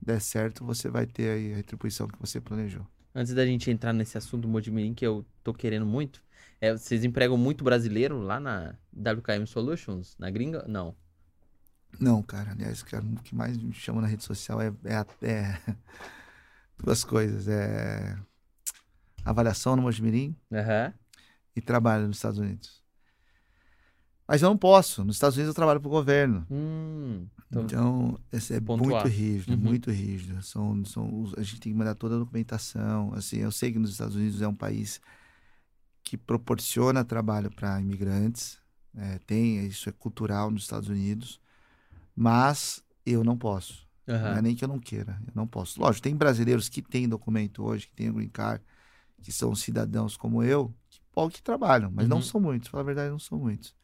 der 0.00 0.20
certo, 0.20 0.64
você 0.64 0.88
vai 0.88 1.06
ter 1.06 1.52
a 1.52 1.56
retribuição 1.56 2.08
que 2.08 2.18
você 2.18 2.40
planejou. 2.40 2.86
Antes 3.14 3.32
da 3.34 3.46
gente 3.46 3.70
entrar 3.70 3.92
nesse 3.92 4.18
assunto 4.18 4.42
do 4.42 4.48
Modimirim, 4.48 4.94
que 4.94 5.06
eu 5.06 5.24
tô 5.42 5.54
querendo 5.54 5.86
muito, 5.86 6.22
é, 6.60 6.72
vocês 6.72 7.04
empregam 7.04 7.36
muito 7.36 7.64
brasileiro 7.64 8.18
lá 8.20 8.38
na 8.38 8.74
WKM 8.94 9.46
Solutions, 9.46 10.16
na 10.18 10.30
gringa? 10.30 10.64
Não. 10.68 10.94
Não, 11.98 12.22
cara. 12.22 12.52
Aliás, 12.52 12.82
cara, 12.82 13.04
o 13.04 13.22
que 13.22 13.34
mais 13.34 13.56
me 13.56 13.72
chama 13.72 14.02
na 14.02 14.06
rede 14.06 14.24
social 14.24 14.60
é, 14.60 14.72
é, 14.84 15.26
é 15.26 15.60
duas 16.82 17.04
coisas. 17.04 17.48
É 17.48 18.16
avaliação 19.26 19.74
no 19.74 19.82
Mojimirim 19.82 20.36
uhum. 20.50 20.92
e 21.56 21.60
trabalho 21.60 22.06
nos 22.06 22.16
Estados 22.16 22.38
Unidos. 22.38 22.80
Mas 24.26 24.42
eu 24.42 24.48
não 24.48 24.56
posso. 24.56 25.04
Nos 25.04 25.16
Estados 25.16 25.36
Unidos 25.36 25.50
eu 25.50 25.54
trabalho 25.54 25.80
para 25.80 25.88
o 25.88 25.90
governo. 25.90 26.44
Hum, 26.50 27.26
então, 27.48 27.62
então 27.62 28.20
esse 28.32 28.54
é 28.54 28.60
muito 28.60 29.06
rígido, 29.06 29.52
uhum. 29.52 29.58
muito 29.58 29.90
rígido. 29.90 30.42
São, 30.42 30.84
são, 30.84 31.32
a 31.36 31.42
gente 31.42 31.60
tem 31.60 31.72
que 31.72 31.78
mandar 31.78 31.94
toda 31.94 32.16
a 32.16 32.18
documentação. 32.18 33.12
Assim, 33.14 33.38
eu 33.38 33.52
sei 33.52 33.72
que 33.72 33.78
nos 33.78 33.90
Estados 33.90 34.16
Unidos 34.16 34.42
é 34.42 34.48
um 34.48 34.54
país 34.54 35.00
que 36.02 36.16
proporciona 36.16 37.04
trabalho 37.04 37.50
para 37.50 37.80
imigrantes. 37.80 38.58
É, 38.96 39.18
tem, 39.26 39.64
isso 39.66 39.88
é 39.88 39.92
cultural 39.92 40.50
nos 40.50 40.62
Estados 40.62 40.88
Unidos. 40.88 41.40
Mas 42.14 42.82
eu 43.04 43.22
não 43.22 43.36
posso. 43.36 43.86
Uhum. 44.08 44.18
Não 44.18 44.36
é 44.36 44.42
nem 44.42 44.56
que 44.56 44.64
eu 44.64 44.68
não 44.68 44.80
queira. 44.80 45.20
Eu 45.24 45.32
não 45.34 45.46
posso. 45.46 45.80
Lógico, 45.80 46.02
tem 46.02 46.16
brasileiros 46.16 46.68
que 46.68 46.82
têm 46.82 47.08
documento 47.08 47.62
hoje, 47.62 47.86
que 47.86 47.94
têm 47.94 48.12
green 48.12 48.28
card, 48.28 48.64
que 49.22 49.30
são 49.30 49.54
cidadãos 49.54 50.16
como 50.16 50.42
eu, 50.42 50.74
que, 50.88 51.00
que 51.30 51.42
trabalham, 51.42 51.90
mas 51.92 52.04
uhum. 52.04 52.10
não 52.16 52.22
são 52.22 52.40
muitos. 52.40 52.68
Falar 52.68 52.82
a 52.82 52.86
verdade, 52.86 53.10
não 53.10 53.18
são 53.18 53.38
muitos. 53.38 53.74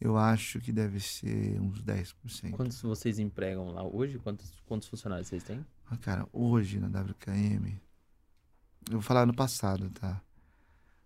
Eu 0.00 0.16
acho 0.16 0.60
que 0.60 0.72
deve 0.72 1.00
ser 1.00 1.60
uns 1.60 1.82
10%. 1.82 2.50
Quantos 2.52 2.80
vocês 2.82 3.18
empregam 3.18 3.70
lá 3.70 3.82
hoje? 3.82 4.18
Quantos, 4.18 4.52
quantos 4.66 4.88
funcionários 4.88 5.28
vocês 5.28 5.42
têm? 5.42 5.64
Ah, 5.90 5.96
cara, 5.96 6.26
hoje 6.32 6.78
na 6.78 6.88
WKM, 6.88 7.80
eu 8.88 8.92
vou 8.92 9.02
falar 9.02 9.26
no 9.26 9.34
passado, 9.34 9.88
tá? 9.90 10.20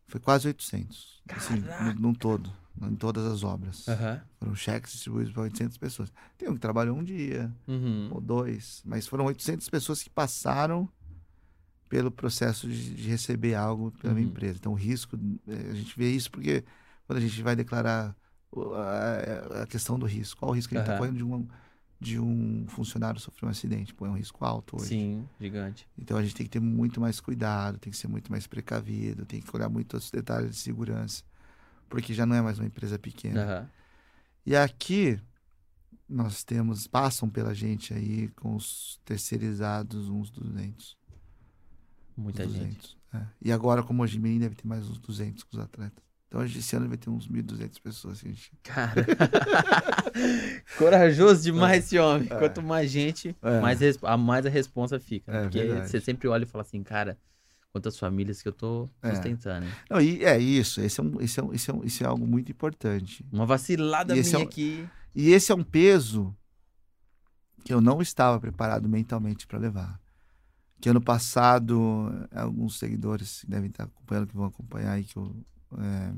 Foi 0.06 0.20
quase 0.20 0.48
800. 0.48 1.22
Assim, 1.28 1.62
num 1.98 2.14
todo, 2.14 2.50
em 2.82 2.96
todas 2.96 3.26
as 3.26 3.44
obras. 3.44 3.86
Uhum. 3.86 4.20
Foram 4.38 4.54
cheques 4.54 4.92
distribuídos 4.92 5.32
para 5.32 5.42
800 5.42 5.76
pessoas. 5.76 6.12
Tem 6.36 6.48
um 6.48 6.54
que 6.54 6.60
trabalhou 6.60 6.96
um 6.96 7.04
dia, 7.04 7.52
uhum. 7.66 8.08
ou 8.10 8.20
dois, 8.20 8.82
mas 8.86 9.06
foram 9.06 9.26
800 9.26 9.68
pessoas 9.68 10.02
que 10.02 10.08
passaram 10.08 10.88
pelo 11.88 12.10
processo 12.10 12.66
de, 12.68 12.94
de 12.94 13.08
receber 13.08 13.54
algo 13.54 13.90
pela 13.92 14.12
uhum. 14.12 14.18
minha 14.18 14.30
empresa. 14.30 14.58
Então, 14.58 14.72
o 14.72 14.76
risco, 14.76 15.18
eh, 15.46 15.70
a 15.70 15.74
gente 15.74 15.96
vê 15.96 16.10
isso 16.10 16.30
porque 16.30 16.64
quando 17.06 17.18
a 17.18 17.20
gente 17.20 17.42
vai 17.42 17.54
declarar 17.54 18.16
a, 18.74 19.62
a 19.62 19.66
questão 19.66 19.98
do 19.98 20.06
risco. 20.06 20.40
Qual 20.40 20.50
o 20.50 20.54
risco 20.54 20.70
que 20.70 20.76
uhum. 20.76 20.82
ele 20.82 20.90
está 20.90 20.98
correndo 20.98 21.16
de 21.16 21.24
um, 21.24 21.48
de 22.00 22.20
um 22.20 22.66
funcionário 22.68 23.20
sofrer 23.20 23.46
um 23.46 23.50
acidente? 23.50 23.94
É 23.98 24.04
um 24.04 24.16
risco 24.16 24.44
alto 24.44 24.76
hoje. 24.76 24.88
Sim, 24.88 25.28
gigante. 25.40 25.88
Então 25.98 26.16
a 26.16 26.22
gente 26.22 26.34
tem 26.34 26.46
que 26.46 26.50
ter 26.50 26.60
muito 26.60 27.00
mais 27.00 27.20
cuidado, 27.20 27.78
tem 27.78 27.90
que 27.90 27.96
ser 27.96 28.08
muito 28.08 28.30
mais 28.30 28.46
precavido, 28.46 29.26
tem 29.26 29.40
que 29.40 29.56
olhar 29.56 29.68
muito 29.68 29.96
os 29.96 30.10
detalhes 30.10 30.50
de 30.50 30.56
segurança, 30.56 31.22
porque 31.88 32.14
já 32.14 32.24
não 32.24 32.36
é 32.36 32.40
mais 32.40 32.58
uma 32.58 32.66
empresa 32.66 32.98
pequena. 32.98 33.60
Uhum. 33.60 33.66
E 34.46 34.56
aqui 34.56 35.20
nós 36.08 36.42
temos, 36.42 36.86
passam 36.86 37.28
pela 37.28 37.54
gente 37.54 37.92
aí 37.92 38.28
com 38.28 38.54
os 38.54 38.98
terceirizados 39.04 40.08
uns 40.08 40.30
200. 40.30 40.96
Muita 42.16 42.44
uns 42.44 42.52
200. 42.52 42.72
gente. 42.72 42.98
É. 43.12 43.26
E 43.42 43.52
agora, 43.52 43.82
como 43.82 44.02
hoje 44.02 44.18
deve 44.18 44.54
ter 44.54 44.66
mais 44.66 44.88
uns 44.88 44.98
200 44.98 45.44
com 45.44 45.56
os 45.56 45.62
atletas. 45.62 46.07
Então, 46.28 46.44
esse 46.44 46.76
ano 46.76 46.88
vai 46.88 46.98
ter 46.98 47.08
uns 47.08 47.26
1.200 47.26 47.80
pessoas. 47.80 48.18
Gente. 48.18 48.52
Cara, 48.62 49.06
corajoso 50.76 51.42
demais 51.42 51.72
é. 51.72 51.78
esse 51.78 51.98
homem. 51.98 52.28
É. 52.30 52.36
Quanto 52.36 52.62
mais 52.62 52.90
gente, 52.90 53.34
é. 53.42 53.60
mais, 53.60 53.80
a 54.02 54.16
mais 54.16 54.44
a 54.44 54.50
responsa 54.50 55.00
fica. 55.00 55.32
É, 55.32 55.42
porque 55.42 55.58
verdade. 55.58 55.88
você 55.88 56.00
sempre 56.00 56.28
olha 56.28 56.42
e 56.42 56.46
fala 56.46 56.62
assim, 56.62 56.82
cara, 56.82 57.16
quantas 57.72 57.98
famílias 57.98 58.42
que 58.42 58.48
eu 58.48 58.52
tô 58.52 58.90
é. 59.02 59.10
sustentando. 59.10 59.64
Hein? 59.64 59.72
Não, 59.88 60.00
e 60.02 60.22
é 60.22 60.38
isso. 60.38 60.82
Esse 60.82 61.00
é, 61.00 61.02
um, 61.02 61.18
esse, 61.20 61.40
é 61.40 61.42
um, 61.42 61.54
esse, 61.54 61.70
é 61.70 61.74
um, 61.74 61.84
esse 61.84 62.04
é 62.04 62.06
algo 62.06 62.26
muito 62.26 62.52
importante. 62.52 63.24
Uma 63.32 63.46
vacilada 63.46 64.14
minha 64.14 64.34
é 64.34 64.38
um, 64.38 64.42
aqui. 64.42 64.86
E 65.14 65.30
esse 65.30 65.50
é 65.50 65.54
um 65.54 65.64
peso 65.64 66.36
que 67.64 67.72
eu 67.72 67.80
não 67.80 68.02
estava 68.02 68.38
preparado 68.38 68.86
mentalmente 68.86 69.46
para 69.46 69.58
levar. 69.58 69.98
Que 70.78 70.90
ano 70.90 71.00
passado, 71.00 72.28
alguns 72.34 72.78
seguidores 72.78 73.44
devem 73.48 73.70
estar 73.70 73.84
acompanhando, 73.84 74.26
que 74.28 74.36
vão 74.36 74.46
acompanhar 74.46 74.92
aí, 74.92 75.04
que 75.04 75.16
eu 75.16 75.34
é, 75.76 76.14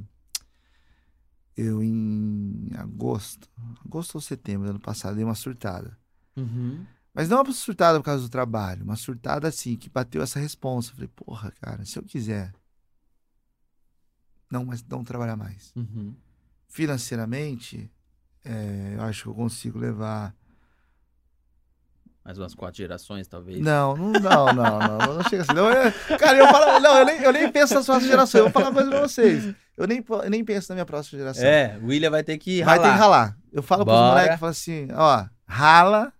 eu 1.57 1.83
em 1.83 2.71
agosto, 2.77 3.49
agosto 3.85 4.15
ou 4.15 4.21
setembro 4.21 4.67
do 4.67 4.71
ano 4.71 4.81
passado, 4.81 5.17
dei 5.17 5.25
uma 5.25 5.35
surtada. 5.35 5.97
Uhum. 6.37 6.85
Mas 7.13 7.29
não 7.29 7.43
uma 7.43 7.53
surtada 7.53 7.99
por 7.99 8.05
causa 8.05 8.23
do 8.23 8.29
trabalho, 8.29 8.85
uma 8.85 8.97
surtada 8.97 9.49
assim, 9.49 9.77
que 9.77 9.91
bateu 9.91 10.23
essa 10.23 10.39
resposta. 10.39 10.93
falei, 10.93 11.09
porra, 11.09 11.53
cara, 11.61 11.85
se 11.85 11.99
eu 11.99 12.03
quiser 12.03 12.53
não, 14.51 14.65
mas 14.65 14.83
não 14.83 15.05
trabalhar 15.05 15.37
mais. 15.37 15.73
Uhum. 15.77 16.15
Financeiramente, 16.67 17.91
é, 18.45 18.95
eu 18.97 19.03
acho 19.03 19.23
que 19.23 19.29
eu 19.29 19.35
consigo 19.35 19.79
levar 19.79 20.35
mais 22.31 22.39
umas 22.39 22.55
quatro 22.55 22.79
gerações, 22.79 23.27
talvez. 23.27 23.61
Não, 23.61 23.97
não, 23.97 24.13
não, 24.13 24.53
não, 24.53 24.79
não, 24.79 25.15
não 25.15 25.23
chega 25.29 25.43
assim. 25.43 25.53
Não, 25.53 25.69
eu, 25.69 25.93
cara, 26.17 26.39
eu 26.39 26.47
falo, 26.47 26.79
não, 26.79 26.99
eu 26.99 27.05
nem, 27.05 27.23
eu 27.23 27.33
nem 27.33 27.51
penso 27.51 27.75
nas 27.75 27.85
próximas 27.85 28.11
gerações. 28.11 28.39
Eu 28.39 28.45
vou 28.45 28.53
falar 28.53 28.67
uma 28.67 28.75
coisa 28.75 28.91
pra 28.91 29.01
vocês. 29.01 29.55
Eu 29.77 29.87
nem, 29.87 30.05
eu 30.09 30.31
nem 30.31 30.45
penso 30.45 30.69
na 30.71 30.77
minha 30.77 30.87
próxima 30.87 31.19
geração. 31.19 31.45
É, 31.45 31.77
o 31.83 31.87
William 31.87 32.11
vai 32.11 32.23
ter 32.23 32.39
que 32.39 32.61
ralar. 32.61 32.79
Vai 32.79 32.89
ter 32.89 32.93
que 32.95 33.01
ralar. 33.01 33.37
Eu 33.53 33.63
falo 33.63 33.85
Bora. 33.85 33.99
pros 33.99 34.11
moleques, 34.11 34.41
falo 34.41 34.51
assim, 34.51 34.89
ó, 34.93 35.25
rala, 35.45 36.13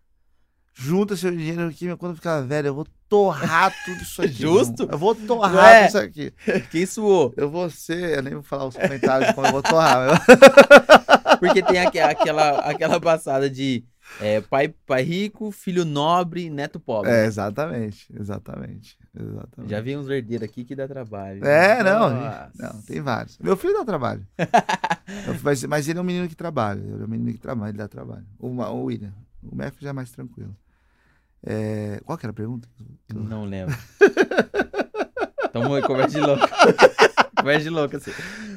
junta 0.75 1.17
seu 1.17 1.31
dinheiro 1.31 1.69
aqui, 1.69 1.95
quando 1.97 2.17
ficar 2.17 2.41
velho, 2.41 2.69
eu 2.69 2.75
vou 2.75 2.87
torrar 3.09 3.73
tudo 3.85 4.03
isso 4.03 4.23
aqui. 4.23 4.33
Justo? 4.33 4.89
Eu 4.91 4.99
vou 4.99 5.15
torrar 5.15 5.87
isso 5.87 5.99
aqui. 5.99 6.33
Quem 6.73 6.87
suou? 6.87 7.33
Eu 7.37 7.49
vou 7.49 7.71
ser, 7.71 8.19
eu 8.19 8.23
nem 8.23 8.35
vou 8.35 8.43
falar 8.43 8.65
os 8.65 8.75
comentários 8.75 9.33
como 9.33 9.47
eu 9.47 9.53
vou 9.53 9.63
torrar. 9.63 10.21
Porque 11.39 11.63
tem 11.63 11.79
aquela, 11.79 12.59
aquela 12.59 13.01
passada 13.01 13.49
de 13.49 13.85
é, 14.19 14.41
pai, 14.41 14.69
pai 14.69 15.03
rico, 15.03 15.51
filho 15.51 15.85
nobre, 15.85 16.51
neto 16.51 16.81
pobre. 16.81 17.11
É, 17.11 17.25
exatamente, 17.25 18.07
exatamente. 18.19 18.99
exatamente. 19.15 19.71
Já 19.71 19.81
vi 19.81 19.97
uns 19.97 20.09
herdeiros 20.09 20.49
aqui 20.49 20.65
que 20.65 20.75
dá 20.75 20.89
trabalho. 20.89 21.45
É, 21.45 21.83
não, 21.83 22.11
não, 22.55 22.83
tem 22.83 23.01
vários. 23.01 23.39
Meu 23.39 23.57
filho 23.57 23.75
dá 23.75 23.85
trabalho. 23.85 24.27
mas, 25.43 25.65
mas 25.65 25.89
ele 25.89 25.99
é 25.99 26.03
um 26.03 26.05
menino 26.05 26.29
que 26.29 26.37
trabalha. 26.37 26.81
Ele 26.81 27.03
é 27.03 27.05
um 27.05 27.09
menino 27.09 27.33
que 27.33 27.39
trabalha, 27.41 27.71
ele 27.71 27.79
dá 27.79 27.89
trabalho. 27.89 28.27
O, 28.39 28.49
o 28.49 28.85
William. 28.85 29.13
O 29.43 29.55
Mef 29.55 29.77
já 29.81 29.91
é 29.91 29.93
mais 29.93 30.11
tranquilo. 30.11 30.55
É, 31.43 32.01
qual 32.05 32.19
que 32.19 32.27
era 32.27 32.33
a 32.33 32.35
pergunta? 32.35 32.69
Não 33.13 33.45
lembro. 33.45 33.75
Tamo 35.53 35.75
aí, 35.75 35.83
conversa 35.83 36.21
de 36.21 36.27
louco. 36.27 36.47
Conversa 37.41 37.63
de 37.65 37.71
louco, 37.71 37.97
assim. 37.97 38.11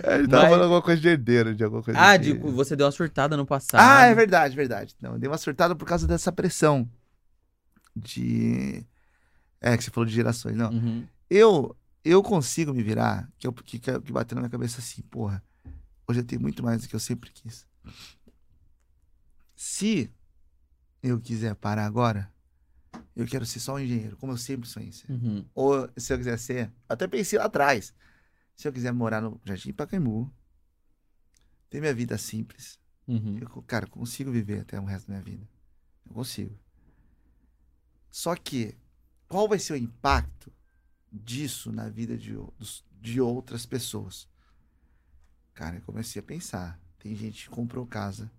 É, 0.04 0.16
ele 0.16 0.28
tava 0.28 0.44
Mas- 0.44 0.52
falando 0.52 0.64
alguma 0.64 0.82
coisa 0.82 1.02
de 1.02 1.08
herdeiro, 1.08 1.56
de 1.56 1.64
alguma 1.64 1.82
coisa 1.84 2.00
Ah, 2.00 2.18
de... 2.18 2.34
de, 2.34 2.40
você 2.40 2.76
deu 2.76 2.86
uma 2.86 2.92
surtada 2.92 3.36
no 3.38 3.46
passado. 3.46 3.82
Ah, 3.82 4.06
é 4.06 4.14
verdade, 4.14 4.56
verdade. 4.56 4.96
Não, 5.02 5.18
dei 5.18 5.30
uma 5.30 5.38
surtada 5.38 5.76
por 5.76 5.86
causa 5.88 6.06
dessa 6.08 6.32
pressão 6.32 6.90
de... 7.96 8.86
É, 9.62 9.78
que 9.78 9.84
você 9.84 9.92
falou 9.92 10.06
de 10.08 10.14
gerações. 10.14 10.56
Não, 10.56 10.72
Uhum. 10.72 11.08
eu 11.30 11.76
eu 12.06 12.22
consigo 12.22 12.74
me 12.74 12.84
virar, 12.84 13.30
que, 13.40 13.48
eu, 13.48 13.54
que, 13.54 13.80
que 13.80 14.12
bateu 14.12 14.36
na 14.36 14.42
minha 14.42 14.50
cabeça 14.50 14.80
assim, 14.80 15.02
porra, 15.04 15.42
hoje 16.06 16.20
eu 16.20 16.24
tenho 16.26 16.42
muito 16.42 16.62
mais 16.62 16.82
do 16.82 16.90
que 16.90 16.94
eu 16.94 17.00
sempre 17.00 17.32
quis. 17.32 17.66
Se 19.56 20.12
eu 21.02 21.18
quiser 21.20 21.56
parar 21.56 21.86
agora, 21.86 22.30
eu 23.16 23.26
quero 23.26 23.46
ser 23.46 23.60
só 23.62 23.76
um 23.76 23.80
engenheiro, 23.80 24.18
como 24.18 24.34
eu 24.34 24.38
sempre 24.38 24.68
sonhei 24.68 24.92
ser. 24.92 25.10
Uhum. 25.10 25.46
Ou 25.56 25.90
se 25.96 26.12
eu 26.14 26.18
quiser 26.18 26.38
ser, 26.38 26.72
até 26.90 27.08
pensei 27.08 27.40
lá 27.40 27.46
atrás, 27.46 27.94
se 28.56 28.68
eu 28.68 28.74
quiser 28.74 28.92
morar 28.94 29.22
no 29.22 29.40
Jardim 29.44 29.74
Pacaembu, 29.74 30.32
ter 31.70 31.80
minha 31.80 31.94
vida 31.94 32.18
simples, 32.18 32.80
Uhum. 33.08 33.38
eu, 33.40 33.62
cara, 33.64 33.86
consigo 33.88 34.32
viver 34.32 34.62
até 34.62 34.80
o 34.80 34.86
resto 34.86 35.08
da 35.08 35.14
minha 35.16 35.24
vida. 35.24 35.48
Eu 36.06 36.14
consigo. 36.14 36.58
Só 38.10 38.36
que, 38.36 38.78
qual 39.28 39.48
vai 39.48 39.60
ser 39.60 39.74
o 39.74 39.78
impacto 39.78 40.52
disso 41.12 41.72
na 41.72 41.90
vida 41.90 42.18
de, 42.18 42.34
de 43.02 43.20
outras 43.20 43.66
pessoas? 43.66 44.28
Cara, 45.54 45.78
eu 45.78 45.82
comecei 45.82 46.20
a 46.20 46.24
pensar. 46.24 46.80
Tem 47.00 47.14
gente 47.16 47.44
que 47.44 47.50
comprou 47.50 47.86
casa 47.86 48.32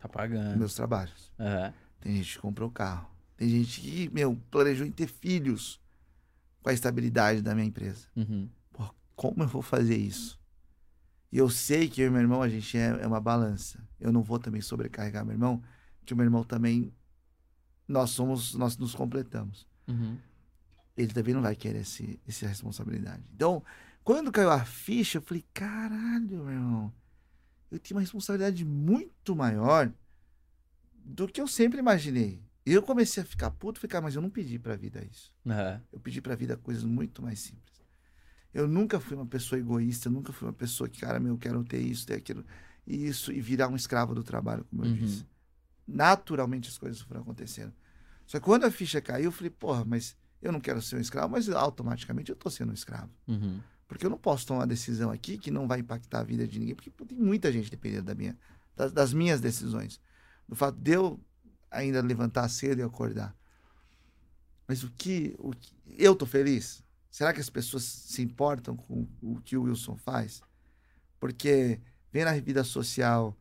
Tá 0.00 0.08
pagando. 0.08 0.58
meus 0.58 0.74
trabalhos. 0.74 1.30
Aham. 1.38 1.72
Tem 2.00 2.16
gente 2.16 2.32
que 2.34 2.38
comprou 2.40 2.70
carro. 2.70 3.08
Tem 3.36 3.48
gente 3.48 3.80
que, 3.80 4.08
meu, 4.10 4.34
planejou 4.50 4.84
em 4.84 4.90
ter 4.90 5.06
filhos 5.06 5.80
com 6.60 6.70
a 6.70 6.72
estabilidade 6.72 7.40
da 7.40 7.54
minha 7.54 7.66
empresa. 7.68 8.08
Uhum. 8.16 8.48
Como 9.14 9.42
eu 9.42 9.48
vou 9.48 9.62
fazer 9.62 9.96
isso? 9.96 10.40
E 11.30 11.38
eu 11.38 11.48
sei 11.48 11.88
que 11.88 12.02
eu 12.02 12.08
e 12.08 12.10
meu 12.10 12.20
irmão, 12.20 12.42
a 12.42 12.48
gente 12.48 12.76
é, 12.76 12.88
é 13.00 13.06
uma 13.06 13.20
balança. 13.20 13.82
Eu 13.98 14.12
não 14.12 14.22
vou 14.22 14.38
também 14.38 14.60
sobrecarregar 14.60 15.24
meu 15.24 15.34
irmão, 15.34 15.62
porque 15.98 16.12
o 16.12 16.16
meu 16.16 16.24
irmão 16.24 16.44
também, 16.44 16.92
nós 17.88 18.10
somos, 18.10 18.54
nós 18.54 18.76
nos 18.76 18.94
completamos. 18.94 19.66
Uhum. 19.88 20.18
Ele 20.96 21.12
também 21.12 21.32
não 21.32 21.40
vai 21.40 21.56
querer 21.56 21.80
esse, 21.80 22.20
essa 22.28 22.46
responsabilidade. 22.46 23.22
Então, 23.34 23.64
quando 24.04 24.30
caiu 24.30 24.50
a 24.50 24.64
ficha, 24.64 25.18
eu 25.18 25.22
falei, 25.22 25.44
caralho, 25.54 26.44
meu 26.44 26.50
irmão, 26.50 26.92
eu 27.70 27.78
tenho 27.78 27.96
uma 27.96 28.02
responsabilidade 28.02 28.64
muito 28.64 29.34
maior 29.34 29.90
do 30.94 31.26
que 31.26 31.40
eu 31.40 31.48
sempre 31.48 31.78
imaginei. 31.78 32.42
Eu 32.64 32.82
comecei 32.82 33.22
a 33.22 33.26
ficar 33.26 33.50
puto, 33.50 33.80
ficar, 33.80 34.00
mas 34.00 34.14
eu 34.14 34.22
não 34.22 34.30
pedi 34.30 34.58
pra 34.58 34.76
vida 34.76 35.04
isso. 35.04 35.34
Aham. 35.46 35.82
Eu 35.90 35.98
pedi 35.98 36.20
pra 36.20 36.36
vida 36.36 36.56
coisas 36.56 36.84
muito 36.84 37.22
mais 37.22 37.40
simples. 37.40 37.81
Eu 38.52 38.68
nunca 38.68 39.00
fui 39.00 39.16
uma 39.16 39.26
pessoa 39.26 39.58
egoísta, 39.58 40.10
nunca 40.10 40.32
fui 40.32 40.46
uma 40.46 40.52
pessoa 40.52 40.88
que, 40.88 41.00
cara, 41.00 41.18
meu, 41.18 41.34
eu 41.34 41.38
quero 41.38 41.64
ter 41.64 41.80
isso, 41.80 42.06
ter 42.06 42.14
aquilo, 42.14 42.44
e 42.86 43.06
isso, 43.06 43.32
e 43.32 43.40
virar 43.40 43.68
um 43.68 43.76
escravo 43.76 44.14
do 44.14 44.22
trabalho, 44.22 44.64
como 44.64 44.84
eu 44.84 44.90
Uhum. 44.90 44.96
disse. 44.96 45.26
Naturalmente 45.86 46.68
as 46.68 46.78
coisas 46.78 47.00
foram 47.00 47.22
acontecendo. 47.22 47.72
Só 48.26 48.38
que 48.38 48.44
quando 48.44 48.64
a 48.64 48.70
ficha 48.70 49.00
caiu, 49.00 49.24
eu 49.26 49.32
falei, 49.32 49.50
porra, 49.50 49.84
mas 49.84 50.16
eu 50.40 50.52
não 50.52 50.60
quero 50.60 50.80
ser 50.82 50.96
um 50.96 51.00
escravo, 51.00 51.32
mas 51.32 51.48
automaticamente 51.48 52.30
eu 52.30 52.36
tô 52.36 52.48
sendo 52.50 52.70
um 52.70 52.74
escravo. 52.74 53.10
Uhum. 53.26 53.60
Porque 53.88 54.06
eu 54.06 54.10
não 54.10 54.18
posso 54.18 54.46
tomar 54.46 54.60
uma 54.60 54.66
decisão 54.66 55.10
aqui 55.10 55.36
que 55.38 55.50
não 55.50 55.66
vai 55.68 55.80
impactar 55.80 56.20
a 56.20 56.24
vida 56.24 56.46
de 56.46 56.58
ninguém, 56.58 56.74
porque 56.74 56.90
pô, 56.90 57.04
tem 57.04 57.18
muita 57.18 57.52
gente 57.52 57.70
dependendo 57.70 58.04
da 58.04 58.14
minha, 58.14 58.38
das, 58.76 58.92
das 58.92 59.12
minhas 59.12 59.40
decisões. 59.40 60.00
Do 60.48 60.54
fato 60.56 60.78
de 60.78 60.92
eu 60.92 61.20
ainda 61.70 62.00
levantar 62.00 62.48
cedo 62.48 62.78
e 62.78 62.82
acordar. 62.82 63.34
Mas 64.66 64.82
o 64.82 64.90
que, 64.90 65.34
o 65.38 65.50
que- 65.52 65.74
Eu 65.98 66.14
tô 66.14 66.24
feliz? 66.24 66.82
Será 67.12 67.34
que 67.34 67.40
as 67.40 67.50
pessoas 67.50 67.84
se 67.84 68.22
importam 68.22 68.74
com 68.74 69.06
o 69.22 69.38
que 69.42 69.58
o 69.58 69.64
Wilson 69.64 69.98
faz? 69.98 70.42
Porque 71.20 71.80
ver 72.12 72.24
na 72.24 72.32
vida 72.40 72.64
social 72.64 73.36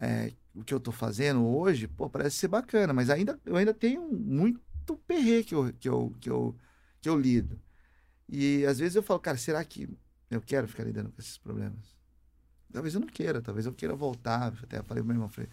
é, 0.00 0.32
o 0.54 0.64
que 0.64 0.74
eu 0.74 0.80
tô 0.80 0.92
fazendo 0.92 1.46
hoje, 1.46 1.88
pô, 1.88 2.10
parece 2.10 2.36
ser 2.38 2.48
bacana, 2.48 2.94
mas 2.94 3.10
ainda, 3.10 3.38
eu 3.46 3.56
ainda 3.56 3.74
tenho 3.74 4.08
muito 4.10 4.96
perre 5.06 5.44
que 5.44 5.54
eu, 5.54 5.72
que 5.74 5.88
eu, 5.88 6.16
que 6.20 6.30
eu, 6.30 6.56
que 7.00 7.08
eu 7.10 7.18
lido. 7.20 7.60
E 8.28 8.64
às 8.66 8.78
vezes 8.78 8.96
eu 8.96 9.02
falo, 9.02 9.20
cara, 9.20 9.38
será 9.38 9.64
que 9.64 9.88
eu 10.30 10.40
quero 10.40 10.68
ficar 10.68 10.84
lidando 10.84 11.10
com 11.12 11.20
esses 11.20 11.38
problemas? 11.38 11.96
Talvez 12.72 12.94
eu 12.94 13.00
não 13.00 13.08
queira, 13.08 13.42
talvez 13.42 13.66
eu 13.66 13.74
queira 13.74 13.94
voltar. 13.96 14.54
Até 14.62 14.82
falei 14.82 15.02
pro 15.02 15.06
meu 15.06 15.14
irmão, 15.16 15.28
falei, 15.28 15.50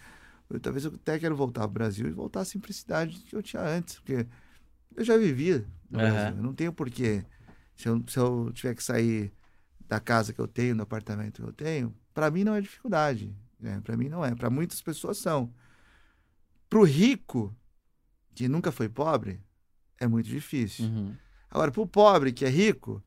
talvez 0.61 0.85
eu 0.85 0.93
até 0.93 1.19
quero 1.19 1.35
voltar 1.35 1.63
ao 1.63 1.69
Brasil 1.69 2.07
e 2.07 2.11
voltar 2.11 2.41
à 2.41 2.45
simplicidade 2.45 3.19
que 3.19 3.35
eu 3.35 3.43
tinha 3.43 3.63
antes, 3.63 3.95
porque 3.99 4.27
eu 4.95 5.03
já 5.03 5.17
vivia 5.17 5.65
no 5.89 5.99
Aham. 5.99 6.09
Brasil. 6.11 6.37
Eu 6.37 6.43
não 6.43 6.53
tenho 6.53 6.73
porquê. 6.73 7.25
Se 7.77 7.87
eu, 7.87 8.03
se 8.07 8.17
eu 8.17 8.51
tiver 8.53 8.75
que 8.75 8.83
sair 8.83 9.31
da 9.87 9.99
casa 9.99 10.33
que 10.33 10.39
eu 10.39 10.47
tenho, 10.47 10.75
do 10.75 10.83
apartamento 10.83 11.41
que 11.41 11.47
eu 11.47 11.53
tenho, 11.53 11.95
para 12.13 12.29
mim 12.29 12.43
não 12.43 12.55
é 12.55 12.61
dificuldade. 12.61 13.33
Né? 13.59 13.79
Para 13.83 13.95
mim 13.95 14.09
não 14.09 14.25
é. 14.25 14.35
Para 14.35 14.49
muitas 14.49 14.81
pessoas 14.81 15.17
são. 15.17 15.53
Pro 16.69 16.83
rico, 16.83 17.55
que 18.35 18.47
nunca 18.47 18.71
foi 18.71 18.89
pobre, 18.89 19.41
é 19.99 20.07
muito 20.07 20.27
difícil. 20.27 20.85
Uhum. 20.85 21.15
Agora, 21.49 21.71
pro 21.71 21.87
pobre 21.87 22.33
que 22.33 22.43
é 22.43 22.49
rico, 22.49 23.01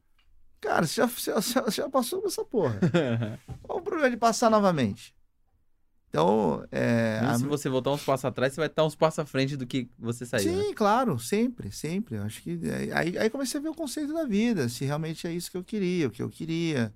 cara, 0.60 0.86
você 0.86 0.94
já, 1.00 1.06
você 1.06 1.30
já, 1.30 1.60
você 1.62 1.82
já 1.82 1.88
passou 1.90 2.20
por 2.20 2.28
essa 2.28 2.44
porra. 2.44 2.80
Qual 3.62 3.78
o 3.78 3.82
problema 3.82 4.10
de 4.10 4.16
passar 4.16 4.50
novamente? 4.50 5.14
Então, 6.10 6.66
é. 6.72 7.20
A- 7.22 7.38
se 7.38 7.44
você 7.44 7.68
voltar 7.68 7.92
uns 7.92 8.02
passos 8.04 8.24
atrás, 8.24 8.52
você 8.52 8.60
vai 8.60 8.66
estar 8.66 8.84
uns 8.84 8.96
passos 8.96 9.20
à 9.20 9.24
frente 9.24 9.56
do 9.56 9.64
que 9.66 9.88
você 9.96 10.26
saiu. 10.26 10.52
né? 10.52 10.62
Sim, 10.64 10.74
claro, 10.74 11.18
sempre, 11.20 11.70
sempre. 11.70 12.16
Eu 12.16 12.24
acho 12.24 12.42
que. 12.42 12.58
é, 12.64 12.92
Aí, 12.92 13.16
aí 13.16 13.30
comecei 13.30 13.60
a 13.60 13.62
ver 13.62 13.68
o 13.68 13.74
conceito 13.74 14.12
da 14.12 14.24
vida, 14.24 14.68
se 14.68 14.84
realmente 14.84 15.26
é 15.26 15.32
isso 15.32 15.50
que 15.50 15.56
eu 15.56 15.62
queria, 15.64 16.08
o 16.08 16.10
que 16.10 16.20
eu 16.22 16.28
queria. 16.28 16.92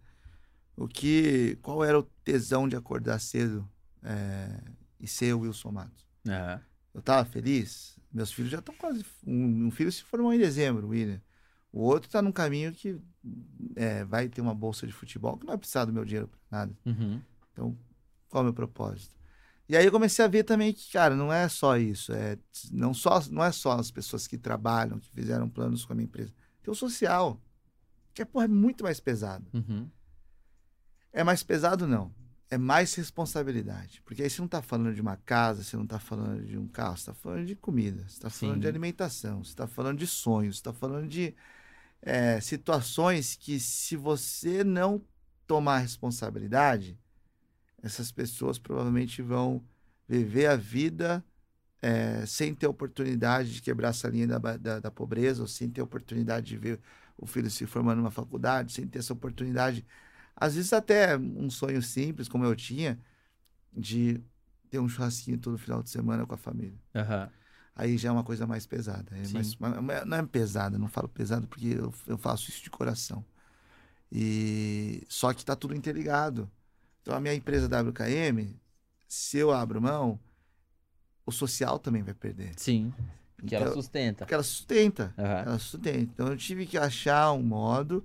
O 0.76 0.88
que. 0.88 1.56
Qual 1.62 1.84
era 1.84 1.96
o 1.98 2.02
tesão 2.24 2.68
de 2.68 2.74
acordar 2.74 3.20
cedo 3.20 3.66
é, 4.02 4.60
e 4.98 5.06
ser 5.06 5.32
o 5.32 5.40
Wilson 5.40 5.70
Matos? 5.70 6.04
Aham. 6.28 6.60
Eu 6.92 7.00
tava 7.02 7.24
feliz. 7.24 7.96
Meus 8.12 8.32
filhos 8.32 8.50
já 8.50 8.58
estão 8.58 8.74
quase. 8.74 9.04
Um, 9.24 9.66
um 9.66 9.70
filho 9.70 9.90
se 9.92 10.02
formou 10.02 10.32
em 10.32 10.38
dezembro, 10.38 10.88
William. 10.88 11.20
O 11.72 11.82
outro 11.82 12.08
tá 12.10 12.20
num 12.22 12.30
caminho 12.32 12.72
que 12.72 13.00
é, 13.76 14.04
vai 14.04 14.28
ter 14.28 14.40
uma 14.40 14.54
bolsa 14.54 14.86
de 14.86 14.92
futebol, 14.92 15.36
que 15.36 15.44
não 15.44 15.52
vai 15.52 15.58
precisar 15.58 15.84
do 15.84 15.92
meu 15.92 16.04
dinheiro 16.04 16.28
pra 16.28 16.58
nada. 16.58 16.72
Uhum. 16.86 17.20
Então, 17.52 17.76
qual 18.34 18.40
é 18.40 18.42
o 18.42 18.44
meu 18.46 18.52
propósito? 18.52 19.14
E 19.68 19.76
aí 19.76 19.86
eu 19.86 19.92
comecei 19.92 20.24
a 20.24 20.28
ver 20.28 20.42
também 20.42 20.72
que, 20.72 20.90
cara, 20.90 21.14
não 21.14 21.32
é 21.32 21.48
só 21.48 21.76
isso. 21.76 22.12
É, 22.12 22.36
não, 22.72 22.92
só, 22.92 23.22
não 23.30 23.44
é 23.44 23.52
só 23.52 23.78
as 23.78 23.92
pessoas 23.92 24.26
que 24.26 24.36
trabalham, 24.36 24.98
que 24.98 25.08
fizeram 25.10 25.48
planos 25.48 25.84
com 25.84 25.92
a 25.92 25.96
minha 25.96 26.04
empresa. 26.04 26.34
Tem 26.60 26.72
o 26.72 26.74
social, 26.74 27.40
que 28.12 28.22
é, 28.22 28.24
porra, 28.24 28.46
é 28.46 28.48
muito 28.48 28.82
mais 28.82 28.98
pesado. 28.98 29.46
Uhum. 29.54 29.88
É 31.12 31.22
mais 31.22 31.44
pesado, 31.44 31.86
não. 31.86 32.12
É 32.50 32.58
mais 32.58 32.92
responsabilidade. 32.94 34.02
Porque 34.04 34.24
aí 34.24 34.28
você 34.28 34.40
não 34.40 34.46
está 34.46 34.60
falando 34.60 34.92
de 34.92 35.00
uma 35.00 35.16
casa, 35.16 35.62
você 35.62 35.76
não 35.76 35.84
está 35.84 36.00
falando 36.00 36.44
de 36.44 36.58
um 36.58 36.66
carro, 36.66 36.96
você 36.96 37.02
está 37.02 37.14
falando 37.14 37.46
de 37.46 37.54
comida, 37.54 38.02
você 38.02 38.16
está 38.16 38.30
falando 38.30 38.56
Sim. 38.56 38.60
de 38.62 38.66
alimentação, 38.66 39.44
você 39.44 39.50
está 39.50 39.68
falando 39.68 39.98
de 39.98 40.08
sonhos, 40.08 40.56
você 40.56 40.60
está 40.60 40.72
falando 40.72 41.06
de 41.06 41.36
é, 42.02 42.40
situações 42.40 43.36
que, 43.36 43.60
se 43.60 43.96
você 43.96 44.64
não 44.64 45.00
tomar 45.46 45.78
responsabilidade, 45.78 46.98
essas 47.84 48.10
pessoas 48.10 48.58
provavelmente 48.58 49.20
vão 49.20 49.62
viver 50.08 50.46
a 50.46 50.56
vida 50.56 51.22
é, 51.82 52.24
sem 52.24 52.54
ter 52.54 52.66
oportunidade 52.66 53.52
de 53.52 53.60
quebrar 53.60 53.90
essa 53.90 54.08
linha 54.08 54.26
da, 54.26 54.38
da, 54.56 54.80
da 54.80 54.90
pobreza, 54.90 55.42
ou 55.42 55.46
sem 55.48 55.68
ter 55.68 55.82
oportunidade 55.82 56.46
de 56.46 56.56
ver 56.56 56.80
o 57.18 57.26
filho 57.26 57.50
se 57.50 57.66
formando 57.66 57.98
numa 57.98 58.10
faculdade, 58.10 58.72
sem 58.72 58.86
ter 58.86 59.00
essa 59.00 59.12
oportunidade 59.12 59.84
às 60.36 60.54
vezes 60.56 60.72
até 60.72 61.16
um 61.16 61.48
sonho 61.48 61.80
simples, 61.80 62.26
como 62.28 62.44
eu 62.44 62.56
tinha, 62.56 62.98
de 63.72 64.20
ter 64.68 64.80
um 64.80 64.88
churrasquinho 64.88 65.38
todo 65.38 65.56
final 65.58 65.82
de 65.82 65.90
semana 65.90 66.26
com 66.26 66.34
a 66.34 66.38
família. 66.38 66.78
Aham. 66.94 67.30
Aí 67.76 67.98
já 67.98 68.08
é 68.08 68.12
uma 68.12 68.24
coisa 68.24 68.46
mais 68.46 68.66
pesada. 68.66 69.16
É 69.16 69.28
mais- 69.28 69.56
não 70.06 70.16
é 70.16 70.26
pesada, 70.26 70.78
não 70.78 70.88
falo 70.88 71.08
pesado 71.08 71.46
porque 71.46 71.66
eu, 71.66 71.92
eu 72.06 72.16
faço 72.16 72.48
isso 72.50 72.62
de 72.62 72.70
coração. 72.70 73.24
E 74.10 75.04
só 75.08 75.32
que 75.32 75.44
tá 75.44 75.54
tudo 75.56 75.74
interligado. 75.74 76.50
Então 77.04 77.14
a 77.14 77.20
minha 77.20 77.34
empresa 77.34 77.66
WKM, 77.68 78.56
se 79.06 79.36
eu 79.36 79.52
abro 79.52 79.78
mão, 79.80 80.18
o 81.26 81.30
social 81.30 81.78
também 81.78 82.02
vai 82.02 82.14
perder. 82.14 82.52
Sim. 82.56 82.94
Que 83.46 83.54
ela 83.54 83.66
Então- 83.66 83.74
sustenta. 83.74 84.24
Porque 84.24 84.32
ela 84.32 84.42
sustenta. 84.42 85.14
Aham. 85.18 85.42
Ela 85.46 85.58
sustenta. 85.58 85.98
Então 86.00 86.28
eu 86.28 86.36
tive 86.38 86.64
que 86.64 86.78
achar 86.78 87.30
um 87.32 87.42
modo 87.42 88.02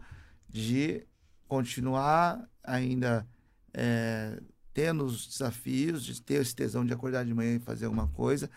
de 0.49 1.07
continuar 1.47 2.45
ainda 2.61 3.25
é, 3.73 4.37
tendo 4.73 5.05
os 5.05 5.27
desafios, 5.27 6.03
de 6.03 6.21
ter 6.21 6.41
esse 6.41 6.53
tesão 6.53 6.85
de 6.85 6.91
acordar 6.91 7.23
de 7.23 7.33
manhã 7.33 7.55
e 7.55 7.59
fazer 7.59 7.85
alguma 7.85 8.07
coisa, 8.09 8.49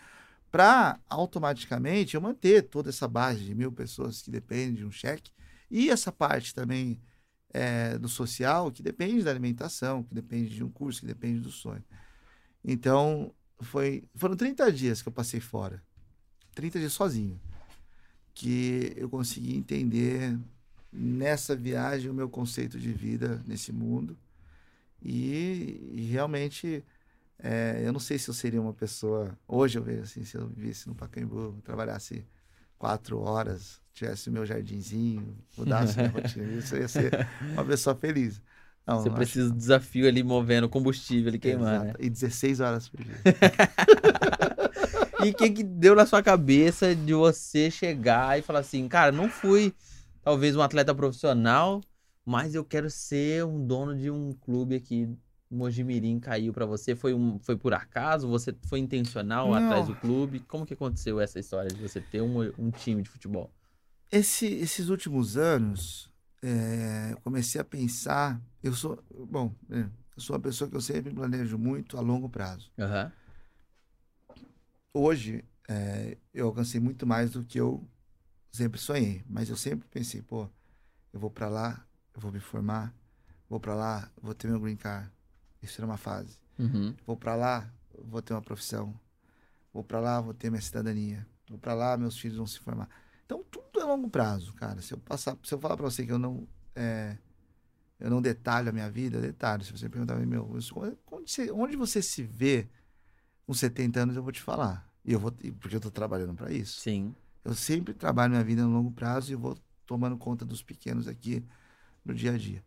para 0.50 0.98
automaticamente 1.08 2.14
eu 2.16 2.20
manter 2.20 2.62
toda 2.62 2.88
essa 2.88 3.06
base 3.06 3.44
de 3.44 3.54
mil 3.54 3.70
pessoas 3.70 4.20
que 4.22 4.30
dependem 4.30 4.74
de 4.74 4.84
um 4.84 4.90
cheque 4.90 5.30
e 5.70 5.88
essa 5.88 6.10
parte 6.10 6.52
também 6.54 6.98
é, 7.52 7.98
do 7.98 8.08
social 8.08 8.70
que 8.70 8.82
depende 8.82 9.22
da 9.22 9.30
alimentação, 9.30 10.02
que 10.02 10.14
depende 10.14 10.54
de 10.54 10.64
um 10.64 10.70
curso, 10.70 11.00
que 11.00 11.06
depende 11.06 11.40
do 11.40 11.50
sonho. 11.50 11.84
Então, 12.64 13.32
foi, 13.60 14.04
foram 14.14 14.36
30 14.36 14.72
dias 14.72 15.02
que 15.02 15.08
eu 15.08 15.12
passei 15.12 15.40
fora. 15.40 15.82
30 16.54 16.78
dias 16.78 16.92
sozinho. 16.92 17.40
Que 18.34 18.92
eu 18.96 19.08
consegui 19.08 19.54
entender 19.56 20.38
nessa 20.92 21.54
viagem 21.54 22.10
o 22.10 22.14
meu 22.14 22.28
conceito 22.28 22.78
de 22.78 22.92
vida 22.92 23.42
nesse 23.46 23.72
mundo. 23.72 24.16
E, 25.02 25.90
e 25.92 26.08
realmente, 26.10 26.84
é, 27.38 27.82
eu 27.84 27.92
não 27.92 28.00
sei 28.00 28.18
se 28.18 28.28
eu 28.28 28.34
seria 28.34 28.60
uma 28.60 28.72
pessoa. 28.72 29.36
Hoje 29.46 29.78
eu 29.78 29.82
vejo 29.82 30.02
assim, 30.02 30.24
se 30.24 30.36
eu 30.36 30.46
vivesse 30.48 30.88
no 30.88 30.94
Pacaembu, 30.94 31.60
trabalhasse 31.64 32.24
quatro 32.82 33.20
horas, 33.20 33.80
tivesse 33.94 34.28
meu 34.28 34.44
jardinzinho, 34.44 35.36
mudasse 35.56 35.96
minha 35.96 36.10
rotina, 36.10 36.52
isso 36.54 36.74
ia 36.74 36.88
ser 36.88 37.28
uma 37.52 37.64
pessoa 37.64 37.94
feliz. 37.94 38.42
Não, 38.84 38.98
Você 38.98 39.08
precisa 39.08 39.44
acho... 39.44 39.54
do 39.54 39.56
desafio 39.56 40.08
ali 40.08 40.24
movendo 40.24 40.68
combustível 40.68 41.28
ali 41.28 41.38
queimando. 41.38 41.84
Né? 41.84 41.94
E 42.00 42.10
16 42.10 42.58
horas 42.58 42.88
por 42.88 43.00
dia. 43.04 43.14
e 45.24 45.30
o 45.30 45.34
que, 45.34 45.50
que 45.50 45.62
deu 45.62 45.94
na 45.94 46.04
sua 46.04 46.24
cabeça 46.24 46.92
de 46.92 47.14
você 47.14 47.70
chegar 47.70 48.36
e 48.36 48.42
falar 48.42 48.58
assim, 48.58 48.88
cara, 48.88 49.12
não 49.12 49.28
fui 49.28 49.72
talvez 50.20 50.56
um 50.56 50.60
atleta 50.60 50.92
profissional, 50.92 51.80
mas 52.26 52.56
eu 52.56 52.64
quero 52.64 52.90
ser 52.90 53.44
um 53.44 53.64
dono 53.64 53.96
de 53.96 54.10
um 54.10 54.32
clube 54.32 54.74
aqui. 54.74 55.08
Mojimirim 55.52 56.18
caiu 56.18 56.52
para 56.52 56.64
você? 56.64 56.96
Foi, 56.96 57.12
um, 57.12 57.38
foi 57.38 57.56
por 57.56 57.74
acaso? 57.74 58.28
Você 58.28 58.54
foi 58.66 58.78
intencional 58.78 59.48
não. 59.48 59.54
atrás 59.54 59.86
do 59.86 59.94
clube? 59.94 60.40
Como 60.40 60.64
que 60.64 60.74
aconteceu 60.74 61.20
essa 61.20 61.38
história 61.38 61.70
de 61.70 61.80
você 61.80 62.00
ter 62.00 62.22
um, 62.22 62.40
um 62.58 62.70
time 62.70 63.02
de 63.02 63.08
futebol? 63.08 63.52
Esse, 64.10 64.46
esses 64.46 64.88
últimos 64.88 65.36
anos, 65.36 66.10
é, 66.42 67.14
comecei 67.22 67.60
a 67.60 67.64
pensar. 67.64 68.40
Eu 68.62 68.74
sou, 68.74 69.02
bom, 69.28 69.54
é, 69.70 69.80
eu 70.16 70.22
sou 70.22 70.34
uma 70.34 70.42
pessoa 70.42 70.68
que 70.68 70.76
eu 70.76 70.80
sempre 70.80 71.12
planejo 71.12 71.58
muito 71.58 71.96
a 71.98 72.00
longo 72.00 72.28
prazo. 72.28 72.70
Uhum. 72.78 73.10
Hoje, 74.94 75.44
é, 75.68 76.16
eu 76.34 76.46
alcancei 76.46 76.80
muito 76.80 77.06
mais 77.06 77.30
do 77.30 77.44
que 77.44 77.58
eu 77.58 77.86
sempre 78.50 78.78
sonhei, 78.80 79.22
mas 79.28 79.48
eu 79.48 79.56
sempre 79.56 79.86
pensei, 79.88 80.22
pô, 80.22 80.48
eu 81.12 81.20
vou 81.20 81.30
para 81.30 81.48
lá, 81.48 81.86
eu 82.14 82.20
vou 82.20 82.32
me 82.32 82.40
formar, 82.40 82.94
vou 83.48 83.60
para 83.60 83.74
lá, 83.74 84.10
vou 84.20 84.34
ter 84.34 84.48
meu 84.48 84.58
green 84.58 84.76
card. 84.76 85.10
Isso 85.62 85.80
era 85.80 85.86
uma 85.86 85.96
fase. 85.96 86.38
Uhum. 86.58 86.94
Vou 87.06 87.16
para 87.16 87.34
lá, 87.34 87.72
vou 88.04 88.20
ter 88.20 88.34
uma 88.34 88.42
profissão. 88.42 88.94
Vou 89.72 89.82
para 89.82 90.00
lá, 90.00 90.20
vou 90.20 90.34
ter 90.34 90.50
minha 90.50 90.60
cidadania. 90.60 91.26
Vou 91.48 91.58
para 91.58 91.74
lá, 91.74 91.96
meus 91.96 92.18
filhos 92.18 92.36
vão 92.36 92.46
se 92.46 92.58
formar. 92.58 92.88
Então 93.24 93.44
tudo 93.50 93.80
é 93.80 93.84
longo 93.84 94.10
prazo, 94.10 94.52
cara. 94.54 94.82
Se 94.82 94.92
eu 94.92 94.98
passar, 94.98 95.36
se 95.42 95.54
eu 95.54 95.58
falar 95.58 95.76
para 95.76 95.88
você 95.88 96.04
que 96.04 96.12
eu 96.12 96.18
não 96.18 96.46
é, 96.74 97.16
eu 97.98 98.10
não 98.10 98.20
detalho 98.20 98.68
a 98.68 98.72
minha 98.72 98.90
vida, 98.90 99.20
detalho. 99.20 99.64
Se 99.64 99.72
você 99.72 99.88
perguntar 99.88 100.16
meu, 100.16 100.50
onde 100.50 100.68
você, 101.30 101.50
onde 101.52 101.76
você 101.76 102.02
se 102.02 102.22
vê 102.22 102.68
com 103.46 103.54
70 103.54 104.00
anos, 104.00 104.16
eu 104.16 104.22
vou 104.22 104.32
te 104.32 104.40
falar. 104.40 104.90
E 105.04 105.12
eu 105.12 105.20
vou, 105.20 105.30
porque 105.30 105.74
eu 105.74 105.78
estou 105.78 105.90
trabalhando 105.90 106.34
para 106.34 106.52
isso. 106.52 106.80
Sim. 106.80 107.14
Eu 107.44 107.54
sempre 107.54 107.94
trabalho 107.94 108.30
minha 108.30 108.44
vida 108.44 108.62
no 108.62 108.72
longo 108.72 108.90
prazo 108.90 109.32
e 109.32 109.34
vou 109.34 109.56
tomando 109.86 110.16
conta 110.16 110.44
dos 110.44 110.62
pequenos 110.62 111.08
aqui 111.08 111.44
no 112.04 112.14
dia 112.14 112.32
a 112.32 112.38
dia. 112.38 112.64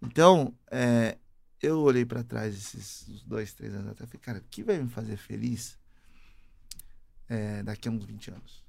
Então, 0.00 0.54
é, 0.70 1.18
eu 1.62 1.80
olhei 1.80 2.04
para 2.04 2.22
trás 2.22 2.54
esses 2.54 3.22
dois, 3.22 3.52
três 3.52 3.74
anos 3.74 3.90
atrás 3.90 4.08
e 4.08 4.12
falei, 4.12 4.20
cara, 4.20 4.38
o 4.38 4.48
que 4.50 4.62
vai 4.62 4.78
me 4.78 4.88
fazer 4.88 5.16
feliz 5.16 5.78
é, 7.28 7.62
daqui 7.62 7.88
a 7.88 7.90
uns 7.90 8.04
20 8.04 8.30
anos? 8.30 8.64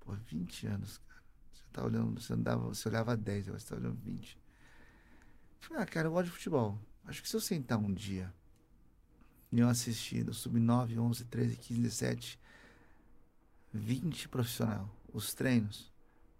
Pô, 0.00 0.12
20 0.12 0.66
anos, 0.66 0.98
cara. 0.98 1.22
Você 1.52 1.62
tá 1.72 1.84
olhando, 1.84 2.20
você 2.20 2.32
andava, 2.32 2.62
você 2.62 2.88
olhava 2.88 3.16
10, 3.16 3.48
agora 3.48 3.60
você 3.60 3.66
tá 3.66 3.76
olhando 3.76 3.98
20. 4.02 4.36
Eu 4.36 4.42
falei, 5.60 5.82
ah, 5.82 5.86
cara, 5.86 6.08
eu 6.08 6.12
gosto 6.12 6.26
de 6.26 6.32
futebol. 6.32 6.78
Acho 7.04 7.22
que 7.22 7.28
se 7.28 7.36
eu 7.36 7.40
sentar 7.40 7.78
um 7.78 7.92
dia 7.92 8.32
e 9.50 9.60
eu 9.60 9.68
assistir 9.68 10.24
do 10.24 10.34
sub-9, 10.34 10.98
11, 10.98 11.24
13, 11.24 11.56
15, 11.56 11.80
17, 11.80 12.40
20 13.72 14.28
profissional, 14.28 14.94
os 15.12 15.32
treinos, 15.34 15.90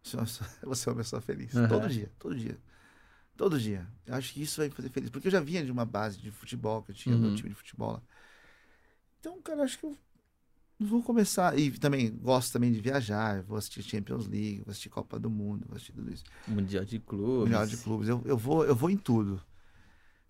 você 0.63 0.89
é 0.89 0.93
uma 0.93 0.97
pessoa, 0.97 1.21
feliz. 1.21 1.55
Uhum. 1.55 1.69
Todo 1.69 1.89
dia, 1.89 2.13
todo 2.19 2.37
dia. 2.37 2.59
Todo 3.39 3.57
dia. 3.57 3.87
Eu 4.05 4.17
acho 4.17 4.35
que 4.35 4.43
isso 4.43 4.61
vai 4.61 4.69
me 4.69 4.75
fazer 4.75 4.89
feliz. 4.89 5.11
Porque 5.11 5.29
eu 5.29 5.33
já 5.33 5.39
vinha 5.39 5.65
de 5.65 5.71
uma 5.71 5.85
base 5.85 6.19
de 6.19 6.29
futebol, 6.29 6.83
que 6.83 6.91
eu 6.91 6.95
tinha 6.95 7.15
uhum. 7.15 7.21
meu 7.23 7.35
time 7.37 7.51
de 7.51 7.55
futebol 7.55 7.93
lá. 7.93 8.03
Então, 9.21 9.41
cara, 9.41 9.63
acho 9.63 9.79
que 9.79 9.87
eu 9.87 9.97
vou 10.81 11.05
começar. 11.05 11.57
E 11.57 11.71
também 11.71 12.11
gosto 12.11 12.53
também 12.53 12.73
de 12.73 12.81
viajar. 12.81 13.41
Vou 13.45 13.57
assistir 13.57 13.85
Champions 13.85 14.27
League, 14.27 14.63
vou 14.65 14.73
assistir 14.73 14.89
Copa 14.89 15.21
do 15.21 15.31
Mundo, 15.31 15.67
vou 15.69 15.77
assistir 15.77 15.93
tudo 15.93 16.13
isso. 16.13 16.25
Mundial 16.49 16.85
de 16.85 16.99
clubes. 16.99 17.45
Mundial 17.45 17.67
de 17.69 17.77
clubes. 17.77 18.09
Eu, 18.09 18.21
eu, 18.25 18.37
vou, 18.37 18.65
eu 18.65 18.75
vou 18.75 18.91
em 18.91 18.97
tudo. 18.97 19.41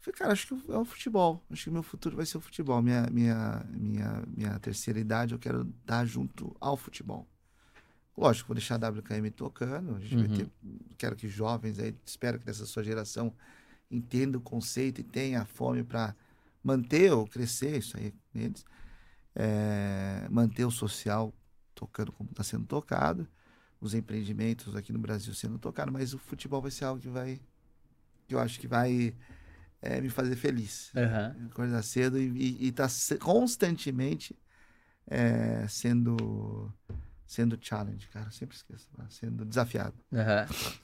Falei, 0.01 0.19
cara, 0.19 0.33
acho 0.35 0.47
que 0.47 0.71
é 0.71 0.77
o 0.77 0.85
futebol. 0.85 1.43
Acho 1.51 1.65
que 1.65 1.71
o 1.71 1.73
meu 1.73 1.83
futuro 1.83 2.15
vai 2.15 2.27
ser 2.27 2.37
o 2.37 2.43
futebol. 2.43 2.83
Minha, 2.83 3.07
minha, 3.11 3.65
minha, 3.71 4.23
minha 4.37 4.59
terceira 4.59 5.01
idade 5.01 5.33
eu 5.33 5.39
quero 5.39 5.65
dar 5.87 6.05
junto 6.05 6.55
ao 6.61 6.77
futebol. 6.77 7.27
Lógico, 8.19 8.49
vou 8.49 8.57
deixar 8.57 8.83
a 8.83 8.89
WKM 8.89 9.31
tocando. 9.31 9.95
A 9.95 10.01
gente 10.01 10.17
uhum. 10.17 10.27
vai 10.27 10.37
ter. 10.39 10.51
Quero 10.99 11.15
que 11.15 11.29
jovens 11.29 11.79
aí, 11.79 11.95
espero 12.05 12.37
que 12.37 12.45
dessa 12.45 12.67
sua 12.67 12.83
geração 12.83 13.33
entenda 13.89 14.37
o 14.37 14.41
conceito 14.41 15.01
e 15.01 15.05
tenha 15.05 15.43
a 15.43 15.45
fome 15.45 15.85
para 15.85 16.17
manter 16.63 17.13
ou 17.13 17.29
crescer 17.29 17.79
isso 17.79 17.97
aí 17.97 18.13
neles. 18.35 18.65
É, 19.37 20.27
manter 20.31 20.65
o 20.65 20.71
social 20.71 21.33
tocando 21.77 22.11
como 22.11 22.29
está 22.31 22.43
sendo 22.43 22.67
tocado, 22.67 23.29
os 23.81 23.95
empreendimentos 23.95 24.75
aqui 24.75 24.93
no 24.93 24.99
Brasil 24.99 25.33
sendo 25.33 25.57
tocados, 25.57 25.93
mas 25.93 26.13
o 26.13 26.19
futebol 26.19 26.61
vai 26.61 26.73
ser 26.73 26.87
algo 26.87 27.01
que 27.01 27.09
vai. 27.09 27.41
que 28.27 28.35
eu 28.35 28.41
acho 28.41 28.59
que 28.59 28.67
vai 28.67 29.15
é, 29.81 30.01
me 30.01 30.09
fazer 30.09 30.35
feliz. 30.35 30.93
Uhum. 30.93 31.47
Acordar 31.47 31.83
cedo 31.85 32.19
e 32.19 32.67
estar 32.67 32.89
tá 32.89 33.17
constantemente 33.25 34.37
é, 35.07 35.69
sendo 35.69 36.75
sendo 37.29 37.59
challenge, 37.61 38.09
cara, 38.09 38.31
sempre 38.31 38.57
esqueço, 38.57 38.89
sendo 39.11 39.45
desafiado. 39.45 39.95
Uhum. 40.11 40.79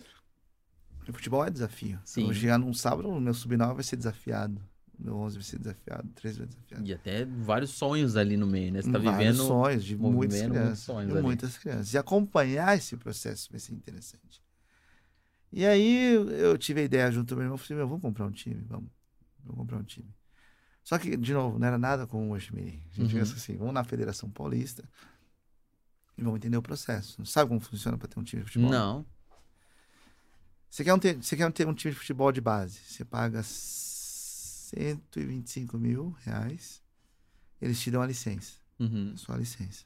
O 1.09 1.13
futebol 1.15 1.45
é 1.45 1.51
desafio. 1.51 1.99
Sim. 2.05 2.29
Eu 2.29 2.35
chegar 2.35 2.59
num 2.59 2.75
sábado, 2.75 3.09
o 3.09 3.21
meu 3.21 3.33
sub-9 3.33 3.75
vai 3.75 3.83
ser 3.83 3.97
desafiado. 3.97 4.63
Meu 4.97 5.17
11 5.17 5.37
vai 5.37 5.45
ser 5.45 5.59
desafiado, 5.59 6.09
13 6.11 6.39
vai 6.39 6.47
ser 6.47 6.55
desafiado. 6.55 6.87
E 6.87 6.95
até 6.95 7.25
vários 7.25 7.71
sonhos 7.71 8.17
ali 8.17 8.37
no 8.37 8.47
meio, 8.47 8.73
né? 8.73 8.83
Você 8.83 8.93
tá 8.93 8.99
vários 8.99 9.19
vivendo 9.19 9.47
sonhos 9.47 9.85
de 9.85 9.97
muitas 9.97 10.41
crianças. 10.41 10.63
Muitos 10.63 10.81
sonhos 10.81 11.15
de 11.15 11.23
muitas 11.23 11.59
crianças. 11.59 11.95
E 11.95 11.99
acompanhar 11.99 12.77
esse 12.77 12.97
processo 12.97 13.51
vai 13.51 13.59
ser 13.59 13.73
interessante. 13.73 14.45
E 15.51 15.65
aí 15.65 16.15
eu 16.15 16.57
tive 16.59 16.83
a 16.83 16.85
ideia 16.85 17.11
junto 17.11 17.35
com 17.35 17.37
meu 17.37 17.47
irmão, 17.47 17.57
falei, 17.57 17.79
meu, 17.79 17.89
vamos 17.89 18.03
comprar 18.03 18.27
um 18.27 18.31
time, 18.31 18.63
vamos. 18.69 18.91
Vamos 19.43 19.61
comprar 19.61 19.79
um 19.79 19.85
time. 19.85 20.15
Só 20.83 20.99
que, 20.99 21.17
de 21.17 21.33
novo, 21.33 21.59
não 21.59 21.67
era 21.67 21.79
nada 21.79 22.07
com 22.07 22.29
o 22.29 22.33
Oshimiri. 22.33 22.83
A 22.93 22.95
gente 22.95 23.15
uhum. 23.15 23.21
pensa 23.21 23.35
assim, 23.35 23.57
vamos 23.57 23.73
na 23.73 23.83
Federação 23.83 24.31
Paulista, 24.31 24.87
e 26.17 26.23
vamos 26.23 26.39
entender 26.39 26.57
o 26.57 26.63
processo. 26.63 27.25
Sabe 27.27 27.49
como 27.49 27.61
funciona 27.61 27.99
para 27.99 28.09
ter 28.09 28.19
um 28.19 28.25
time 28.25 28.41
de 28.43 28.49
futebol? 28.49 28.71
Não. 28.71 29.05
Você 30.71 30.83
quer, 30.83 30.95
um 30.95 30.99
ter, 30.99 31.15
você 31.17 31.37
quer 31.37 31.53
ter 31.53 31.67
um 31.69 31.75
time 31.75 31.93
de 31.93 32.01
futebol 32.01 32.33
de 32.33 32.41
base? 32.41 32.79
Você 32.89 33.05
paga 33.05 33.43
125 33.45 35.77
mil 35.79 36.17
reais, 36.25 36.83
eles 37.61 37.79
te 37.81 37.91
dão 37.91 38.01
a 38.03 38.07
licença. 38.07 38.55
Uhum. 38.79 39.15
Só 39.17 39.33
a 39.35 39.37
licença. 39.37 39.85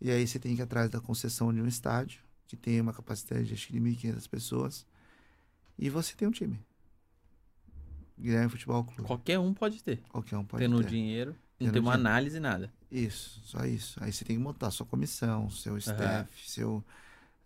E 0.00 0.10
aí 0.10 0.26
você 0.26 0.38
tem 0.38 0.54
que 0.54 0.62
ir 0.62 0.64
atrás 0.64 0.88
da 0.88 0.98
concessão 1.00 1.52
de 1.52 1.60
um 1.60 1.66
estádio, 1.66 2.22
que 2.46 2.56
tem 2.56 2.80
uma 2.80 2.92
capacidade 2.94 3.44
de, 3.46 3.54
acho 3.54 3.72
de 3.72 3.80
1.500 3.80 4.28
pessoas, 4.28 4.86
e 5.78 5.90
você 5.90 6.14
tem 6.14 6.26
um 6.26 6.30
time. 6.30 6.58
Guilherme 8.18 8.48
Futebol 8.48 8.82
Clube. 8.84 9.02
Qualquer 9.02 9.38
um 9.38 9.52
pode 9.52 9.82
ter. 9.82 9.98
Qualquer 10.08 10.38
um 10.38 10.44
pode 10.44 10.64
Tendo 10.64 10.80
ter. 10.82 10.88
dinheiro, 10.88 11.36
não 11.60 11.70
tem 11.70 11.82
uma 11.82 11.92
dinheiro. 11.92 12.08
análise, 12.08 12.40
nada. 12.40 12.72
Isso, 12.90 13.40
só 13.44 13.64
isso. 13.64 14.02
Aí 14.02 14.12
você 14.12 14.24
tem 14.24 14.36
que 14.36 14.42
montar 14.42 14.70
sua 14.70 14.86
comissão, 14.86 15.50
seu 15.50 15.76
staff, 15.78 16.30
uhum. 16.30 16.46
seu. 16.46 16.84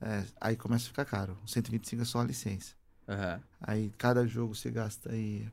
É, 0.00 0.24
aí 0.40 0.56
começa 0.56 0.84
a 0.84 0.88
ficar 0.88 1.04
caro. 1.04 1.36
125 1.46 2.02
é 2.02 2.04
só 2.04 2.20
a 2.20 2.24
licença. 2.24 2.74
Uhum. 3.08 3.40
Aí 3.60 3.92
cada 3.98 4.26
jogo 4.26 4.54
você 4.54 4.70
gasta 4.70 5.10
aí 5.10 5.48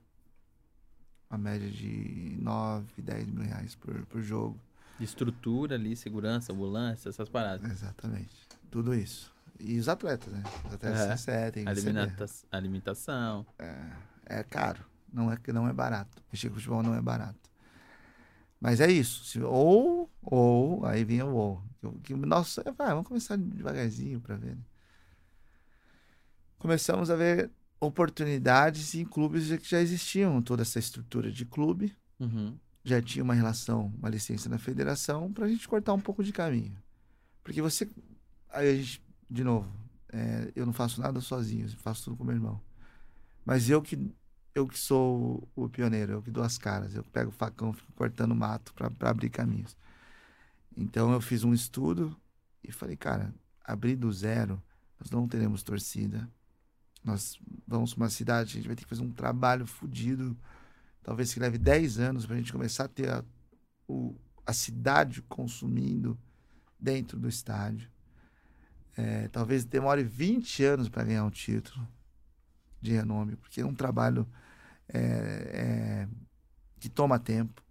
uma 1.29 1.37
média 1.37 1.69
de 1.69 2.37
9, 2.41 3.01
10 3.01 3.27
mil 3.27 3.43
reais 3.43 3.75
por, 3.75 4.05
por 4.07 4.21
jogo. 4.21 4.59
Estrutura 4.99 5.75
ali, 5.75 5.95
segurança, 5.95 6.51
ambulância, 6.51 7.09
essas 7.09 7.29
paradas. 7.29 7.69
Exatamente. 7.71 8.35
Tudo 8.69 8.93
isso. 8.93 9.31
E 9.59 9.77
os 9.77 9.87
atletas, 9.87 10.31
né? 10.31 10.43
Os 10.65 10.73
atletas 10.73 11.27
uhum. 11.27 11.33
C7, 11.33 11.51
tem 11.51 11.67
Alimenta 11.67 12.25
alimentação. 12.51 13.45
É, 13.57 14.39
é 14.39 14.43
caro. 14.43 14.83
Não 15.11 15.31
é 15.31 15.37
que 15.37 15.51
não 15.51 15.67
é 15.67 15.73
barato. 15.73 16.21
Mexer 16.31 16.49
com 16.49 16.55
futebol 16.55 16.83
não 16.83 16.95
é 16.95 17.01
barato. 17.01 17.38
Mas 18.59 18.81
é 18.81 18.91
isso. 18.91 19.41
Ou, 19.45 20.09
ou, 20.21 20.85
aí 20.85 21.03
vinha 21.03 21.25
o 21.25 21.35
ou. 21.35 21.63
Que, 22.03 22.13
nossa, 22.13 22.61
vai, 22.77 22.89
vamos 22.89 23.07
começar 23.07 23.37
devagarzinho 23.37 24.19
para 24.19 24.35
ver. 24.35 24.55
Né? 24.55 24.61
Começamos 26.57 27.09
a 27.09 27.15
ver 27.15 27.49
oportunidades 27.79 28.93
em 28.95 29.05
clubes 29.05 29.49
que 29.57 29.69
já 29.69 29.79
existiam 29.79 30.41
toda 30.41 30.61
essa 30.61 30.77
estrutura 30.77 31.31
de 31.31 31.45
clube. 31.45 31.95
Uhum. 32.19 32.57
Já 32.83 33.01
tinha 33.01 33.23
uma 33.23 33.33
relação, 33.33 33.93
uma 33.97 34.09
licença 34.09 34.49
na 34.49 34.57
federação, 34.57 35.31
para 35.31 35.45
a 35.45 35.49
gente 35.49 35.67
cortar 35.67 35.93
um 35.93 35.99
pouco 35.99 36.21
de 36.23 36.33
caminho. 36.33 36.75
Porque 37.43 37.61
você. 37.61 37.89
Aí 38.49 38.69
a 38.69 38.75
gente, 38.75 39.01
de 39.29 39.43
novo, 39.43 39.71
é, 40.11 40.51
eu 40.53 40.65
não 40.65 40.73
faço 40.73 40.99
nada 40.99 41.21
sozinho, 41.21 41.69
faço 41.77 42.05
tudo 42.05 42.17
com 42.17 42.25
meu 42.25 42.35
irmão. 42.35 42.59
Mas 43.45 43.69
eu 43.69 43.81
que 43.81 44.11
eu 44.59 44.67
que 44.67 44.77
sou 44.77 45.47
o 45.55 45.69
pioneiro, 45.69 46.13
eu 46.13 46.21
que 46.21 46.29
dou 46.29 46.43
as 46.43 46.57
caras. 46.57 46.93
Eu 46.93 47.03
pego 47.03 47.29
o 47.29 47.33
facão, 47.33 47.73
fico 47.73 47.91
cortando 47.93 48.35
mato 48.35 48.73
para 48.73 49.09
abrir 49.09 49.29
caminhos. 49.29 49.75
Então 50.75 51.11
eu 51.11 51.21
fiz 51.21 51.43
um 51.43 51.53
estudo 51.53 52.15
e 52.63 52.71
falei, 52.71 52.95
cara, 52.95 53.33
abrir 53.63 53.95
do 53.95 54.11
zero, 54.11 54.61
nós 54.99 55.09
não 55.09 55.27
teremos 55.27 55.63
torcida, 55.63 56.29
Nós 57.03 57.39
vamos 57.65 57.93
para 57.93 58.03
uma 58.03 58.09
cidade, 58.09 58.51
a 58.51 58.53
gente 58.55 58.67
vai 58.67 58.75
ter 58.75 58.83
que 58.83 58.89
fazer 58.89 59.01
um 59.01 59.11
trabalho 59.11 59.65
fodido, 59.65 60.37
talvez 61.01 61.33
que 61.33 61.39
leve 61.39 61.57
10 61.57 61.99
anos 61.99 62.25
para 62.25 62.35
a 62.35 62.37
gente 62.37 62.51
começar 62.51 62.85
a 62.85 62.89
ter 62.89 63.09
a, 63.09 63.23
o, 63.87 64.15
a 64.45 64.51
cidade 64.51 65.21
consumindo 65.21 66.19
dentro 66.77 67.17
do 67.17 67.29
estádio. 67.29 67.89
É, 68.97 69.29
talvez 69.29 69.63
demore 69.63 70.03
20 70.03 70.63
anos 70.65 70.89
para 70.89 71.05
ganhar 71.05 71.23
um 71.23 71.29
título 71.29 71.87
de 72.81 72.91
renome, 72.91 73.37
porque 73.37 73.61
é 73.61 73.65
um 73.65 73.73
trabalho 73.73 74.27
é, 74.93 74.99
é, 74.99 76.07
que 76.79 76.89
toma 76.89 77.19
tempo. 77.19 77.63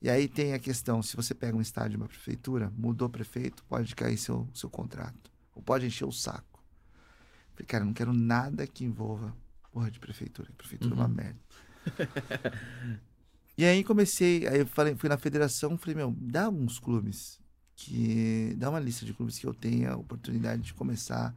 E 0.00 0.10
aí 0.10 0.28
tem 0.28 0.52
a 0.52 0.58
questão: 0.58 1.02
se 1.02 1.16
você 1.16 1.34
pega 1.34 1.56
um 1.56 1.60
estádio 1.60 1.92
de 1.92 1.96
uma 1.96 2.08
prefeitura, 2.08 2.72
mudou 2.76 3.08
prefeito, 3.08 3.64
pode 3.64 3.94
cair 3.94 4.18
seu, 4.18 4.48
seu 4.54 4.68
contrato, 4.68 5.30
ou 5.54 5.62
pode 5.62 5.86
encher 5.86 6.04
o 6.04 6.12
saco. 6.12 6.62
Falei, 7.54 7.66
cara, 7.66 7.84
não 7.84 7.94
quero 7.94 8.12
nada 8.12 8.66
que 8.66 8.84
envolva 8.84 9.34
porra 9.72 9.90
de 9.90 9.98
prefeitura. 9.98 10.50
Prefeitura 10.56 10.94
uhum. 10.94 11.00
é 11.00 11.04
uma 11.04 11.08
uhum. 11.08 11.14
merda. 11.14 11.40
e 13.56 13.64
aí 13.64 13.84
comecei, 13.84 14.46
aí 14.46 14.60
eu 14.60 14.66
falei, 14.66 14.94
fui 14.94 15.08
na 15.08 15.18
federação, 15.18 15.76
falei, 15.76 15.94
meu, 15.94 16.14
dá 16.16 16.44
alguns 16.44 16.78
clubes 16.78 17.40
que 17.76 18.54
dá 18.56 18.70
uma 18.70 18.78
lista 18.78 19.04
de 19.04 19.12
clubes 19.12 19.38
que 19.38 19.46
eu 19.46 19.54
tenha 19.54 19.92
a 19.92 19.96
oportunidade 19.96 20.62
de 20.62 20.74
começar 20.74 21.34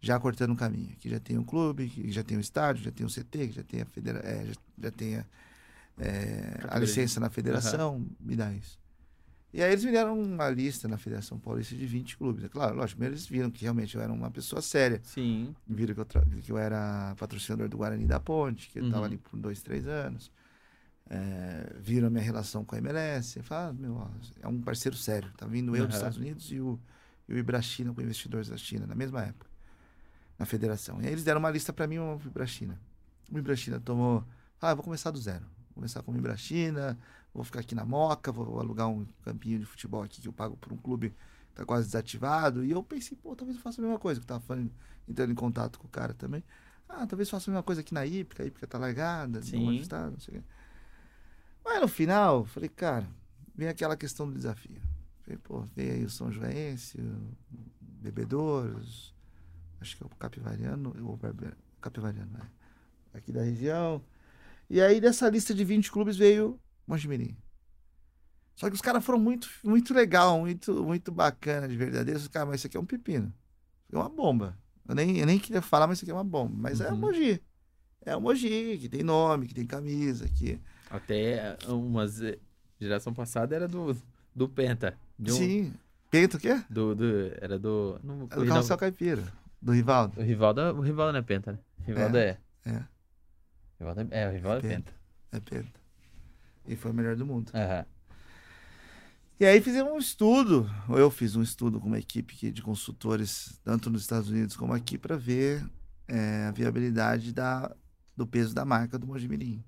já 0.00 0.18
cortando 0.18 0.52
o 0.52 0.56
caminho. 0.56 0.94
Que 0.96 1.08
já 1.08 1.20
tem 1.20 1.38
um 1.38 1.44
clube, 1.44 1.88
que 1.88 2.10
já 2.10 2.22
tem 2.22 2.36
um 2.36 2.40
estádio, 2.40 2.84
já 2.84 2.90
tem 2.90 3.06
um 3.06 3.08
CT, 3.08 3.48
que 3.48 3.52
já 3.52 3.62
tem 3.62 3.82
a, 3.82 3.86
federa 3.86 4.18
é, 4.20 4.46
já, 4.46 4.54
já 4.82 4.90
tem 4.90 5.16
a, 5.16 5.24
é, 5.98 6.60
a 6.68 6.78
licença 6.78 7.20
na 7.20 7.30
federação, 7.30 7.96
uhum. 7.96 8.10
me 8.20 8.36
dá 8.36 8.52
isso. 8.52 8.78
E 9.52 9.62
aí 9.62 9.72
eles 9.72 9.84
me 9.84 9.92
deram 9.92 10.20
uma 10.20 10.50
lista 10.50 10.86
na 10.86 10.98
Federação 10.98 11.38
Paulista 11.38 11.74
de 11.74 11.86
20 11.86 12.18
clubes. 12.18 12.44
É 12.44 12.48
claro, 12.48 12.76
lógico, 12.76 12.96
primeiro 12.96 13.14
eles 13.14 13.26
viram 13.26 13.50
que 13.50 13.62
realmente 13.62 13.94
eu 13.94 14.02
era 14.02 14.12
uma 14.12 14.30
pessoa 14.30 14.60
séria. 14.60 15.00
Sim. 15.02 15.54
Viram 15.66 15.94
que 15.94 16.00
eu, 16.00 16.06
que 16.42 16.52
eu 16.52 16.58
era 16.58 17.14
patrocinador 17.16 17.66
do 17.66 17.78
Guarani 17.78 18.04
da 18.04 18.20
Ponte, 18.20 18.68
que 18.68 18.80
eu 18.80 18.84
estava 18.84 19.00
uhum. 19.00 19.06
ali 19.06 19.16
por 19.16 19.38
dois, 19.38 19.62
três 19.62 19.86
anos 19.86 20.30
é, 21.08 21.72
viram 21.78 22.08
a 22.08 22.10
minha 22.10 22.22
relação 22.22 22.64
com 22.64 22.74
a 22.74 22.78
MLS, 22.78 23.40
falaram, 23.42 23.70
ah, 23.70 23.72
meu, 23.72 24.10
é 24.42 24.48
um 24.48 24.60
parceiro 24.60 24.96
sério. 24.96 25.30
Tá 25.36 25.46
vindo 25.46 25.74
eu 25.76 25.82
uhum. 25.82 25.86
dos 25.86 25.96
Estados 25.96 26.18
Unidos 26.18 26.50
e 26.50 26.60
o, 26.60 26.78
e 27.28 27.34
o 27.34 27.38
Ibrachina 27.38 27.92
com 27.92 28.00
investidores 28.00 28.48
da 28.48 28.56
China, 28.56 28.86
na 28.86 28.94
mesma 28.94 29.22
época, 29.22 29.46
na 30.38 30.46
federação. 30.46 31.00
E 31.00 31.06
aí 31.06 31.12
eles 31.12 31.24
deram 31.24 31.40
uma 31.40 31.50
lista 31.50 31.72
para 31.72 31.86
mim, 31.86 31.98
uma 31.98 32.20
Ibrachina. 32.24 32.80
O 33.30 33.38
Ibrachina 33.38 33.80
tomou, 33.80 34.24
ah, 34.60 34.74
vou 34.74 34.84
começar 34.84 35.10
do 35.10 35.18
zero. 35.18 35.44
Vou 35.44 35.74
começar 35.76 36.02
com 36.02 36.12
o 36.12 36.16
Ibrachina, 36.16 36.98
vou 37.32 37.44
ficar 37.44 37.60
aqui 37.60 37.74
na 37.74 37.84
Moca, 37.84 38.30
vou 38.32 38.60
alugar 38.60 38.88
um 38.88 39.06
campinho 39.22 39.58
de 39.58 39.64
futebol 39.64 40.02
aqui 40.02 40.20
que 40.20 40.28
eu 40.28 40.32
pago 40.32 40.56
por 40.56 40.72
um 40.72 40.76
clube 40.76 41.10
que 41.10 41.54
tá 41.54 41.64
quase 41.64 41.86
desativado. 41.86 42.64
E 42.64 42.70
eu 42.70 42.82
pensei, 42.82 43.16
pô, 43.16 43.34
talvez 43.34 43.56
eu 43.56 43.62
faça 43.62 43.80
a 43.80 43.82
mesma 43.82 43.98
coisa, 43.98 44.20
que 44.20 44.24
eu 44.24 44.28
tava 44.28 44.40
falando, 44.40 44.70
entrando 45.08 45.32
em 45.32 45.34
contato 45.34 45.78
com 45.78 45.86
o 45.86 45.90
cara 45.90 46.14
também. 46.14 46.42
Ah, 46.88 47.06
talvez 47.06 47.28
faça 47.28 47.50
a 47.50 47.52
mesma 47.52 47.62
coisa 47.62 47.80
aqui 47.80 47.92
na 47.92 48.06
Ípica, 48.06 48.42
a 48.42 48.46
Ípica 48.46 48.66
tá 48.66 48.78
largada, 48.78 49.42
Sim. 49.42 49.76
Está, 49.76 50.08
não 50.08 50.20
sei 50.20 50.38
o 50.38 50.38
quê. 50.38 50.44
Mas 51.64 51.80
no 51.80 51.88
final, 51.88 52.44
falei, 52.44 52.68
cara, 52.68 53.08
vem 53.54 53.66
aquela 53.68 53.96
questão 53.96 54.28
do 54.28 54.34
desafio. 54.34 54.80
Falei, 55.22 55.38
pô, 55.38 55.62
vem 55.74 55.90
aí 55.90 56.04
o 56.04 56.10
São 56.10 56.30
Joense, 56.30 57.00
o 57.00 57.34
Bebedouros, 57.80 59.15
acho 59.80 59.96
que 59.96 60.02
é 60.02 60.06
o 60.06 60.10
Capivariano, 60.10 60.94
ou 61.04 61.18
Capivariano, 61.80 62.38
é, 62.38 63.18
aqui 63.18 63.32
da 63.32 63.42
região. 63.42 64.02
E 64.68 64.80
aí 64.80 65.00
dessa 65.00 65.28
lista 65.28 65.54
de 65.54 65.64
20 65.64 65.90
clubes 65.90 66.16
veio 66.16 66.58
Mojimirim. 66.86 67.36
Só 68.54 68.68
que 68.68 68.74
os 68.74 68.80
caras 68.80 69.04
foram 69.04 69.18
muito, 69.18 69.48
muito 69.62 69.92
legal, 69.92 70.40
muito, 70.40 70.82
muito 70.82 71.12
bacana, 71.12 71.68
de 71.68 71.76
verdadeiro. 71.76 72.18
Os 72.18 72.28
caras, 72.28 72.48
mas 72.48 72.60
isso 72.60 72.66
aqui 72.66 72.76
é 72.76 72.80
um 72.80 72.86
pepino. 72.86 73.32
É 73.92 73.96
uma 73.96 74.08
bomba. 74.08 74.56
Eu 74.88 74.94
nem, 74.94 75.18
eu 75.18 75.26
nem 75.26 75.38
queria 75.38 75.60
falar, 75.60 75.86
mas 75.86 75.98
isso 75.98 76.04
aqui 76.04 76.10
é 76.10 76.14
uma 76.14 76.24
bomba. 76.24 76.54
Mas 76.56 76.80
é 76.80 76.84
uhum. 76.84 76.90
é 76.90 76.94
o 76.94 76.96
Mogi. 76.96 77.42
É 78.04 78.16
o 78.16 78.20
Mogi, 78.20 78.78
que 78.80 78.88
tem 78.88 79.02
nome, 79.02 79.46
que 79.46 79.54
tem 79.54 79.66
camisa, 79.66 80.26
que 80.28 80.58
até 80.88 81.56
uma 81.68 82.06
geração 82.80 83.12
passada 83.12 83.54
era 83.54 83.68
do, 83.68 83.94
do 84.34 84.48
Penta. 84.48 84.96
Um, 85.20 85.28
Sim. 85.28 85.74
Penta 86.10 86.36
o 86.36 86.40
quê? 86.40 86.62
Do, 86.70 86.94
do, 86.94 87.04
era 87.40 87.58
do. 87.58 88.00
Não, 88.02 88.22
é 88.30 88.36
do 88.36 88.46
Carrossel 88.46 88.78
Caipira. 88.78 89.22
Do 89.60 89.72
Rivaldo. 89.72 90.20
O 90.20 90.24
Rivaldo, 90.24 90.60
o 90.60 90.80
Rivaldo 90.80 91.12
não 91.12 91.20
é 91.20 91.22
Penta, 91.22 91.52
né? 91.52 91.58
O 91.78 91.82
Rivaldo 91.82 92.18
é. 92.18 92.38
É. 92.64 92.70
é. 92.70 92.78
O 92.78 93.78
Rivaldo 93.80 94.00
é, 94.00 94.22
é, 94.22 94.28
o 94.28 94.32
Rivaldo 94.32 94.66
é, 94.66 94.70
Penta. 94.70 94.92
É 95.32 95.40
Penta. 95.40 95.80
E 96.66 96.76
foi 96.76 96.90
o 96.90 96.94
melhor 96.94 97.16
do 97.16 97.26
mundo. 97.26 97.50
Uhum. 97.54 97.84
E 99.38 99.44
aí 99.44 99.60
fizemos 99.60 99.92
um 99.92 99.98
estudo, 99.98 100.70
ou 100.88 100.98
eu 100.98 101.10
fiz 101.10 101.36
um 101.36 101.42
estudo 101.42 101.78
com 101.78 101.88
uma 101.88 101.98
equipe 101.98 102.50
de 102.50 102.62
consultores, 102.62 103.60
tanto 103.62 103.90
nos 103.90 104.00
Estados 104.00 104.30
Unidos 104.30 104.56
como 104.56 104.72
aqui, 104.72 104.96
para 104.96 105.14
ver 105.14 105.62
é, 106.08 106.46
a 106.46 106.50
viabilidade 106.50 107.34
da, 107.34 107.70
do 108.16 108.26
peso 108.26 108.54
da 108.54 108.64
marca 108.64 108.98
do 108.98 109.06
Mojimirim. 109.06 109.62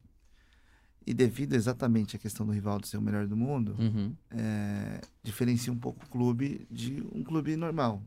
E 1.07 1.13
devido 1.13 1.55
exatamente 1.55 2.17
à 2.17 2.19
questão 2.19 2.47
do 2.47 2.53
rival 2.53 2.83
ser 2.85 2.97
o 2.97 3.03
melhor 3.03 3.27
do 3.27 3.37
mundo, 3.37 3.77
uhum. 3.79 4.15
é, 4.31 5.01
diferencia 5.23 5.73
um 5.73 5.79
pouco 5.79 6.05
o 6.05 6.09
clube 6.09 6.67
de 6.71 7.03
um 7.13 7.23
clube 7.23 7.55
normal. 7.57 8.03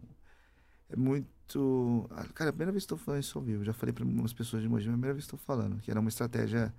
É 0.89 0.95
muito. 0.95 1.27
Ah, 2.11 2.25
cara, 2.33 2.49
a 2.49 2.53
primeira 2.53 2.71
vez 2.71 2.83
que 2.83 2.85
estou 2.85 2.97
falando 2.97 3.21
isso 3.21 3.37
ao 3.37 3.43
vivo, 3.43 3.63
já 3.63 3.73
falei 3.73 3.93
para 3.93 4.03
algumas 4.03 4.33
pessoas 4.33 4.61
de 4.61 4.69
Mogi, 4.69 4.87
mas 4.87 4.93
a 4.93 4.97
primeira 4.97 5.13
vez 5.13 5.25
que 5.25 5.35
estou 5.35 5.39
falando, 5.39 5.79
que 5.81 5.89
era 5.89 5.99
uma 5.99 6.09
estratégia 6.09 6.73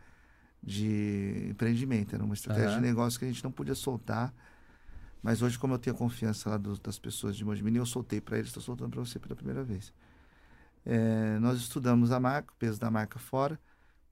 de 0.62 1.49
empreendimento, 1.51 2.15
era 2.15 2.24
uma 2.24 2.35
estratégia 2.35 2.70
uhum. 2.70 2.77
de 2.77 2.82
negócio 2.82 3.19
que 3.19 3.24
a 3.24 3.28
gente 3.28 3.43
não 3.43 3.51
podia 3.51 3.74
soltar. 3.74 4.32
Mas 5.23 5.40
hoje, 5.43 5.59
como 5.59 5.74
eu 5.74 5.78
tenho 5.78 5.94
a 5.94 5.99
confiança 5.99 6.51
lá 6.51 6.57
do, 6.57 6.78
das 6.78 6.99
pessoas 6.99 7.36
de 7.36 7.44
Mogi 7.44 7.62
eu 7.74 7.86
soltei 7.86 8.20
para 8.20 8.39
eles, 8.39 8.49
estou 8.49 8.62
soltando 8.62 8.90
para 8.90 9.01
você 9.01 9.19
pela 9.19 9.36
primeira 9.36 9.62
vez. 9.62 9.93
É, 10.85 11.39
nós 11.39 11.59
estudamos 11.59 12.11
a 12.11 12.19
marca, 12.19 12.53
o 12.53 12.57
peso 12.57 12.78
da 12.81 12.90
marca 12.90 13.19
fora 13.19 13.59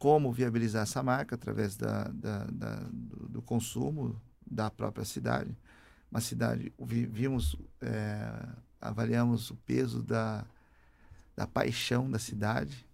como 0.00 0.32
viabilizar 0.32 0.84
essa 0.84 1.02
marca 1.02 1.34
através 1.34 1.76
da, 1.76 2.04
da, 2.04 2.44
da 2.46 2.76
do, 2.90 3.28
do, 3.28 3.42
consumo 3.42 4.18
da 4.50 4.70
própria 4.70 5.04
cidade. 5.04 5.54
Uma 6.10 6.22
cidade, 6.22 6.72
vimos, 6.80 7.54
é, 7.82 8.48
avaliamos 8.80 9.50
o 9.50 9.56
peso 9.56 10.02
da, 10.02 10.44
da 11.36 11.46
paixão 11.46 12.10
da 12.10 12.18
cidade. 12.18 12.86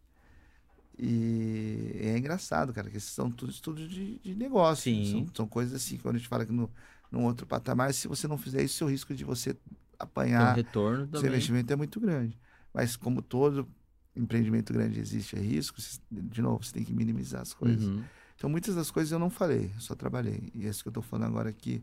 E 0.99 1.91
é 2.01 2.17
engraçado, 2.17 2.73
cara, 2.73 2.91
que 2.91 2.97
esses 2.97 3.11
são 3.11 3.31
tudo 3.31 3.51
estudos 3.51 3.89
de, 3.89 4.19
de 4.19 4.35
negócio. 4.35 4.91
São, 5.07 5.27
são, 5.35 5.47
coisas 5.47 5.75
assim, 5.75 5.99
quando 5.99 6.17
a 6.17 6.19
gente 6.19 6.29
fala 6.29 6.47
que 6.47 6.53
no, 6.53 6.71
num 7.11 7.25
outro 7.25 7.47
patamar, 7.47 7.93
se 7.93 8.09
você 8.09 8.27
não 8.27 8.39
fizer 8.39 8.63
isso, 8.63 8.85
o 8.85 8.89
risco 8.89 9.15
de 9.15 9.25
você 9.25 9.55
apanhar. 9.99 10.57
retorno 10.57 11.07
também. 11.07 11.21
Seu 11.21 11.29
investimento 11.29 11.73
é 11.73 11.77
muito 11.77 12.01
grande. 12.01 12.39
Mas 12.73 12.97
como 12.97 13.21
todo 13.21 13.69
empreendimento 14.15 14.73
grande 14.73 14.99
existe 14.99 15.37
é 15.37 15.41
risco, 15.41 15.79
de 16.11 16.41
novo, 16.41 16.65
você 16.65 16.73
tem 16.73 16.85
que 16.85 16.95
minimizar 16.95 17.43
as 17.43 17.53
coisas. 17.53 17.85
Uhum. 17.85 18.03
Então, 18.35 18.51
muitas 18.51 18.75
das 18.75 18.91
coisas 18.91 19.13
eu 19.13 19.19
não 19.19 19.31
falei, 19.31 19.73
só 19.79 19.95
trabalhei. 19.95 20.51
E 20.55 20.67
é 20.67 20.69
isso 20.71 20.83
que 20.83 20.89
eu 20.89 20.91
estou 20.91 21.03
falando 21.03 21.29
agora 21.29 21.51
aqui. 21.51 21.83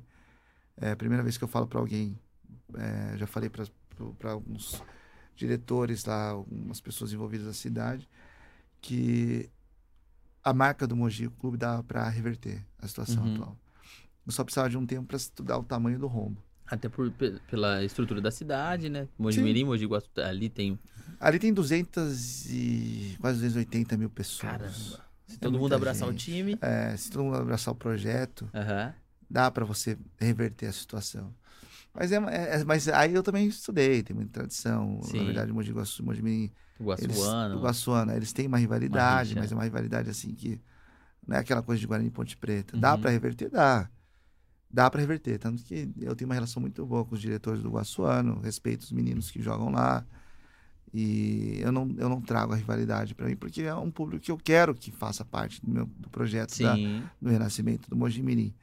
É 0.78 0.92
a 0.92 0.96
primeira 0.96 1.24
vez 1.24 1.38
que 1.38 1.44
eu 1.44 1.48
falo 1.48 1.68
para 1.68 1.80
alguém, 1.80 2.18
é, 2.76 3.18
já 3.18 3.28
falei 3.28 3.50
para 3.50 3.66
alguns 4.24 4.82
diretores 5.36 6.06
lá, 6.06 6.30
algumas 6.30 6.80
pessoas 6.80 7.14
envolvidas 7.14 7.48
na 7.48 7.54
cidade, 7.54 8.08
que 8.82 9.50
a 10.44 10.54
marca 10.54 10.86
do 10.86 10.96
Mogi, 10.96 11.30
clube, 11.40 11.58
dá 11.58 11.82
para 11.84 12.08
reverter 12.10 12.66
a 12.80 12.88
situação 12.88 13.24
uhum. 13.24 13.34
atual. 13.36 13.58
Eu 14.26 14.32
só 14.32 14.44
precisava 14.44 14.70
de 14.70 14.78
um 14.78 14.86
tempo 14.86 15.08
para 15.08 15.18
estudar 15.18 15.58
o 15.58 15.64
tamanho 15.64 16.00
do 16.00 16.08
rombo. 16.08 16.42
Até 16.66 16.88
por, 16.88 17.12
pela 17.50 17.84
estrutura 17.84 18.22
da 18.22 18.32
cidade, 18.32 18.90
né? 18.90 19.08
Mogi 19.18 19.42
Mirim, 19.42 19.66
Mogi 19.66 19.86
Guaçu, 19.86 20.10
ali 20.18 20.50
tem 20.50 20.80
Ali 21.20 21.40
tem 21.40 21.54
200 21.54 22.46
e 22.50 23.18
quase 23.20 23.40
280 23.40 23.98
mil 23.98 24.10
pessoas. 24.10 24.52
Caramba. 24.52 25.04
Se 25.26 25.36
é 25.36 25.40
todo 25.40 25.58
mundo 25.58 25.74
abraçar 25.74 26.10
gente. 26.10 26.32
o 26.32 26.34
time. 26.34 26.58
É, 26.62 26.96
se 26.98 27.10
todo 27.10 27.24
mundo 27.24 27.38
abraçar 27.38 27.74
o 27.74 27.78
projeto, 27.78 28.50
uhum. 28.54 28.94
dá 29.30 29.50
para 29.50 29.64
você 29.66 29.98
reverter 30.18 30.68
a 30.68 30.74
situação. 30.74 31.34
Mas, 31.94 32.12
é, 32.12 32.16
é, 32.16 32.64
mas 32.64 32.88
aí 32.88 33.14
eu 33.14 33.22
também 33.22 33.48
estudei, 33.48 34.02
tem 34.02 34.16
muita 34.16 34.32
tradição. 34.32 35.00
Sim. 35.04 35.18
Na 35.18 35.24
verdade, 35.26 35.52
o 35.52 35.56
Mogi 35.56 35.72
Guaçu, 35.72 36.04
Mogi. 36.04 36.52
Eles, 37.00 37.18
Guaçuano, 37.62 38.12
eles 38.14 38.34
têm 38.34 38.48
uma 38.48 38.58
rivalidade, 38.58 39.34
uma 39.34 39.42
mas 39.42 39.52
é 39.52 39.56
uma 39.56 39.64
rivalidade 39.64 40.10
assim 40.10 40.34
que 40.34 40.60
não 41.26 41.38
é 41.38 41.40
aquela 41.40 41.62
coisa 41.62 41.80
de 41.80 41.88
Guarani 41.88 42.10
e 42.10 42.12
Ponte 42.12 42.36
Preta. 42.36 42.76
Uhum. 42.76 42.82
Dá 42.82 42.98
para 42.98 43.12
reverter? 43.12 43.50
Dá. 43.50 43.90
Dá 44.70 44.90
para 44.90 45.00
reverter. 45.00 45.38
Tanto 45.38 45.64
que 45.64 45.90
eu 46.02 46.16
tenho 46.16 46.28
uma 46.28 46.34
relação 46.34 46.60
muito 46.60 46.84
boa 46.86 47.06
com 47.06 47.14
os 47.14 47.22
diretores 47.22 47.62
do 47.62 47.70
Guaçuano, 47.70 48.40
respeito 48.42 48.82
os 48.82 48.92
meninos 48.92 49.30
que 49.30 49.42
jogam 49.42 49.70
lá. 49.70 50.04
E 50.92 51.60
eu 51.62 51.72
não, 51.72 51.90
eu 51.98 52.10
não 52.10 52.22
trago 52.22 52.54
a 52.54 52.56
rivalidade 52.56 53.16
para 53.16 53.28
mim, 53.28 53.36
porque 53.36 53.62
é 53.62 53.74
um 53.74 53.90
público 53.90 54.24
que 54.26 54.32
eu 54.32 54.38
quero 54.38 54.76
que 54.76 54.92
faça 54.92 55.24
parte 55.24 55.60
do, 55.64 55.72
meu, 55.72 55.86
do 55.86 56.10
projeto 56.10 56.58
da, 56.60 56.76
do 57.22 57.30
Renascimento 57.30 57.90
do 57.90 57.96
Mojimirim. 57.96 58.54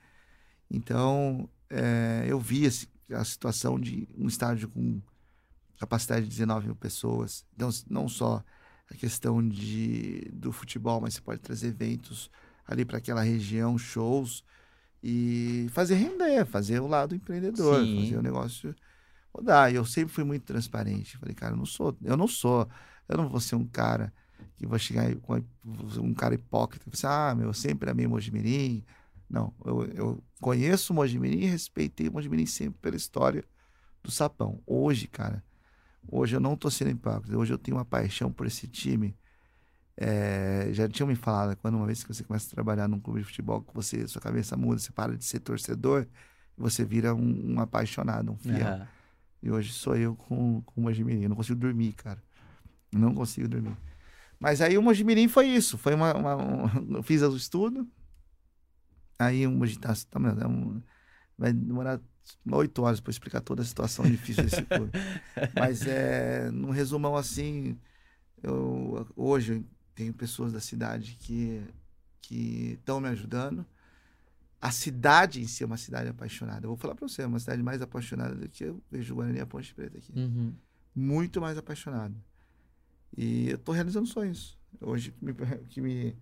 Então, 0.71 1.49
é, 1.69 2.25
eu 2.29 2.39
vi 2.39 2.65
esse, 2.65 2.89
a 3.13 3.25
situação 3.25 3.79
de 3.79 4.09
um 4.17 4.29
estádio 4.29 4.69
com 4.69 5.01
capacidade 5.79 6.25
de 6.25 6.31
19 6.31 6.67
mil 6.67 6.77
pessoas. 6.77 7.45
Então, 7.55 7.71
não 7.89 8.09
só 8.09 8.43
a 8.91 8.95
questão 8.95 9.47
de, 9.47 10.31
do 10.33 10.53
futebol, 10.53 11.01
mas 11.01 11.15
você 11.15 11.21
pode 11.21 11.41
trazer 11.41 11.69
eventos 11.69 12.31
ali 12.67 12.85
para 12.85 12.99
aquela 12.99 13.23
região, 13.23 13.79
shows, 13.79 14.45
e 15.03 15.69
fazer 15.73 15.95
render, 15.95 16.45
fazer 16.45 16.81
o 16.81 16.87
lado 16.87 17.15
empreendedor, 17.15 17.83
Sim. 17.83 18.03
fazer 18.03 18.19
o 18.19 18.23
negócio 18.23 18.75
rodar. 19.35 19.73
E 19.73 19.77
eu 19.77 19.85
sempre 19.85 20.13
fui 20.13 20.25
muito 20.25 20.45
transparente. 20.45 21.17
Falei, 21.17 21.35
cara, 21.35 21.55
eu 21.55 21.57
não 21.57 21.67
sou, 21.67 21.97
eu 22.03 22.17
não 22.17 22.29
sou, 22.29 22.69
eu 23.09 23.17
não 23.17 23.29
vou 23.29 23.41
ser 23.41 23.57
um 23.57 23.67
cara 23.67 24.13
que 24.57 24.67
vou 24.67 24.79
chegar 24.79 25.15
com 25.17 25.43
um 25.99 26.13
cara 26.13 26.35
hipócrita 26.35 26.87
e 26.87 26.97
falar 26.97 27.31
assim, 27.31 27.33
ah, 27.33 27.35
meu, 27.35 27.49
eu 27.49 27.55
sempre 27.55 27.91
amei 27.91 28.07
Mojimirim. 28.07 28.85
Não, 29.31 29.55
eu, 29.65 29.85
eu 29.95 30.25
conheço 30.41 30.93
o 30.93 30.97
Mojimirim 30.97 31.43
e 31.43 31.47
respeitei 31.47 32.09
o 32.09 32.13
Mojimirim 32.13 32.47
sempre 32.47 32.81
pela 32.81 32.97
história 32.97 33.45
do 34.03 34.11
Sapão. 34.11 34.61
Hoje, 34.67 35.07
cara, 35.07 35.45
hoje 36.09 36.35
eu 36.35 36.41
não 36.41 36.57
tô 36.57 36.69
sendo 36.69 36.91
hipócrita, 36.91 37.39
hoje 37.39 37.53
eu 37.53 37.59
tenho 37.59 37.77
uma 37.77 37.85
paixão 37.85 38.33
por 38.33 38.47
esse 38.47 38.67
time. 38.67 39.17
É, 39.97 40.71
já 40.73 40.89
tinham 40.89 41.07
me 41.07 41.15
falado, 41.15 41.57
quando 41.59 41.77
uma 41.77 41.87
vez 41.87 42.03
que 42.03 42.13
você 42.13 42.25
começa 42.25 42.49
a 42.49 42.51
trabalhar 42.51 42.89
num 42.89 42.99
clube 42.99 43.21
de 43.21 43.27
futebol, 43.27 43.63
que 43.63 43.73
você, 43.73 44.09
sua 44.09 44.21
cabeça 44.21 44.57
muda, 44.57 44.81
você 44.81 44.91
para 44.91 45.17
de 45.17 45.25
ser 45.25 45.39
torcedor, 45.39 46.09
você 46.57 46.85
vira 46.85 47.15
um, 47.15 47.55
um 47.55 47.61
apaixonado, 47.61 48.33
um 48.33 48.37
fiel. 48.37 48.79
Uhum. 48.79 48.87
E 49.43 49.51
hoje 49.51 49.73
sou 49.73 49.97
eu 49.97 50.17
com, 50.17 50.61
com 50.63 50.81
o 50.81 50.85
Mojimirim. 50.85 51.23
Eu 51.23 51.29
não 51.29 51.37
consigo 51.37 51.59
dormir, 51.59 51.93
cara. 51.93 52.23
Não 52.93 53.15
consigo 53.15 53.47
dormir. 53.47 53.77
Mas 54.39 54.61
aí 54.61 54.77
o 54.77 54.83
Mojimirim 54.83 55.29
foi 55.29 55.47
isso. 55.47 55.79
Foi 55.79 55.95
uma. 55.95 56.15
uma 56.15 56.37
um, 56.37 57.03
fiz 57.05 57.23
o 57.23 57.37
estudo. 57.37 57.87
Aí 59.21 59.47
o 59.47 59.51
Mogi 59.51 59.79
tá, 59.79 59.93
é 60.41 60.47
um, 60.47 60.81
vai 61.37 61.53
demorar 61.53 62.01
oito 62.53 62.83
horas 62.83 63.01
para 63.01 63.11
explicar 63.11 63.43
toda 63.43 63.61
a 63.61 63.65
situação 63.67 64.03
difícil 64.11 64.45
desse 64.45 64.63
clube. 64.63 64.93
Mas 65.55 65.87
é, 65.87 66.51
num 66.51 66.71
resumão 66.71 67.15
assim, 67.15 67.79
eu, 68.43 69.07
hoje 69.15 69.63
tenho 69.95 70.15
pessoas 70.15 70.55
da 70.55 70.61
cidade 70.61 71.19
que 71.21 71.63
que 72.23 72.79
estão 72.79 73.01
me 73.01 73.09
ajudando. 73.09 73.67
A 74.59 74.71
cidade 74.71 75.43
em 75.43 75.47
si 75.47 75.65
é 75.65 75.67
uma 75.67 75.77
cidade 75.77 76.09
apaixonada. 76.09 76.65
Eu 76.65 76.71
vou 76.71 76.77
falar 76.77 76.95
para 76.95 77.07
você, 77.07 77.23
é 77.23 77.27
uma 77.27 77.41
cidade 77.41 77.63
mais 77.63 77.83
apaixonada 77.83 78.35
do 78.35 78.49
que 78.49 78.65
eu 78.65 78.81
vejo 78.91 79.15
Guarani 79.15 79.39
e 79.39 79.41
a 79.41 79.47
Ponte 79.47 79.75
Preta 79.75 79.99
aqui. 79.99 80.13
Uhum. 80.17 80.55
Muito 80.95 81.41
mais 81.41 81.59
apaixonada. 81.59 82.15
E 83.17 83.51
eu 83.51 83.57
estou 83.57 83.75
realizando 83.75 84.07
sonhos. 84.07 84.57
Hoje 84.81 85.13
que 85.69 85.81
me, 85.81 86.17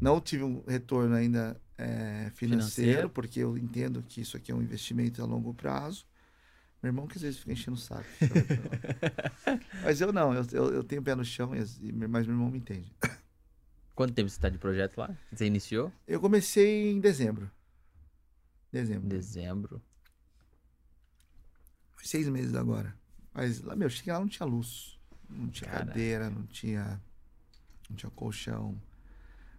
não 0.00 0.20
tive 0.20 0.42
um 0.42 0.64
retorno 0.66 1.14
ainda 1.14 1.60
é, 1.76 2.30
financeiro, 2.34 2.34
financeiro, 2.34 3.10
porque 3.10 3.40
eu 3.40 3.58
entendo 3.58 4.02
que 4.02 4.20
isso 4.20 4.36
aqui 4.36 4.52
é 4.52 4.54
um 4.54 4.62
investimento 4.62 5.22
a 5.22 5.26
longo 5.26 5.52
prazo. 5.52 6.06
Meu 6.82 6.90
irmão 6.90 7.06
que 7.06 7.16
às 7.16 7.22
vezes 7.22 7.40
fica 7.40 7.52
enchendo 7.52 7.76
o 7.76 7.80
saco. 7.80 8.04
mas 9.82 10.00
eu 10.00 10.12
não, 10.12 10.34
eu, 10.34 10.44
eu, 10.52 10.74
eu, 10.74 10.84
tenho 10.84 11.02
pé 11.02 11.14
no 11.14 11.24
chão, 11.24 11.50
mas 11.50 11.78
meu 11.78 12.20
irmão 12.20 12.50
me 12.50 12.58
entende. 12.58 12.92
Quanto 13.94 14.12
tempo 14.12 14.28
você 14.28 14.36
está 14.36 14.48
de 14.48 14.58
projeto 14.58 14.98
lá? 14.98 15.16
Você 15.32 15.46
iniciou? 15.46 15.90
Eu 16.06 16.20
comecei 16.20 16.92
em 16.92 17.00
dezembro. 17.00 17.50
Dezembro. 18.70 19.08
Dezembro. 19.08 19.82
Seis 22.02 22.28
meses 22.28 22.54
agora. 22.54 22.94
Mas 23.32 23.62
lá, 23.62 23.74
meu, 23.74 23.88
cheguei 23.88 24.12
lá 24.12 24.20
não 24.20 24.28
tinha 24.28 24.46
luz. 24.46 24.98
Não 25.30 25.48
tinha 25.48 25.70
Cara. 25.70 25.86
cadeira, 25.86 26.28
não 26.28 26.42
tinha, 26.44 27.00
não 27.88 27.96
tinha 27.96 28.10
colchão, 28.10 28.80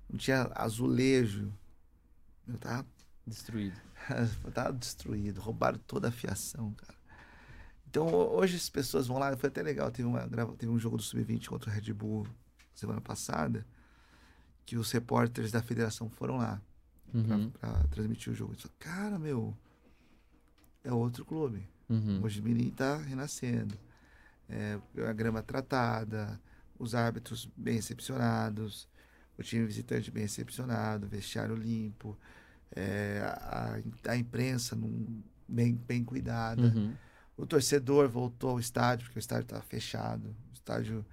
não 0.09 0.17
tinha 0.17 0.51
azulejo. 0.53 1.51
Tava 2.59 2.85
destruído. 3.25 3.79
tava 4.53 4.73
destruído, 4.73 5.41
roubaram 5.41 5.79
toda 5.87 6.09
a 6.09 6.11
fiação, 6.11 6.71
cara. 6.73 6.95
Então 7.89 8.07
hoje 8.07 8.57
as 8.57 8.69
pessoas 8.69 9.07
vão 9.07 9.17
lá, 9.17 9.35
foi 9.37 9.47
até 9.47 9.61
legal, 9.61 9.89
teve, 9.89 10.07
uma, 10.07 10.27
teve 10.57 10.71
um 10.71 10.77
jogo 10.77 10.97
do 10.97 11.03
Sub-20 11.03 11.47
contra 11.47 11.69
o 11.69 11.73
Red 11.73 11.93
Bull 11.93 12.27
semana 12.73 12.99
passada, 12.99 13.65
que 14.65 14.77
os 14.77 14.91
repórteres 14.91 15.51
da 15.51 15.61
federação 15.61 16.09
foram 16.09 16.37
lá 16.37 16.61
uhum. 17.13 17.49
para 17.51 17.83
transmitir 17.89 18.33
o 18.33 18.35
jogo. 18.35 18.51
Eu 18.51 18.55
disse, 18.57 18.69
cara, 18.77 19.17
meu, 19.17 19.55
é 20.83 20.91
outro 20.91 21.23
clube. 21.23 21.67
Uhum. 21.89 22.21
Hoje 22.23 22.41
o 22.41 22.43
Mirim 22.43 22.69
tá 22.69 22.97
renascendo 22.97 23.77
é, 24.49 24.77
a 25.07 25.13
grama 25.13 25.41
tratada, 25.41 26.39
os 26.77 26.93
árbitros 26.93 27.49
bem 27.55 27.75
recepcionados, 27.75 28.87
o 29.37 29.43
time 29.43 29.65
visitante 29.65 30.11
bem 30.11 30.23
recepcionado, 30.23 31.07
vestiário 31.07 31.55
limpo, 31.55 32.17
é, 32.75 33.21
a, 33.23 33.79
a, 34.09 34.17
imprensa 34.17 34.75
num, 34.75 35.21
bem, 35.47 35.73
bem 35.73 36.03
cuidada. 36.03 36.61
Uhum. 36.61 36.93
O 37.37 37.45
torcedor 37.45 38.07
voltou 38.07 38.51
ao 38.51 38.59
estádio, 38.59 39.05
porque 39.05 39.19
o 39.19 39.21
estádio 39.21 39.43
estava 39.43 39.61
fechado. 39.61 40.35
O 40.49 40.53
estádio. 40.53 41.05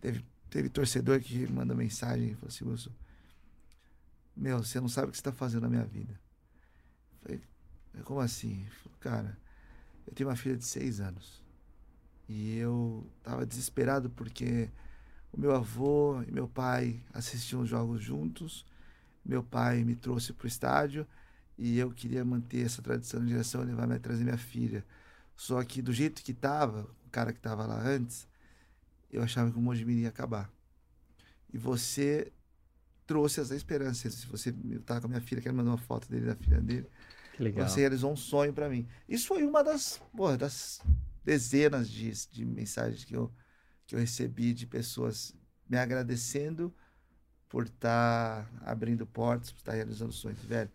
Teve, 0.00 0.24
teve 0.48 0.68
torcedor 0.68 1.20
que 1.20 1.46
manda 1.46 1.74
mensagem 1.74 2.30
e 2.30 2.34
falou 2.34 2.48
assim: 2.48 2.64
Wilson, 2.64 2.90
meu, 4.36 4.58
você 4.62 4.80
não 4.80 4.88
sabe 4.88 5.08
o 5.08 5.10
que 5.10 5.16
você 5.16 5.20
está 5.20 5.32
fazendo 5.32 5.62
na 5.62 5.68
minha 5.68 5.84
vida. 5.84 6.18
Eu 7.12 7.18
falei, 7.20 7.42
como 8.04 8.20
assim? 8.20 8.64
Falei, 8.82 8.98
cara, 9.00 9.38
eu 10.06 10.14
tenho 10.14 10.28
uma 10.28 10.36
filha 10.36 10.56
de 10.56 10.64
seis 10.64 11.00
anos. 11.00 11.42
E 12.28 12.56
eu 12.56 13.06
estava 13.18 13.44
desesperado 13.44 14.08
porque 14.08 14.70
o 15.32 15.40
meu 15.40 15.54
avô 15.54 16.22
e 16.26 16.30
meu 16.30 16.46
pai 16.46 17.00
assistiam 17.12 17.62
os 17.62 17.68
jogos 17.68 18.02
juntos. 18.02 18.66
Meu 19.24 19.42
pai 19.42 19.82
me 19.84 19.94
trouxe 19.94 20.32
para 20.32 20.44
o 20.44 20.48
estádio 20.48 21.06
e 21.56 21.78
eu 21.78 21.90
queria 21.90 22.24
manter 22.24 22.66
essa 22.66 22.82
tradição 22.82 23.20
de 23.20 23.28
direção 23.28 23.62
e 23.62 23.66
levar 23.66 23.86
me 23.86 23.98
trazer 23.98 24.24
minha 24.24 24.36
filha. 24.36 24.84
Só 25.36 25.62
que 25.64 25.80
do 25.80 25.92
jeito 25.92 26.22
que 26.22 26.32
estava, 26.32 26.82
o 27.06 27.10
cara 27.10 27.32
que 27.32 27.38
estava 27.38 27.64
lá 27.66 27.80
antes, 27.80 28.28
eu 29.10 29.22
achava 29.22 29.50
que 29.50 29.58
o 29.58 29.62
Mojimirim 29.62 30.02
ia 30.02 30.08
acabar. 30.08 30.50
E 31.52 31.58
você 31.58 32.32
trouxe 33.06 33.40
essa 33.40 33.54
esperança. 33.54 34.10
Se 34.10 34.26
você 34.26 34.54
estava 34.72 35.00
com 35.00 35.06
a 35.06 35.10
minha 35.10 35.20
filha, 35.20 35.40
quero 35.40 35.54
mandar 35.54 35.70
uma 35.70 35.78
foto 35.78 36.08
dele 36.08 36.26
da 36.26 36.34
filha 36.34 36.60
dele. 36.60 36.88
Que 37.36 37.42
legal. 37.42 37.68
Você 37.68 37.80
realizou 37.80 38.12
um 38.12 38.16
sonho 38.16 38.52
para 38.52 38.68
mim. 38.68 38.86
Isso 39.08 39.26
foi 39.26 39.44
uma 39.44 39.62
das, 39.62 40.00
porra, 40.16 40.36
das 40.36 40.80
dezenas 41.24 41.88
de, 41.88 42.10
de 42.30 42.44
mensagens 42.44 43.04
que 43.04 43.14
eu, 43.14 43.32
que 43.86 43.94
eu 43.94 43.98
recebi 43.98 44.52
de 44.52 44.66
pessoas 44.66 45.34
me 45.68 45.76
agradecendo 45.76 46.74
por 47.48 47.64
estar 47.64 48.44
tá 48.44 48.70
abrindo 48.70 49.06
portas, 49.06 49.50
por 49.52 49.58
estar 49.58 49.72
tá 49.72 49.76
realizando 49.76 50.12
sonhos, 50.12 50.42
velho. 50.44 50.70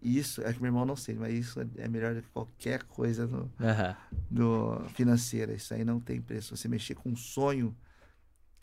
Isso, 0.00 0.42
é 0.42 0.52
que 0.52 0.60
meu 0.60 0.68
irmão 0.68 0.86
não 0.86 0.94
sei, 0.94 1.16
mas 1.16 1.34
isso 1.34 1.60
é 1.76 1.88
melhor 1.88 2.14
do 2.14 2.22
que 2.22 2.28
qualquer 2.28 2.84
coisa 2.84 3.26
no, 3.26 3.42
uhum. 3.42 3.96
no 4.30 4.88
financeira. 4.90 5.52
Isso 5.52 5.74
aí 5.74 5.84
não 5.84 5.98
tem 5.98 6.20
preço. 6.20 6.56
Você 6.56 6.68
mexer 6.68 6.94
com 6.94 7.12
o 7.12 7.16
sonho 7.16 7.76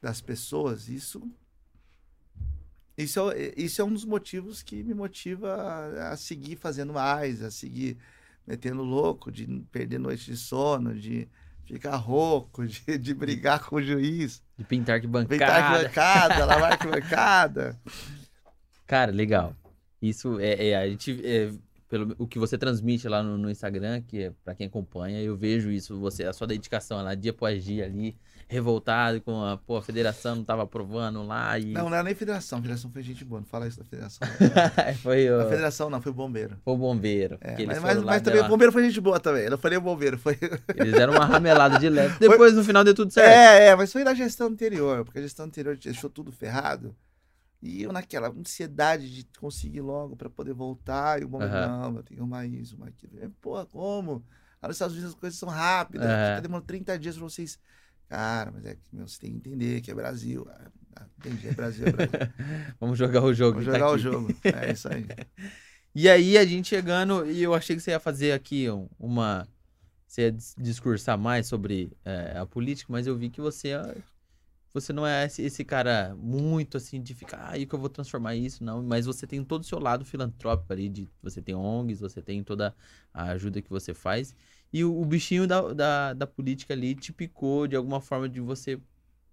das 0.01 0.21
pessoas, 0.21 0.87
isso 0.87 1.21
isso 2.97 3.31
é, 3.31 3.53
isso 3.57 3.81
é 3.81 3.85
um 3.85 3.91
dos 3.91 4.05
motivos 4.05 4.63
que 4.63 4.81
me 4.81 4.93
motiva 4.93 5.53
a, 5.53 6.11
a 6.11 6.17
seguir 6.17 6.55
fazendo 6.55 6.93
mais, 6.93 7.41
a 7.41 7.51
seguir 7.51 7.97
metendo 8.47 8.83
louco, 8.83 9.31
de 9.31 9.45
perder 9.71 9.99
noite 9.99 10.31
de 10.31 10.37
sono, 10.37 10.97
de 10.97 11.27
ficar 11.65 11.95
rouco, 11.95 12.65
de, 12.65 12.81
de 12.97 13.13
brigar 13.13 13.63
com 13.65 13.77
o 13.77 13.81
juiz. 13.81 14.41
De 14.57 14.63
pintar 14.63 15.01
que 15.01 15.07
bancada. 15.07 15.35
Pintar 15.35 15.79
que 15.79 15.83
bancada, 15.83 16.45
lavar 16.45 16.77
que 16.77 16.87
bancada. 16.87 17.79
Cara, 18.85 19.11
legal. 19.11 19.55
Isso 20.01 20.39
é, 20.39 20.69
é 20.69 20.77
a 20.77 20.87
gente 20.87 21.19
é, 21.25 21.51
pelo 21.89 22.15
o 22.17 22.27
que 22.27 22.37
você 22.37 22.57
transmite 22.57 23.07
lá 23.07 23.23
no, 23.23 23.37
no 23.37 23.49
Instagram, 23.49 24.01
que 24.01 24.23
é 24.23 24.33
para 24.43 24.55
quem 24.55 24.67
acompanha, 24.67 25.21
eu 25.21 25.35
vejo 25.35 25.69
isso, 25.71 25.99
você 25.99 26.23
a 26.23 26.33
sua 26.33 26.47
dedicação 26.47 27.01
lá 27.01 27.15
dia 27.15 27.31
após 27.31 27.63
dia 27.63 27.85
ali, 27.85 28.15
revoltado 28.47 29.19
com 29.21 29.43
a, 29.43 29.57
pô, 29.57 29.77
a 29.77 29.81
federação 29.81 30.35
não 30.35 30.43
tava 30.43 30.63
aprovando 30.63 31.23
lá 31.23 31.57
e... 31.57 31.73
Não, 31.73 31.89
não 31.89 31.95
era 31.95 32.03
nem 32.03 32.13
federação, 32.13 32.59
a 32.59 32.61
federação 32.61 32.91
foi 32.91 33.01
gente 33.01 33.25
boa, 33.25 33.41
não 33.41 33.47
fala 33.47 33.67
isso 33.67 33.79
da 33.79 33.85
federação. 33.85 34.27
foi 35.01 35.29
o... 35.29 35.41
A 35.41 35.45
federação 35.45 35.89
não, 35.89 35.99
foi 35.99 36.11
o 36.11 36.15
bombeiro. 36.15 36.57
Foi 36.63 36.73
o 36.73 36.77
bombeiro. 36.77 37.37
É, 37.41 37.65
mas, 37.65 37.81
mas, 37.81 38.03
mas 38.03 38.21
também 38.21 38.41
o 38.41 38.47
bombeiro 38.47 38.71
foi 38.71 38.83
gente 38.83 39.01
boa 39.01 39.19
também, 39.19 39.43
eu 39.43 39.51
não 39.51 39.57
falei 39.57 39.77
o 39.77 39.81
bombeiro, 39.81 40.17
foi... 40.17 40.37
Eles 40.75 40.93
deram 40.93 41.13
uma 41.13 41.25
ramelada 41.25 41.79
de 41.79 41.89
leve, 41.89 42.19
depois 42.19 42.51
foi... 42.51 42.59
no 42.59 42.63
final 42.63 42.83
deu 42.83 42.93
tudo 42.93 43.11
certo. 43.11 43.27
É, 43.27 43.67
é, 43.67 43.75
mas 43.75 43.91
foi 43.91 44.03
na 44.03 44.13
gestão 44.13 44.47
anterior, 44.47 45.03
porque 45.03 45.19
a 45.19 45.23
gestão 45.23 45.45
anterior 45.45 45.75
deixou 45.75 46.09
tudo 46.09 46.31
ferrado. 46.31 46.95
E 47.61 47.81
eu 47.81 47.91
naquela 47.91 48.29
ansiedade 48.29 49.09
de 49.11 49.27
conseguir 49.39 49.81
logo 49.81 50.15
para 50.15 50.29
poder 50.29 50.53
voltar, 50.53 51.19
e 51.19 51.25
o 51.25 51.27
bombeiro, 51.27 51.55
uhum. 51.55 51.81
não, 51.81 51.95
eu 51.97 52.03
tenho 52.03 52.23
uma 52.23 52.45
isso, 52.45 52.75
uma 52.75 52.89
aquilo. 52.89 53.13
Porra, 53.41 53.65
como? 53.65 54.23
Lá 54.61 54.67
nos 54.67 54.75
Estados 54.75 54.93
Unidos 54.93 55.13
as 55.13 55.19
coisas 55.19 55.39
são 55.39 55.49
rápidas, 55.49 56.05
uhum. 56.05 56.35
tá 56.35 56.39
demorando 56.41 56.67
30 56.67 56.99
dias 56.99 57.15
para 57.15 57.23
vocês 57.23 57.59
Cara, 58.07 58.51
mas 58.51 58.65
é 58.65 58.75
que 58.75 58.95
meu, 58.95 59.07
você 59.07 59.19
tem 59.19 59.31
que 59.31 59.37
entender 59.37 59.81
que 59.81 59.91
é 59.91 59.93
Brasil. 59.93 60.45
Ah, 60.49 60.71
ah, 60.97 61.05
entendi, 61.19 61.47
é 61.47 61.53
Brasil, 61.53 61.87
é 61.87 61.91
Brasil. 61.91 62.33
Vamos 62.79 62.97
jogar 62.97 63.23
o 63.23 63.33
jogo. 63.33 63.59
Vamos 63.59 63.65
tá 63.65 63.73
jogar 63.73 63.87
tá 63.87 63.91
o 63.91 63.97
jogo. 63.97 64.35
É 64.43 64.71
isso 64.71 64.87
aí. 64.87 65.05
e 65.93 66.09
aí, 66.09 66.37
a 66.37 66.45
gente 66.45 66.67
chegando, 66.67 67.29
e 67.29 67.41
eu 67.41 67.53
achei 67.53 67.75
que 67.75 67.81
você 67.81 67.91
ia 67.91 67.99
fazer 67.99 68.31
aqui 68.31 68.67
uma. 68.99 69.47
Você 70.07 70.21
ia 70.23 70.31
discursar 70.57 71.17
mais 71.17 71.47
sobre 71.47 71.91
é, 72.05 72.37
a 72.37 72.45
política, 72.45 72.91
mas 72.91 73.07
eu 73.07 73.17
vi 73.17 73.29
que 73.29 73.41
você 73.41 73.73
você 74.75 74.91
não 74.91 75.07
é 75.07 75.25
esse, 75.25 75.63
cara 75.63 76.13
muito 76.17 76.75
assim 76.75 77.01
de 77.01 77.13
ficar, 77.13 77.37
ah, 77.37 77.51
aí 77.51 77.65
que 77.65 77.73
eu 77.73 77.79
vou 77.79 77.87
transformar 77.87 78.35
isso, 78.35 78.61
não. 78.61 78.83
Mas 78.83 79.05
você 79.05 79.25
tem 79.25 79.41
todo 79.41 79.61
o 79.61 79.65
seu 79.65 79.79
lado 79.79 80.03
filantrópico 80.03 80.73
ali, 80.73 80.89
de 80.89 81.09
você 81.23 81.41
tem 81.41 81.55
ONGs, 81.55 82.01
você 82.01 82.21
tem 82.21 82.43
toda 82.43 82.75
a 83.13 83.31
ajuda 83.31 83.61
que 83.61 83.69
você 83.69 83.93
faz. 83.93 84.35
E 84.71 84.83
o, 84.83 84.99
o 85.01 85.05
bichinho 85.05 85.47
da, 85.47 85.73
da, 85.73 86.13
da, 86.13 86.27
política 86.27 86.73
ali 86.73 86.95
te 86.95 87.13
picou 87.13 87.67
de 87.67 87.75
alguma 87.75 88.01
forma 88.01 88.27
de 88.27 88.39
você 88.41 88.79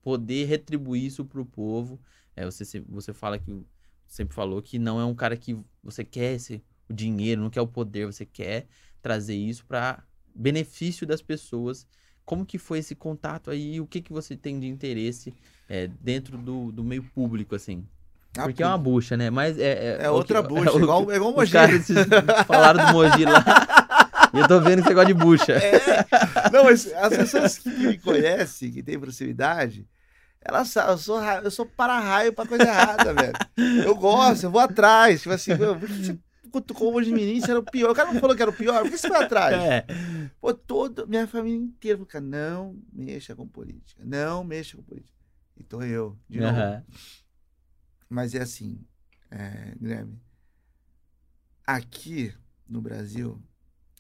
poder 0.03 0.45
retribuir 0.47 1.05
isso 1.05 1.25
pro 1.25 1.45
povo. 1.45 2.01
É, 2.37 2.45
você, 2.45 2.81
você 2.89 3.13
fala 3.13 3.39
que 3.39 3.65
sempre 4.07 4.35
falou 4.35 4.63
que 4.63 4.79
não 4.79 5.01
é 5.01 5.05
um 5.05 5.15
cara 5.15 5.37
que 5.37 5.57
você 5.83 6.05
quer 6.05 6.35
esse, 6.35 6.63
o 6.89 6.93
dinheiro, 6.93 7.41
não 7.43 7.51
quer 7.51 7.61
o 7.61 7.67
poder, 7.67 8.07
você 8.07 8.25
quer 8.25 8.67
trazer 9.01 9.35
isso 9.35 9.65
para 9.67 10.03
benefício 10.35 11.07
das 11.07 11.21
pessoas 11.21 11.87
como 12.25 12.47
que 12.47 12.59
foi 12.59 12.79
esse 12.79 12.95
contato 12.95 13.51
aí? 13.51 13.81
O 13.81 13.87
que 13.87 14.01
que 14.01 14.13
você 14.13 14.37
tem 14.37 14.59
de 14.59 14.67
interesse 14.67 15.35
é, 15.69 15.89
dentro 16.01 16.39
do, 16.39 16.71
do 16.73 16.85
meio 16.85 17.03
público, 17.03 17.55
assim? 17.55 17.85
Ah, 18.37 18.45
Porque 18.45 18.63
é 18.63 18.67
uma 18.67 18.79
bucha, 18.79 19.17
né? 19.17 19.29
Mas 19.29 19.59
é... 19.59 19.99
É 20.05 20.11
o 20.11 20.15
outra 20.15 20.43
que- 20.43 20.49
bucha, 20.49 20.73
o- 20.73 20.81
igual, 20.81 21.11
é 21.11 21.17
igual 21.17 21.31
o 21.33 21.33
Os 21.35 21.39
Mogi. 21.41 21.53
caras 21.53 21.85
se- 21.85 21.95
falaram 22.47 22.87
do 22.87 22.93
Mogi 22.93 23.25
lá. 23.25 23.45
E 24.33 24.39
eu 24.41 24.49
tô 24.49 24.61
vendo 24.61 24.83
que 24.83 24.89
você 24.89 24.95
gosta 24.95 25.13
de 25.13 25.15
bucha. 25.15 25.53
É. 25.53 26.07
Não, 26.53 26.65
mas 26.65 26.93
as 26.93 27.17
pessoas 27.17 27.59
que 27.59 27.69
me 27.69 27.99
conhecem, 27.99 28.71
que 28.71 28.83
têm 28.83 28.99
proximidade, 28.99 29.87
elas 30.41 30.69
sabem, 30.69 30.93
eu 30.93 30.99
sou, 30.99 31.23
eu 31.23 31.51
sou 31.51 31.67
para-raio 31.67 32.33
pra 32.33 32.47
coisa 32.47 32.65
errada, 32.65 33.15
velho. 33.15 33.85
Eu 33.85 33.95
gosto, 33.95 34.45
eu 34.45 34.51
vou 34.51 34.61
atrás. 34.61 35.23
Tipo 35.23 35.35
assim, 35.35 35.55
meu, 35.55 35.79
por 35.79 35.89
que 35.89 36.05
você 36.05 36.19
cutucou 36.51 36.95
o 36.95 37.01
de 37.01 37.13
menino? 37.13 37.41
Você 37.41 37.51
era 37.51 37.61
o 37.61 37.65
pior. 37.65 37.91
O 37.91 37.95
cara 37.95 38.13
não 38.13 38.21
falou 38.21 38.35
que 38.35 38.43
era 38.43 38.51
o 38.51 38.55
pior, 38.55 38.83
por 38.83 38.91
que 38.91 38.99
você 38.99 39.09
foi 39.09 39.25
atrás? 39.25 39.55
É. 39.55 39.87
Pô, 40.41 40.53
toda 40.53 41.07
minha 41.07 41.27
família 41.27 41.59
inteira 41.59 41.97
falou, 41.99 42.07
cara, 42.07 42.25
não 42.25 42.77
mexa 42.93 43.37
com 43.37 43.47
política, 43.47 44.03
não 44.05 44.43
mexa 44.43 44.77
com 44.77 44.83
política. 44.83 45.17
E 45.57 45.63
tô 45.63 45.83
eu, 45.83 46.19
de 46.29 46.41
novo. 46.41 46.59
Aham. 46.59 46.85
Mas 48.09 48.35
é 48.35 48.43
assim, 48.43 48.79
é, 49.31 49.75
Guilherme. 49.81 50.21
Aqui 51.65 52.35
no 52.69 52.83
Brasil, 52.83 53.41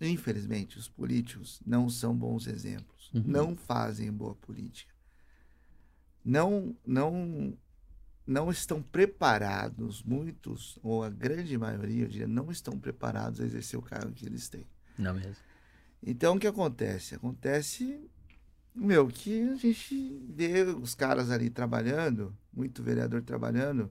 infelizmente, 0.08 0.78
os 0.78 0.88
políticos 0.88 1.60
não 1.64 1.88
são 1.88 2.14
bons 2.14 2.46
exemplos. 2.46 3.10
Uhum. 3.14 3.24
Não 3.26 3.56
fazem 3.56 4.10
boa 4.12 4.34
política. 4.34 4.92
Não, 6.24 6.76
não, 6.86 7.56
não 8.26 8.50
estão 8.50 8.82
preparados, 8.82 10.02
muitos, 10.02 10.78
ou 10.82 11.02
a 11.02 11.10
grande 11.10 11.56
maioria, 11.58 12.04
eu 12.04 12.08
diria, 12.08 12.28
não 12.28 12.50
estão 12.50 12.78
preparados 12.78 13.40
a 13.40 13.44
exercer 13.44 13.78
o 13.78 13.82
cargo 13.82 14.12
que 14.12 14.26
eles 14.26 14.48
têm. 14.48 14.66
Não 14.98 15.14
mesmo. 15.14 15.36
Então, 16.02 16.36
o 16.36 16.38
que 16.38 16.46
acontece? 16.46 17.14
Acontece, 17.14 18.08
meu, 18.74 19.06
que 19.08 19.42
a 19.50 19.54
gente 19.54 20.20
vê 20.28 20.62
os 20.62 20.94
caras 20.94 21.30
ali 21.30 21.50
trabalhando, 21.50 22.36
muito 22.52 22.82
vereador 22.82 23.22
trabalhando, 23.22 23.90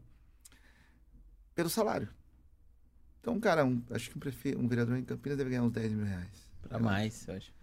pelo 1.56 1.70
salário. 1.70 2.10
Então, 3.22 3.40
cara, 3.40 3.64
um- 3.64 3.82
acho 3.92 4.10
que 4.10 4.18
um, 4.18 4.20
prefe... 4.20 4.56
um 4.56 4.68
vereador 4.68 4.98
em 4.98 5.04
Campinas 5.04 5.38
deve 5.38 5.52
ganhar 5.52 5.64
uns 5.64 5.72
10 5.72 5.94
mil 5.94 6.06
reais. 6.06 6.50
Pra 6.68 6.80
mais, 6.80 7.28
eu 7.28 7.36
acho. 7.36 7.54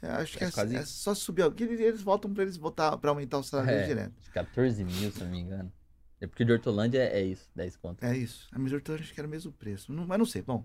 É, 0.00 0.08
acho 0.10 0.38
que 0.38 0.44
É 0.44 0.50
quase 0.50 0.76
é 0.76 0.84
só 0.84 1.12
subir. 1.14 1.44
Porque 1.44 1.64
eles, 1.64 2.00
voltam 2.00 2.32
pra 2.32 2.44
eles 2.44 2.56
votar 2.56 2.96
para 2.98 3.10
aumentar 3.10 3.38
o 3.38 3.42
salário 3.42 3.72
É. 3.72 3.86
direto. 3.86 4.14
Acho 4.20 4.28
que 4.28 4.32
14 4.32 4.84
mil, 4.84 5.10
se 5.10 5.20
não 5.24 5.30
me 5.30 5.40
engano. 5.40 5.72
É 6.20 6.26
porque 6.26 6.44
de 6.44 6.52
Hortolândia 6.52 6.98
é, 7.00 7.20
é 7.20 7.24
isso, 7.24 7.48
10 7.54 7.76
conto. 7.76 8.04
É 8.04 8.16
isso. 8.16 8.48
A 8.52 8.58
Missouri 8.58 8.82
acho 8.94 9.12
que 9.14 9.20
era 9.20 9.26
o 9.26 9.30
mesmo 9.30 9.52
preço. 9.52 9.92
Não- 9.92 10.06
mas 10.06 10.18
não 10.18 10.26
sei. 10.26 10.42
Bom, 10.42 10.64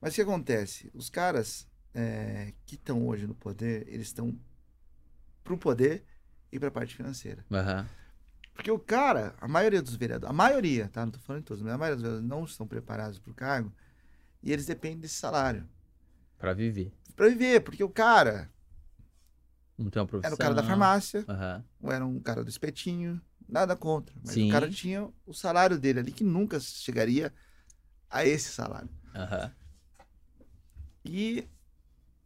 mas 0.00 0.12
o 0.12 0.14
que 0.16 0.22
acontece? 0.22 0.90
Os 0.94 1.08
caras 1.10 1.66
é, 1.94 2.52
que 2.64 2.74
estão 2.76 3.06
hoje 3.06 3.26
no 3.26 3.34
poder, 3.34 3.86
eles 3.88 4.06
estão 4.06 4.34
pro 5.44 5.58
poder 5.58 6.04
e 6.52 6.58
pra 6.58 6.70
parte 6.70 6.94
financeira. 6.94 7.44
Aham. 7.50 7.86
Porque 8.54 8.70
o 8.70 8.78
cara, 8.78 9.34
a 9.40 9.48
maioria 9.48 9.80
dos 9.80 9.94
vereadores, 9.96 10.30
a 10.30 10.36
maioria, 10.36 10.88
tá? 10.88 11.04
Não 11.04 11.12
tô 11.12 11.18
falando 11.20 11.40
em 11.42 11.44
todos, 11.44 11.62
mas 11.62 11.72
a 11.72 11.78
maioria 11.78 11.96
dos 11.96 12.02
vereadores 12.02 12.28
não 12.28 12.44
estão 12.44 12.66
preparados 12.66 13.18
pro 13.18 13.32
cargo 13.34 13.72
e 14.42 14.52
eles 14.52 14.66
dependem 14.66 14.98
desse 15.00 15.14
salário. 15.14 15.68
Pra 16.38 16.52
viver. 16.52 16.92
Pra 17.14 17.28
viver, 17.28 17.60
porque 17.60 17.84
o 17.84 17.88
cara 17.90 18.50
Não 19.76 19.90
tem 19.90 20.00
uma 20.00 20.06
profissão. 20.08 20.28
era 20.28 20.34
o 20.34 20.38
cara 20.38 20.54
da 20.54 20.62
farmácia, 20.62 21.24
Aham. 21.28 21.64
ou 21.80 21.92
era 21.92 22.04
um 22.06 22.18
cara 22.20 22.42
do 22.42 22.48
espetinho, 22.50 23.20
nada 23.48 23.76
contra. 23.76 24.14
Mas 24.24 24.34
Sim. 24.34 24.48
o 24.48 24.52
cara 24.52 24.70
tinha 24.70 25.08
o 25.26 25.34
salário 25.34 25.78
dele 25.78 26.00
ali 26.00 26.12
que 26.12 26.24
nunca 26.24 26.58
chegaria 26.60 27.32
a 28.08 28.24
esse 28.24 28.50
salário. 28.52 28.88
Aham. 29.14 29.52
E 31.04 31.48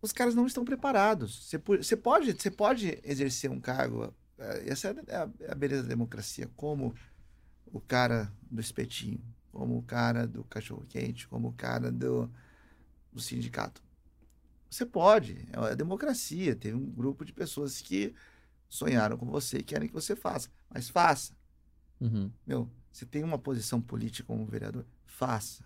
os 0.03 0.13
caras 0.13 0.35
não 0.35 0.47
estão 0.47 0.65
preparados. 0.65 1.47
Você, 1.47 1.59
po- 1.59 1.77
você 1.77 1.97
pode, 1.97 2.33
você 2.33 2.51
pode 2.51 3.01
exercer 3.05 3.51
um 3.51 3.61
cargo. 3.61 4.15
eh, 4.39 4.65
Essa 4.69 4.89
é 5.09 5.17
a, 5.17 5.29
é 5.41 5.53
a 5.53 5.55
beleza 5.55 5.83
da 5.85 5.89
democracia. 5.89 6.51
Como 6.57 6.95
o 7.67 7.81
cara 7.81 8.33
do 8.51 8.61
espetinho, 8.61 9.21
como 9.55 9.79
o 9.79 9.83
cara 9.83 10.27
do 10.27 10.45
cachorro-quente, 10.45 11.29
como 11.29 11.49
o 11.49 11.53
cara 11.53 11.91
do, 11.91 12.31
do 13.13 13.21
sindicato. 13.21 13.83
Você 14.69 14.85
pode. 14.85 15.49
É 15.53 15.73
a 15.73 15.75
democracia. 15.75 16.57
Tem 16.57 16.75
um 16.75 16.91
grupo 16.91 17.25
de 17.25 17.33
pessoas 17.33 17.81
que 17.81 18.13
sonharam 18.69 19.17
com 19.17 19.27
você 19.27 19.59
e 19.59 19.63
querem 19.63 19.89
que 19.89 19.95
você 19.95 20.17
faça. 20.17 20.51
Mas 20.69 20.89
faça. 20.89 21.33
Uhum. 22.01 22.31
Meu, 22.45 22.69
você 22.93 23.07
tem 23.07 23.23
uma 23.23 23.39
posição 23.39 23.81
política 23.81 24.27
como 24.27 24.45
vereador, 24.45 24.85
faça. 25.07 25.65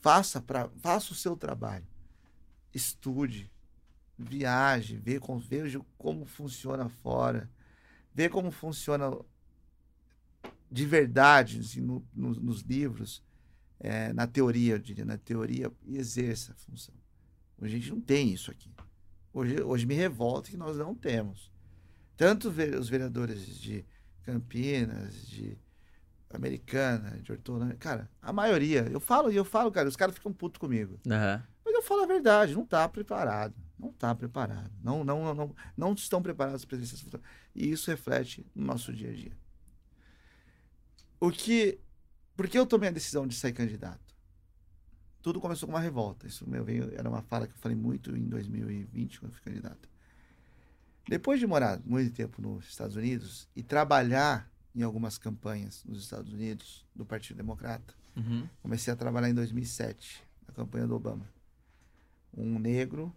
Faça 0.00 0.40
para, 0.40 0.68
faça 0.80 1.12
o 1.12 1.16
seu 1.16 1.36
trabalho. 1.36 1.86
Estude, 2.74 3.50
viaje, 4.18 4.96
veja 4.96 5.80
como 5.96 6.26
funciona 6.26 6.88
fora, 6.88 7.50
vê 8.14 8.28
como 8.28 8.50
funciona 8.50 9.10
de 10.70 10.86
verdade 10.86 11.60
assim, 11.60 11.80
no- 11.80 12.06
no- 12.14 12.34
nos 12.34 12.60
livros, 12.62 13.22
é, 13.80 14.12
na 14.12 14.26
teoria, 14.26 14.74
eu 14.74 14.78
diria, 14.78 15.04
na 15.04 15.16
teoria, 15.16 15.70
e 15.86 15.96
exerça 15.96 16.52
a 16.52 16.56
função. 16.56 16.94
Hoje 17.60 17.76
a 17.76 17.78
gente 17.78 17.90
não 17.90 18.00
tem 18.00 18.32
isso 18.32 18.50
aqui. 18.50 18.72
Hoje, 19.32 19.60
hoje 19.62 19.86
me 19.86 19.94
revolta 19.94 20.50
que 20.50 20.56
nós 20.56 20.76
não 20.76 20.94
temos. 20.94 21.50
Tanto 22.16 22.48
os 22.48 22.88
vereadores 22.88 23.46
de 23.60 23.84
Campinas, 24.22 25.26
de 25.26 25.56
Americana, 26.30 27.18
de 27.22 27.32
Hortolândia. 27.32 27.76
Cara, 27.76 28.10
a 28.20 28.32
maioria, 28.32 28.86
eu 28.90 29.00
falo 29.00 29.30
e 29.30 29.36
eu 29.36 29.44
falo, 29.44 29.70
cara, 29.70 29.88
os 29.88 29.96
caras 29.96 30.14
ficam 30.14 30.32
putos 30.32 30.58
comigo. 30.58 31.00
Aham. 31.06 31.42
Mas 31.64 31.74
eu 31.74 31.82
falo 31.82 32.02
a 32.02 32.06
verdade, 32.06 32.54
não 32.54 32.66
tá 32.66 32.88
preparado. 32.88 33.54
Não 33.78 33.92
tá 33.92 34.14
preparado. 34.14 34.72
Não, 34.82 35.04
não, 35.04 35.22
não, 35.22 35.34
não, 35.34 35.54
não 35.76 35.92
estão 35.92 36.20
preparados 36.20 36.64
para 36.64 36.76
exercer 36.76 36.96
essa 36.96 37.04
função. 37.04 37.20
E 37.54 37.70
isso 37.70 37.90
reflete 37.90 38.44
no 38.54 38.64
nosso 38.64 38.92
dia 38.92 39.10
a 39.10 39.14
dia. 39.14 39.32
O 41.20 41.30
que. 41.30 41.78
Por 42.36 42.46
que 42.48 42.58
eu 42.58 42.66
tomei 42.66 42.88
a 42.88 42.92
decisão 42.92 43.26
de 43.26 43.34
sair 43.34 43.52
candidato? 43.52 44.14
Tudo 45.20 45.40
começou 45.40 45.66
com 45.68 45.74
uma 45.74 45.80
revolta. 45.80 46.26
Isso 46.26 46.48
meu, 46.48 46.64
veio, 46.64 46.92
era 46.94 47.08
uma 47.08 47.22
fala 47.22 47.46
que 47.48 47.52
eu 47.54 47.58
falei 47.58 47.76
muito 47.76 48.16
em 48.16 48.28
2020, 48.28 49.18
quando 49.18 49.32
eu 49.32 49.34
fui 49.36 49.44
candidato. 49.52 49.88
Depois 51.08 51.40
de 51.40 51.46
morar 51.46 51.80
muito 51.84 52.14
tempo 52.14 52.40
nos 52.40 52.68
Estados 52.68 52.94
Unidos 52.94 53.48
e 53.56 53.62
trabalhar 53.62 54.48
em 54.74 54.82
algumas 54.82 55.18
campanhas 55.18 55.82
nos 55.84 56.00
Estados 56.04 56.32
Unidos 56.32 56.86
do 56.94 57.04
Partido 57.04 57.36
Democrata, 57.38 57.94
Uhum. 58.16 58.48
comecei 58.62 58.92
a 58.92 58.96
trabalhar 58.96 59.28
em 59.30 59.34
2007, 59.34 60.22
na 60.46 60.52
campanha 60.54 60.86
do 60.86 60.94
Obama. 60.94 61.24
Um 62.36 62.58
negro 62.58 63.14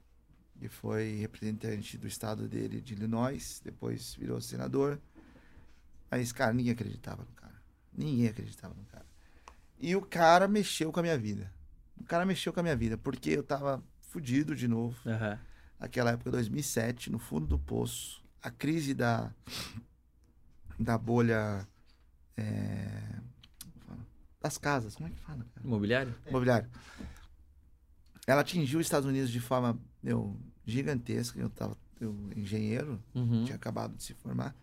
que 0.59 0.67
foi 0.69 1.15
representante 1.19 1.97
do 1.97 2.07
estado 2.07 2.47
dele 2.47 2.79
de 2.81 2.93
Illinois, 2.93 3.61
depois 3.63 4.13
virou 4.15 4.39
senador. 4.39 4.99
Mas, 6.09 6.31
cara, 6.31 6.53
ninguém 6.53 6.71
acreditava 6.73 7.23
no 7.23 7.31
cara. 7.33 7.40
Ninguém 7.95 8.27
acreditava 8.27 8.73
no 8.73 8.83
cara. 8.85 9.05
E 9.79 9.95
o 9.95 10.01
cara 10.01 10.47
mexeu 10.47 10.91
com 10.91 10.99
a 10.99 11.03
minha 11.03 11.17
vida. 11.17 11.51
O 11.99 12.03
cara 12.03 12.25
mexeu 12.25 12.51
com 12.53 12.59
a 12.59 12.63
minha 12.63 12.75
vida, 12.75 12.97
porque 12.97 13.29
eu 13.31 13.43
tava 13.43 13.83
fudido 14.01 14.55
de 14.55 14.67
novo. 14.67 14.97
Aham. 15.07 15.39
Aquela 15.79 16.11
época, 16.11 16.29
2007, 16.31 17.09
no 17.11 17.17
fundo 17.19 17.47
do 17.47 17.57
poço. 17.59 18.23
A 18.41 18.49
crise 18.51 18.93
da, 18.93 19.31
da 20.79 20.97
bolha 20.97 21.67
é, 22.37 23.19
das 24.41 24.57
casas. 24.57 24.95
Como 24.95 25.07
é 25.07 25.11
que 25.11 25.19
fala? 25.19 25.43
Cara? 25.53 25.65
Imobiliário? 25.65 26.15
imobiliário. 26.27 26.69
Ela 28.27 28.41
atingiu 28.41 28.79
os 28.79 28.85
Estados 28.85 29.07
Unidos 29.07 29.29
de 29.31 29.39
forma 29.39 29.79
meu, 30.01 30.39
gigantesca. 30.65 31.39
Eu 31.39 31.49
tava 31.49 31.75
eu, 31.99 32.15
engenheiro, 32.35 33.01
Uhum. 33.13 33.43
tinha 33.45 33.55
acabado 33.55 33.95
de 33.95 34.03
se 34.03 34.13
formar. 34.15 34.55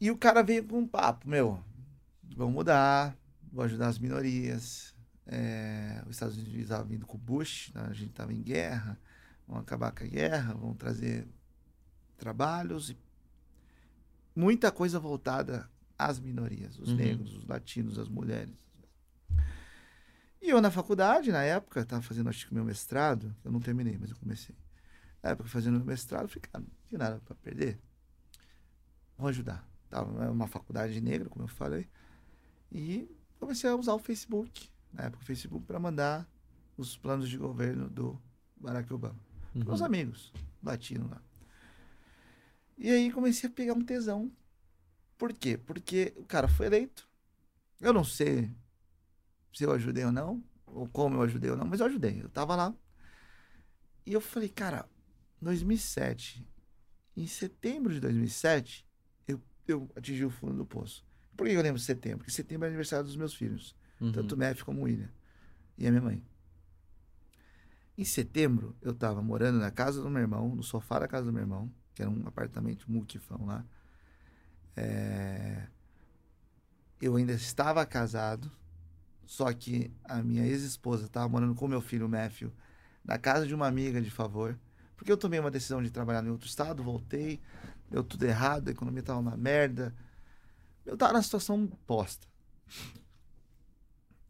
E 0.00 0.10
o 0.10 0.16
cara 0.18 0.42
veio 0.42 0.64
com 0.64 0.78
um 0.80 0.86
papo, 0.86 1.28
meu, 1.28 1.62
vamos 2.36 2.54
mudar, 2.54 3.16
vou 3.52 3.64
ajudar 3.64 3.88
as 3.88 3.98
minorias. 3.98 4.94
É, 5.26 6.02
os 6.06 6.16
Estados 6.16 6.36
Unidos 6.36 6.54
estavam 6.54 6.86
vindo 6.86 7.06
com 7.06 7.16
o 7.16 7.20
Bush, 7.20 7.72
né, 7.74 7.86
a 7.88 7.92
gente 7.94 8.10
estava 8.10 8.32
em 8.32 8.42
guerra, 8.42 8.98
vão 9.48 9.58
acabar 9.58 9.90
com 9.92 10.04
a 10.04 10.06
guerra, 10.06 10.52
vão 10.54 10.74
trazer 10.74 11.26
trabalhos 12.18 12.90
e 12.90 12.98
muita 14.36 14.70
coisa 14.70 14.98
voltada 15.00 15.68
às 15.98 16.18
minorias, 16.18 16.78
os 16.78 16.90
Uhum. 16.90 16.96
negros, 16.96 17.34
os 17.36 17.46
latinos, 17.46 17.98
as 17.98 18.08
mulheres. 18.08 18.54
E 20.42 20.50
eu 20.50 20.60
na 20.60 20.70
faculdade, 20.70 21.32
na 21.32 21.42
época, 21.42 21.80
estava 21.80 22.02
fazendo 22.02 22.28
acho 22.28 22.46
que 22.46 22.52
meu 22.52 22.64
mestrado, 22.64 23.34
eu 23.42 23.50
não 23.50 23.60
terminei, 23.60 23.96
mas 23.96 24.10
eu 24.10 24.16
comecei. 24.16 24.54
Na 25.22 25.30
época, 25.30 25.48
fazendo 25.48 25.78
meu 25.78 25.86
mestrado, 25.86 26.24
eu 26.24 26.28
falei, 26.28 26.42
cara, 26.42 26.62
não 26.64 26.70
tinha 26.86 26.98
nada 26.98 27.18
para 27.24 27.34
perder. 27.36 27.78
Vou 29.16 29.28
ajudar. 29.28 29.66
Tava 29.94 30.28
uma 30.28 30.48
faculdade 30.48 31.00
negra, 31.00 31.28
como 31.28 31.44
eu 31.44 31.48
falei. 31.48 31.88
E 32.72 33.08
comecei 33.38 33.70
a 33.70 33.76
usar 33.76 33.94
o 33.94 33.98
Facebook, 34.00 34.68
na 34.92 35.04
época 35.04 35.22
o 35.22 35.24
Facebook, 35.24 35.64
para 35.64 35.78
mandar 35.78 36.28
os 36.76 36.96
planos 36.98 37.28
de 37.28 37.38
governo 37.38 37.88
do 37.88 38.20
Barack 38.56 38.92
Obama. 38.92 39.14
Para 39.64 39.72
os 39.72 39.78
Uhum. 39.78 39.86
amigos 39.86 40.32
latinos 40.60 41.08
lá. 41.08 41.22
E 42.76 42.90
aí 42.90 43.12
comecei 43.12 43.48
a 43.48 43.52
pegar 43.52 43.74
um 43.74 43.84
tesão. 43.84 44.32
Por 45.16 45.32
quê? 45.32 45.56
Porque 45.56 46.12
o 46.16 46.24
cara 46.24 46.48
foi 46.48 46.66
eleito. 46.66 47.08
Eu 47.80 47.92
não 47.92 48.02
sei 48.02 48.50
se 49.52 49.62
eu 49.62 49.70
ajudei 49.70 50.04
ou 50.04 50.10
não, 50.10 50.42
ou 50.66 50.88
como 50.88 51.18
eu 51.18 51.22
ajudei 51.22 51.52
ou 51.52 51.56
não, 51.56 51.66
mas 51.68 51.78
eu 51.78 51.86
ajudei. 51.86 52.20
Eu 52.20 52.28
tava 52.28 52.56
lá. 52.56 52.74
E 54.04 54.12
eu 54.12 54.20
falei, 54.20 54.48
cara, 54.48 54.88
2007, 55.40 56.44
Em 57.16 57.28
setembro 57.28 57.94
de 57.94 58.00
2007, 58.00 58.84
eu, 59.66 59.90
atingi 59.96 60.24
o 60.24 60.30
fundo 60.30 60.54
do 60.56 60.66
poço. 60.66 61.04
Por 61.36 61.46
que 61.46 61.52
eu 61.52 61.62
lembro 61.62 61.78
de 61.78 61.84
setembro? 61.84 62.18
Porque 62.18 62.30
setembro 62.32 62.64
é 62.66 62.68
aniversário 62.68 63.04
dos 63.04 63.16
meus 63.16 63.34
filhos, 63.34 63.74
Uhum. 64.00 64.12
tanto 64.12 64.34
o 64.34 64.38
Mef 64.38 64.62
como 64.62 64.80
o 64.80 64.84
William 64.84 65.08
e 65.78 65.86
a 65.86 65.90
minha 65.90 66.02
mãe. 66.02 66.22
Em 67.96 68.04
setembro, 68.04 68.76
eu 68.82 68.92
tava 68.94 69.22
morando 69.22 69.58
na 69.58 69.70
casa 69.70 70.02
do 70.02 70.10
meu 70.10 70.20
irmão, 70.22 70.54
no 70.54 70.62
sofá 70.62 70.98
da 70.98 71.06
casa 71.08 71.26
do 71.26 71.32
meu 71.32 71.42
irmão, 71.42 71.70
que 71.94 72.02
era 72.02 72.10
um 72.10 72.26
apartamento 72.26 72.90
muquifão 72.90 73.46
lá. 73.46 73.64
É, 74.76 75.66
Eu 77.00 77.16
ainda 77.16 77.32
estava 77.32 77.84
casado, 77.84 78.50
só 79.26 79.52
que 79.52 79.92
a 80.04 80.22
minha 80.22 80.46
ex-esposa 80.46 81.06
estava 81.06 81.28
morando 81.28 81.54
com 81.54 81.68
meu 81.68 81.80
filho, 81.80 82.06
o 82.06 82.08
Matthew, 82.08 82.52
na 83.04 83.18
casa 83.18 83.46
de 83.46 83.54
uma 83.54 83.66
amiga 83.66 84.00
de 84.00 84.10
favor, 84.10 84.58
porque 84.96 85.12
eu 85.12 85.16
tomei 85.16 85.38
uma 85.38 85.50
decisão 85.50 85.82
de 85.82 85.90
trabalhar 85.90 86.24
em 86.24 86.30
outro 86.30 86.46
estado, 86.48 86.82
voltei, 86.82 87.40
deu 87.90 88.02
tudo 88.02 88.24
errado, 88.24 88.68
a 88.68 88.70
economia 88.72 89.00
estava 89.00 89.20
uma 89.20 89.36
merda. 89.36 89.94
Eu 90.84 90.94
estava 90.94 91.12
na 91.12 91.22
situação 91.22 91.66
posta. 91.86 92.26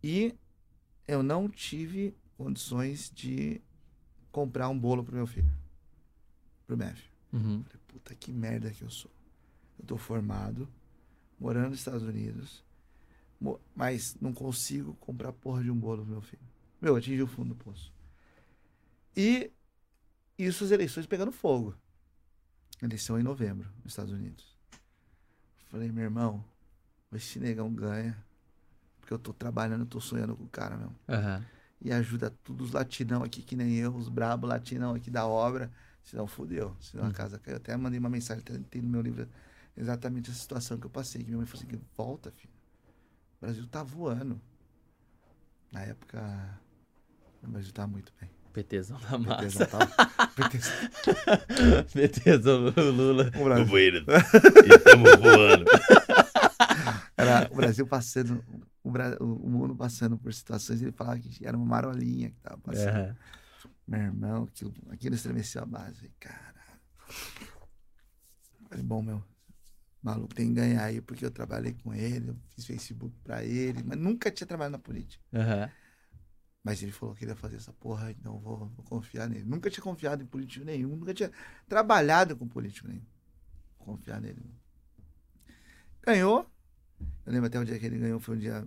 E 0.02 0.35
eu 1.09 1.22
não 1.22 1.48
tive 1.48 2.14
condições 2.36 3.10
de 3.10 3.60
comprar 4.31 4.68
um 4.68 4.78
bolo 4.78 5.02
pro 5.05 5.14
meu 5.14 5.26
filho, 5.26 5.51
pro 6.66 6.76
Matthew. 6.76 7.10
Uhum. 7.32 7.62
Falei, 7.64 7.81
puta 7.89 8.14
que 8.14 8.32
merda 8.32 8.70
que 8.70 8.82
eu 8.82 8.90
sou. 8.90 9.10
Eu 9.78 9.86
tô 9.86 9.97
formado, 9.97 10.68
morando 11.39 11.70
nos 11.70 11.78
Estados 11.78 12.02
Unidos, 12.02 12.62
mas 13.74 14.16
não 14.20 14.32
consigo 14.32 14.94
comprar 14.94 15.32
porra 15.32 15.62
de 15.62 15.70
um 15.70 15.76
bolo 15.76 16.02
pro 16.02 16.12
meu 16.12 16.22
filho. 16.22 16.43
Meu, 16.81 16.97
atingi 16.97 17.22
o 17.22 17.26
fundo 17.26 17.55
do 17.55 17.64
poço. 17.64 17.93
E 19.16 19.51
isso 20.39 20.64
as 20.64 20.70
eleições 20.70 21.06
pegando 21.06 21.32
fogo. 21.32 21.74
Eleição 22.82 23.18
em 23.18 23.22
novembro, 23.22 23.68
nos 23.82 23.92
Estados 23.92 24.12
Unidos. 24.12 24.55
Falei, 25.70 25.90
meu 25.90 26.05
irmão, 26.05 26.44
esse 27.12 27.38
negão 27.38 27.72
ganha. 27.72 28.16
Porque 29.01 29.12
eu 29.12 29.18
tô 29.18 29.32
trabalhando, 29.32 29.82
eu 29.82 29.86
tô 29.86 30.01
sonhando 30.01 30.36
com 30.36 30.44
o 30.44 30.48
cara, 30.48 30.76
meu 30.76 30.90
Aham. 31.09 31.44
e 31.80 31.92
ajuda 31.92 32.30
todos 32.30 32.68
os 32.68 32.72
latinão 32.72 33.22
aqui, 33.22 33.42
que 33.42 33.55
nem 33.55 33.74
eu, 33.76 33.94
os 33.94 34.09
brabo 34.09 34.46
latinão 34.46 34.94
aqui 34.94 35.10
da 35.10 35.26
obra. 35.26 35.70
Senão 36.02 36.26
fudeu, 36.26 36.74
senão 36.80 37.05
a 37.05 37.09
Hum. 37.09 37.12
casa 37.12 37.38
caiu. 37.38 37.56
Até 37.56 37.76
mandei 37.76 37.98
uma 37.98 38.10
mensagem, 38.10 38.42
tem 38.44 38.82
no 38.82 38.88
meu 38.88 39.01
livro 39.02 39.28
exatamente 39.76 40.30
essa 40.30 40.38
situação 40.38 40.78
que 40.78 40.86
eu 40.86 40.90
passei. 40.90 41.22
Que 41.22 41.28
minha 41.28 41.38
mãe 41.38 41.46
falou 41.46 41.66
assim: 41.66 41.80
volta, 41.96 42.30
filho. 42.30 42.52
O 43.38 43.40
Brasil 43.46 43.66
tá 43.66 43.82
voando. 43.82 44.40
Na 45.72 45.80
época, 45.82 46.60
o 47.42 47.48
Brasil 47.48 47.72
tá 47.72 47.86
muito 47.86 48.12
bem. 48.20 48.30
PTzão 48.55 48.98
da 49.01 49.18
massa. 49.18 49.43
PTzão 49.43 49.66
tava- 49.66 49.86
PTzão. 50.36 51.85
PTzão 51.93 52.70
do 52.70 52.90
Lula. 52.93 53.31
O 53.39 53.44
Brasil- 53.44 53.66
Buenas. 53.66 54.05
E 54.64 54.74
estamos 54.74 55.16
voando. 55.16 55.64
Era 57.16 57.48
o 57.51 57.56
Brasil 57.56 57.86
passando, 57.86 58.44
o, 58.82 58.90
Bra- 58.90 59.16
o 59.20 59.48
mundo 59.48 59.74
passando 59.74 60.16
por 60.18 60.32
situações, 60.32 60.82
ele 60.82 60.93
falava 60.93 61.18
que 61.18 61.47
era 61.47 61.56
uma 61.56 61.64
marolinha 61.66 62.31
que 62.31 62.40
tava 62.40 62.59
passando. 62.59 62.89
Aham. 62.89 63.16
Meu 63.86 64.01
irmão, 64.01 64.44
aquilo, 64.44 64.74
aquilo 64.90 65.14
estremeceu 65.14 65.62
a 65.62 65.66
base. 65.66 66.10
Caralho. 66.18 66.55
Falei, 68.68 68.85
bom, 68.85 69.01
meu, 69.02 69.22
maluco 70.02 70.35
tem 70.35 70.48
que 70.48 70.55
ganhar 70.55 70.85
aí, 70.85 71.01
porque 71.01 71.24
eu 71.24 71.31
trabalhei 71.31 71.74
com 71.82 71.94
ele, 71.94 72.31
eu 72.31 72.36
fiz 72.55 72.66
Facebook 72.66 73.14
pra 73.22 73.44
ele, 73.44 73.82
mas 73.85 73.97
nunca 73.98 74.31
tinha 74.31 74.47
trabalhado 74.47 74.72
na 74.72 74.78
política. 74.78 75.22
Aham. 75.32 75.70
Mas 76.65 76.82
ele 76.82 76.93
falou 76.93 77.15
que 77.15 77.24
ele 77.24 77.32
ia 77.32 77.36
fazer 77.36 77.57
essa 77.57 77.73
porra, 77.74 78.11
então 78.12 78.39
vou, 78.41 78.69
vou 78.77 78.85
confiar 78.86 79.28
nele. 79.28 79.45
Nunca 79.45 79.70
tinha 79.70 79.85
confiado 79.85 80.23
em 80.24 80.27
político 80.27 80.65
nenhum, 80.66 80.97
nunca 80.97 81.15
tinha 81.15 81.31
trabalhado 81.69 82.36
com 82.36 82.49
político 82.49 82.89
nenhum. 82.89 83.05
Vou 83.78 83.97
confiar 83.97 84.20
nele. 84.20 84.43
Ganhou. 86.03 86.47
Eu 87.27 87.32
lembro 87.32 87.47
até 87.47 87.59
o 87.59 87.65
dia 87.65 87.78
que 87.78 87.86
ele 87.86 87.99
ganhou, 87.99 88.20
foi 88.20 88.36
um 88.36 88.39
dia 88.39 88.66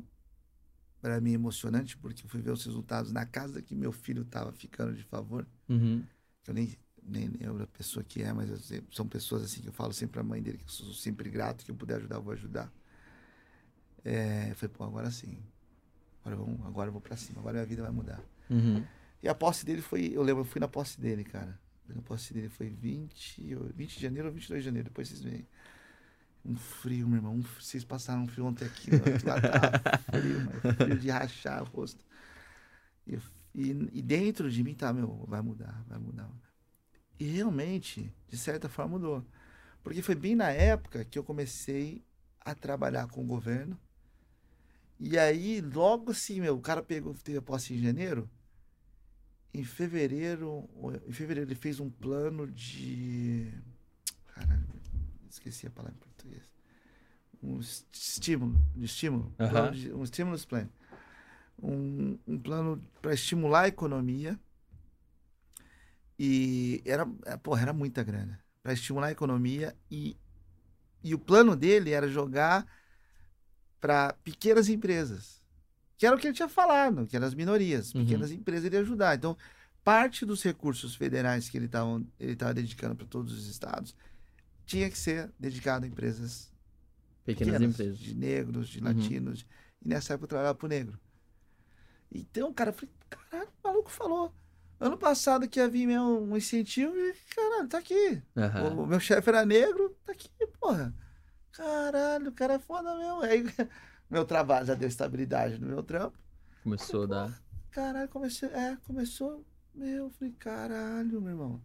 para 1.01 1.19
mim 1.21 1.33
emocionante, 1.33 1.97
porque 1.97 2.23
eu 2.25 2.29
fui 2.29 2.39
ver 2.41 2.51
os 2.51 2.63
resultados 2.65 3.11
na 3.11 3.25
casa 3.25 3.61
que 3.63 3.75
meu 3.75 3.91
filho 3.91 4.21
estava 4.23 4.51
ficando 4.51 4.93
de 4.95 5.03
favor 5.03 5.47
Uhum. 5.69 6.07
eu 6.47 6.53
nem, 6.53 6.75
nem 7.03 7.27
lembro 7.29 7.63
a 7.63 7.67
pessoa 7.67 8.03
que 8.03 8.21
é, 8.23 8.31
mas 8.33 8.49
sei- 8.65 8.83
são 8.91 9.07
pessoas 9.07 9.43
assim 9.43 9.61
que 9.61 9.67
eu 9.69 9.73
falo 9.73 9.93
sempre 9.93 10.13
pra 10.13 10.23
mãe 10.23 10.41
dele, 10.41 10.57
que 10.59 10.63
eu 10.65 10.69
sou 10.69 10.93
sempre 10.93 11.29
grato, 11.29 11.63
que 11.65 11.71
eu 11.71 11.75
puder 11.75 11.97
ajudar, 11.97 12.15
eu 12.17 12.21
vou 12.23 12.33
ajudar. 12.33 12.71
É, 14.03 14.51
eu 14.51 14.55
falei, 14.55 14.73
pô, 14.75 14.83
agora 14.83 15.11
sim. 15.11 15.37
Agora, 16.27 16.35
vamos, 16.35 16.65
agora 16.65 16.87
eu 16.89 16.91
vou 16.91 17.01
pra 17.01 17.15
cima, 17.15 17.39
agora 17.39 17.53
minha 17.53 17.65
vida 17.65 17.81
vai 17.81 17.91
mudar. 17.91 18.21
Uhum. 18.49 18.83
E 19.23 19.29
a 19.29 19.33
posse 19.33 19.65
dele 19.65 19.81
foi, 19.81 20.11
eu 20.13 20.21
lembro, 20.21 20.41
eu 20.41 20.45
fui 20.45 20.59
na 20.59 20.67
posse 20.67 20.99
dele, 20.99 21.23
cara. 21.23 21.57
Fui 21.85 21.95
Na 21.95 22.01
posse 22.01 22.33
dele 22.33 22.49
foi 22.49 22.69
20, 22.69 23.55
ou 23.55 23.69
20 23.73 23.95
de 23.95 24.01
janeiro 24.01 24.27
ou 24.27 24.33
22 24.33 24.61
de 24.61 24.65
janeiro, 24.65 24.89
depois 24.89 25.07
vocês 25.07 25.21
veem. 25.21 25.47
Um 26.45 26.55
frio, 26.55 27.07
meu 27.07 27.17
irmão. 27.17 27.33
Um 27.33 27.43
frio, 27.43 27.63
vocês 27.63 27.83
passaram 27.83 28.23
um 28.23 28.27
frio 28.27 28.45
ontem 28.45 28.65
aqui, 28.65 28.91
lá 29.25 29.41
tava 29.41 29.99
frio, 30.19 30.39
mano, 30.41 30.75
frio 30.75 30.99
de 30.99 31.09
rachar 31.09 31.63
o 31.63 31.65
rosto. 31.65 32.05
E, 33.05 33.15
e, 33.55 33.89
e 33.93 34.01
dentro 34.01 34.51
de 34.51 34.63
mim 34.63 34.73
tá, 34.73 34.91
meu, 34.91 35.25
vai 35.27 35.41
mudar, 35.41 35.83
vai 35.87 35.97
mudar. 35.97 36.29
E 37.19 37.25
realmente, 37.25 38.13
de 38.27 38.37
certa 38.37 38.69
forma, 38.69 38.97
mudou. 38.97 39.25
Porque 39.81 40.01
foi 40.01 40.15
bem 40.15 40.35
na 40.35 40.49
época 40.49 41.05
que 41.05 41.17
eu 41.17 41.23
comecei 41.23 42.03
a 42.41 42.53
trabalhar 42.53 43.07
com 43.07 43.23
o 43.23 43.25
governo. 43.25 43.79
E 44.99 45.17
aí, 45.17 45.61
logo 45.61 46.11
assim, 46.11 46.41
meu, 46.41 46.55
o 46.55 46.61
cara 46.61 46.81
pegou, 46.83 47.13
teve 47.15 47.37
a 47.37 47.41
posse 47.41 47.73
em 47.73 47.77
janeiro. 47.81 48.29
Em 49.53 49.63
fevereiro, 49.63 50.69
em 51.07 51.11
fevereiro 51.11 51.49
ele 51.49 51.55
fez 51.55 51.79
um 51.79 51.89
plano 51.89 52.45
de. 52.47 53.51
Caralho, 54.27 54.67
esqueci 55.29 55.67
a 55.67 55.71
palavra 55.71 55.95
em 55.97 55.99
português. 55.99 56.43
Um 57.43 57.59
es- 57.59 57.87
estímulo, 57.93 58.59
de 58.75 58.85
estímulo, 58.85 59.33
plano 59.47 59.71
de- 59.71 59.93
um 59.93 60.05
stimulus 60.05 60.45
plan. 60.45 60.69
Um, 61.61 62.19
um 62.27 62.39
plano 62.39 62.83
para 63.01 63.13
estimular 63.13 63.63
a 63.63 63.67
economia. 63.69 64.39
E 66.19 66.81
era, 66.85 67.05
é, 67.25 67.37
porra, 67.37 67.61
era 67.61 67.73
muita 67.73 68.03
grana. 68.03 68.39
Para 68.63 68.73
estimular 68.73 69.07
a 69.07 69.11
economia 69.11 69.75
e, 69.89 70.17
e 71.03 71.15
o 71.15 71.19
plano 71.19 71.55
dele 71.55 71.91
era 71.91 72.07
jogar 72.07 72.67
para 73.79 74.13
pequenas 74.23 74.69
empresas. 74.69 75.41
Que 75.97 76.05
era 76.05 76.15
o 76.15 76.19
que 76.19 76.27
ele 76.27 76.35
tinha 76.35 76.47
falado, 76.49 77.07
que 77.07 77.15
eram 77.15 77.25
as 77.27 77.33
minorias. 77.33 77.93
Uhum. 77.93 78.03
Pequenas 78.03 78.31
empresas 78.31 78.65
ele 78.65 78.75
ia 78.75 78.81
ajudar. 78.81 79.15
Então, 79.15 79.35
parte 79.83 80.25
dos 80.25 80.43
recursos 80.43 80.95
federais 80.95 81.49
que 81.49 81.57
ele 81.57 81.65
estava 81.65 82.01
ele 82.19 82.35
tava 82.35 82.53
dedicando 82.53 82.95
para 82.95 83.07
todos 83.07 83.33
os 83.33 83.47
estados 83.47 83.95
tinha 84.65 84.89
que 84.89 84.97
ser 84.97 85.31
dedicado 85.39 85.85
a 85.85 85.87
empresas 85.87 86.51
Pequenas 87.23 87.53
pequenas, 87.53 87.73
empresas. 87.73 87.97
de 87.99 88.13
negros, 88.13 88.67
de 88.69 88.79
Uhum. 88.79 88.85
latinos. 88.85 89.45
E 89.81 89.87
nessa 89.87 90.13
época 90.13 90.25
eu 90.25 90.29
trabalhava 90.29 90.55
pro 90.57 90.67
negro. 90.67 90.99
Então, 92.11 92.53
cara, 92.53 92.69
eu 92.69 92.73
falei, 92.73 92.89
caralho, 93.09 93.49
o 93.63 93.67
maluco 93.67 93.89
falou. 93.91 94.33
Ano 94.79 94.97
passado 94.97 95.47
que 95.47 95.59
ia 95.59 95.67
vir 95.67 95.87
meu, 95.87 96.03
um 96.23 96.37
incentivo 96.37 96.95
e, 96.95 97.13
caralho, 97.35 97.67
tá 97.67 97.79
aqui. 97.79 98.21
Aham. 98.35 98.75
O 98.77 98.85
meu 98.85 98.99
chefe 98.99 99.27
era 99.29 99.45
negro, 99.45 99.95
tá 100.05 100.11
aqui, 100.11 100.29
porra. 100.59 100.93
Caralho, 101.57 102.29
o 102.29 102.31
cara 102.31 102.53
é 102.53 102.59
foda 102.59 102.95
mesmo. 102.95 103.21
Aí, 103.23 103.43
meu 104.07 104.23
trabalho 104.23 104.67
já 104.67 104.75
deu 104.75 104.87
estabilidade 104.87 105.59
no 105.59 105.65
meu 105.65 105.81
trampo. 105.81 106.15
Começou 106.61 107.03
a 107.03 107.07
dar. 107.07 107.43
Caralho, 107.71 108.07
comecei, 108.09 108.47
é, 108.49 108.77
começou, 108.85 109.43
meu, 109.73 110.05
eu 110.05 110.09
falei, 110.11 110.35
caralho, 110.37 111.19
meu 111.19 111.31
irmão. 111.31 111.61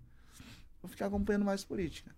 Vou 0.81 0.90
ficar 0.90 1.06
acompanhando 1.06 1.44
mais 1.44 1.62
política. 1.62 2.10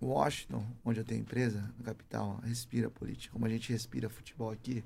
Washington, 0.00 0.66
onde 0.82 0.98
eu 0.98 1.04
tenho 1.04 1.20
empresa, 1.20 1.60
na 1.78 1.84
capital, 1.84 2.40
respira 2.42 2.90
política. 2.90 3.34
Como 3.34 3.44
a 3.44 3.48
gente 3.50 3.70
respira 3.70 4.08
futebol 4.08 4.50
aqui, 4.50 4.82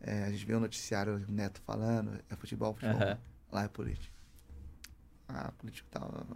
é, 0.00 0.24
a 0.24 0.30
gente 0.30 0.44
vê 0.44 0.54
o 0.54 0.60
noticiário, 0.60 1.14
o 1.26 1.32
Neto 1.32 1.60
falando, 1.62 2.22
é 2.28 2.36
futebol, 2.36 2.74
futebol. 2.74 3.00
Lá 3.50 3.64
é 3.64 3.68
política. 3.68 4.14
Ah, 5.26 5.50
político 5.58 5.88
tal. 5.90 6.26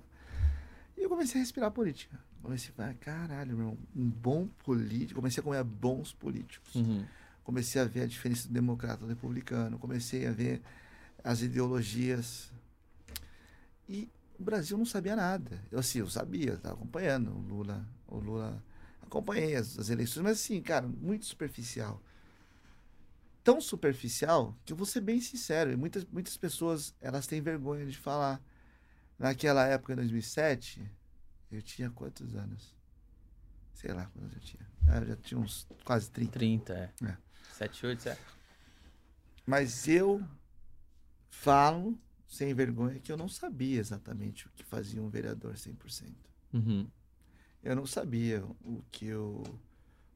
E 0.97 1.03
eu 1.03 1.09
comecei 1.11 1.41
a 1.41 1.45
respirar 1.45 1.71
política. 1.71 2.19
Comecei 2.47 2.71
a 2.71 2.73
falar, 2.75 2.95
caralho, 2.95 3.57
meu 3.57 3.77
um 3.95 4.09
bom 4.09 4.47
político. 4.65 5.17
Comecei 5.17 5.41
a 5.41 5.45
comer 5.45 5.65
bons 5.65 6.13
políticos. 6.13 6.77
Uhum. 6.77 7.05
Comecei 7.43 7.83
a 7.83 7.85
ver 7.85 8.03
a 8.03 8.07
diferença 8.07 8.47
do 8.47 8.55
democrata 8.55 8.99
do 8.99 9.09
republicano. 9.09 9.81
Comecei 9.81 10.29
a 10.29 10.31
ver 10.31 10.63
as 11.25 11.43
ideologias. 11.43 12.53
E 13.89 14.09
o 14.39 14.45
Brasil 14.45 14.79
não 14.79 14.85
sabia 14.85 15.17
nada. 15.17 15.61
Eu, 15.73 15.81
assim, 15.81 15.99
eu 15.99 16.09
sabia, 16.09 16.53
estava 16.53 16.77
acompanhando 16.77 17.33
o 17.33 17.41
Lula. 17.41 17.85
O 18.07 18.19
Lula. 18.19 18.63
Acompanhei 19.03 19.57
as, 19.57 19.77
as 19.77 19.91
eleições, 19.91 20.23
mas 20.23 20.39
assim, 20.39 20.63
cara, 20.63 20.87
muito 20.87 21.25
superficial. 21.25 22.01
Tão 23.43 23.61
superficial 23.61 24.57
que 24.65 24.73
eu 24.73 24.77
vou 24.77 24.87
ser 24.87 25.01
bem 25.01 25.21
sincero. 25.21 25.73
E 25.73 25.77
muitas, 25.77 26.05
muitas 26.05 26.37
pessoas, 26.37 26.95
elas 27.01 27.27
têm 27.27 27.41
vergonha 27.41 27.85
de 27.87 27.99
falar. 27.99 28.41
Naquela 29.19 29.67
época, 29.67 29.95
em 29.95 29.97
2007, 29.97 30.89
eu 31.51 31.63
tinha 31.63 31.91
quantos 31.91 32.35
anos? 32.35 32.75
Sei 33.75 33.93
lá 33.93 34.07
quantos 34.07 34.35
eu 34.35 34.41
tinha. 34.41 34.67
Ah, 34.89 34.99
Eu 34.99 35.07
já 35.07 35.17
tinha 35.17 35.39
uns 35.41 35.67
quase 35.85 36.11
30. 36.11 36.33
30, 36.33 36.73
é. 36.73 36.93
É. 37.05 37.17
7, 37.55 37.87
8, 37.87 38.03
7. 38.03 38.21
Mas 39.47 39.87
eu 39.87 40.27
falo 41.31 41.99
sem 42.27 42.53
vergonha 42.55 42.99
que 42.99 43.13
eu 43.13 43.17
não 43.17 43.29
sabia 43.29 43.79
exatamente 43.79 44.47
o 44.47 44.51
que 44.51 44.65
fazia 44.65 45.01
um 45.01 45.09
vereador 45.09 45.55
100%. 45.55 46.13
Uhum. 46.53 46.89
Eu 47.63 47.77
não 47.77 47.87
sabia 47.87 48.45
o 48.65 48.83
que, 48.91 49.07
eu, 49.07 49.43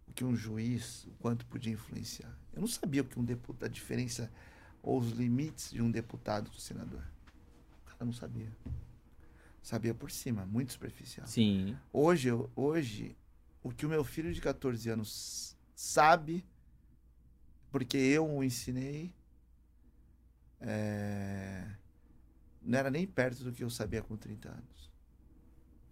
o 0.07 0.13
que 0.13 0.25
um 0.25 0.35
juiz, 0.35 1.05
o 1.05 1.11
quanto 1.19 1.47
podia 1.47 1.73
influenciar. 1.73 2.37
Eu 2.53 2.61
não 2.61 2.69
sabia 2.69 3.03
o 3.03 3.05
que 3.05 3.19
um 3.19 3.25
deputado, 3.25 3.65
a 3.67 3.69
diferença 3.69 4.31
ou 4.83 4.99
os 4.99 5.11
limites 5.11 5.71
de 5.71 5.83
um 5.83 5.91
deputado 5.91 6.51
do 6.51 6.61
senador. 6.61 7.05
O 7.83 7.91
cara 7.91 8.05
não 8.05 8.13
sabia. 8.13 8.51
Sabia 9.63 9.95
por 9.95 10.11
cima, 10.11 10.45
muito 10.47 10.73
superficial. 10.73 11.27
Sim. 11.27 11.77
Hoje, 11.93 12.29
eu- 12.29 12.51
hoje, 12.57 13.17
o 13.63 13.71
que 13.71 13.85
o 13.85 13.89
meu 13.89 14.03
filho 14.05 14.33
de 14.33 14.41
14 14.41 14.89
anos 14.89 15.57
sabe, 15.75 16.45
porque 17.71 17.97
eu 17.97 18.29
o 18.29 18.43
ensinei, 18.43 19.13
é, 20.61 21.67
não 22.63 22.79
era 22.79 22.91
nem 22.91 23.07
perto 23.07 23.45
do 23.45 23.53
que 23.53 23.63
eu 23.65 23.71
sabia 23.71 24.03
com 24.03 24.17
30 24.17 24.49
anos. 24.51 24.91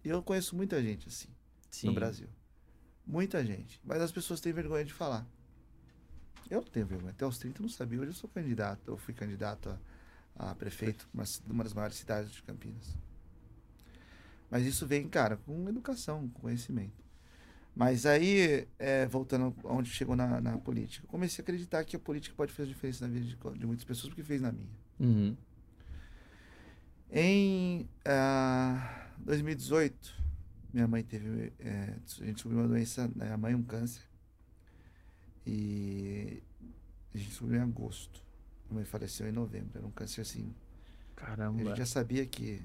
E 0.03 0.09
eu 0.09 0.21
conheço 0.23 0.55
muita 0.55 0.81
gente 0.81 1.07
assim 1.07 1.27
Sim. 1.69 1.87
no 1.87 1.93
Brasil. 1.93 2.29
Muita 3.05 3.43
gente. 3.45 3.79
Mas 3.83 4.01
as 4.01 4.11
pessoas 4.11 4.39
têm 4.39 4.53
vergonha 4.53 4.85
de 4.85 4.93
falar. 4.93 5.25
Eu 6.49 6.61
não 6.61 6.67
tenho 6.67 6.85
vergonha. 6.85 7.11
Até 7.11 7.25
os 7.25 7.37
30 7.37 7.59
eu 7.59 7.63
não 7.63 7.69
sabia. 7.69 7.99
Hoje 7.99 8.11
eu 8.11 8.15
sou 8.15 8.29
candidato. 8.29 8.81
Eu 8.91 8.97
fui 8.97 9.13
candidato 9.13 9.69
a, 10.35 10.51
a 10.51 10.55
prefeito 10.55 11.05
de 11.07 11.13
uma, 11.13 11.25
ci- 11.25 11.41
de 11.43 11.51
uma 11.51 11.63
das 11.63 11.73
maiores 11.73 11.97
cidades 11.97 12.31
de 12.31 12.41
Campinas. 12.43 12.95
Mas 14.49 14.65
isso 14.65 14.85
vem, 14.87 15.07
cara, 15.07 15.37
com 15.37 15.69
educação, 15.69 16.27
com 16.29 16.41
conhecimento. 16.41 17.03
Mas 17.75 18.05
aí, 18.05 18.67
é, 18.77 19.05
voltando 19.05 19.55
aonde 19.63 19.89
chegou 19.89 20.15
na, 20.15 20.41
na 20.41 20.57
política, 20.57 21.07
comecei 21.07 21.41
a 21.41 21.43
acreditar 21.43 21.83
que 21.85 21.95
a 21.95 21.99
política 21.99 22.35
pode 22.35 22.51
fazer 22.51 22.67
diferença 22.67 23.07
na 23.07 23.13
vida 23.13 23.25
de, 23.25 23.59
de 23.59 23.65
muitas 23.65 23.85
pessoas, 23.85 24.09
porque 24.09 24.23
fez 24.23 24.41
na 24.41 24.51
minha. 24.51 24.67
Uhum. 24.99 25.37
Em 27.11 27.87
ah, 28.05 29.07
2018, 29.19 30.15
minha 30.73 30.87
mãe 30.87 31.03
teve. 31.03 31.53
é, 31.59 31.95
a 32.21 32.25
gente 32.25 32.33
descobriu 32.33 32.61
uma 32.61 32.67
doença, 32.67 33.07
né, 33.15 33.25
minha 33.25 33.37
mãe, 33.37 33.55
um 33.55 33.63
câncer. 33.63 34.03
E 35.45 36.43
a 37.13 37.17
gente 37.17 37.29
descobriu 37.29 37.59
em 37.59 37.63
agosto. 37.63 38.23
Minha 38.65 38.75
mãe 38.75 38.85
faleceu 38.85 39.27
em 39.27 39.31
novembro. 39.31 39.71
Era 39.77 39.87
um 39.87 39.91
câncer 39.91 40.21
assim. 40.21 40.53
A 41.17 41.21
Caramba. 41.21 41.63
gente 41.63 41.77
já 41.77 41.85
sabia 41.85 42.25
que. 42.25 42.61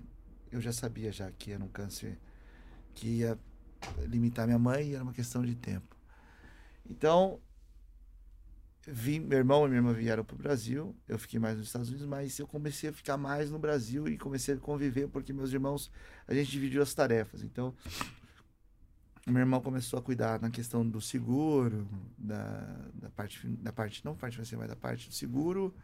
Eu 0.55 0.61
já 0.61 0.73
sabia 0.73 1.11
já 1.11 1.33
que 1.33 1.51
era 1.51 1.65
um 1.65 1.69
câncer 1.69 2.17
que 2.95 3.09
ia 3.09 3.37
limitar 4.07 4.47
minha 4.47 4.59
mãe 4.59 4.91
e 4.91 4.95
era 4.95 5.03
uma 5.03 5.13
questão 5.13 5.45
de 5.45 5.57
tempo. 5.57 5.97
Então, 6.89 7.41
vim, 8.87 9.19
meu 9.19 9.37
irmão 9.37 9.65
e 9.65 9.69
minha 9.69 9.79
irmã 9.79 9.93
vieram 9.93 10.25
para 10.25 10.37
o 10.37 10.39
Brasil, 10.39 10.95
eu 11.09 11.19
fiquei 11.19 11.41
mais 11.41 11.59
nos 11.59 11.67
Estados 11.67 11.89
Unidos, 11.89 12.07
mas 12.07 12.39
eu 12.39 12.47
comecei 12.47 12.89
a 12.89 12.93
ficar 12.93 13.17
mais 13.17 13.51
no 13.51 13.59
Brasil 13.59 14.07
e 14.07 14.17
comecei 14.17 14.55
a 14.55 14.59
conviver 14.59 15.09
porque 15.09 15.33
meus 15.33 15.53
irmãos, 15.53 15.91
a 16.29 16.33
gente 16.33 16.53
dividiu 16.53 16.83
as 16.83 16.95
tarefas. 16.95 17.43
Então, 17.43 17.75
meu 19.27 19.41
irmão 19.41 19.61
começou 19.61 19.99
a 19.99 20.03
cuidar 20.03 20.41
na 20.41 20.51
questão 20.51 20.89
do 20.89 21.01
seguro, 21.01 21.85
da, 22.17 22.61
da 22.95 23.11
parte, 23.11 23.45
da 23.49 23.73
parte, 23.73 24.05
não 24.05 24.15
parte 24.15 24.35
financeira, 24.35 24.61
mas 24.61 24.71
da 24.71 24.77
parte 24.77 25.09
do 25.09 25.15
seguro, 25.15 25.75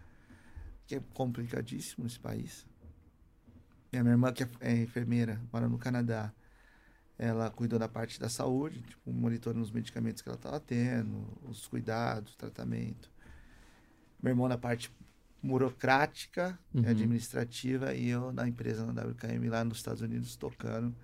que 0.86 0.94
é 0.94 1.02
complicadíssimo 1.12 2.04
nesse 2.04 2.20
país. 2.20 2.69
Minha 3.92 4.12
irmã, 4.12 4.32
que 4.32 4.44
é- 4.44 4.50
é 4.60 4.76
enfermeira, 4.82 5.40
mora 5.52 5.68
no 5.68 5.78
Canadá, 5.78 6.32
ela 7.18 7.50
cuidou 7.50 7.78
da 7.78 7.88
parte 7.88 8.18
da 8.20 8.28
saúde, 8.28 8.80
tipo, 8.82 9.12
monitorando 9.12 9.62
os 9.62 9.70
medicamentos 9.70 10.22
que 10.22 10.28
ela 10.28 10.36
estava 10.38 10.60
tendo, 10.60 11.26
os 11.42 11.66
cuidados, 11.66 12.34
tratamento. 12.36 13.10
Meu 14.22 14.30
irmão 14.32 14.48
na 14.48 14.56
parte 14.56 14.90
burocrática, 15.42 16.58
Uhum. 16.72 16.86
administrativa, 16.88 17.94
e 17.94 18.08
eu 18.08 18.32
na 18.32 18.46
empresa 18.46 18.84
na 18.86 18.92
WKM 18.92 19.48
lá 19.48 19.64
nos 19.64 19.78
Estados 19.78 20.02
Unidos, 20.02 20.36
tocando. 20.36 20.94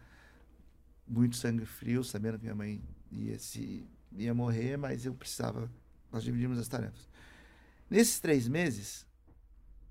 Muito 1.08 1.36
sangue 1.36 1.64
frio, 1.64 2.02
sabendo 2.04 2.36
que 2.38 2.44
minha 2.44 2.54
mãe 2.54 2.82
ia, 3.10 3.38
se, 3.38 3.86
ia 4.12 4.34
morrer, 4.34 4.76
mas 4.76 5.04
eu 5.06 5.14
precisava. 5.14 5.70
Nós 6.12 6.22
dividimos 6.24 6.58
as 6.58 6.68
tarefas. 6.68 7.08
Nesses 7.88 8.18
três 8.20 8.48
meses, 8.48 9.06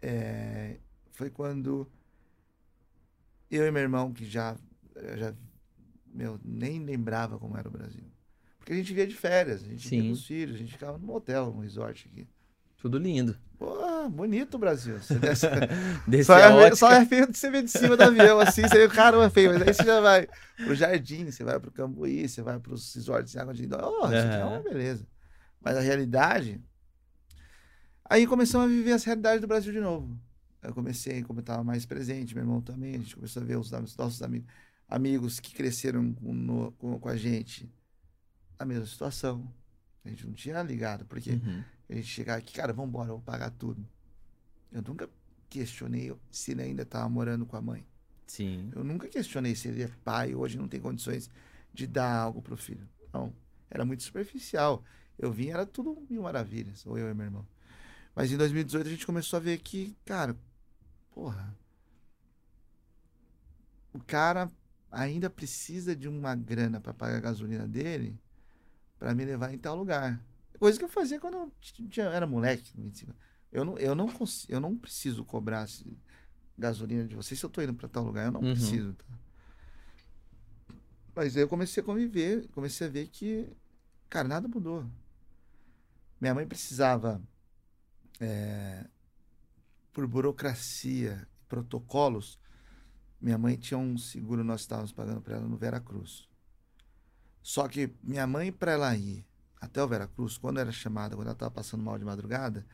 é, 0.02 0.78
foi 1.14 1.30
quando 1.30 1.90
eu 3.50 3.66
e 3.66 3.72
meu 3.72 3.82
irmão, 3.82 4.12
que 4.12 4.26
já, 4.26 4.56
já 5.18 5.34
meu, 6.14 6.40
nem 6.44 6.84
lembrava 6.84 7.38
como 7.38 7.58
era 7.58 7.68
o 7.68 7.72
Brasil. 7.72 8.04
Porque 8.58 8.74
a 8.74 8.76
gente 8.76 8.94
via 8.94 9.06
de 9.06 9.16
férias, 9.16 9.64
a 9.64 9.68
gente 9.68 9.88
Sim. 9.88 9.98
ia 9.98 10.04
com 10.04 10.12
os 10.12 10.26
filhos, 10.26 10.56
a 10.56 10.58
gente 10.58 10.72
ficava 10.72 10.98
num 10.98 11.14
hotel, 11.14 11.54
num 11.54 11.62
resort 11.62 12.10
aqui. 12.12 12.28
Tudo 12.78 12.98
lindo. 12.98 13.38
Pô, 13.58 14.10
bonito 14.10 14.56
o 14.56 14.58
Brasil. 14.58 14.98
Você 15.00 15.16
desce, 15.16 15.48
Desse 16.08 16.26
só, 16.26 16.38
é, 16.38 16.76
só 16.76 16.92
é 16.92 17.06
feio 17.06 17.32
de 17.32 17.38
você 17.38 17.50
ver 17.50 17.64
de 17.64 17.72
cima 17.72 17.96
do 17.96 18.04
avião, 18.04 18.40
assim, 18.40 18.62
você 18.62 18.78
vê, 18.78 18.88
caramba, 18.88 19.26
é 19.26 19.30
feio. 19.30 19.54
Mas 19.54 19.62
aí 19.62 19.74
você 19.74 19.84
já 19.84 20.00
vai 20.00 20.28
pro 20.58 20.76
jardim, 20.76 21.26
você 21.26 21.44
vai 21.44 21.60
pro 21.60 21.72
Cambuí, 21.72 22.28
você 22.28 22.42
vai 22.42 22.60
pros 22.60 22.94
resorts 22.94 23.32
de 23.32 23.40
água 23.40 23.54
de 23.54 23.62
Lindóia. 23.64 23.86
Oh, 23.86 24.06
isso 24.06 24.26
aqui 24.26 24.36
é 24.36 24.46
uma 24.46 24.60
beleza. 24.62 25.08
Mas 25.62 25.78
a 25.78 25.82
realidade... 25.82 26.62
Aí 28.08 28.28
começamos 28.28 28.68
a 28.68 28.70
viver 28.70 28.92
as 28.92 29.04
realidades 29.04 29.42
do 29.42 29.48
Brasil 29.48 29.74
de 29.74 29.80
novo. 29.80 30.16
Eu 30.68 30.74
comecei, 30.74 31.24
como 31.24 31.40
eu 31.40 31.42
estava 31.42 31.64
mais 31.64 31.86
presente, 31.86 32.34
meu 32.36 32.44
irmão 32.44 32.62
também, 32.62 32.96
a 32.96 32.98
gente 33.00 33.16
começou 33.16 33.42
a 33.42 33.46
ver 33.46 33.58
os 33.58 33.72
nossos 33.72 34.22
amigos, 34.22 34.48
amigos 34.88 35.40
que 35.40 35.54
cresceram 35.54 36.14
com, 36.14 36.34
no- 36.34 36.72
com, 36.74 37.00
com 37.00 37.10
a 37.10 37.16
gente 37.18 37.70
a 38.58 38.66
mesma 38.66 38.86
situação. 38.86 39.52
A 40.04 40.10
gente 40.10 40.26
não 40.26 40.34
tinha 40.34 40.62
ligado, 40.62 41.06
porque 41.06 41.32
Uhum. 41.32 41.64
a 41.90 41.94
gente 41.96 42.08
chegar 42.08 42.36
aqui, 42.38 42.54
cara, 42.54 42.72
vamos 42.74 42.90
embora, 42.90 43.10
vou 43.10 43.22
pagar 43.22 43.50
tudo. 43.52 43.86
Eu 44.72 44.82
nunca 44.82 45.10
questionei 45.50 46.14
se 46.30 46.52
ele 46.52 46.62
ainda 46.64 46.84
estava 46.84 47.08
morando 47.10 47.46
com 47.46 47.56
a 47.56 47.62
mãe. 47.62 47.86
Sim. 48.28 48.72
Eu 48.76 48.84
nunca 48.84 49.08
questionei 49.08 49.56
se 49.56 49.68
ele 49.68 49.84
é 49.84 49.88
pai 50.04 50.34
hoje 50.36 50.58
não 50.58 50.68
tem 50.68 50.80
condições 50.82 51.30
de 51.74 51.86
dar 51.88 52.14
algo 52.18 52.42
pro 52.42 52.58
filho. 52.58 52.88
Não, 53.14 53.34
era 53.70 53.86
muito 53.86 54.04
superficial. 54.04 54.84
Eu 55.18 55.32
vim, 55.32 55.50
era 55.50 55.66
tudo 55.66 56.06
mil 56.10 56.24
maravilhas, 56.24 56.86
ou 56.86 56.98
eu 56.98 57.10
e 57.10 57.14
meu 57.14 57.26
irmão. 57.26 57.48
Mas 58.16 58.32
em 58.32 58.38
2018 58.38 58.88
a 58.88 58.90
gente 58.90 59.06
começou 59.06 59.38
a 59.38 59.40
ver 59.40 59.58
que, 59.60 59.96
cara, 60.06 60.36
porra, 61.16 61.58
o 63.94 64.00
cara 64.04 64.52
ainda 64.92 65.30
precisa 65.30 65.96
de 65.96 66.10
uma 66.10 66.36
grana 66.36 66.82
para 66.82 66.94
pagar 66.94 67.18
a 67.18 67.22
gasolina 67.22 67.66
dele 67.66 68.20
para 69.00 69.16
me 69.16 69.24
levar 69.24 69.54
em 69.54 69.58
tal 69.58 69.78
lugar. 69.78 70.22
Coisa 70.60 70.78
que 70.78 70.84
eu 70.84 70.90
fazia 70.90 71.20
quando 71.20 71.36
eu 71.38 71.54
tinha- 71.62 72.08
era 72.08 72.28
moleque. 72.28 72.72
25. 72.76 73.16
Eu 73.52 73.64
não, 73.64 73.78
eu 73.78 73.96
não, 73.96 74.08
consigo, 74.10 74.52
eu 74.52 74.60
não 74.60 74.76
preciso 74.78 75.24
cobrar 75.24 75.66
gasolina 76.58 77.08
de 77.08 77.16
vocês 77.16 77.40
se 77.40 77.46
eu 77.46 77.50
tô 77.50 77.62
indo 77.62 77.74
para 77.74 77.88
tal 77.88 78.04
lugar. 78.04 78.26
Eu 78.26 78.32
não 78.34 78.42
Uhum. 78.42 78.52
preciso. 78.54 78.94
Tá? 78.94 79.06
Mas 81.16 81.36
aí 81.38 81.44
eu 81.44 81.48
comecei 81.48 81.82
a 81.82 81.86
conviver, 81.86 82.48
comecei 82.50 82.88
a 82.88 82.90
ver 82.90 83.08
que, 83.08 83.48
cara, 84.10 84.28
nada 84.28 84.48
mudou. 84.50 84.86
Minha 86.20 86.34
mãe 86.34 86.46
precisava, 86.48 87.22
é, 88.20 88.86
por 89.96 90.06
burocracia, 90.06 91.26
protocolos, 91.48 92.38
minha 93.22 93.38
mãe 93.38 93.56
tinha 93.56 93.78
um 93.78 93.98
seguro, 93.98 94.44
nós 94.44 94.62
estávamos 94.62 94.92
pagando 94.92 95.22
para 95.22 95.38
ela 95.38 95.48
no 95.48 95.56
Veracruz. 95.56 96.28
Só 97.42 97.66
que 97.70 97.96
minha 98.04 98.28
mãe, 98.28 98.52
para 98.52 98.74
ela 98.74 98.94
ir 98.98 99.26
até 99.60 99.82
o 99.82 99.88
Veracruz, 99.88 100.38
quando 100.38 100.60
era 100.60 100.70
chamada, 100.70 101.16
quando 101.16 101.28
ela 101.28 101.34
estava 101.34 101.50
passando 101.50 101.82
mal 101.82 101.98
de 101.98 102.04
madrugada, 102.04 102.68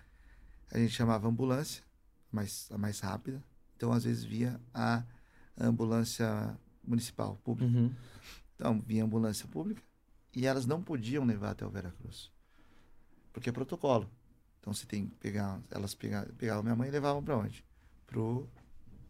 a 0.71 0.79
gente 0.79 0.93
chamava 0.93 1.27
ambulância, 1.27 1.83
mais, 2.31 2.67
a 2.71 2.77
mais 2.77 2.99
rápida. 2.99 3.43
Então, 3.77 3.93
às 3.93 4.03
vezes, 4.03 4.23
via 4.23 4.59
a 4.73 5.03
ambulância 5.59 6.57
municipal, 6.83 7.35
pública. 7.43 7.71
Uhum. 7.71 7.93
Então, 8.55 8.81
vinha 8.81 9.03
ambulância 9.03 9.47
pública 9.47 9.83
e 10.35 10.47
elas 10.47 10.65
não 10.65 10.81
podiam 10.81 11.23
levar 11.23 11.51
até 11.51 11.63
o 11.67 11.69
Veracruz. 11.69 12.31
Porque 13.31 13.49
é 13.49 13.53
protocolo. 13.53 14.09
Então, 14.61 14.71
você 14.73 14.85
tem 14.85 15.07
que 15.07 15.15
pegar, 15.15 15.59
elas 15.71 15.95
pegavam, 15.95 16.33
pegavam 16.35 16.63
minha 16.63 16.75
mãe 16.75 16.87
e 16.87 16.91
levavam 16.91 17.21
para 17.23 17.35
onde? 17.35 17.65
Pro, 18.05 18.47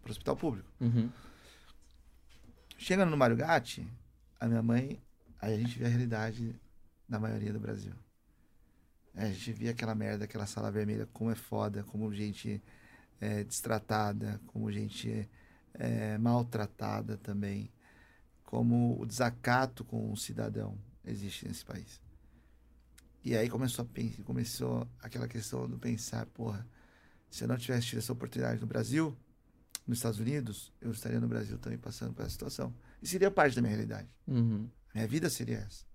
pro 0.01 0.11
hospital 0.11 0.35
público. 0.37 0.67
Uhum. 0.79 1.11
Chegando 2.77 3.11
no 3.11 3.17
Mário 3.17 3.35
Gatti, 3.35 3.85
a 4.39 4.47
minha 4.47 4.63
mãe, 4.63 4.99
aí 5.39 5.53
a 5.53 5.57
gente 5.57 5.77
vê 5.77 5.85
a 5.85 5.89
realidade 5.89 6.55
da 7.07 7.19
maioria 7.19 7.51
do 7.51 7.59
Brasil. 7.59 7.93
É, 9.13 9.25
a 9.25 9.31
gente 9.31 9.51
via 9.51 9.71
aquela 9.71 9.93
merda, 9.93 10.23
aquela 10.23 10.45
sala 10.45 10.71
vermelha, 10.71 11.07
como 11.11 11.29
é 11.29 11.35
foda, 11.35 11.83
como 11.83 12.13
gente 12.13 12.63
é 13.19 13.43
destratada, 13.43 14.39
como 14.47 14.71
gente 14.71 15.29
é 15.73 16.17
maltratada 16.17 17.17
também, 17.17 17.69
como 18.45 18.99
o 18.99 19.05
desacato 19.05 19.83
com 19.83 20.11
o 20.11 20.17
cidadão 20.17 20.77
existe 21.05 21.47
nesse 21.47 21.65
país. 21.65 22.01
E 23.23 23.35
aí 23.35 23.49
começou, 23.49 23.85
a, 23.85 24.23
começou 24.23 24.87
aquela 24.99 25.27
questão 25.27 25.69
do 25.69 25.77
pensar, 25.77 26.25
porra, 26.27 26.67
se 27.29 27.43
eu 27.43 27.47
não 27.47 27.57
tivesse 27.57 27.87
tido 27.87 27.99
essa 27.99 28.11
oportunidade 28.13 28.59
no 28.59 28.67
Brasil, 28.67 29.15
nos 29.87 29.99
Estados 29.99 30.19
Unidos, 30.19 30.71
eu 30.81 30.91
estaria 30.91 31.19
no 31.19 31.27
Brasil 31.27 31.57
também 31.59 31.77
passando 31.77 32.13
por 32.13 32.21
essa 32.23 32.31
situação. 32.31 32.73
E 33.01 33.07
seria 33.07 33.29
parte 33.31 33.55
da 33.55 33.61
minha 33.61 33.73
realidade. 33.73 34.09
Uhum. 34.27 34.69
Minha 34.93 35.07
vida 35.07 35.29
seria 35.29 35.57
essa. 35.59 35.85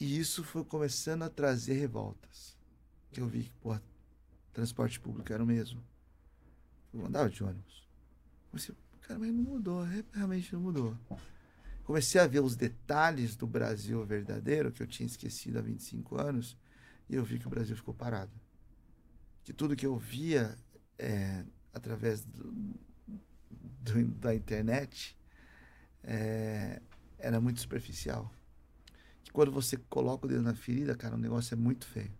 E 0.00 0.18
isso 0.18 0.44
foi 0.44 0.64
começando 0.64 1.22
a 1.22 1.30
trazer 1.30 1.74
revoltas. 1.74 2.56
Que 3.12 3.20
eu 3.20 3.26
vi 3.28 3.44
que, 3.44 3.52
porra, 3.54 3.82
transporte 4.52 5.00
público 5.00 5.32
era 5.32 5.42
o 5.42 5.46
mesmo. 5.46 5.82
Eu 6.92 7.06
andava 7.06 7.30
de 7.30 7.42
ônibus. 7.42 7.86
Comecei, 8.50 8.74
cara, 9.02 9.18
mas 9.18 9.32
não 9.32 9.42
mudou, 9.42 9.82
re- 9.84 10.04
realmente 10.12 10.52
não 10.52 10.60
mudou. 10.60 10.96
Comecei 11.86 12.20
a 12.20 12.26
ver 12.26 12.40
os 12.40 12.56
detalhes 12.56 13.36
do 13.36 13.46
Brasil 13.46 14.04
verdadeiro, 14.04 14.72
que 14.72 14.82
eu 14.82 14.88
tinha 14.88 15.06
esquecido 15.06 15.60
há 15.60 15.62
25 15.62 16.20
anos, 16.20 16.58
e 17.08 17.14
eu 17.14 17.22
vi 17.22 17.38
que 17.38 17.46
o 17.46 17.50
Brasil 17.50 17.76
ficou 17.76 17.94
parado. 17.94 18.32
Que 19.44 19.52
tudo 19.52 19.76
que 19.76 19.86
eu 19.86 19.96
via 19.96 20.58
é, 20.98 21.44
através 21.72 22.24
do- 22.24 22.52
do- 23.84 24.04
da 24.18 24.34
internet 24.34 25.16
é, 26.02 26.82
era 27.18 27.40
muito 27.40 27.60
superficial. 27.60 28.32
Que 29.22 29.30
quando 29.30 29.52
você 29.52 29.76
coloca 29.76 30.26
o 30.26 30.28
dedo 30.28 30.42
na 30.42 30.56
ferida, 30.56 30.96
cara, 30.96 31.14
o 31.14 31.18
negócio 31.18 31.54
é 31.54 31.56
muito 31.56 31.86
feio. 31.86 32.12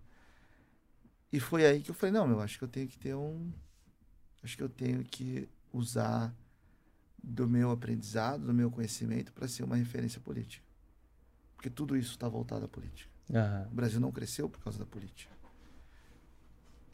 E 1.33 1.41
foi 1.41 1.67
aí 1.67 1.83
que 1.83 1.91
eu 1.91 1.95
falei, 1.95 2.13
não, 2.13 2.29
meu, 2.29 2.41
acho 2.41 2.57
que 2.57 2.63
eu 2.63 2.69
tenho 2.69 2.87
que 2.87 2.99
ter 2.99 3.17
um. 3.17 3.53
Acho 4.45 4.57
que 4.57 4.63
eu 4.63 4.69
tenho 4.69 5.03
que 5.03 5.49
usar 5.73 6.33
do 7.29 7.49
meu 7.49 7.73
aprendizado, 7.73 8.47
do 8.47 8.55
meu 8.55 8.71
conhecimento, 8.71 9.33
para 9.33 9.49
ser 9.49 9.65
uma 9.65 9.75
referência 9.75 10.21
política. 10.21 10.65
Porque 11.57 11.69
tudo 11.69 11.97
isso 11.97 12.13
está 12.13 12.29
voltado 12.29 12.65
à 12.65 12.69
política. 12.69 13.11
Aham. 13.35 13.69
O 13.73 13.75
Brasil 13.75 13.99
não 13.99 14.13
cresceu 14.13 14.49
por 14.49 14.61
causa 14.61 14.79
da 14.79 14.87
política. 14.87 15.35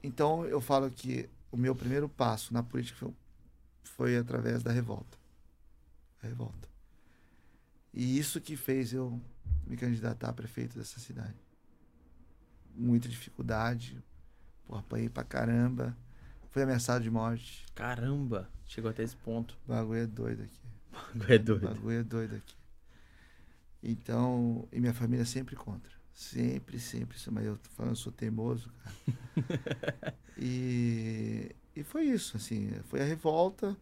Então 0.02 0.46
eu 0.46 0.58
falo 0.58 0.90
que 0.90 1.28
o 1.50 1.56
meu 1.56 1.74
primeiro 1.74 2.08
passo 2.08 2.54
na 2.54 2.62
política 2.62 2.98
foi, 2.98 3.14
foi 3.84 4.16
através 4.16 4.62
da 4.62 4.72
revolta. 4.72 5.18
A 6.22 6.26
revolta. 6.26 6.66
E 7.92 8.18
isso 8.18 8.40
que 8.40 8.56
fez 8.56 8.94
eu 8.94 9.20
me 9.66 9.76
candidatar 9.76 10.30
a 10.30 10.32
prefeito 10.32 10.78
dessa 10.78 10.98
cidade. 10.98 11.36
Muita 12.74 13.06
dificuldade. 13.06 14.02
Pô, 14.64 14.76
apanhei 14.76 15.10
pra 15.10 15.24
caramba. 15.24 15.94
Fui 16.52 16.62
ameaçado 16.62 17.02
de 17.02 17.10
morte. 17.10 17.64
Caramba, 17.74 18.48
chegou 18.66 18.90
até 18.90 19.02
esse 19.02 19.16
ponto. 19.16 19.56
O 19.66 19.72
bagulho 19.72 20.00
é 20.02 20.06
doido 20.06 20.42
aqui. 20.44 20.60
É 21.28 21.36
O 21.36 21.38
doido. 21.38 21.60
bagulho 21.68 21.98
é 22.00 22.02
doido 22.04 22.36
aqui. 22.36 22.54
Então, 23.82 24.68
e 24.70 24.78
minha 24.78 24.94
família 24.94 25.24
sempre 25.24 25.56
contra. 25.56 25.90
Sempre, 26.14 26.78
sempre. 26.78 27.18
Mas 27.30 27.44
eu 27.46 27.56
tô 27.56 27.70
falando, 27.70 27.92
eu 27.92 27.96
sou 27.96 28.12
teimoso, 28.12 28.70
cara. 28.84 30.14
e, 30.38 31.54
e 31.74 31.82
foi 31.82 32.04
isso, 32.04 32.36
assim. 32.36 32.70
Foi 32.84 33.00
a 33.00 33.04
revolta. 33.04 33.76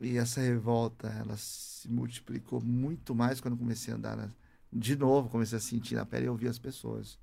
E 0.00 0.16
essa 0.16 0.40
revolta, 0.40 1.08
ela 1.08 1.36
se 1.36 1.88
multiplicou 1.88 2.60
muito 2.60 3.14
mais 3.14 3.40
quando 3.40 3.54
eu 3.54 3.58
comecei 3.58 3.92
a 3.92 3.96
andar. 3.96 4.16
na- 4.16 4.30
de 4.72 4.96
novo, 4.96 5.28
comecei 5.28 5.58
a 5.58 5.60
sentir 5.60 5.94
na 5.96 6.06
pele 6.06 6.26
e 6.26 6.28
ouvir 6.28 6.48
as 6.48 6.58
pessoas. 6.58 7.18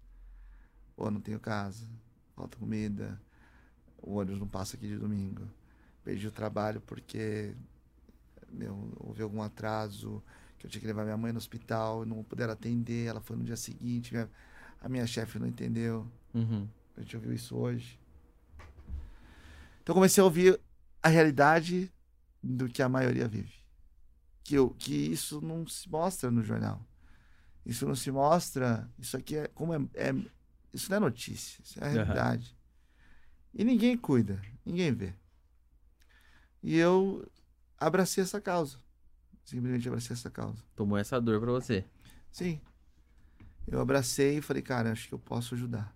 Pô, 0.95 1.09
não 1.11 1.21
tenho 1.21 1.39
casa, 1.39 1.85
falta 2.35 2.57
comida, 2.57 3.19
o 4.01 4.15
ônibus 4.15 4.39
não 4.39 4.47
passa 4.47 4.75
aqui 4.77 4.87
de 4.87 4.97
domingo. 4.97 5.47
Perdi 6.03 6.27
o 6.27 6.31
trabalho 6.31 6.81
porque 6.81 7.53
meu, 8.49 8.91
houve 8.99 9.21
algum 9.21 9.41
atraso, 9.41 10.23
que 10.57 10.65
eu 10.65 10.69
tinha 10.69 10.79
que 10.81 10.87
levar 10.87 11.03
minha 11.03 11.17
mãe 11.17 11.31
no 11.31 11.37
hospital, 11.37 12.05
não 12.05 12.23
puderam 12.23 12.53
atender, 12.53 13.07
ela 13.07 13.19
foi 13.21 13.35
no 13.35 13.43
dia 13.43 13.57
seguinte, 13.57 14.13
minha- 14.13 14.29
a 14.79 14.87
minha 14.87 15.05
chefe 15.05 15.37
não 15.37 15.47
entendeu. 15.47 16.07
Uhum. 16.33 16.67
A 16.95 17.01
gente 17.01 17.15
ouviu 17.15 17.33
isso 17.33 17.55
hoje. 17.55 17.99
Então 19.83 19.93
comecei 19.95 20.21
a 20.21 20.25
ouvir 20.25 20.59
a 21.01 21.09
realidade 21.09 21.91
do 22.41 22.67
que 22.67 22.81
a 22.81 22.89
maioria 22.89 23.27
vive. 23.27 23.53
Que, 24.43 24.55
eu, 24.55 24.69
que 24.71 24.93
isso 24.93 25.41
não 25.41 25.67
se 25.67 25.89
mostra 25.89 26.31
no 26.31 26.41
jornal. 26.43 26.81
Isso 27.65 27.85
não 27.85 27.95
se 27.95 28.09
mostra. 28.11 28.89
Isso 28.97 29.17
aqui 29.17 29.35
é 29.35 29.47
como 29.49 29.73
é, 29.73 29.79
é- 29.93 30.15
isso 30.73 30.89
não 30.89 30.97
é 30.97 30.99
notícia, 31.01 31.61
isso 31.61 31.79
é 31.79 31.85
a 31.85 31.89
realidade. 31.89 32.56
E 33.57 33.63
ninguém 33.63 33.97
cuida, 33.97 34.39
ninguém 34.63 34.93
vê. 34.93 35.15
E 36.61 36.77
eu 36.77 37.27
abracei 37.75 38.23
essa 38.23 38.39
causa. 38.39 38.77
Simplesmente 39.43 39.87
abracei 39.87 40.13
essa 40.13 40.29
causa. 40.29 40.63
Tomou 40.75 40.95
essa 40.95 41.19
dor 41.19 41.39
pra 41.39 41.51
você. 41.51 41.83
Sim. 42.31 42.61
Eu 43.65 43.81
abracei 43.81 44.37
e 44.37 44.41
falei, 44.43 44.61
cara, 44.61 44.91
acho 44.91 45.07
que 45.07 45.13
eu 45.15 45.17
posso 45.17 45.55
ajudar. 45.55 45.91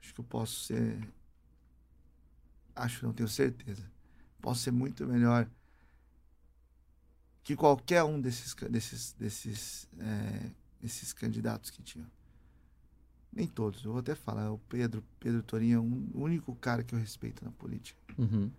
Acho 0.00 0.14
que 0.14 0.20
eu 0.20 0.24
posso 0.24 0.66
ser. 0.66 0.96
Acho, 2.76 3.04
não 3.04 3.12
tenho 3.12 3.28
certeza. 3.28 3.90
Posso 4.40 4.62
ser 4.62 4.70
muito 4.70 5.04
melhor 5.04 5.50
que 7.42 7.56
qualquer 7.56 8.04
um 8.04 8.20
desses, 8.20 8.54
desses, 8.70 9.12
desses, 9.14 9.88
é, 9.98 10.50
desses 10.80 11.12
candidatos 11.12 11.70
que 11.70 11.82
tinham. 11.82 12.08
Nem 13.34 13.46
todos, 13.48 13.84
eu 13.84 13.90
vou 13.90 14.00
até 14.00 14.14
falar. 14.14 14.52
O 14.52 14.58
Pedro, 14.58 15.02
Pedro 15.18 15.42
Torinho 15.42 15.78
é 15.78 15.80
um- 15.80 16.08
o 16.14 16.22
único 16.22 16.54
cara 16.56 16.84
que 16.84 16.94
eu 16.94 16.98
respeito 16.98 17.44
na 17.44 17.50
política. 17.50 17.98
Uhum. 18.16 18.50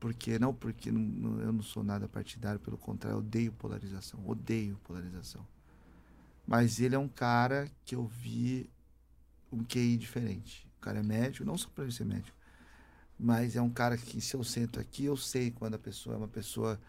Porque 0.00 0.38
não 0.38 0.54
porque 0.54 0.90
não- 0.90 1.00
não- 1.00 1.40
eu 1.40 1.52
não 1.52 1.62
sou 1.62 1.82
nada 1.84 2.08
partidário, 2.08 2.60
pelo 2.60 2.78
contrário, 2.78 3.16
eu 3.16 3.18
odeio 3.18 3.52
polarização, 3.52 4.20
odeio 4.26 4.78
polarização. 4.84 5.46
Mas 6.46 6.80
ele 6.80 6.94
é 6.94 6.98
um 6.98 7.08
cara 7.08 7.70
que 7.84 7.94
eu 7.94 8.06
vi 8.06 8.70
um 9.52 9.62
QI 9.62 9.96
diferente. 9.98 10.66
O 10.78 10.80
cara 10.80 11.00
é 11.00 11.02
médico, 11.02 11.44
não 11.44 11.58
só 11.58 11.68
para 11.68 11.84
ele 11.84 11.92
ser 11.92 12.04
médico, 12.04 12.36
mas 13.18 13.56
é 13.56 13.60
um 13.62 13.70
cara 13.70 13.98
que 13.98 14.20
se 14.20 14.34
eu 14.34 14.44
sento 14.44 14.80
aqui, 14.80 15.04
eu 15.04 15.16
sei 15.16 15.50
quando 15.50 15.74
a 15.74 15.78
pessoa 15.78 16.14
é 16.14 16.18
uma 16.18 16.28
pessoa 16.28 16.80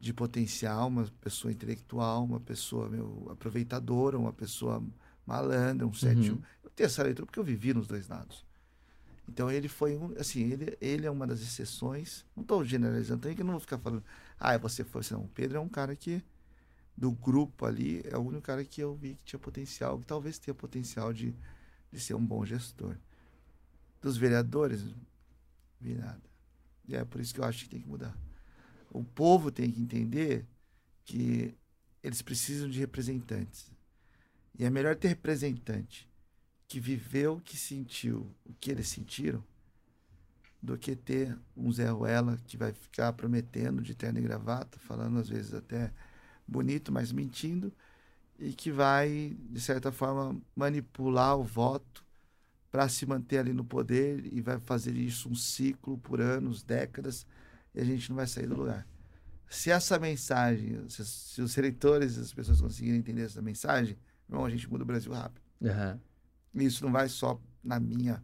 de 0.00 0.12
potencial, 0.12 0.88
uma 0.88 1.04
pessoa 1.20 1.52
intelectual, 1.52 2.24
uma 2.24 2.40
pessoa 2.40 2.88
meu, 2.88 3.28
aproveitadora, 3.30 4.18
uma 4.18 4.32
pessoa 4.32 4.82
malandra, 5.26 5.86
um 5.86 5.92
sete 5.92 6.30
Uhum. 6.30 6.42
Eu 6.62 6.70
tenho 6.70 6.86
essa 6.86 7.02
leitura 7.02 7.26
porque 7.26 7.38
eu 7.38 7.44
vivi 7.44 7.74
nos 7.74 7.86
dois 7.86 8.08
lados. 8.08 8.44
Então 9.28 9.50
ele 9.50 9.68
foi 9.68 9.96
um, 9.96 10.14
assim, 10.18 10.50
ele, 10.50 10.76
ele 10.80 11.06
é 11.06 11.10
uma 11.10 11.26
das 11.26 11.40
exceções. 11.40 12.24
Não 12.34 12.42
estou 12.42 12.64
generalizando 12.64 13.22
também, 13.22 13.34
que 13.34 13.42
eu 13.42 13.46
não 13.46 13.52
vou 13.52 13.60
ficar 13.60 13.78
falando, 13.78 14.04
ah, 14.38 14.56
você 14.58 14.84
foi, 14.84 15.02
não. 15.10 15.24
O 15.24 15.28
Pedro 15.28 15.58
é 15.58 15.60
um 15.60 15.68
cara 15.68 15.94
que, 15.94 16.22
do 16.96 17.12
grupo 17.12 17.64
ali, 17.64 18.02
é 18.04 18.16
o 18.16 18.20
único 18.20 18.42
cara 18.42 18.64
que 18.64 18.80
eu 18.80 18.94
vi 18.94 19.14
que 19.16 19.24
tinha 19.24 19.38
potencial, 19.38 19.98
que 19.98 20.06
talvez 20.06 20.38
tenha 20.38 20.54
potencial 20.54 21.12
de, 21.12 21.34
de 21.90 22.00
ser 22.00 22.14
um 22.14 22.24
bom 22.24 22.44
gestor. 22.44 22.96
Dos 24.00 24.16
vereadores, 24.16 24.82
não 24.84 24.94
vi 25.80 25.94
nada. 25.94 26.22
E 26.86 26.96
é 26.96 27.04
por 27.04 27.20
isso 27.20 27.32
que 27.32 27.40
eu 27.40 27.44
acho 27.44 27.64
que 27.64 27.70
tem 27.70 27.80
que 27.80 27.88
mudar. 27.88 28.16
O 28.90 29.04
povo 29.04 29.50
tem 29.50 29.70
que 29.70 29.80
entender 29.80 30.46
que 31.04 31.54
eles 32.02 32.20
precisam 32.20 32.68
de 32.68 32.80
representantes. 32.80 33.70
E 34.58 34.64
é 34.64 34.70
melhor 34.70 34.96
ter 34.96 35.08
representante 35.08 36.08
que 36.68 36.80
viveu, 36.80 37.40
que 37.44 37.56
sentiu 37.56 38.34
o 38.44 38.54
que 38.54 38.70
eles 38.70 38.88
sentiram, 38.88 39.44
do 40.62 40.78
que 40.78 40.94
ter 40.94 41.36
um 41.56 41.72
Zé 41.72 41.88
Ruela 41.90 42.38
que 42.46 42.56
vai 42.56 42.72
ficar 42.72 43.12
prometendo 43.12 43.82
de 43.82 43.94
terno 43.94 44.18
e 44.18 44.22
gravata, 44.22 44.78
falando 44.78 45.18
às 45.18 45.28
vezes 45.28 45.52
até 45.52 45.92
bonito, 46.46 46.92
mas 46.92 47.10
mentindo, 47.12 47.72
e 48.38 48.52
que 48.52 48.70
vai, 48.70 49.36
de 49.50 49.60
certa 49.60 49.90
forma, 49.90 50.40
manipular 50.54 51.36
o 51.36 51.42
voto 51.42 52.04
para 52.70 52.88
se 52.88 53.04
manter 53.04 53.38
ali 53.38 53.52
no 53.52 53.64
poder 53.64 54.32
e 54.32 54.40
vai 54.40 54.58
fazer 54.58 54.96
isso 54.96 55.28
um 55.28 55.34
ciclo 55.34 55.98
por 55.98 56.20
anos, 56.20 56.62
décadas, 56.62 57.26
e 57.74 57.80
a 57.80 57.84
gente 57.84 58.08
não 58.08 58.16
vai 58.16 58.26
sair 58.26 58.46
do 58.46 58.56
lugar. 58.56 58.86
Se 59.48 59.70
essa 59.70 59.98
mensagem, 59.98 60.88
se, 60.88 61.04
se 61.04 61.42
os 61.42 61.56
eleitores, 61.58 62.16
as 62.16 62.32
pessoas 62.32 62.60
conseguirem 62.60 62.98
entender 62.98 63.22
essa 63.22 63.42
mensagem, 63.42 63.98
irmão, 64.32 64.44
a 64.44 64.50
gente 64.50 64.68
muda 64.68 64.82
o 64.82 64.86
Brasil 64.86 65.12
rápido. 65.12 65.42
Aham. 65.64 66.00
E 66.54 66.64
Isso 66.64 66.84
não 66.84 66.92
vai 66.92 67.08
só 67.08 67.40
na 67.62 67.78
minha. 67.78 68.22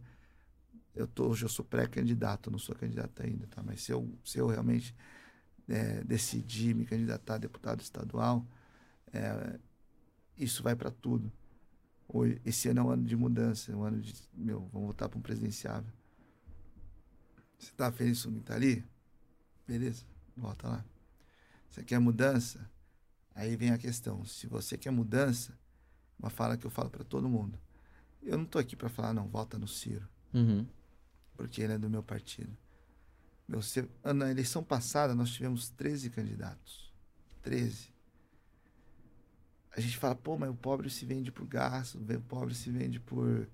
Eu 0.93 1.07
tô, 1.07 1.29
hoje 1.29 1.45
eu 1.45 1.49
sou 1.49 1.63
pré-candidato, 1.63 2.51
não 2.51 2.59
sou 2.59 2.75
candidato 2.75 3.21
ainda, 3.23 3.47
tá? 3.47 3.63
Mas 3.63 3.81
se 3.81 3.91
eu, 3.91 4.11
se 4.23 4.37
eu 4.37 4.47
realmente 4.47 4.95
é, 5.67 6.03
decidir 6.03 6.75
me 6.75 6.85
candidatar 6.85 7.35
a 7.35 7.37
deputado 7.37 7.81
estadual, 7.81 8.45
é, 9.13 9.59
isso 10.37 10.61
vai 10.63 10.75
para 10.75 10.91
tudo. 10.91 11.31
Hoje, 12.07 12.41
esse 12.43 12.67
ano 12.69 12.81
é 12.81 12.83
um 12.83 12.89
ano 12.89 13.03
de 13.03 13.15
mudança, 13.15 13.71
é 13.71 13.75
um 13.75 13.83
ano 13.83 14.01
de. 14.01 14.13
Meu, 14.33 14.61
vamos 14.71 14.87
voltar 14.87 15.07
para 15.07 15.17
um 15.17 15.21
presidenciável. 15.21 15.91
Você 17.57 17.71
tá 17.73 17.91
feliz 17.91 18.25
com 18.25 18.31
o 18.31 18.35
que 18.35 18.41
tá 18.41 18.55
ali? 18.55 18.83
Beleza, 19.67 20.05
volta 20.35 20.67
lá. 20.67 20.85
Você 21.69 21.83
quer 21.83 21.99
mudança? 21.99 22.69
Aí 23.35 23.55
vem 23.55 23.71
a 23.71 23.77
questão. 23.77 24.25
Se 24.25 24.47
você 24.47 24.77
quer 24.77 24.91
mudança, 24.91 25.57
uma 26.19 26.29
fala 26.29 26.57
que 26.57 26.65
eu 26.65 26.69
falo 26.71 26.89
para 26.89 27.03
todo 27.03 27.27
mundo. 27.29 27.57
Eu 28.21 28.37
não 28.37 28.45
tô 28.45 28.59
aqui 28.59 28.75
para 28.75 28.89
falar, 28.89 29.13
não, 29.13 29.27
vota 29.27 29.57
no 29.57 29.67
Ciro, 29.67 30.07
Uhum. 30.33 30.65
porque 31.35 31.61
ele 31.61 31.73
é 31.73 31.77
do 31.77 31.89
meu 31.89 32.03
partido. 32.03 32.55
Meu, 33.47 33.61
se- 33.61 33.89
na 34.03 34.29
eleição 34.29 34.63
passada, 34.63 35.15
nós 35.15 35.31
tivemos 35.31 35.69
13 35.69 36.09
candidatos. 36.09 36.93
13. 37.41 37.89
A 39.75 39.79
gente 39.79 39.97
fala, 39.97 40.13
pô, 40.15 40.37
mas 40.37 40.49
o 40.49 40.53
pobre 40.53 40.89
se 40.89 41.05
vende 41.05 41.31
por 41.31 41.47
gasto, 41.47 41.95
o 41.97 42.21
pobre 42.21 42.53
se 42.53 42.69
vende 42.69 42.99
por. 42.99 43.47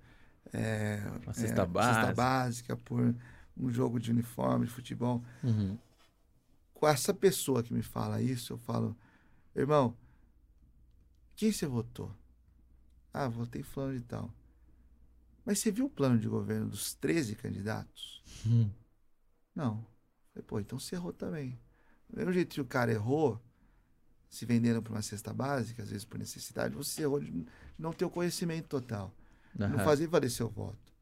É, 0.52 1.00
Uma 1.22 1.32
cesta 1.32 1.62
é, 1.62 1.66
básica. 1.66 2.14
básica, 2.14 2.76
por 2.76 3.14
um 3.56 3.70
jogo 3.70 3.98
de 3.98 4.10
uniforme, 4.10 4.66
de 4.66 4.72
futebol. 4.72 5.22
Uhum. 5.42 5.78
Com 6.74 6.86
essa 6.86 7.14
pessoa 7.14 7.62
que 7.62 7.72
me 7.72 7.82
fala 7.82 8.20
isso, 8.20 8.52
eu 8.52 8.58
falo, 8.58 8.96
irmão, 9.54 9.96
quem 11.34 11.50
você 11.52 11.66
votou? 11.66 12.14
Ah, 13.18 13.28
votei 13.28 13.62
fulano 13.62 13.94
de 13.98 14.04
tal. 14.04 14.30
Mas 15.42 15.58
você 15.58 15.70
viu 15.70 15.86
o 15.86 15.90
plano 15.90 16.18
de 16.18 16.28
governo 16.28 16.68
dos 16.68 16.92
13 16.92 17.34
candidatos? 17.34 18.22
Uhum. 18.44 18.70
Não. 19.54 19.86
Falei, 20.34 20.44
pô, 20.46 20.60
então 20.60 20.78
você 20.78 20.96
errou 20.96 21.14
também. 21.14 21.58
Do 22.10 22.18
mesmo 22.18 22.30
jeito 22.30 22.52
que 22.52 22.60
o 22.60 22.64
cara 22.66 22.92
errou, 22.92 23.40
se 24.28 24.44
vendendo 24.44 24.82
para 24.82 24.92
uma 24.92 25.00
cesta 25.00 25.32
básica, 25.32 25.82
às 25.82 25.88
vezes 25.88 26.04
por 26.04 26.18
necessidade, 26.18 26.74
você 26.74 27.04
errou 27.04 27.18
de 27.18 27.46
não 27.78 27.90
ter 27.90 28.04
o 28.04 28.10
conhecimento 28.10 28.68
total. 28.68 29.10
Não 29.54 29.64
Aham. 29.76 29.78
fazer 29.78 30.06
valer 30.08 30.30
seu 30.30 30.50
voto. 30.50 30.92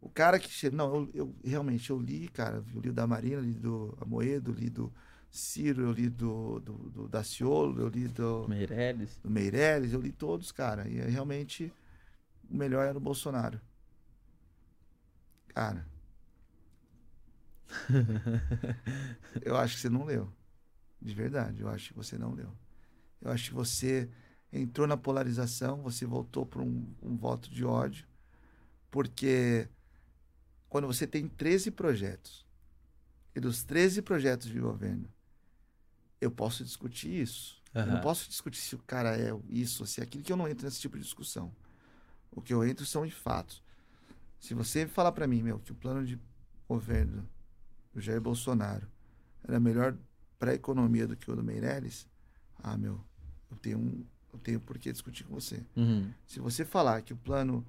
O 0.00 0.08
cara 0.08 0.38
que 0.38 0.48
chega. 0.48 0.74
Não, 0.74 0.94
eu, 0.94 1.10
eu 1.12 1.36
realmente 1.44 1.90
eu 1.90 2.00
li, 2.00 2.28
cara, 2.28 2.64
eu 2.74 2.80
li 2.80 2.88
o 2.88 2.94
da 2.94 3.06
Marina, 3.06 3.42
li 3.42 3.52
do 3.52 3.94
Amoedo, 4.00 4.52
li 4.52 4.70
do 4.70 4.90
Ciro, 5.30 5.82
eu 5.82 5.92
li 5.92 6.08
do, 6.08 6.60
do, 6.60 6.72
do 6.90 7.08
Daciolo, 7.08 7.80
eu 7.80 7.88
li 7.88 8.08
do, 8.08 8.46
Meirelles. 8.48 9.18
do 9.18 9.30
Meirelles, 9.30 9.92
eu 9.92 10.00
li 10.00 10.12
todos, 10.12 10.50
cara. 10.50 10.88
E 10.88 10.98
é 10.98 11.06
realmente 11.06 11.72
o 12.48 12.56
melhor 12.56 12.86
era 12.86 12.96
o 12.96 13.00
Bolsonaro. 13.00 13.60
Cara. 15.48 15.86
eu 19.42 19.56
acho 19.56 19.74
que 19.74 19.80
você 19.80 19.88
não 19.88 20.04
leu. 20.04 20.32
De 21.00 21.14
verdade, 21.14 21.60
eu 21.60 21.68
acho 21.68 21.88
que 21.88 21.96
você 21.96 22.16
não 22.16 22.32
leu. 22.32 22.52
Eu 23.20 23.30
acho 23.30 23.50
que 23.50 23.54
você 23.54 24.08
entrou 24.52 24.86
na 24.86 24.96
polarização, 24.96 25.82
você 25.82 26.06
voltou 26.06 26.46
para 26.46 26.62
um, 26.62 26.94
um 27.02 27.16
voto 27.16 27.50
de 27.50 27.64
ódio, 27.64 28.06
porque 28.90 29.68
quando 30.68 30.86
você 30.86 31.06
tem 31.06 31.28
13 31.28 31.70
projetos, 31.70 32.46
e 33.34 33.40
dos 33.40 33.62
13 33.62 34.00
projetos 34.00 34.48
de 34.48 34.58
governo, 34.58 35.08
eu 36.20 36.30
posso 36.30 36.64
discutir 36.64 37.22
isso. 37.22 37.56
Eu 37.74 37.86
não 37.86 38.00
posso 38.00 38.28
discutir 38.28 38.60
se 38.60 38.74
o 38.74 38.78
cara 38.78 39.18
é 39.18 39.30
isso 39.50 39.82
ou 39.82 39.86
se 39.86 40.00
é 40.00 40.04
aquilo, 40.04 40.24
que 40.24 40.32
eu 40.32 40.36
não 40.36 40.48
entro 40.48 40.64
nesse 40.64 40.80
tipo 40.80 40.96
de 40.96 41.04
discussão. 41.04 41.54
O 42.30 42.40
que 42.40 42.54
eu 42.54 42.64
entro 42.64 42.86
são 42.86 43.04
em 43.04 43.10
fatos. 43.10 43.62
Se 44.40 44.54
você 44.54 44.86
falar 44.86 45.12
para 45.12 45.26
mim, 45.26 45.42
meu, 45.42 45.58
que 45.58 45.72
o 45.72 45.74
plano 45.74 46.04
de 46.04 46.18
governo 46.66 47.28
do 47.92 48.00
Jair 48.00 48.20
Bolsonaro 48.20 48.86
era 49.46 49.60
melhor 49.60 49.96
para 50.38 50.52
a 50.52 50.54
economia 50.54 51.06
do 51.06 51.16
que 51.16 51.30
o 51.30 51.36
do 51.36 51.42
Meirelles, 51.42 52.06
ah, 52.62 52.76
meu, 52.76 53.00
eu 53.50 53.56
tenho, 53.58 53.78
um, 53.78 54.04
eu 54.32 54.38
tenho 54.38 54.60
por 54.60 54.78
que 54.78 54.90
discutir 54.90 55.24
com 55.24 55.34
você. 55.34 55.62
Uhum. 55.76 56.10
Se 56.26 56.40
você 56.40 56.64
falar 56.64 57.02
que 57.02 57.12
o 57.12 57.16
plano 57.16 57.66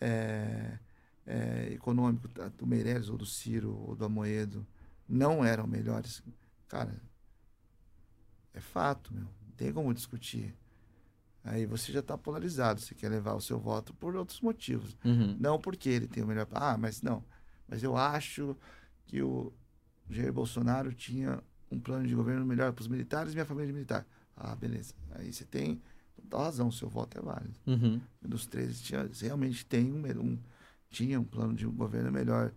é, 0.00 0.78
é, 1.26 1.72
econômico 1.72 2.28
do 2.56 2.66
Meirelles 2.66 3.08
ou 3.08 3.18
do 3.18 3.26
Ciro 3.26 3.76
ou 3.86 3.94
do 3.94 4.04
Amoedo 4.04 4.66
não 5.08 5.44
eram 5.44 5.66
melhores, 5.66 6.22
cara, 6.68 6.94
é 8.54 8.60
fato, 8.60 9.12
meu. 9.14 9.24
Não 9.24 9.52
tem 9.56 9.72
como 9.72 9.92
discutir. 9.94 10.54
Aí 11.42 11.64
você 11.66 11.90
já 11.92 12.00
está 12.00 12.16
polarizado. 12.18 12.80
Você 12.80 12.94
quer 12.94 13.08
levar 13.08 13.34
o 13.34 13.40
seu 13.40 13.58
voto 13.58 13.94
por 13.94 14.14
outros 14.16 14.40
motivos. 14.40 14.96
Uhum. 15.04 15.36
Não 15.40 15.58
porque 15.58 15.88
ele 15.88 16.06
tem 16.06 16.22
o 16.22 16.26
melhor. 16.26 16.46
Ah, 16.52 16.76
mas 16.76 17.00
não. 17.02 17.24
Mas 17.66 17.82
eu 17.82 17.96
acho 17.96 18.56
que 19.06 19.22
o 19.22 19.52
Jair 20.08 20.32
Bolsonaro 20.32 20.92
tinha 20.92 21.42
um 21.70 21.78
plano 21.78 22.06
de 22.06 22.14
governo 22.14 22.44
melhor 22.44 22.72
para 22.72 22.82
os 22.82 22.88
militares 22.88 23.32
e 23.32 23.34
minha 23.36 23.46
família 23.46 23.70
é 23.70 23.72
militar. 23.72 24.06
Ah, 24.36 24.54
beleza. 24.54 24.94
Aí 25.12 25.32
você 25.32 25.44
tem 25.44 25.80
total 26.16 26.42
razão. 26.42 26.68
O 26.68 26.72
seu 26.72 26.88
voto 26.88 27.16
é 27.18 27.22
válido 27.22 27.58
Uhum. 27.66 28.00
dos 28.20 28.46
13 28.46 28.82
tinha, 28.82 29.08
realmente 29.20 29.64
tem 29.64 29.92
um, 29.92 30.02
um- 30.20 30.38
tinha 30.90 31.18
um 31.20 31.24
plano 31.24 31.54
de 31.54 31.66
um 31.66 31.72
governo 31.72 32.10
melhor 32.10 32.52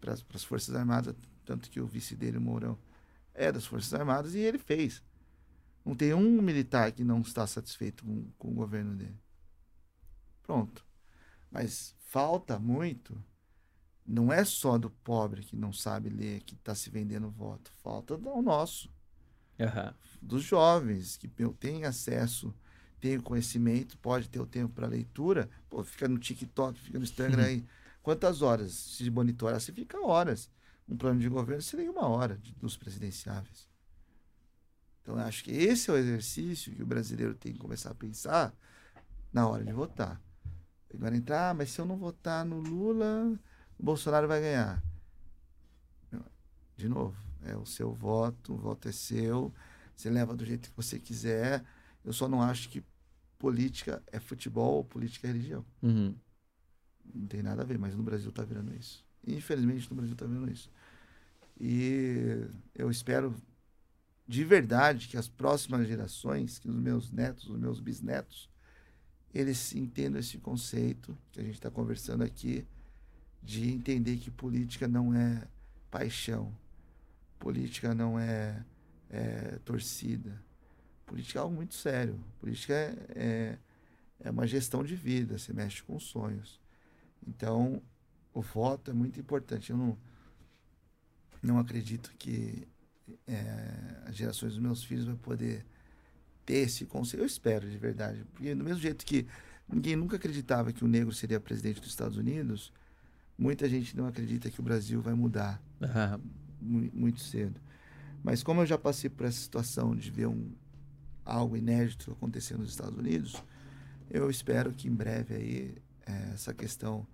para 0.00 0.12
as 0.12 0.44
Forças 0.44 0.74
Armadas, 0.74 1.14
tanto 1.44 1.68
que 1.70 1.80
o 1.80 1.86
vice 1.86 2.14
dele, 2.14 2.38
Mourão, 2.38 2.78
é 3.38 3.52
das 3.52 3.64
Forças 3.64 3.94
Armadas 3.94 4.34
e 4.34 4.38
ele 4.40 4.58
fez. 4.58 5.02
Não 5.84 5.94
tem 5.94 6.12
um 6.12 6.42
militar 6.42 6.92
que 6.92 7.04
não 7.04 7.20
está 7.20 7.46
satisfeito 7.46 8.04
com, 8.04 8.30
com 8.36 8.48
o 8.48 8.54
governo 8.54 8.94
dele. 8.94 9.18
Pronto. 10.42 10.84
Mas 11.50 11.94
falta 11.98 12.58
muito. 12.58 13.22
Não 14.04 14.32
é 14.32 14.44
só 14.44 14.76
do 14.76 14.90
pobre 14.90 15.42
que 15.42 15.56
não 15.56 15.72
sabe 15.72 16.08
ler, 16.08 16.42
que 16.42 16.54
está 16.54 16.74
se 16.74 16.90
vendendo 16.90 17.30
voto. 17.30 17.70
Falta 17.82 18.16
do 18.16 18.42
nosso 18.42 18.90
Aham. 19.60 19.94
dos 20.20 20.42
jovens 20.42 21.16
que 21.16 21.28
têm 21.58 21.84
acesso, 21.84 22.54
têm 23.00 23.20
conhecimento, 23.20 23.96
pode 23.98 24.28
ter 24.28 24.40
o 24.40 24.46
tempo 24.46 24.74
para 24.74 24.86
leitura, 24.86 25.48
pô, 25.68 25.84
fica 25.84 26.08
no 26.08 26.18
TikTok, 26.18 26.78
fica 26.80 26.98
no 26.98 27.04
Instagram 27.04 27.44
aí. 27.44 27.66
Quantas 28.02 28.42
horas 28.42 28.72
se 28.72 29.10
monitorar? 29.10 29.60
Você 29.60 29.72
fica 29.72 30.00
horas. 30.00 30.50
Um 30.88 30.96
plano 30.96 31.20
de 31.20 31.28
governo 31.28 31.62
seria 31.62 31.90
uma 31.90 32.06
hora 32.08 32.36
de- 32.38 32.54
dos 32.54 32.76
presidenciáveis. 32.76 33.68
Então, 35.02 35.18
eu 35.18 35.24
acho 35.24 35.44
que 35.44 35.50
esse 35.50 35.90
é 35.90 35.92
o 35.92 35.96
exercício 35.96 36.74
que 36.74 36.82
o 36.82 36.86
brasileiro 36.86 37.34
tem 37.34 37.52
que 37.52 37.58
começar 37.58 37.90
a 37.90 37.94
pensar 37.94 38.54
na 39.32 39.46
hora 39.46 39.64
de 39.64 39.72
votar. 39.72 40.20
Agora 40.92 41.16
entrar, 41.16 41.50
ah, 41.50 41.54
mas 41.54 41.70
se 41.70 41.80
eu 41.80 41.84
não 41.84 41.96
votar 41.96 42.44
no 42.44 42.60
Lula, 42.60 43.38
o 43.78 43.82
Bolsonaro 43.82 44.26
vai 44.26 44.40
ganhar. 44.40 44.82
De 46.76 46.88
novo, 46.88 47.16
é 47.42 47.56
o 47.56 47.66
seu 47.66 47.92
voto, 47.92 48.54
o 48.54 48.56
voto 48.56 48.88
é 48.88 48.92
seu, 48.92 49.52
você 49.94 50.08
leva 50.08 50.34
do 50.36 50.44
jeito 50.44 50.70
que 50.70 50.76
você 50.76 50.98
quiser. 50.98 51.64
Eu 52.04 52.12
só 52.12 52.28
não 52.28 52.40
acho 52.40 52.68
que 52.68 52.84
política 53.36 54.02
é 54.06 54.20
futebol 54.20 54.84
política 54.84 55.26
é 55.26 55.32
religião. 55.32 55.66
Uhum. 55.82 56.14
Não 57.12 57.26
tem 57.26 57.42
nada 57.42 57.62
a 57.62 57.64
ver, 57.64 57.78
mas 57.78 57.96
no 57.96 58.02
Brasil 58.02 58.30
está 58.30 58.44
virando 58.44 58.72
isso. 58.74 59.04
Infelizmente, 59.26 59.90
no 59.90 59.96
Brasil 59.96 60.12
está 60.14 60.24
virando 60.24 60.50
isso. 60.50 60.70
E 61.60 62.46
eu 62.74 62.90
espero 62.90 63.34
de 64.26 64.44
verdade 64.44 65.08
que 65.08 65.16
as 65.16 65.28
próximas 65.28 65.86
gerações, 65.88 66.58
que 66.58 66.68
os 66.68 66.76
meus 66.76 67.10
netos, 67.10 67.48
os 67.48 67.58
meus 67.58 67.80
bisnetos, 67.80 68.48
eles 69.34 69.74
entendam 69.74 70.20
esse 70.20 70.38
conceito 70.38 71.16
que 71.32 71.40
a 71.40 71.42
gente 71.42 71.54
está 71.54 71.70
conversando 71.70 72.22
aqui, 72.22 72.66
de 73.42 73.70
entender 73.70 74.16
que 74.18 74.30
política 74.30 74.86
não 74.86 75.14
é 75.14 75.46
paixão, 75.90 76.54
política 77.38 77.94
não 77.94 78.18
é, 78.18 78.64
é 79.08 79.58
torcida, 79.64 80.42
política 81.06 81.38
é 81.38 81.42
algo 81.42 81.54
muito 81.54 81.74
sério. 81.74 82.18
Política 82.38 82.74
é, 82.74 82.96
é, 83.14 83.58
é 84.20 84.30
uma 84.30 84.46
gestão 84.46 84.84
de 84.84 84.94
vida, 84.94 85.38
você 85.38 85.52
mexe 85.52 85.82
com 85.82 85.98
sonhos. 85.98 86.60
Então, 87.26 87.82
o 88.34 88.42
voto 88.42 88.90
é 88.90 88.94
muito 88.94 89.18
importante. 89.18 89.70
Eu 89.70 89.76
não, 89.76 89.98
não 91.42 91.58
acredito 91.58 92.12
que 92.18 92.66
é, 93.26 94.02
as 94.06 94.16
gerações 94.16 94.52
dos 94.52 94.62
meus 94.62 94.84
filhos 94.84 95.04
vão 95.04 95.16
poder 95.16 95.64
ter 96.44 96.58
esse 96.58 96.84
conceito. 96.86 97.22
Eu 97.22 97.26
espero, 97.26 97.68
de 97.68 97.76
verdade. 97.76 98.24
Porque 98.32 98.54
do 98.54 98.64
mesmo 98.64 98.80
jeito 98.80 99.04
que 99.04 99.26
ninguém 99.68 99.96
nunca 99.96 100.16
acreditava 100.16 100.72
que 100.72 100.84
o 100.84 100.88
negro 100.88 101.12
seria 101.12 101.38
presidente 101.40 101.80
dos 101.80 101.90
Estados 101.90 102.16
Unidos, 102.16 102.72
muita 103.36 103.68
gente 103.68 103.96
não 103.96 104.06
acredita 104.06 104.50
que 104.50 104.60
o 104.60 104.62
Brasil 104.62 105.00
vai 105.00 105.14
mudar 105.14 105.62
mu- 106.60 106.90
muito 106.92 107.20
cedo. 107.20 107.60
Mas 108.22 108.42
como 108.42 108.62
eu 108.62 108.66
já 108.66 108.76
passei 108.76 109.08
por 109.08 109.26
essa 109.26 109.38
situação 109.38 109.94
de 109.94 110.10
ver 110.10 110.26
um, 110.26 110.50
algo 111.24 111.56
inédito 111.56 112.10
acontecendo 112.12 112.60
nos 112.60 112.70
Estados 112.70 112.98
Unidos, 112.98 113.42
eu 114.10 114.28
espero 114.30 114.72
que 114.72 114.88
em 114.88 114.94
breve 114.94 115.34
aí 115.34 115.74
eh, 116.06 116.30
essa 116.34 116.52
questão 116.52 117.06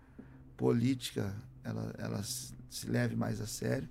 política 0.57 1.35
ela, 1.63 1.93
ela 1.99 2.23
se 2.23 2.87
leve 2.89 3.17
mais 3.17 3.41
a 3.41 3.47
sério 3.47 3.89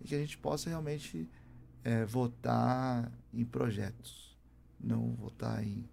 e 0.00 0.08
que 0.08 0.14
a 0.14 0.18
gente 0.18 0.38
possa 0.38 0.68
realmente 0.68 1.28
eh, 1.84 2.04
votar 2.04 3.10
em 3.32 3.44
projetos, 3.44 4.36
não 4.80 5.14
votar 5.14 5.62
em 5.64 5.88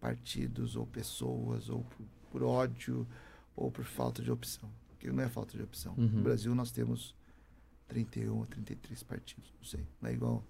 partidos 0.00 0.76
ou 0.76 0.86
pessoas 0.86 1.68
ou 1.68 1.82
por, 1.84 2.06
por 2.30 2.42
ódio 2.42 3.06
ou 3.54 3.70
por 3.70 3.84
falta 3.84 4.22
de 4.22 4.30
opção. 4.30 4.70
Porque 4.88 5.10
não 5.10 5.22
é 5.22 5.28
falta 5.28 5.56
de 5.56 5.62
opção. 5.62 5.94
Uhum. 5.96 6.08
No 6.08 6.22
Brasil 6.22 6.54
nós 6.54 6.70
temos 6.70 7.14
31 7.88 8.36
ou 8.36 8.46
33 8.46 9.02
partidos, 9.02 9.52
não 9.56 9.64
sei. 9.64 9.86
Não 10.00 10.10
é 10.10 10.12
igual 10.12 10.44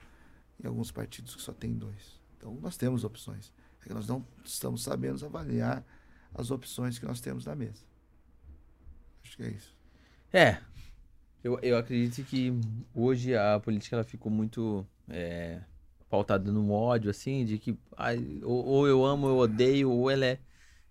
em 0.63 0.67
alguns 0.67 0.91
partidos 0.91 1.35
que 1.35 1.43
só 1.43 1.53
tem 1.53 1.75
dois. 1.75 2.21
Então 2.37 2.55
nós 2.61 2.77
temos 2.77 3.05
opções. 3.05 3.53
É 3.83 3.89
que 3.89 3.95
nós 3.95 4.07
não 4.07 4.27
estamos 4.45 4.83
sabendo 4.83 5.25
avaliar 5.25 5.85
as 6.35 6.51
opções 6.51 6.99
que 6.99 7.07
nós 7.07 7.21
temos 7.21 7.47
na 7.47 7.55
mesa. 7.55 7.85
Acho 9.25 9.37
que 9.37 9.43
é 9.43 9.51
isso. 9.51 9.77
É. 10.33 10.61
Eu, 11.47 11.61
eu 11.63 11.79
acredito 11.79 12.27
que 12.27 12.53
hoje 12.93 13.37
a 13.37 13.61
política 13.61 13.95
ela 13.95 14.05
ficou 14.05 14.33
muito 14.33 14.85
é, 15.09 15.61
pautada 16.11 16.51
no 16.51 16.73
ódio, 16.73 17.09
assim, 17.09 17.45
de 17.45 17.57
que 17.57 17.79
ai, 17.97 18.41
ou, 18.43 18.65
ou 18.65 18.89
eu 18.89 19.05
amo, 19.05 19.29
ou 19.29 19.33
eu 19.33 19.39
odeio, 19.39 19.89
ou 19.89 20.11
ela 20.11 20.27
é, 20.27 20.41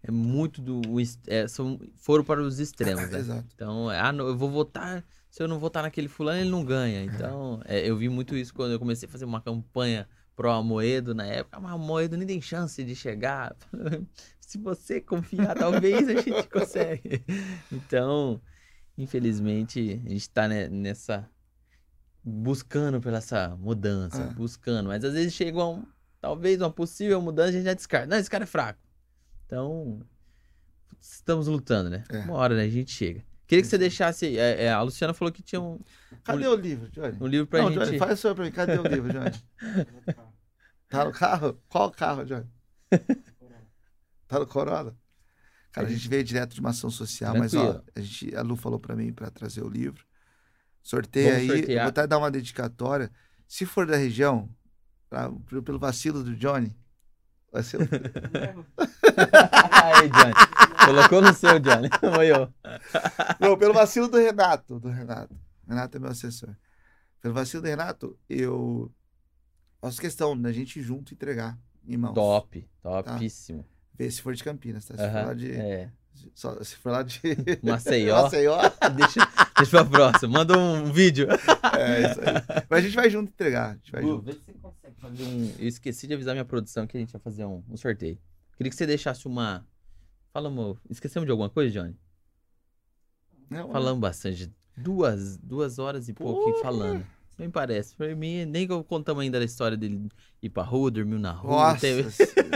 é 0.02 0.10
muito 0.10 0.62
do. 0.62 0.82
é, 1.28 1.46
são, 1.50 1.78
foram 1.98 2.24
para 2.24 2.42
os 2.42 2.58
extremos, 2.58 3.10
né? 3.10 3.20
Exato. 3.20 3.46
Então, 3.54 3.90
ah, 3.90 4.14
não, 4.14 4.28
eu 4.28 4.38
vou 4.38 4.50
votar. 4.50 5.04
Se 5.30 5.44
eu 5.44 5.48
não 5.50 5.60
votar 5.60 5.84
naquele 5.84 6.08
fulano, 6.08 6.40
ele 6.40 6.50
não 6.50 6.64
ganha. 6.64 7.04
Então, 7.04 7.60
é, 7.68 7.86
eu 7.90 7.98
vi 7.98 8.08
muito 8.08 8.34
isso 8.38 8.54
quando 8.54 8.72
eu 8.72 8.80
comecei 8.80 9.10
a 9.10 9.12
fazer 9.12 9.26
uma 9.26 9.42
campanha 9.42 10.08
pro 10.38 10.50
Amoedo 10.50 11.14
na 11.14 11.26
época. 11.26 11.60
Mas 11.60 11.74
o 11.74 11.76
Amoedo 11.76 12.16
nem 12.16 12.26
tem 12.26 12.40
chance 12.40 12.82
de 12.82 12.96
chegar. 12.96 13.54
Se 14.40 14.58
você 14.58 15.02
confiar, 15.02 15.54
talvez 15.54 16.08
a 16.08 16.22
gente 16.22 16.48
consegue. 16.48 17.26
Então, 17.70 18.40
infelizmente, 18.98 20.02
a 20.06 20.10
gente 20.10 20.30
tá 20.30 20.48
ne- 20.48 20.68
nessa. 20.70 21.30
buscando 22.24 23.00
por 23.00 23.14
essa 23.14 23.56
mudança, 23.58 24.24
É. 24.24 24.34
buscando. 24.34 24.88
Mas 24.88 25.04
às 25.04 25.14
vezes 25.14 25.34
chega 25.34 25.64
um, 25.64 25.86
talvez 26.20 26.60
uma 26.60 26.72
possível 26.72 27.22
mudança, 27.22 27.50
a 27.50 27.52
gente 27.52 27.66
já 27.66 27.74
descarta. 27.74 28.08
Não, 28.08 28.18
esse 28.18 28.30
cara 28.30 28.44
é 28.46 28.48
fraco. 28.48 28.80
Então, 29.46 30.02
estamos 31.00 31.46
lutando, 31.48 31.90
né? 31.92 32.04
É. 32.10 32.20
Uma 32.22 32.34
hora, 32.36 32.56
né? 32.56 32.64
A 32.64 32.70
gente 32.70 32.92
chega. 32.92 33.24
Queria 33.46 33.62
que 33.62 33.68
você 33.70 33.78
deixasse. 33.78 34.40
é, 34.40 34.64
é, 34.64 34.72
a 34.72 34.82
Luciana 34.82 35.14
falou 35.14 35.32
que 35.32 35.44
tinha 35.44 35.62
um, 35.62 35.80
Cadê 36.24 36.48
o 36.48 36.56
livro, 36.56 36.90
Johnny? 36.90 37.16
um 37.22 37.28
livro 37.28 37.46
pra 37.46 37.62
Não, 37.62 37.72
gente. 37.72 37.86
Johnny, 37.86 38.00
faz 38.00 38.18
isso 38.18 38.34
pra 38.34 38.44
mim. 38.44 38.52
Cadê 38.52 38.80
o 38.80 38.82
livro, 38.88 39.14
Johnny? 39.14 39.86
Tá 40.90 41.06
no 41.06 41.12
carro? 41.12 41.62
Qual 41.70 41.92
carro, 41.92 42.26
Johnny? 42.26 42.48
Tá 44.28 44.40
no 44.40 44.48
Corolla? 44.48 44.98
Cara, 45.76 45.88
a 45.88 45.90
gente 45.92 46.08
veio 46.08 46.24
direto 46.24 46.54
de 46.54 46.60
uma 46.62 46.70
ação 46.70 46.90
social, 46.90 47.36
mas 47.38 47.54
ó, 47.54 47.60
Tranquilo. 47.74 47.86
a, 47.96 48.00
gente, 48.02 48.36
a 48.36 48.42
Lu 48.42 48.56
falou 48.56 48.80
pra 48.80 48.96
mim 48.96 49.12
pra 49.12 49.30
trazer 49.30 49.62
o 49.62 49.68
livro. 49.70 50.06
Sorteio 50.82 51.36
aí, 51.36 51.48
sortear. 51.48 51.84
vou 51.84 51.90
até 51.90 52.08
dar 52.08 52.18
uma 52.18 52.32
dedicatória. 52.32 53.12
Se 53.48 53.66
for 53.66 53.86
da 53.86 53.98
região, 53.98 54.50
pra- 55.10 55.30
pelo 55.64 55.78
vacilo 55.78 56.24
do 56.24 56.34
Johnny, 56.36 56.76
vai 57.52 57.62
ser 57.64 57.78
Aí, 59.84 60.10
Johnny. 60.10 60.34
Colocou 60.86 61.22
no 61.22 61.34
seu, 61.34 61.60
Johnny. 61.60 61.90
Foi 62.00 62.28
eu. 62.32 62.54
Não, 63.40 63.58
pelo 63.58 63.74
vacilo 63.74 64.08
do 64.08 64.18
Renato. 64.18 64.80
Do 64.80 64.90
Renato. 64.90 65.36
Renato 65.68 65.98
é 65.98 66.00
meu 66.00 66.10
assessor. 66.12 66.56
Pelo 67.22 67.34
vacilo 67.34 67.64
do 67.64 67.68
Renato, 67.68 68.18
eu 68.30 68.92
faço 69.82 70.00
questão 70.00 70.40
da 70.40 70.52
gente 70.52 70.80
ir 70.80 70.84
junto 70.84 71.14
entregar 71.14 71.58
em 71.88 71.98
mãos. 71.98 72.14
Top, 72.14 72.70
topíssimo. 72.82 73.66
Vê 73.98 74.10
se 74.12 74.22
for 74.22 74.34
de 74.34 74.44
Campinas, 74.44 74.86
tá? 74.86 74.94
Se 74.96 75.00
for 75.00 75.08
Aham, 75.18 75.26
lá 75.28 75.34
de. 75.34 75.52
é. 75.52 75.90
só- 76.34 76.64
se 76.64 76.76
for 76.76 76.92
lá 76.92 77.02
de. 77.04 77.20
Maceió. 77.64 78.24
Maceió. 78.24 78.58
Deixa, 78.96 79.20
deixa 79.58 79.72
pra 79.72 79.86
próxima. 79.86 80.32
Manda 80.40 80.58
um 80.58 80.92
vídeo. 80.92 81.28
É 81.30 82.12
isso 82.12 82.20
aí. 82.22 82.64
Mas 82.70 82.80
a 82.80 82.82
gente 82.88 82.96
vai 82.96 83.10
junto 83.10 83.30
entregar. 83.30 83.72
A 83.72 83.74
gente 83.76 83.92
vai 83.92 84.02
Gu, 84.02 84.08
junto. 84.10 84.24
vê 84.26 84.34
se 84.34 84.40
você 84.40 84.54
consegue 84.54 84.96
fazer 85.00 85.24
um. 85.24 85.54
Eu 85.60 85.68
esqueci 85.68 86.08
de 86.08 86.14
avisar 86.14 86.34
minha 86.36 86.46
produção 86.46 86.86
que 86.88 86.98
a 86.98 87.00
gente 87.00 87.14
ia 87.14 87.20
fazer 87.20 87.46
um, 87.46 87.64
um 87.70 87.78
sorteio. 87.78 88.18
Queria 88.58 88.70
que 88.70 88.76
você 88.76 88.86
deixasse 88.86 89.26
uma. 89.28 89.66
Falamos. 90.34 90.78
Esquecemos 90.90 91.26
de 91.26 91.32
alguma 91.32 91.50
coisa, 91.50 91.72
Johnny? 91.72 91.96
Não, 93.50 93.72
Falamos 93.72 94.00
bastante. 94.02 94.52
Duas, 94.78 95.38
duas 95.38 95.80
horas 95.80 96.10
e 96.10 96.14
pouco 96.14 96.60
falando. 96.62 97.06
Nem 97.38 97.50
parece. 97.50 97.96
Pra 97.96 98.16
mim, 98.16 98.46
nem 98.46 98.66
contamos 98.88 99.22
ainda 99.24 99.38
a 99.40 99.44
história 99.44 99.76
dele 99.76 100.08
ir 100.42 100.50
pra 100.50 100.64
rua, 100.64 100.90
dormiu 100.90 101.20
na 101.20 101.32
rua. 101.32 101.52
Nossa. 101.70 101.80
teve- 101.82 102.06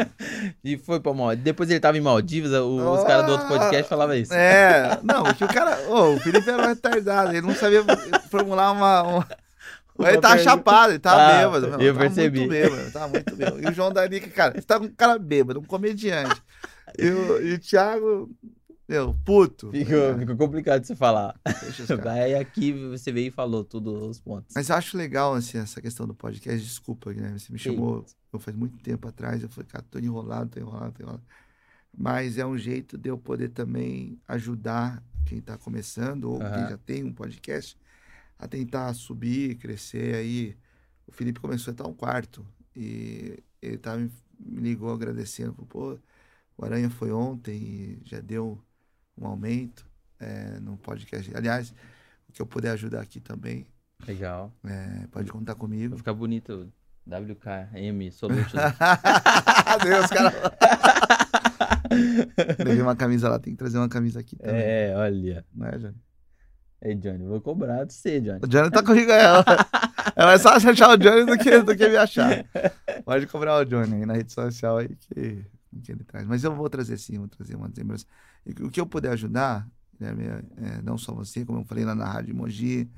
E 0.64 0.77
foi 0.77 0.99
pra 0.99 1.14
Maldivas. 1.14 1.43
Depois 1.43 1.69
ele 1.69 1.80
tava 1.80 1.97
em 1.97 2.01
Maldivas, 2.01 2.51
o- 2.53 2.93
os 2.93 3.03
caras 3.03 3.26
do 3.26 3.34
outro 3.34 3.47
podcast 3.47 3.89
falavam 3.89 4.15
isso. 4.15 4.34
É, 4.34 4.99
não, 5.03 5.23
o 5.23 5.47
cara. 5.47 5.77
Ô, 5.89 6.14
o 6.15 6.19
Felipe 6.19 6.49
era 6.49 6.64
um 6.64 6.68
retardado, 6.68 7.31
ele 7.31 7.41
não 7.45 7.53
sabia 7.56 7.84
formular 8.30 8.72
uma. 8.72 9.03
uma- 9.03 9.27
Ele 9.99 10.18
tava 10.22 10.35
pergunta. 10.35 10.43
chapado, 10.43 10.91
ele 10.93 10.99
tava 10.99 11.22
Ah, 11.22 11.38
bêbado. 11.39 11.68
meu, 11.72 11.81
eu 11.81 11.93
tava 11.93 12.06
percebi. 12.06 12.39
Muito 12.39 12.49
bêbado, 12.49 12.91
tava 12.91 13.07
muito 13.10 13.35
bêbado. 13.35 13.61
E 13.61 13.65
o 13.68 13.73
João 13.73 13.91
Danique, 13.91 14.30
cara, 14.30 14.53
você 14.53 14.61
tá 14.61 14.80
com 14.80 14.85
um 14.85 14.93
cara 14.95 15.19
bêbado, 15.19 15.60
um 15.60 15.64
comediante. 15.65 16.41
E 16.97 17.06
o, 17.10 17.41
e 17.45 17.53
o 17.56 17.60
Thiago, 17.60 18.30
meu, 18.90 19.16
puto. 19.24 19.70
Ficou, 19.70 20.14
né? 20.14 20.20
ficou 20.20 20.36
complicado 20.36 20.82
de 20.82 20.88
você 20.88 20.95
falar. 20.95 21.40
Aí 22.11 22.34
aqui 22.34 22.74
você 22.74 23.11
veio 23.11 23.28
e 23.28 23.32
falou 23.32 23.64
todos 23.64 24.02
os 24.02 24.20
pontos. 24.20 24.52
Mas 24.56 24.70
eu 24.70 24.76
acho 24.76 24.98
legal 24.98 25.36
assim, 25.36 25.60
essa 25.60 25.80
questão 25.80 26.07
do 26.07 26.16
podcast. 26.16 26.60
Desculpa, 26.60 27.14
Guilherme, 27.14 27.40
você 27.40 27.53
me 27.53 27.60
chamou 27.60 28.03
eu 28.34 28.40
faz 28.40 28.57
muito 28.57 28.80
tempo 28.80 29.07
atrás. 29.07 29.44
Eu 29.44 29.49
falei, 29.49 29.70
cara, 29.70 29.86
tô 29.91 29.99
enrolado, 29.99 30.49
tô 30.49 30.60
enrolado, 30.60 30.91
tô 30.94 31.03
enrolado. 31.03 31.24
Mas 31.95 32.40
é 32.40 32.45
um 32.45 32.57
jeito 32.57 32.98
de 32.98 33.10
eu 33.10 33.18
poder 33.18 33.49
também 33.49 34.20
ajudar 34.28 35.03
quem 35.24 35.38
está 35.38 35.56
começando 35.56 36.26
ou 36.26 36.40
quem 36.40 36.48
Aham. 36.48 36.70
já 36.70 36.78
tem 36.80 37.03
um 37.03 37.14
podcast 37.14 37.78
a 38.40 38.48
tentar 38.48 38.91
subir, 38.95 39.56
crescer. 39.57 40.16
Aí 40.16 40.57
o 41.06 41.11
Felipe 41.11 41.40
começou 41.40 41.72
a 41.72 41.74
estar 41.74 41.88
um 41.88 41.94
quarto 41.94 42.44
e 42.76 43.38
ele 43.61 43.78
tá, 43.78 43.95
me 43.95 44.10
ligou 44.40 44.91
agradecendo. 44.91 45.53
Pô, 45.68 45.95
o 46.57 46.66
Aranha 46.66 46.90
foi 46.90 47.11
ontem 47.11 47.61
e 47.61 48.02
já 48.03 48.20
deu 48.20 48.60
um 49.20 49.28
aumento 49.28 49.86
é, 50.20 50.60
no 50.60 50.78
podcast. 50.78 51.32
Aliás, 51.36 51.74
o 52.30 52.32
que 52.34 52.41
eu 52.41 52.46
puder 52.46 52.72
ajudar 52.72 53.02
aqui 53.02 53.20
também, 53.20 53.68
Legal. 54.08 54.52
é, 54.66 55.08
pode 55.12 55.32
contar 55.32 55.54
Vai 55.54 55.60
comigo. 55.60 55.98
ficar 55.98 56.14
bonito. 56.14 56.72
WKM 57.08 58.12
Solutions. 58.14 58.62
Deus, 59.84 60.06
cara. 60.08 60.34
Levei 62.64 62.82
uma 62.82 62.96
camisa 62.96 63.30
lá, 63.30 63.40
tem 63.40 63.54
que 63.54 63.58
trazer 63.60 63.78
uma 63.78 63.90
camisa 63.90 64.20
aqui 64.20 64.36
também. 64.36 64.56
é, 64.62 64.94
olha. 64.96 65.46
Não 65.54 65.68
é, 65.68 65.78
Johnny? 65.78 65.96
Ei, 66.82 66.96
Johnny, 66.96 67.26
vou 67.26 67.41
cobrar 67.41 67.84
de 67.84 67.94
você, 67.94 68.22
Johnny. 68.22 68.40
O 68.44 68.48
Johnny 68.48 68.70
tá 68.72 68.82
comigo 68.84 69.12
ó. 69.12 69.44
É 70.16 70.24
mais 70.26 70.41
fácil 70.41 70.70
achar 70.70 70.90
o 70.91 70.98
Johnny 70.98 71.26
do 71.26 71.38
que, 71.38 71.62
do 71.62 71.76
que 71.76 71.90
me 71.90 71.98
achar. 71.98 72.46
Pode 73.04 73.28
cobrar 73.28 73.58
o 73.58 73.66
Johnny 73.66 73.96
aí 73.96 74.06
na 74.06 74.14
rede 74.14 74.32
social 74.32 74.78
aí 74.78 74.88
que, 74.96 75.44
que 75.84 75.91
ele 75.91 76.04
traz. 76.06 76.26
Mas 76.26 76.44
eu 76.44 76.56
vou 76.56 76.70
trazer 76.70 76.98
sim, 76.98 77.18
vou 77.18 77.28
trazer 77.28 77.56
uma 77.56 77.70
lembrança. 77.76 78.06
E 78.45 78.52
o 78.64 78.70
que 78.70 78.80
eu 78.80 78.86
puder 78.86 79.11
ajudar, 79.11 79.70
Guilherme, 79.94 80.24
é, 80.24 80.44
é, 80.57 80.82
não 80.82 80.98
só 80.98 81.14
você, 81.14 81.45
como 81.45 81.60
eu 81.60 81.66
falei 81.66 81.86
lá 81.86 81.94
na 81.94 82.06
Rádio 82.11 82.36
Mogi, 82.36 82.90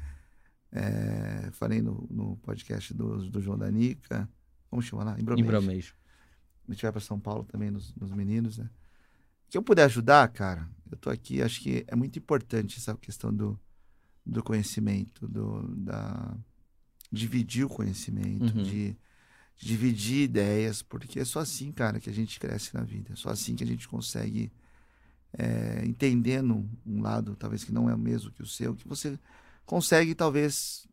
é, 0.72 1.50
falei 1.54 1.82
no, 1.82 2.08
no 2.10 2.38
podcast 2.38 2.94
do, 2.94 3.30
do 3.30 3.42
João 3.42 3.58
Danica, 3.58 4.30
como 4.70 4.82
chama 4.82 5.04
lá? 5.04 5.20
Embromation. 5.20 5.46
Embromation. 5.46 5.96
a 6.68 6.72
gente 6.72 6.82
vai 6.82 6.92
para 6.92 7.02
São 7.02 7.20
Paulo 7.20 7.44
também 7.44 7.70
nos, 7.70 7.94
nos 7.96 8.12
meninos, 8.12 8.58
né? 8.58 8.70
O 9.48 9.52
que 9.52 9.58
eu 9.58 9.64
puder 9.64 9.84
ajudar, 9.84 10.26
cara, 10.30 10.70
eu 10.90 10.96
tô 10.98 11.10
aqui, 11.10 11.42
acho 11.42 11.60
que 11.62 11.84
é 11.88 11.96
muito 11.96 12.18
importante 12.18 12.78
essa 12.78 12.96
questão 12.96 13.34
do, 13.34 13.60
do 14.26 14.42
conhecimento, 14.42 15.28
do, 15.28 15.68
da 15.76 16.38
dividir 17.12 17.66
o 17.66 17.70
conhecimento, 17.70 18.44
Uhum. 18.56 18.64
de, 18.64 18.92
de 19.58 19.68
dividir 19.68 20.24
ideias, 20.24 20.82
porque 20.82 21.20
é 21.20 21.26
só 21.26 21.40
assim, 21.40 21.70
cara, 21.74 22.00
que 22.00 22.10
a 22.10 22.14
gente 22.14 22.40
cresce 22.40 22.74
na 22.74 22.84
vida, 22.84 23.12
é 23.12 23.16
só 23.18 23.30
assim 23.30 23.56
que 23.58 23.64
a 23.66 23.68
gente 23.68 23.88
consegue 23.90 24.50
é, 25.38 25.84
entendendo 25.86 26.70
um 26.86 27.02
lado, 27.02 27.36
talvez 27.36 27.64
que 27.64 27.72
não 27.72 27.90
é 27.90 27.96
o 27.96 27.98
mesmo 27.98 28.32
que 28.32 28.42
o 28.42 28.48
seu, 28.48 28.76
que 28.76 28.88
você 28.88 29.18
consegue, 29.66 30.14
talvez, 30.14 30.88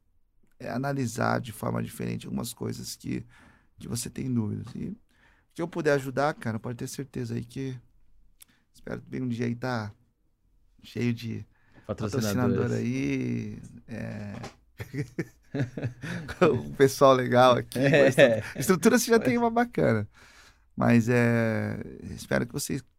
é, 0.58 0.70
analisar 0.70 1.40
de 1.40 1.52
forma 1.52 1.82
diferente 1.82 2.26
algumas 2.26 2.52
coisas 2.52 2.94
que, 2.96 3.24
que 3.78 3.88
você 3.88 4.08
tem 4.08 4.32
dúvidas. 4.32 4.66
E 4.74 4.96
que 5.54 5.62
eu 5.62 5.68
puder 5.68 5.94
ajudar, 5.94 6.34
cara, 6.34 6.58
pode 6.58 6.78
ter 6.78 6.86
certeza 6.86 7.34
aí 7.34 7.44
que 7.44 7.76
espero 8.72 9.02
bem 9.06 9.22
um 9.22 9.28
dia 9.28 9.46
aí 9.46 9.54
tá 9.54 9.92
cheio 10.82 11.12
de 11.12 11.44
patrocinador 11.86 12.72
aí. 12.72 13.58
É... 13.88 14.34
o 16.42 16.70
pessoal 16.74 17.14
legal 17.14 17.56
aqui. 17.56 17.78
É. 17.78 18.42
Estrutura 18.56 18.98
você 18.98 19.10
já 19.10 19.18
tem 19.18 19.38
uma 19.38 19.50
bacana. 19.50 20.08
Mas 20.76 21.08
é, 21.08 21.80
espero 22.14 22.46
que 22.46 22.52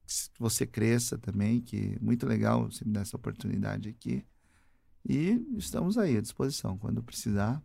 você, 0.09 0.29
você 0.39 0.65
cresça 0.65 1.17
também, 1.17 1.61
que 1.61 1.97
muito 2.01 2.25
legal 2.25 2.69
você 2.69 2.83
me 2.83 2.91
dar 2.91 3.01
essa 3.01 3.15
oportunidade 3.15 3.89
aqui. 3.89 4.25
E 5.07 5.39
estamos 5.57 5.97
aí 5.97 6.17
à 6.17 6.21
disposição. 6.21 6.77
Quando 6.77 7.03
precisar, 7.03 7.61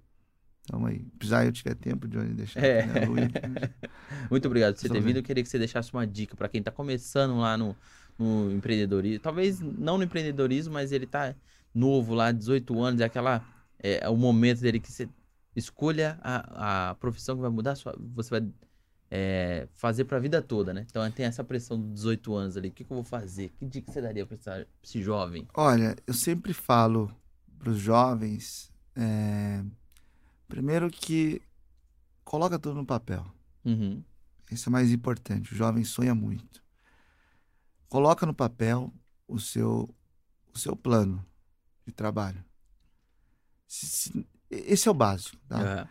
estamos 0.62 0.88
aí. 0.88 1.04
Precisar 1.18 1.46
eu 1.46 1.52
tiver 1.52 1.74
tempo 1.74 2.06
de 2.06 2.18
onde 2.18 2.34
deixar 2.34 2.62
É. 2.62 2.80
aqui 2.82 3.06
lua, 3.06 3.16
Muito 4.30 4.46
obrigado 4.46 4.74
por 4.74 4.80
você 4.80 4.88
ter 4.88 5.00
vindo. 5.00 5.16
Eu 5.16 5.22
queria 5.22 5.42
que 5.42 5.48
você 5.48 5.58
deixasse 5.58 5.92
uma 5.92 6.06
dica 6.06 6.36
para 6.36 6.48
quem 6.48 6.62
tá 6.62 6.70
começando 6.70 7.38
lá 7.38 7.56
no, 7.56 7.74
no 8.18 8.52
empreendedorismo. 8.52 9.20
Talvez 9.20 9.60
não 9.60 9.96
no 9.96 10.04
empreendedorismo, 10.04 10.74
mas 10.74 10.92
ele 10.92 11.06
tá 11.06 11.34
novo 11.74 12.14
lá, 12.14 12.30
18 12.30 12.80
anos, 12.82 13.00
é 13.00 13.04
aquela. 13.04 13.44
É, 13.82 14.04
é 14.04 14.08
o 14.08 14.16
momento 14.16 14.60
dele 14.60 14.80
que 14.80 14.92
você 14.92 15.08
escolha 15.56 16.18
a, 16.22 16.90
a 16.90 16.94
profissão 16.96 17.36
que 17.36 17.42
vai 17.42 17.50
mudar, 17.50 17.72
a 17.72 17.76
sua, 17.76 17.96
você 17.98 18.30
vai 18.30 18.48
é, 19.10 19.68
fazer 19.74 20.04
pra 20.04 20.18
vida 20.18 20.40
toda, 20.42 20.72
né? 20.74 20.84
Então 20.88 21.08
tem 21.10 21.26
essa 21.26 21.44
pressão 21.44 21.80
dos 21.80 21.92
18 21.94 22.34
anos 22.34 22.56
ali. 22.56 22.68
O 22.68 22.72
que, 22.72 22.84
que 22.84 22.90
eu 22.92 22.96
vou 22.96 23.04
fazer? 23.04 23.50
Que 23.50 23.64
dica 23.66 23.92
você 23.92 24.00
daria 24.00 24.26
pra 24.26 24.36
esse 24.82 25.02
jovem? 25.02 25.46
Olha, 25.54 25.94
eu 26.06 26.14
sempre 26.14 26.52
falo 26.52 27.14
para 27.58 27.70
os 27.70 27.78
jovens, 27.78 28.72
é, 28.96 29.64
primeiro 30.48 30.90
que 30.90 31.40
coloca 32.24 32.58
tudo 32.58 32.74
no 32.76 32.86
papel. 32.86 33.24
Uhum. 33.64 34.02
Isso 34.50 34.68
é 34.68 34.72
mais 34.72 34.90
importante. 34.92 35.52
O 35.52 35.56
jovem 35.56 35.84
sonha 35.84 36.14
muito. 36.14 36.62
Coloca 37.88 38.26
no 38.26 38.34
papel 38.34 38.92
o 39.28 39.38
seu, 39.38 39.88
o 40.52 40.58
seu 40.58 40.74
plano 40.76 41.24
de 41.86 41.92
trabalho. 41.92 42.44
Se- 43.66 43.86
se- 43.86 44.26
esse 44.50 44.88
é 44.88 44.90
o 44.90 44.94
básico, 44.94 45.36
tá? 45.48 45.60
Aham, 45.60 45.88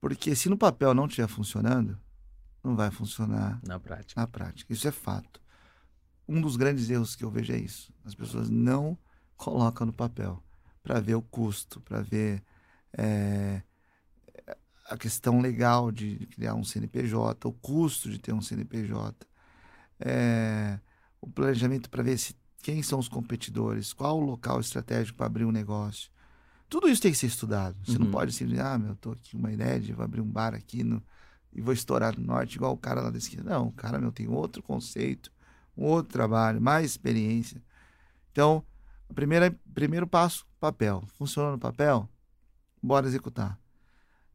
Porque 0.00 0.36
se 0.36 0.48
no 0.48 0.56
papel 0.56 0.94
não 0.94 1.06
estiver 1.06 1.26
funcionando, 1.28 1.98
não 2.68 2.76
vai 2.76 2.90
funcionar 2.90 3.60
Na 3.66 3.78
prática. 3.80 4.20
na 4.20 4.26
prática. 4.26 4.72
Isso 4.72 4.86
é 4.86 4.92
fato. 4.92 5.40
Um 6.28 6.40
dos 6.40 6.56
grandes 6.56 6.88
erros 6.90 7.16
que 7.16 7.24
eu 7.24 7.30
vejo 7.30 7.52
é 7.52 7.58
isso. 7.58 7.92
As 8.04 8.14
pessoas 8.14 8.48
não 8.50 8.96
colocam 9.36 9.86
no 9.86 9.92
papel 9.92 10.42
para 10.82 11.00
ver 11.00 11.14
o 11.14 11.22
custo, 11.22 11.80
para 11.80 12.02
ver 12.02 12.42
é, 12.92 13.62
a 14.88 14.96
questão 14.96 15.40
legal 15.40 15.90
de 15.90 16.26
criar 16.26 16.54
um 16.54 16.64
CNPJ, 16.64 17.46
o 17.48 17.52
custo 17.52 18.10
de 18.10 18.18
ter 18.18 18.32
um 18.32 18.40
CNPJ, 18.40 19.26
é, 20.00 20.78
o 21.20 21.28
planejamento 21.28 21.90
para 21.90 22.02
ver 22.02 22.18
se, 22.18 22.34
quem 22.62 22.82
são 22.82 22.98
os 22.98 23.08
competidores, 23.08 23.92
qual 23.92 24.18
o 24.18 24.24
local 24.24 24.60
estratégico 24.60 25.16
para 25.18 25.26
abrir 25.26 25.44
um 25.44 25.52
negócio. 25.52 26.10
Tudo 26.68 26.88
isso 26.88 27.00
tem 27.00 27.12
que 27.12 27.18
ser 27.18 27.26
estudado. 27.28 27.76
Você 27.84 27.92
Uhum. 27.98 28.04
não 28.04 28.10
pode 28.10 28.32
simplesmente, 28.32 28.66
ah, 28.66 28.78
meu, 28.78 28.90
eu 28.90 28.96
tô 28.96 29.12
aqui 29.12 29.32
com 29.32 29.38
uma 29.38 29.52
ideia 29.52 29.80
de 29.80 29.92
vou 29.92 30.04
abrir 30.04 30.20
um 30.20 30.30
bar 30.30 30.54
aqui 30.54 30.82
no, 30.84 31.02
e 31.58 31.60
vou 31.60 31.74
estourar 31.74 32.16
no 32.18 32.24
norte 32.24 32.54
igual 32.56 32.72
o 32.72 32.76
cara 32.78 33.00
lá 33.02 33.10
da 33.10 33.18
esquina. 33.18 33.42
Não, 33.42 33.66
o 33.68 33.72
cara 33.72 33.98
meu 33.98 34.12
tem 34.12 34.28
outro 34.28 34.62
conceito, 34.62 35.30
um 35.76 35.84
outro 35.84 36.12
trabalho, 36.12 36.60
mais 36.60 36.86
experiência. 36.86 37.62
Então, 38.32 38.64
A 39.10 39.14
primeira, 39.14 39.54
primeiro 39.74 40.06
passo, 40.06 40.46
papel. 40.60 41.02
Funcionou 41.18 41.52
no 41.52 41.58
papel? 41.58 42.08
Bora 42.82 43.06
executar. 43.06 43.58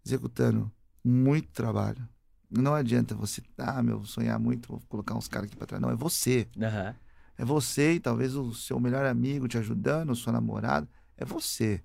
Executando 0.05 0.71
muito 1.03 1.49
trabalho. 1.49 2.07
Não 2.49 2.73
adianta 2.75 3.15
você, 3.15 3.41
ah, 3.57 3.81
meu, 3.83 4.03
sonhar 4.05 4.39
muito, 4.39 4.67
vou 4.67 4.81
colocar 4.89 5.15
uns 5.15 5.27
caras 5.27 5.47
aqui 5.47 5.55
pra 5.55 5.67
trás. 5.67 5.81
Não, 5.81 5.89
é 5.91 5.95
você. 5.95 6.47
Aham. 6.61 6.95
É 7.37 7.45
você 7.45 7.93
e 7.93 7.99
talvez 7.99 8.35
o 8.35 8.53
seu 8.53 8.79
melhor 8.79 9.05
amigo 9.05 9.47
te 9.47 9.57
ajudando, 9.57 10.11
o 10.11 10.15
seu 10.15 10.33
namorado. 10.33 10.87
É 11.17 11.25
você. 11.25 11.81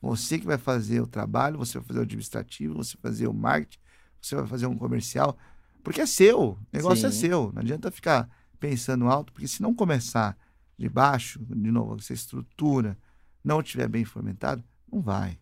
Você 0.00 0.38
que 0.38 0.46
vai 0.46 0.58
fazer 0.58 1.00
o 1.00 1.06
trabalho, 1.06 1.58
você 1.58 1.78
vai 1.78 1.86
fazer 1.88 2.00
o 2.00 2.02
administrativo, 2.02 2.74
você 2.74 2.96
vai 3.00 3.12
fazer 3.12 3.26
o 3.28 3.34
marketing, 3.34 3.78
você 4.20 4.34
vai 4.36 4.46
fazer 4.46 4.66
um 4.66 4.76
comercial. 4.76 5.36
Porque 5.82 6.00
é 6.00 6.06
seu. 6.06 6.52
O 6.52 6.58
negócio 6.72 7.06
é 7.06 7.10
Sim. 7.10 7.20
seu. 7.20 7.52
Não 7.52 7.62
adianta 7.62 7.90
ficar 7.90 8.28
pensando 8.58 9.06
alto, 9.08 9.32
porque 9.32 9.48
se 9.48 9.62
não 9.62 9.74
começar 9.74 10.36
de 10.76 10.88
baixo, 10.88 11.38
de 11.44 11.70
novo, 11.70 11.96
essa 11.96 12.12
estrutura 12.12 12.98
não 13.42 13.60
estiver 13.60 13.88
bem 13.88 14.04
fomentado, 14.04 14.62
não 14.90 15.00
vai. 15.00 15.38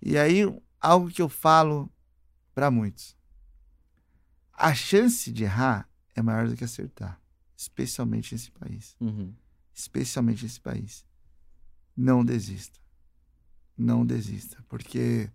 E 0.00 0.16
aí, 0.16 0.40
algo 0.80 1.10
que 1.10 1.20
eu 1.20 1.28
falo 1.28 1.90
para 2.54 2.70
muitos. 2.70 3.16
A 4.52 4.74
chance 4.74 5.32
de 5.32 5.44
errar 5.44 5.88
é 6.14 6.22
maior 6.22 6.48
do 6.48 6.56
que 6.56 6.64
acertar, 6.64 7.20
especialmente 7.56 8.34
nesse 8.34 8.50
país 8.50 8.94
Uhum. 9.00 9.32
especialmente 9.74 10.44
esse 10.44 10.60
país. 10.60 11.04
Não 11.96 12.24
desista. 12.24 12.78
Não 13.76 14.04
desista. 14.04 14.62
Porque 14.68 15.30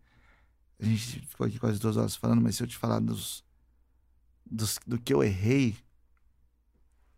a 0.80 0.86
gente 0.86 1.22
ficou 1.22 1.46
aqui 1.48 1.60
quase 1.60 1.80
duas 1.80 1.98
horas 1.98 2.16
falando, 2.16 2.42
mas 2.42 2.56
se 2.56 2.64
eu 2.64 2.68
te 2.68 2.78
falar 2.78 3.00
dos, 3.00 3.44
dos- 4.46 4.80
do 4.86 5.00
que 5.00 5.14
eu 5.14 5.24
errei, 5.24 5.76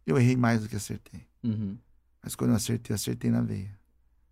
eu 0.06 0.18
errei 0.18 0.36
mais 0.36 0.62
do 0.62 0.70
que 0.70 0.76
acertei. 0.76 1.28
Uhum. 1.44 1.78
Mas 2.22 2.36
quando 2.36 2.52
eu 2.52 2.56
acertei, 2.56 2.94
eu 2.94 2.96
acertei 2.96 3.30
na 3.32 3.42
veia. 3.42 3.78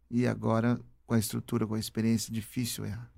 E 0.09 0.27
agora, 0.27 0.79
com 1.05 1.13
a 1.13 1.19
estrutura, 1.19 1.67
com 1.67 1.75
a 1.75 1.79
experiência, 1.79 2.31
é 2.31 2.33
difícil 2.33 2.85
errar. 2.85 3.11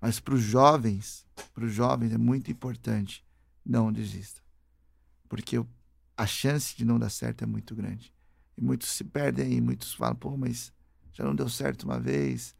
Mas 0.00 0.18
para 0.18 0.34
os 0.34 0.42
jovens, 0.42 1.26
para 1.54 1.64
os 1.64 1.72
jovens 1.72 2.12
é 2.12 2.18
muito 2.18 2.50
importante 2.50 3.24
não 3.64 3.92
desista. 3.92 4.42
Porque 5.28 5.56
a 6.16 6.26
chance 6.26 6.76
de 6.76 6.84
não 6.84 6.98
dar 6.98 7.10
certo 7.10 7.42
é 7.42 7.46
muito 7.46 7.74
grande. 7.74 8.12
E 8.56 8.60
muitos 8.60 8.88
se 8.88 9.04
perdem 9.04 9.46
aí, 9.46 9.60
muitos 9.60 9.94
falam, 9.94 10.16
pô, 10.16 10.36
mas 10.36 10.72
já 11.12 11.24
não 11.24 11.34
deu 11.34 11.48
certo 11.48 11.84
uma 11.84 11.98
vez, 12.00 12.54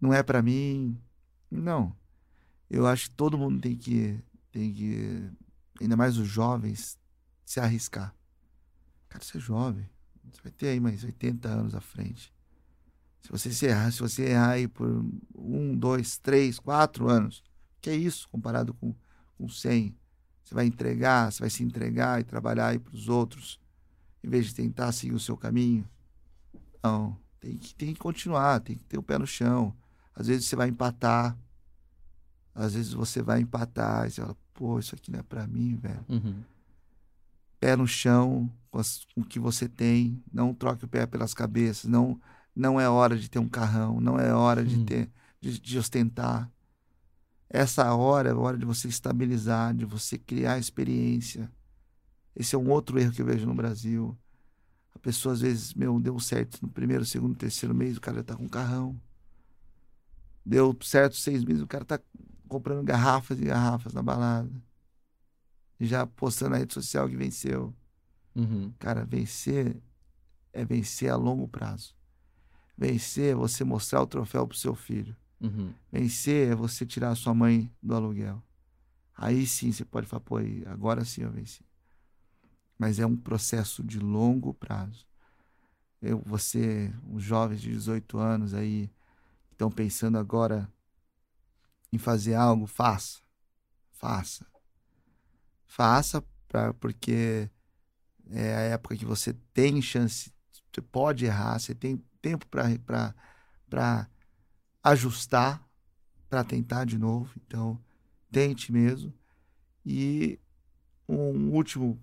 não 0.00 0.12
é 0.12 0.22
para 0.22 0.42
mim. 0.42 0.98
Não. 1.52 1.94
Eu 2.70 2.86
acho 2.86 3.10
que 3.10 3.16
todo 3.16 3.36
mundo 3.36 3.60
tem 3.60 3.76
que, 3.76 4.18
tem 4.50 4.72
que, 4.72 5.30
ainda 5.80 5.96
mais 5.96 6.16
os 6.16 6.26
jovens, 6.26 6.98
se 7.44 7.60
arriscar. 7.60 8.14
Cara, 9.08 9.22
você 9.22 9.36
é 9.36 9.40
jovem. 9.40 9.88
Você 10.32 10.40
vai 10.42 10.52
ter 10.52 10.68
aí 10.68 10.80
mais 10.80 11.04
80 11.04 11.48
anos 11.48 11.74
à 11.74 11.80
frente. 11.80 12.32
Se 13.20 13.30
você 13.30 13.52
se 13.52 13.66
errar, 13.66 13.92
se 13.92 14.00
você 14.00 14.30
errar 14.30 14.52
aí 14.52 14.66
por 14.66 14.88
um, 15.34 15.76
dois, 15.76 16.16
três, 16.16 16.58
quatro 16.58 17.08
anos, 17.08 17.44
que 17.80 17.90
é 17.90 17.94
isso 17.94 18.26
comparado 18.30 18.72
com, 18.72 18.94
com 19.36 19.48
100? 19.48 19.94
Você 20.42 20.54
vai 20.54 20.64
entregar, 20.64 21.30
você 21.30 21.40
vai 21.40 21.50
se 21.50 21.62
entregar 21.62 22.20
e 22.20 22.24
trabalhar 22.24 22.68
aí 22.68 22.78
para 22.78 22.94
os 22.94 23.08
outros, 23.08 23.60
em 24.24 24.28
vez 24.28 24.46
de 24.46 24.54
tentar 24.54 24.90
seguir 24.92 25.14
o 25.14 25.20
seu 25.20 25.36
caminho. 25.36 25.86
Não, 26.82 27.16
tem 27.38 27.58
que, 27.58 27.74
tem 27.74 27.92
que 27.92 28.00
continuar, 28.00 28.60
tem 28.60 28.76
que 28.76 28.84
ter 28.84 28.98
o 28.98 29.02
pé 29.02 29.18
no 29.18 29.26
chão. 29.26 29.76
Às 30.14 30.26
vezes 30.26 30.46
você 30.46 30.56
vai 30.56 30.68
empatar, 30.68 31.36
às 32.54 32.74
vezes 32.74 32.92
você 32.92 33.22
vai 33.22 33.40
empatar 33.40 34.06
e 34.06 34.10
você 34.10 34.20
fala, 34.20 34.36
pô, 34.52 34.78
isso 34.78 34.94
aqui 34.94 35.10
não 35.10 35.20
é 35.20 35.22
para 35.22 35.46
mim, 35.46 35.76
velho 35.76 36.04
Uhum. 36.08 36.42
pé 37.58 37.76
no 37.76 37.86
chão 37.86 38.50
com, 38.70 38.78
as- 38.78 39.06
com 39.14 39.20
o 39.22 39.24
que 39.24 39.38
você 39.38 39.68
tem, 39.68 40.22
não 40.32 40.52
troque 40.52 40.84
o 40.84 40.88
pé 40.88 41.06
pelas 41.06 41.32
cabeças, 41.34 41.88
não 41.90 42.20
não 42.54 42.78
é 42.78 42.86
hora 42.86 43.16
de 43.16 43.30
ter 43.30 43.38
um 43.38 43.48
carrão, 43.48 43.98
não 43.98 44.18
é 44.18 44.30
hora 44.34 44.62
de 44.62 44.76
Hum. 44.76 44.84
ter 44.84 45.10
de, 45.40 45.58
de 45.58 45.78
ostentar. 45.78 46.50
Essa 47.48 47.94
hora 47.94 48.28
é 48.28 48.32
a 48.32 48.36
hora 48.36 48.58
de 48.58 48.66
você 48.66 48.88
estabilizar, 48.88 49.74
de 49.74 49.84
você 49.86 50.18
criar 50.18 50.58
experiência. 50.58 51.50
Esse 52.36 52.54
é 52.54 52.58
um 52.58 52.68
outro 52.70 52.98
erro 52.98 53.12
que 53.12 53.22
eu 53.22 53.26
vejo 53.26 53.46
no 53.46 53.54
Brasil. 53.54 54.14
A 54.94 54.98
pessoa 54.98 55.32
às 55.34 55.40
vezes, 55.40 55.72
meu, 55.72 55.98
deu 55.98 56.18
certo 56.20 56.58
no 56.60 56.68
primeiro, 56.68 57.04
segundo, 57.06 57.34
terceiro 57.34 57.74
mês, 57.74 57.96
o 57.96 58.00
cara 58.02 58.18
já 58.18 58.22
tá 58.24 58.36
com 58.36 58.44
um 58.44 58.48
carrão. 58.48 59.00
Deu 60.44 60.76
certo 60.82 61.16
seis 61.16 61.44
meses, 61.44 61.62
o 61.62 61.66
cara 61.66 61.84
tá 61.84 62.00
comprando 62.48 62.84
garrafas 62.84 63.40
e 63.40 63.44
garrafas 63.44 63.92
na 63.92 64.02
balada. 64.02 64.50
Já 65.80 66.06
postando 66.06 66.52
na 66.52 66.58
rede 66.58 66.74
social 66.74 67.08
que 67.08 67.16
venceu. 67.16 67.74
Uhum. 68.34 68.72
Cara, 68.78 69.04
vencer 69.04 69.82
é 70.52 70.64
vencer 70.64 71.10
a 71.10 71.16
longo 71.16 71.48
prazo. 71.48 71.94
Vencer 72.76 73.32
é 73.32 73.34
você 73.34 73.64
mostrar 73.64 74.02
o 74.02 74.06
troféu 74.06 74.46
pro 74.46 74.56
seu 74.56 74.74
filho. 74.74 75.16
Uhum. 75.40 75.72
Vencer 75.90 76.52
é 76.52 76.54
você 76.54 76.86
tirar 76.86 77.10
a 77.10 77.14
sua 77.14 77.34
mãe 77.34 77.70
do 77.82 77.94
aluguel. 77.94 78.42
Aí 79.16 79.46
sim 79.46 79.72
você 79.72 79.84
pode 79.84 80.06
falar, 80.06 80.20
pô, 80.20 80.36
agora 80.66 81.04
sim 81.04 81.22
eu 81.22 81.30
venci. 81.30 81.64
Mas 82.78 82.98
é 82.98 83.06
um 83.06 83.16
processo 83.16 83.82
de 83.82 83.98
longo 83.98 84.52
prazo. 84.54 85.06
Eu, 86.00 86.20
você, 86.26 86.92
os 87.12 87.22
jovens 87.22 87.60
de 87.60 87.70
18 87.70 88.18
anos 88.18 88.54
aí, 88.54 88.90
estão 89.62 89.70
pensando 89.70 90.18
agora 90.18 90.68
em 91.92 91.98
fazer 91.98 92.34
algo, 92.34 92.66
faça. 92.66 93.20
Faça. 93.92 94.44
Faça 95.64 96.24
pra, 96.48 96.74
porque 96.74 97.48
é 98.30 98.54
a 98.56 98.60
época 98.60 98.96
que 98.96 99.04
você 99.04 99.32
tem 99.54 99.80
chance, 99.80 100.32
você 100.50 100.80
pode 100.80 101.24
errar, 101.24 101.60
você 101.60 101.74
tem 101.74 101.96
tempo 102.20 102.46
para 102.48 104.08
ajustar, 104.82 105.64
para 106.28 106.42
tentar 106.42 106.84
de 106.84 106.98
novo. 106.98 107.32
Então, 107.46 107.80
tente 108.32 108.72
mesmo. 108.72 109.14
E 109.86 110.40
um 111.08 111.52
último, 111.52 112.02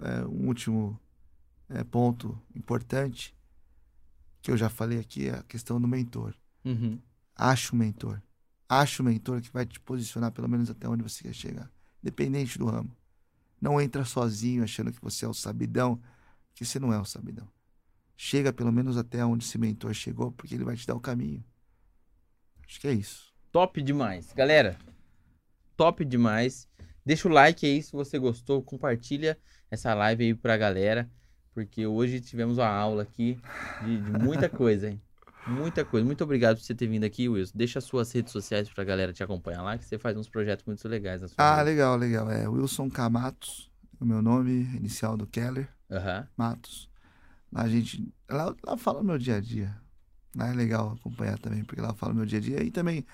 é, 0.00 0.24
um 0.24 0.46
último 0.46 0.98
é, 1.68 1.84
ponto 1.84 2.40
importante 2.54 3.36
que 4.40 4.50
eu 4.50 4.56
já 4.56 4.70
falei 4.70 4.98
aqui 4.98 5.28
é 5.28 5.34
a 5.34 5.42
questão 5.42 5.78
do 5.80 5.88
mentor. 5.88 6.34
Uhum. 6.64 6.98
Ache 7.36 7.74
um 7.74 7.78
mentor. 7.78 8.22
Ache 8.68 9.02
um 9.02 9.04
mentor 9.04 9.40
que 9.40 9.52
vai 9.52 9.66
te 9.66 9.78
posicionar 9.80 10.32
pelo 10.32 10.48
menos 10.48 10.70
até 10.70 10.88
onde 10.88 11.02
você 11.02 11.24
quer 11.24 11.34
chegar, 11.34 11.70
independente 12.02 12.58
do 12.58 12.66
ramo. 12.66 12.96
Não 13.60 13.80
entra 13.80 14.04
sozinho 14.04 14.62
achando 14.62 14.92
que 14.92 15.00
você 15.00 15.24
é 15.24 15.28
o 15.28 15.34
sabidão, 15.34 16.00
que 16.54 16.64
você 16.64 16.78
não 16.78 16.92
é 16.92 16.98
o 16.98 17.04
sabidão. 17.04 17.48
Chega 18.16 18.52
pelo 18.52 18.72
menos 18.72 18.96
até 18.96 19.24
onde 19.24 19.44
esse 19.44 19.58
mentor 19.58 19.92
chegou, 19.92 20.30
porque 20.32 20.54
ele 20.54 20.64
vai 20.64 20.76
te 20.76 20.86
dar 20.86 20.94
o 20.94 21.00
caminho. 21.00 21.44
Acho 22.66 22.80
que 22.80 22.88
é 22.88 22.92
isso. 22.92 23.32
Top 23.50 23.80
demais. 23.82 24.32
Galera, 24.32 24.78
top 25.76 26.04
demais. 26.04 26.68
Deixa 27.04 27.28
o 27.28 27.30
like 27.30 27.66
aí 27.66 27.82
se 27.82 27.92
você 27.92 28.18
gostou. 28.18 28.62
Compartilha 28.62 29.38
essa 29.70 29.92
live 29.94 30.24
aí 30.24 30.34
pra 30.34 30.56
galera. 30.56 31.10
Porque 31.52 31.86
hoje 31.86 32.20
tivemos 32.20 32.58
uma 32.58 32.68
aula 32.68 33.02
aqui 33.02 33.38
de, 33.84 34.00
de 34.00 34.10
muita 34.10 34.48
coisa, 34.50 34.90
hein? 34.90 35.00
Muita 35.46 35.84
coisa. 35.84 36.04
Muito 36.06 36.24
obrigado 36.24 36.56
por 36.56 36.62
você 36.62 36.74
ter 36.74 36.86
vindo 36.86 37.04
aqui, 37.04 37.28
Wilson. 37.28 37.52
Deixa 37.54 37.78
as 37.78 37.84
suas 37.84 38.10
redes 38.12 38.32
sociais 38.32 38.68
pra 38.68 38.82
galera 38.84 39.12
te 39.12 39.22
acompanhar 39.22 39.62
lá, 39.62 39.76
que 39.76 39.84
você 39.84 39.98
faz 39.98 40.16
uns 40.16 40.28
projetos 40.28 40.64
muito 40.64 40.86
legais 40.88 41.20
na 41.20 41.28
sua 41.28 41.36
Ah, 41.44 41.50
vida. 41.56 41.64
legal, 41.64 41.96
legal. 41.96 42.30
É 42.30 42.48
Wilson 42.48 42.88
Camatos, 42.88 43.70
o 44.00 44.04
meu 44.06 44.22
nome 44.22 44.62
inicial 44.76 45.16
do 45.16 45.26
Keller, 45.26 45.68
Aham. 45.90 46.26
Matos. 46.36 46.88
Lá 47.52 47.62
a 47.62 47.68
gente. 47.68 48.12
Lá, 48.28 48.54
lá 48.66 48.76
fala 48.76 49.00
o 49.00 49.04
meu 49.04 49.18
dia 49.18 49.36
a 49.36 49.40
dia. 49.40 49.76
Lá 50.36 50.48
é 50.48 50.52
legal 50.54 50.92
acompanhar 50.98 51.38
também, 51.38 51.62
porque 51.64 51.80
lá 51.80 51.92
fala 51.94 52.12
o 52.12 52.16
meu 52.16 52.26
dia 52.26 52.38
a 52.38 52.42
dia. 52.42 52.62
E 52.62 52.70
também, 52.70 53.04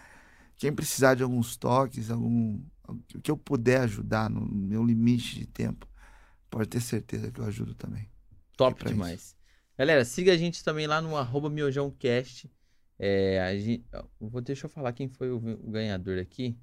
quem 0.57 0.73
precisar 0.73 1.15
de 1.15 1.23
alguns 1.23 1.57
toques, 1.57 2.11
algum. 2.11 2.61
O 2.89 3.21
que 3.23 3.31
eu 3.31 3.37
puder 3.37 3.83
ajudar 3.83 4.29
no 4.31 4.41
meu 4.47 4.85
limite 4.85 5.39
de 5.39 5.47
tempo, 5.47 5.87
pode 6.51 6.69
ter 6.69 6.81
certeza 6.81 7.31
que 7.31 7.41
eu 7.41 7.45
ajudo 7.45 7.75
também. 7.75 8.09
Top 8.57 8.85
demais. 8.85 9.37
Galera, 9.81 10.05
siga 10.05 10.35
a 10.35 10.37
gente 10.37 10.63
também 10.63 10.87
lá 10.87 11.01
no 11.01 11.17
arroba 11.17 11.49
miojãocast. 11.49 12.53
É, 12.99 13.41
a 13.41 13.57
gente, 13.57 13.83
vou, 14.21 14.43
deixa 14.43 14.67
eu 14.67 14.71
falar 14.71 14.93
quem 14.93 15.09
foi 15.09 15.31
o, 15.31 15.37
o 15.39 15.71
ganhador 15.71 16.19
aqui. 16.19 16.55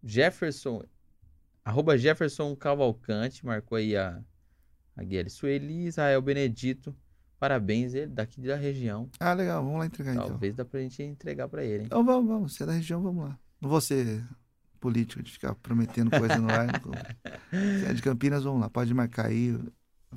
Jefferson, 0.00 0.84
arroba 1.64 1.98
Jefferson 1.98 2.54
Cavalcante, 2.54 3.44
marcou 3.44 3.74
aí 3.74 3.96
a, 3.96 4.22
a 4.94 5.02
Guilherme 5.02 5.28
Sueli, 5.28 5.86
Israel 5.86 6.22
Benedito. 6.22 6.94
Parabéns, 7.40 7.92
ele 7.92 8.06
daqui 8.06 8.40
da 8.40 8.54
região. 8.54 9.10
Ah, 9.18 9.32
legal, 9.32 9.64
vamos 9.64 9.80
lá 9.80 9.86
entregar 9.86 10.12
então. 10.12 10.28
Talvez 10.28 10.54
dá 10.54 10.64
pra 10.64 10.78
gente 10.78 11.02
entregar 11.02 11.48
pra 11.48 11.64
ele, 11.64 11.80
hein? 11.80 11.86
Então 11.86 12.04
vamos, 12.04 12.28
vamos. 12.28 12.54
Se 12.54 12.62
é 12.62 12.66
da 12.66 12.74
região, 12.74 13.02
vamos 13.02 13.24
lá. 13.24 13.36
Não 13.60 13.68
vou 13.68 13.80
ser 13.80 14.24
político 14.78 15.20
de 15.20 15.32
ficar 15.32 15.56
prometendo 15.56 16.10
coisa 16.16 16.36
no 16.38 16.48
ar. 16.48 16.68
Se 17.50 17.86
é 17.86 17.92
de 17.92 18.02
Campinas, 18.02 18.44
vamos 18.44 18.60
lá. 18.60 18.70
Pode 18.70 18.94
marcar 18.94 19.26
aí. 19.26 19.58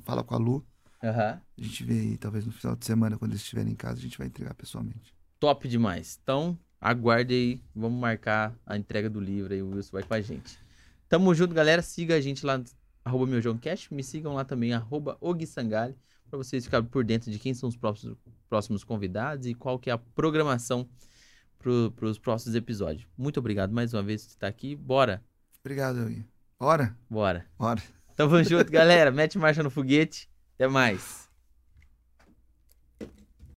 Fala 0.03 0.23
com 0.23 0.35
a 0.35 0.38
Lu. 0.38 0.65
Aham. 1.03 1.41
A 1.57 1.61
gente 1.61 1.84
vê 1.84 1.99
aí, 1.99 2.18
talvez 2.18 2.45
no 2.45 2.51
final 2.51 2.76
de 2.76 2.85
semana, 2.85 3.18
quando 3.18 3.31
eles 3.31 3.41
estiverem 3.41 3.72
em 3.72 3.76
casa, 3.76 3.99
a 3.99 4.01
gente 4.01 4.18
vai 4.18 4.27
entregar 4.27 4.53
pessoalmente. 4.53 5.15
Top 5.39 5.68
demais. 5.68 6.19
Então, 6.22 6.57
aguarde 6.80 7.34
aí. 7.34 7.61
Vamos 7.76 7.99
marcar 7.99 8.55
a 8.65 8.77
entrega 8.77 9.09
do 9.09 9.19
livro 9.19 9.53
aí. 9.53 9.61
O 9.61 9.72
Wilson 9.72 9.91
vai 9.91 10.03
com 10.03 10.13
a 10.13 10.22
gente. 10.22 10.57
Tamo 11.09 11.34
junto, 11.34 11.53
galera. 11.53 11.81
Siga 11.81 12.15
a 12.15 12.22
gente 12.22 12.45
lá 12.45 12.61
arroba 13.03 13.26
miojãocast. 13.26 13.93
Me 13.93 14.03
sigam 14.03 14.34
lá 14.34 14.45
também, 14.45 14.73
arroba 14.73 15.18
Sangali, 15.45 15.95
para 16.30 16.38
vocês 16.38 16.63
ficarem 16.65 16.88
por 16.88 17.03
dentro 17.03 17.31
de 17.31 17.39
quem 17.39 17.53
são 17.53 17.68
os 17.68 17.76
próximos, 17.76 18.18
próximos 18.47 18.84
convidados 18.84 19.47
e 19.47 19.53
qual 19.53 19.80
que 19.80 19.89
é 19.89 19.93
a 19.93 19.97
programação 19.97 20.88
para 21.57 22.05
os 22.05 22.18
próximos 22.18 22.55
episódios. 22.55 23.07
Muito 23.18 23.39
obrigado 23.39 23.72
mais 23.72 23.93
uma 23.93 24.01
vez 24.01 24.26
por 24.26 24.31
estar 24.31 24.47
aqui. 24.47 24.76
Bora! 24.76 25.23
Obrigado, 25.63 26.05
Gui. 26.05 26.26
Bora? 26.59 26.97
Bora. 27.09 27.45
Bora. 27.57 28.01
Tamo 28.22 28.43
junto, 28.43 28.72
galera. 28.72 29.10
Mete 29.10 29.39
marcha 29.39 29.64
no 29.64 29.72
foguete. 29.72 30.30
Até 30.53 30.68
mais. 30.68 31.27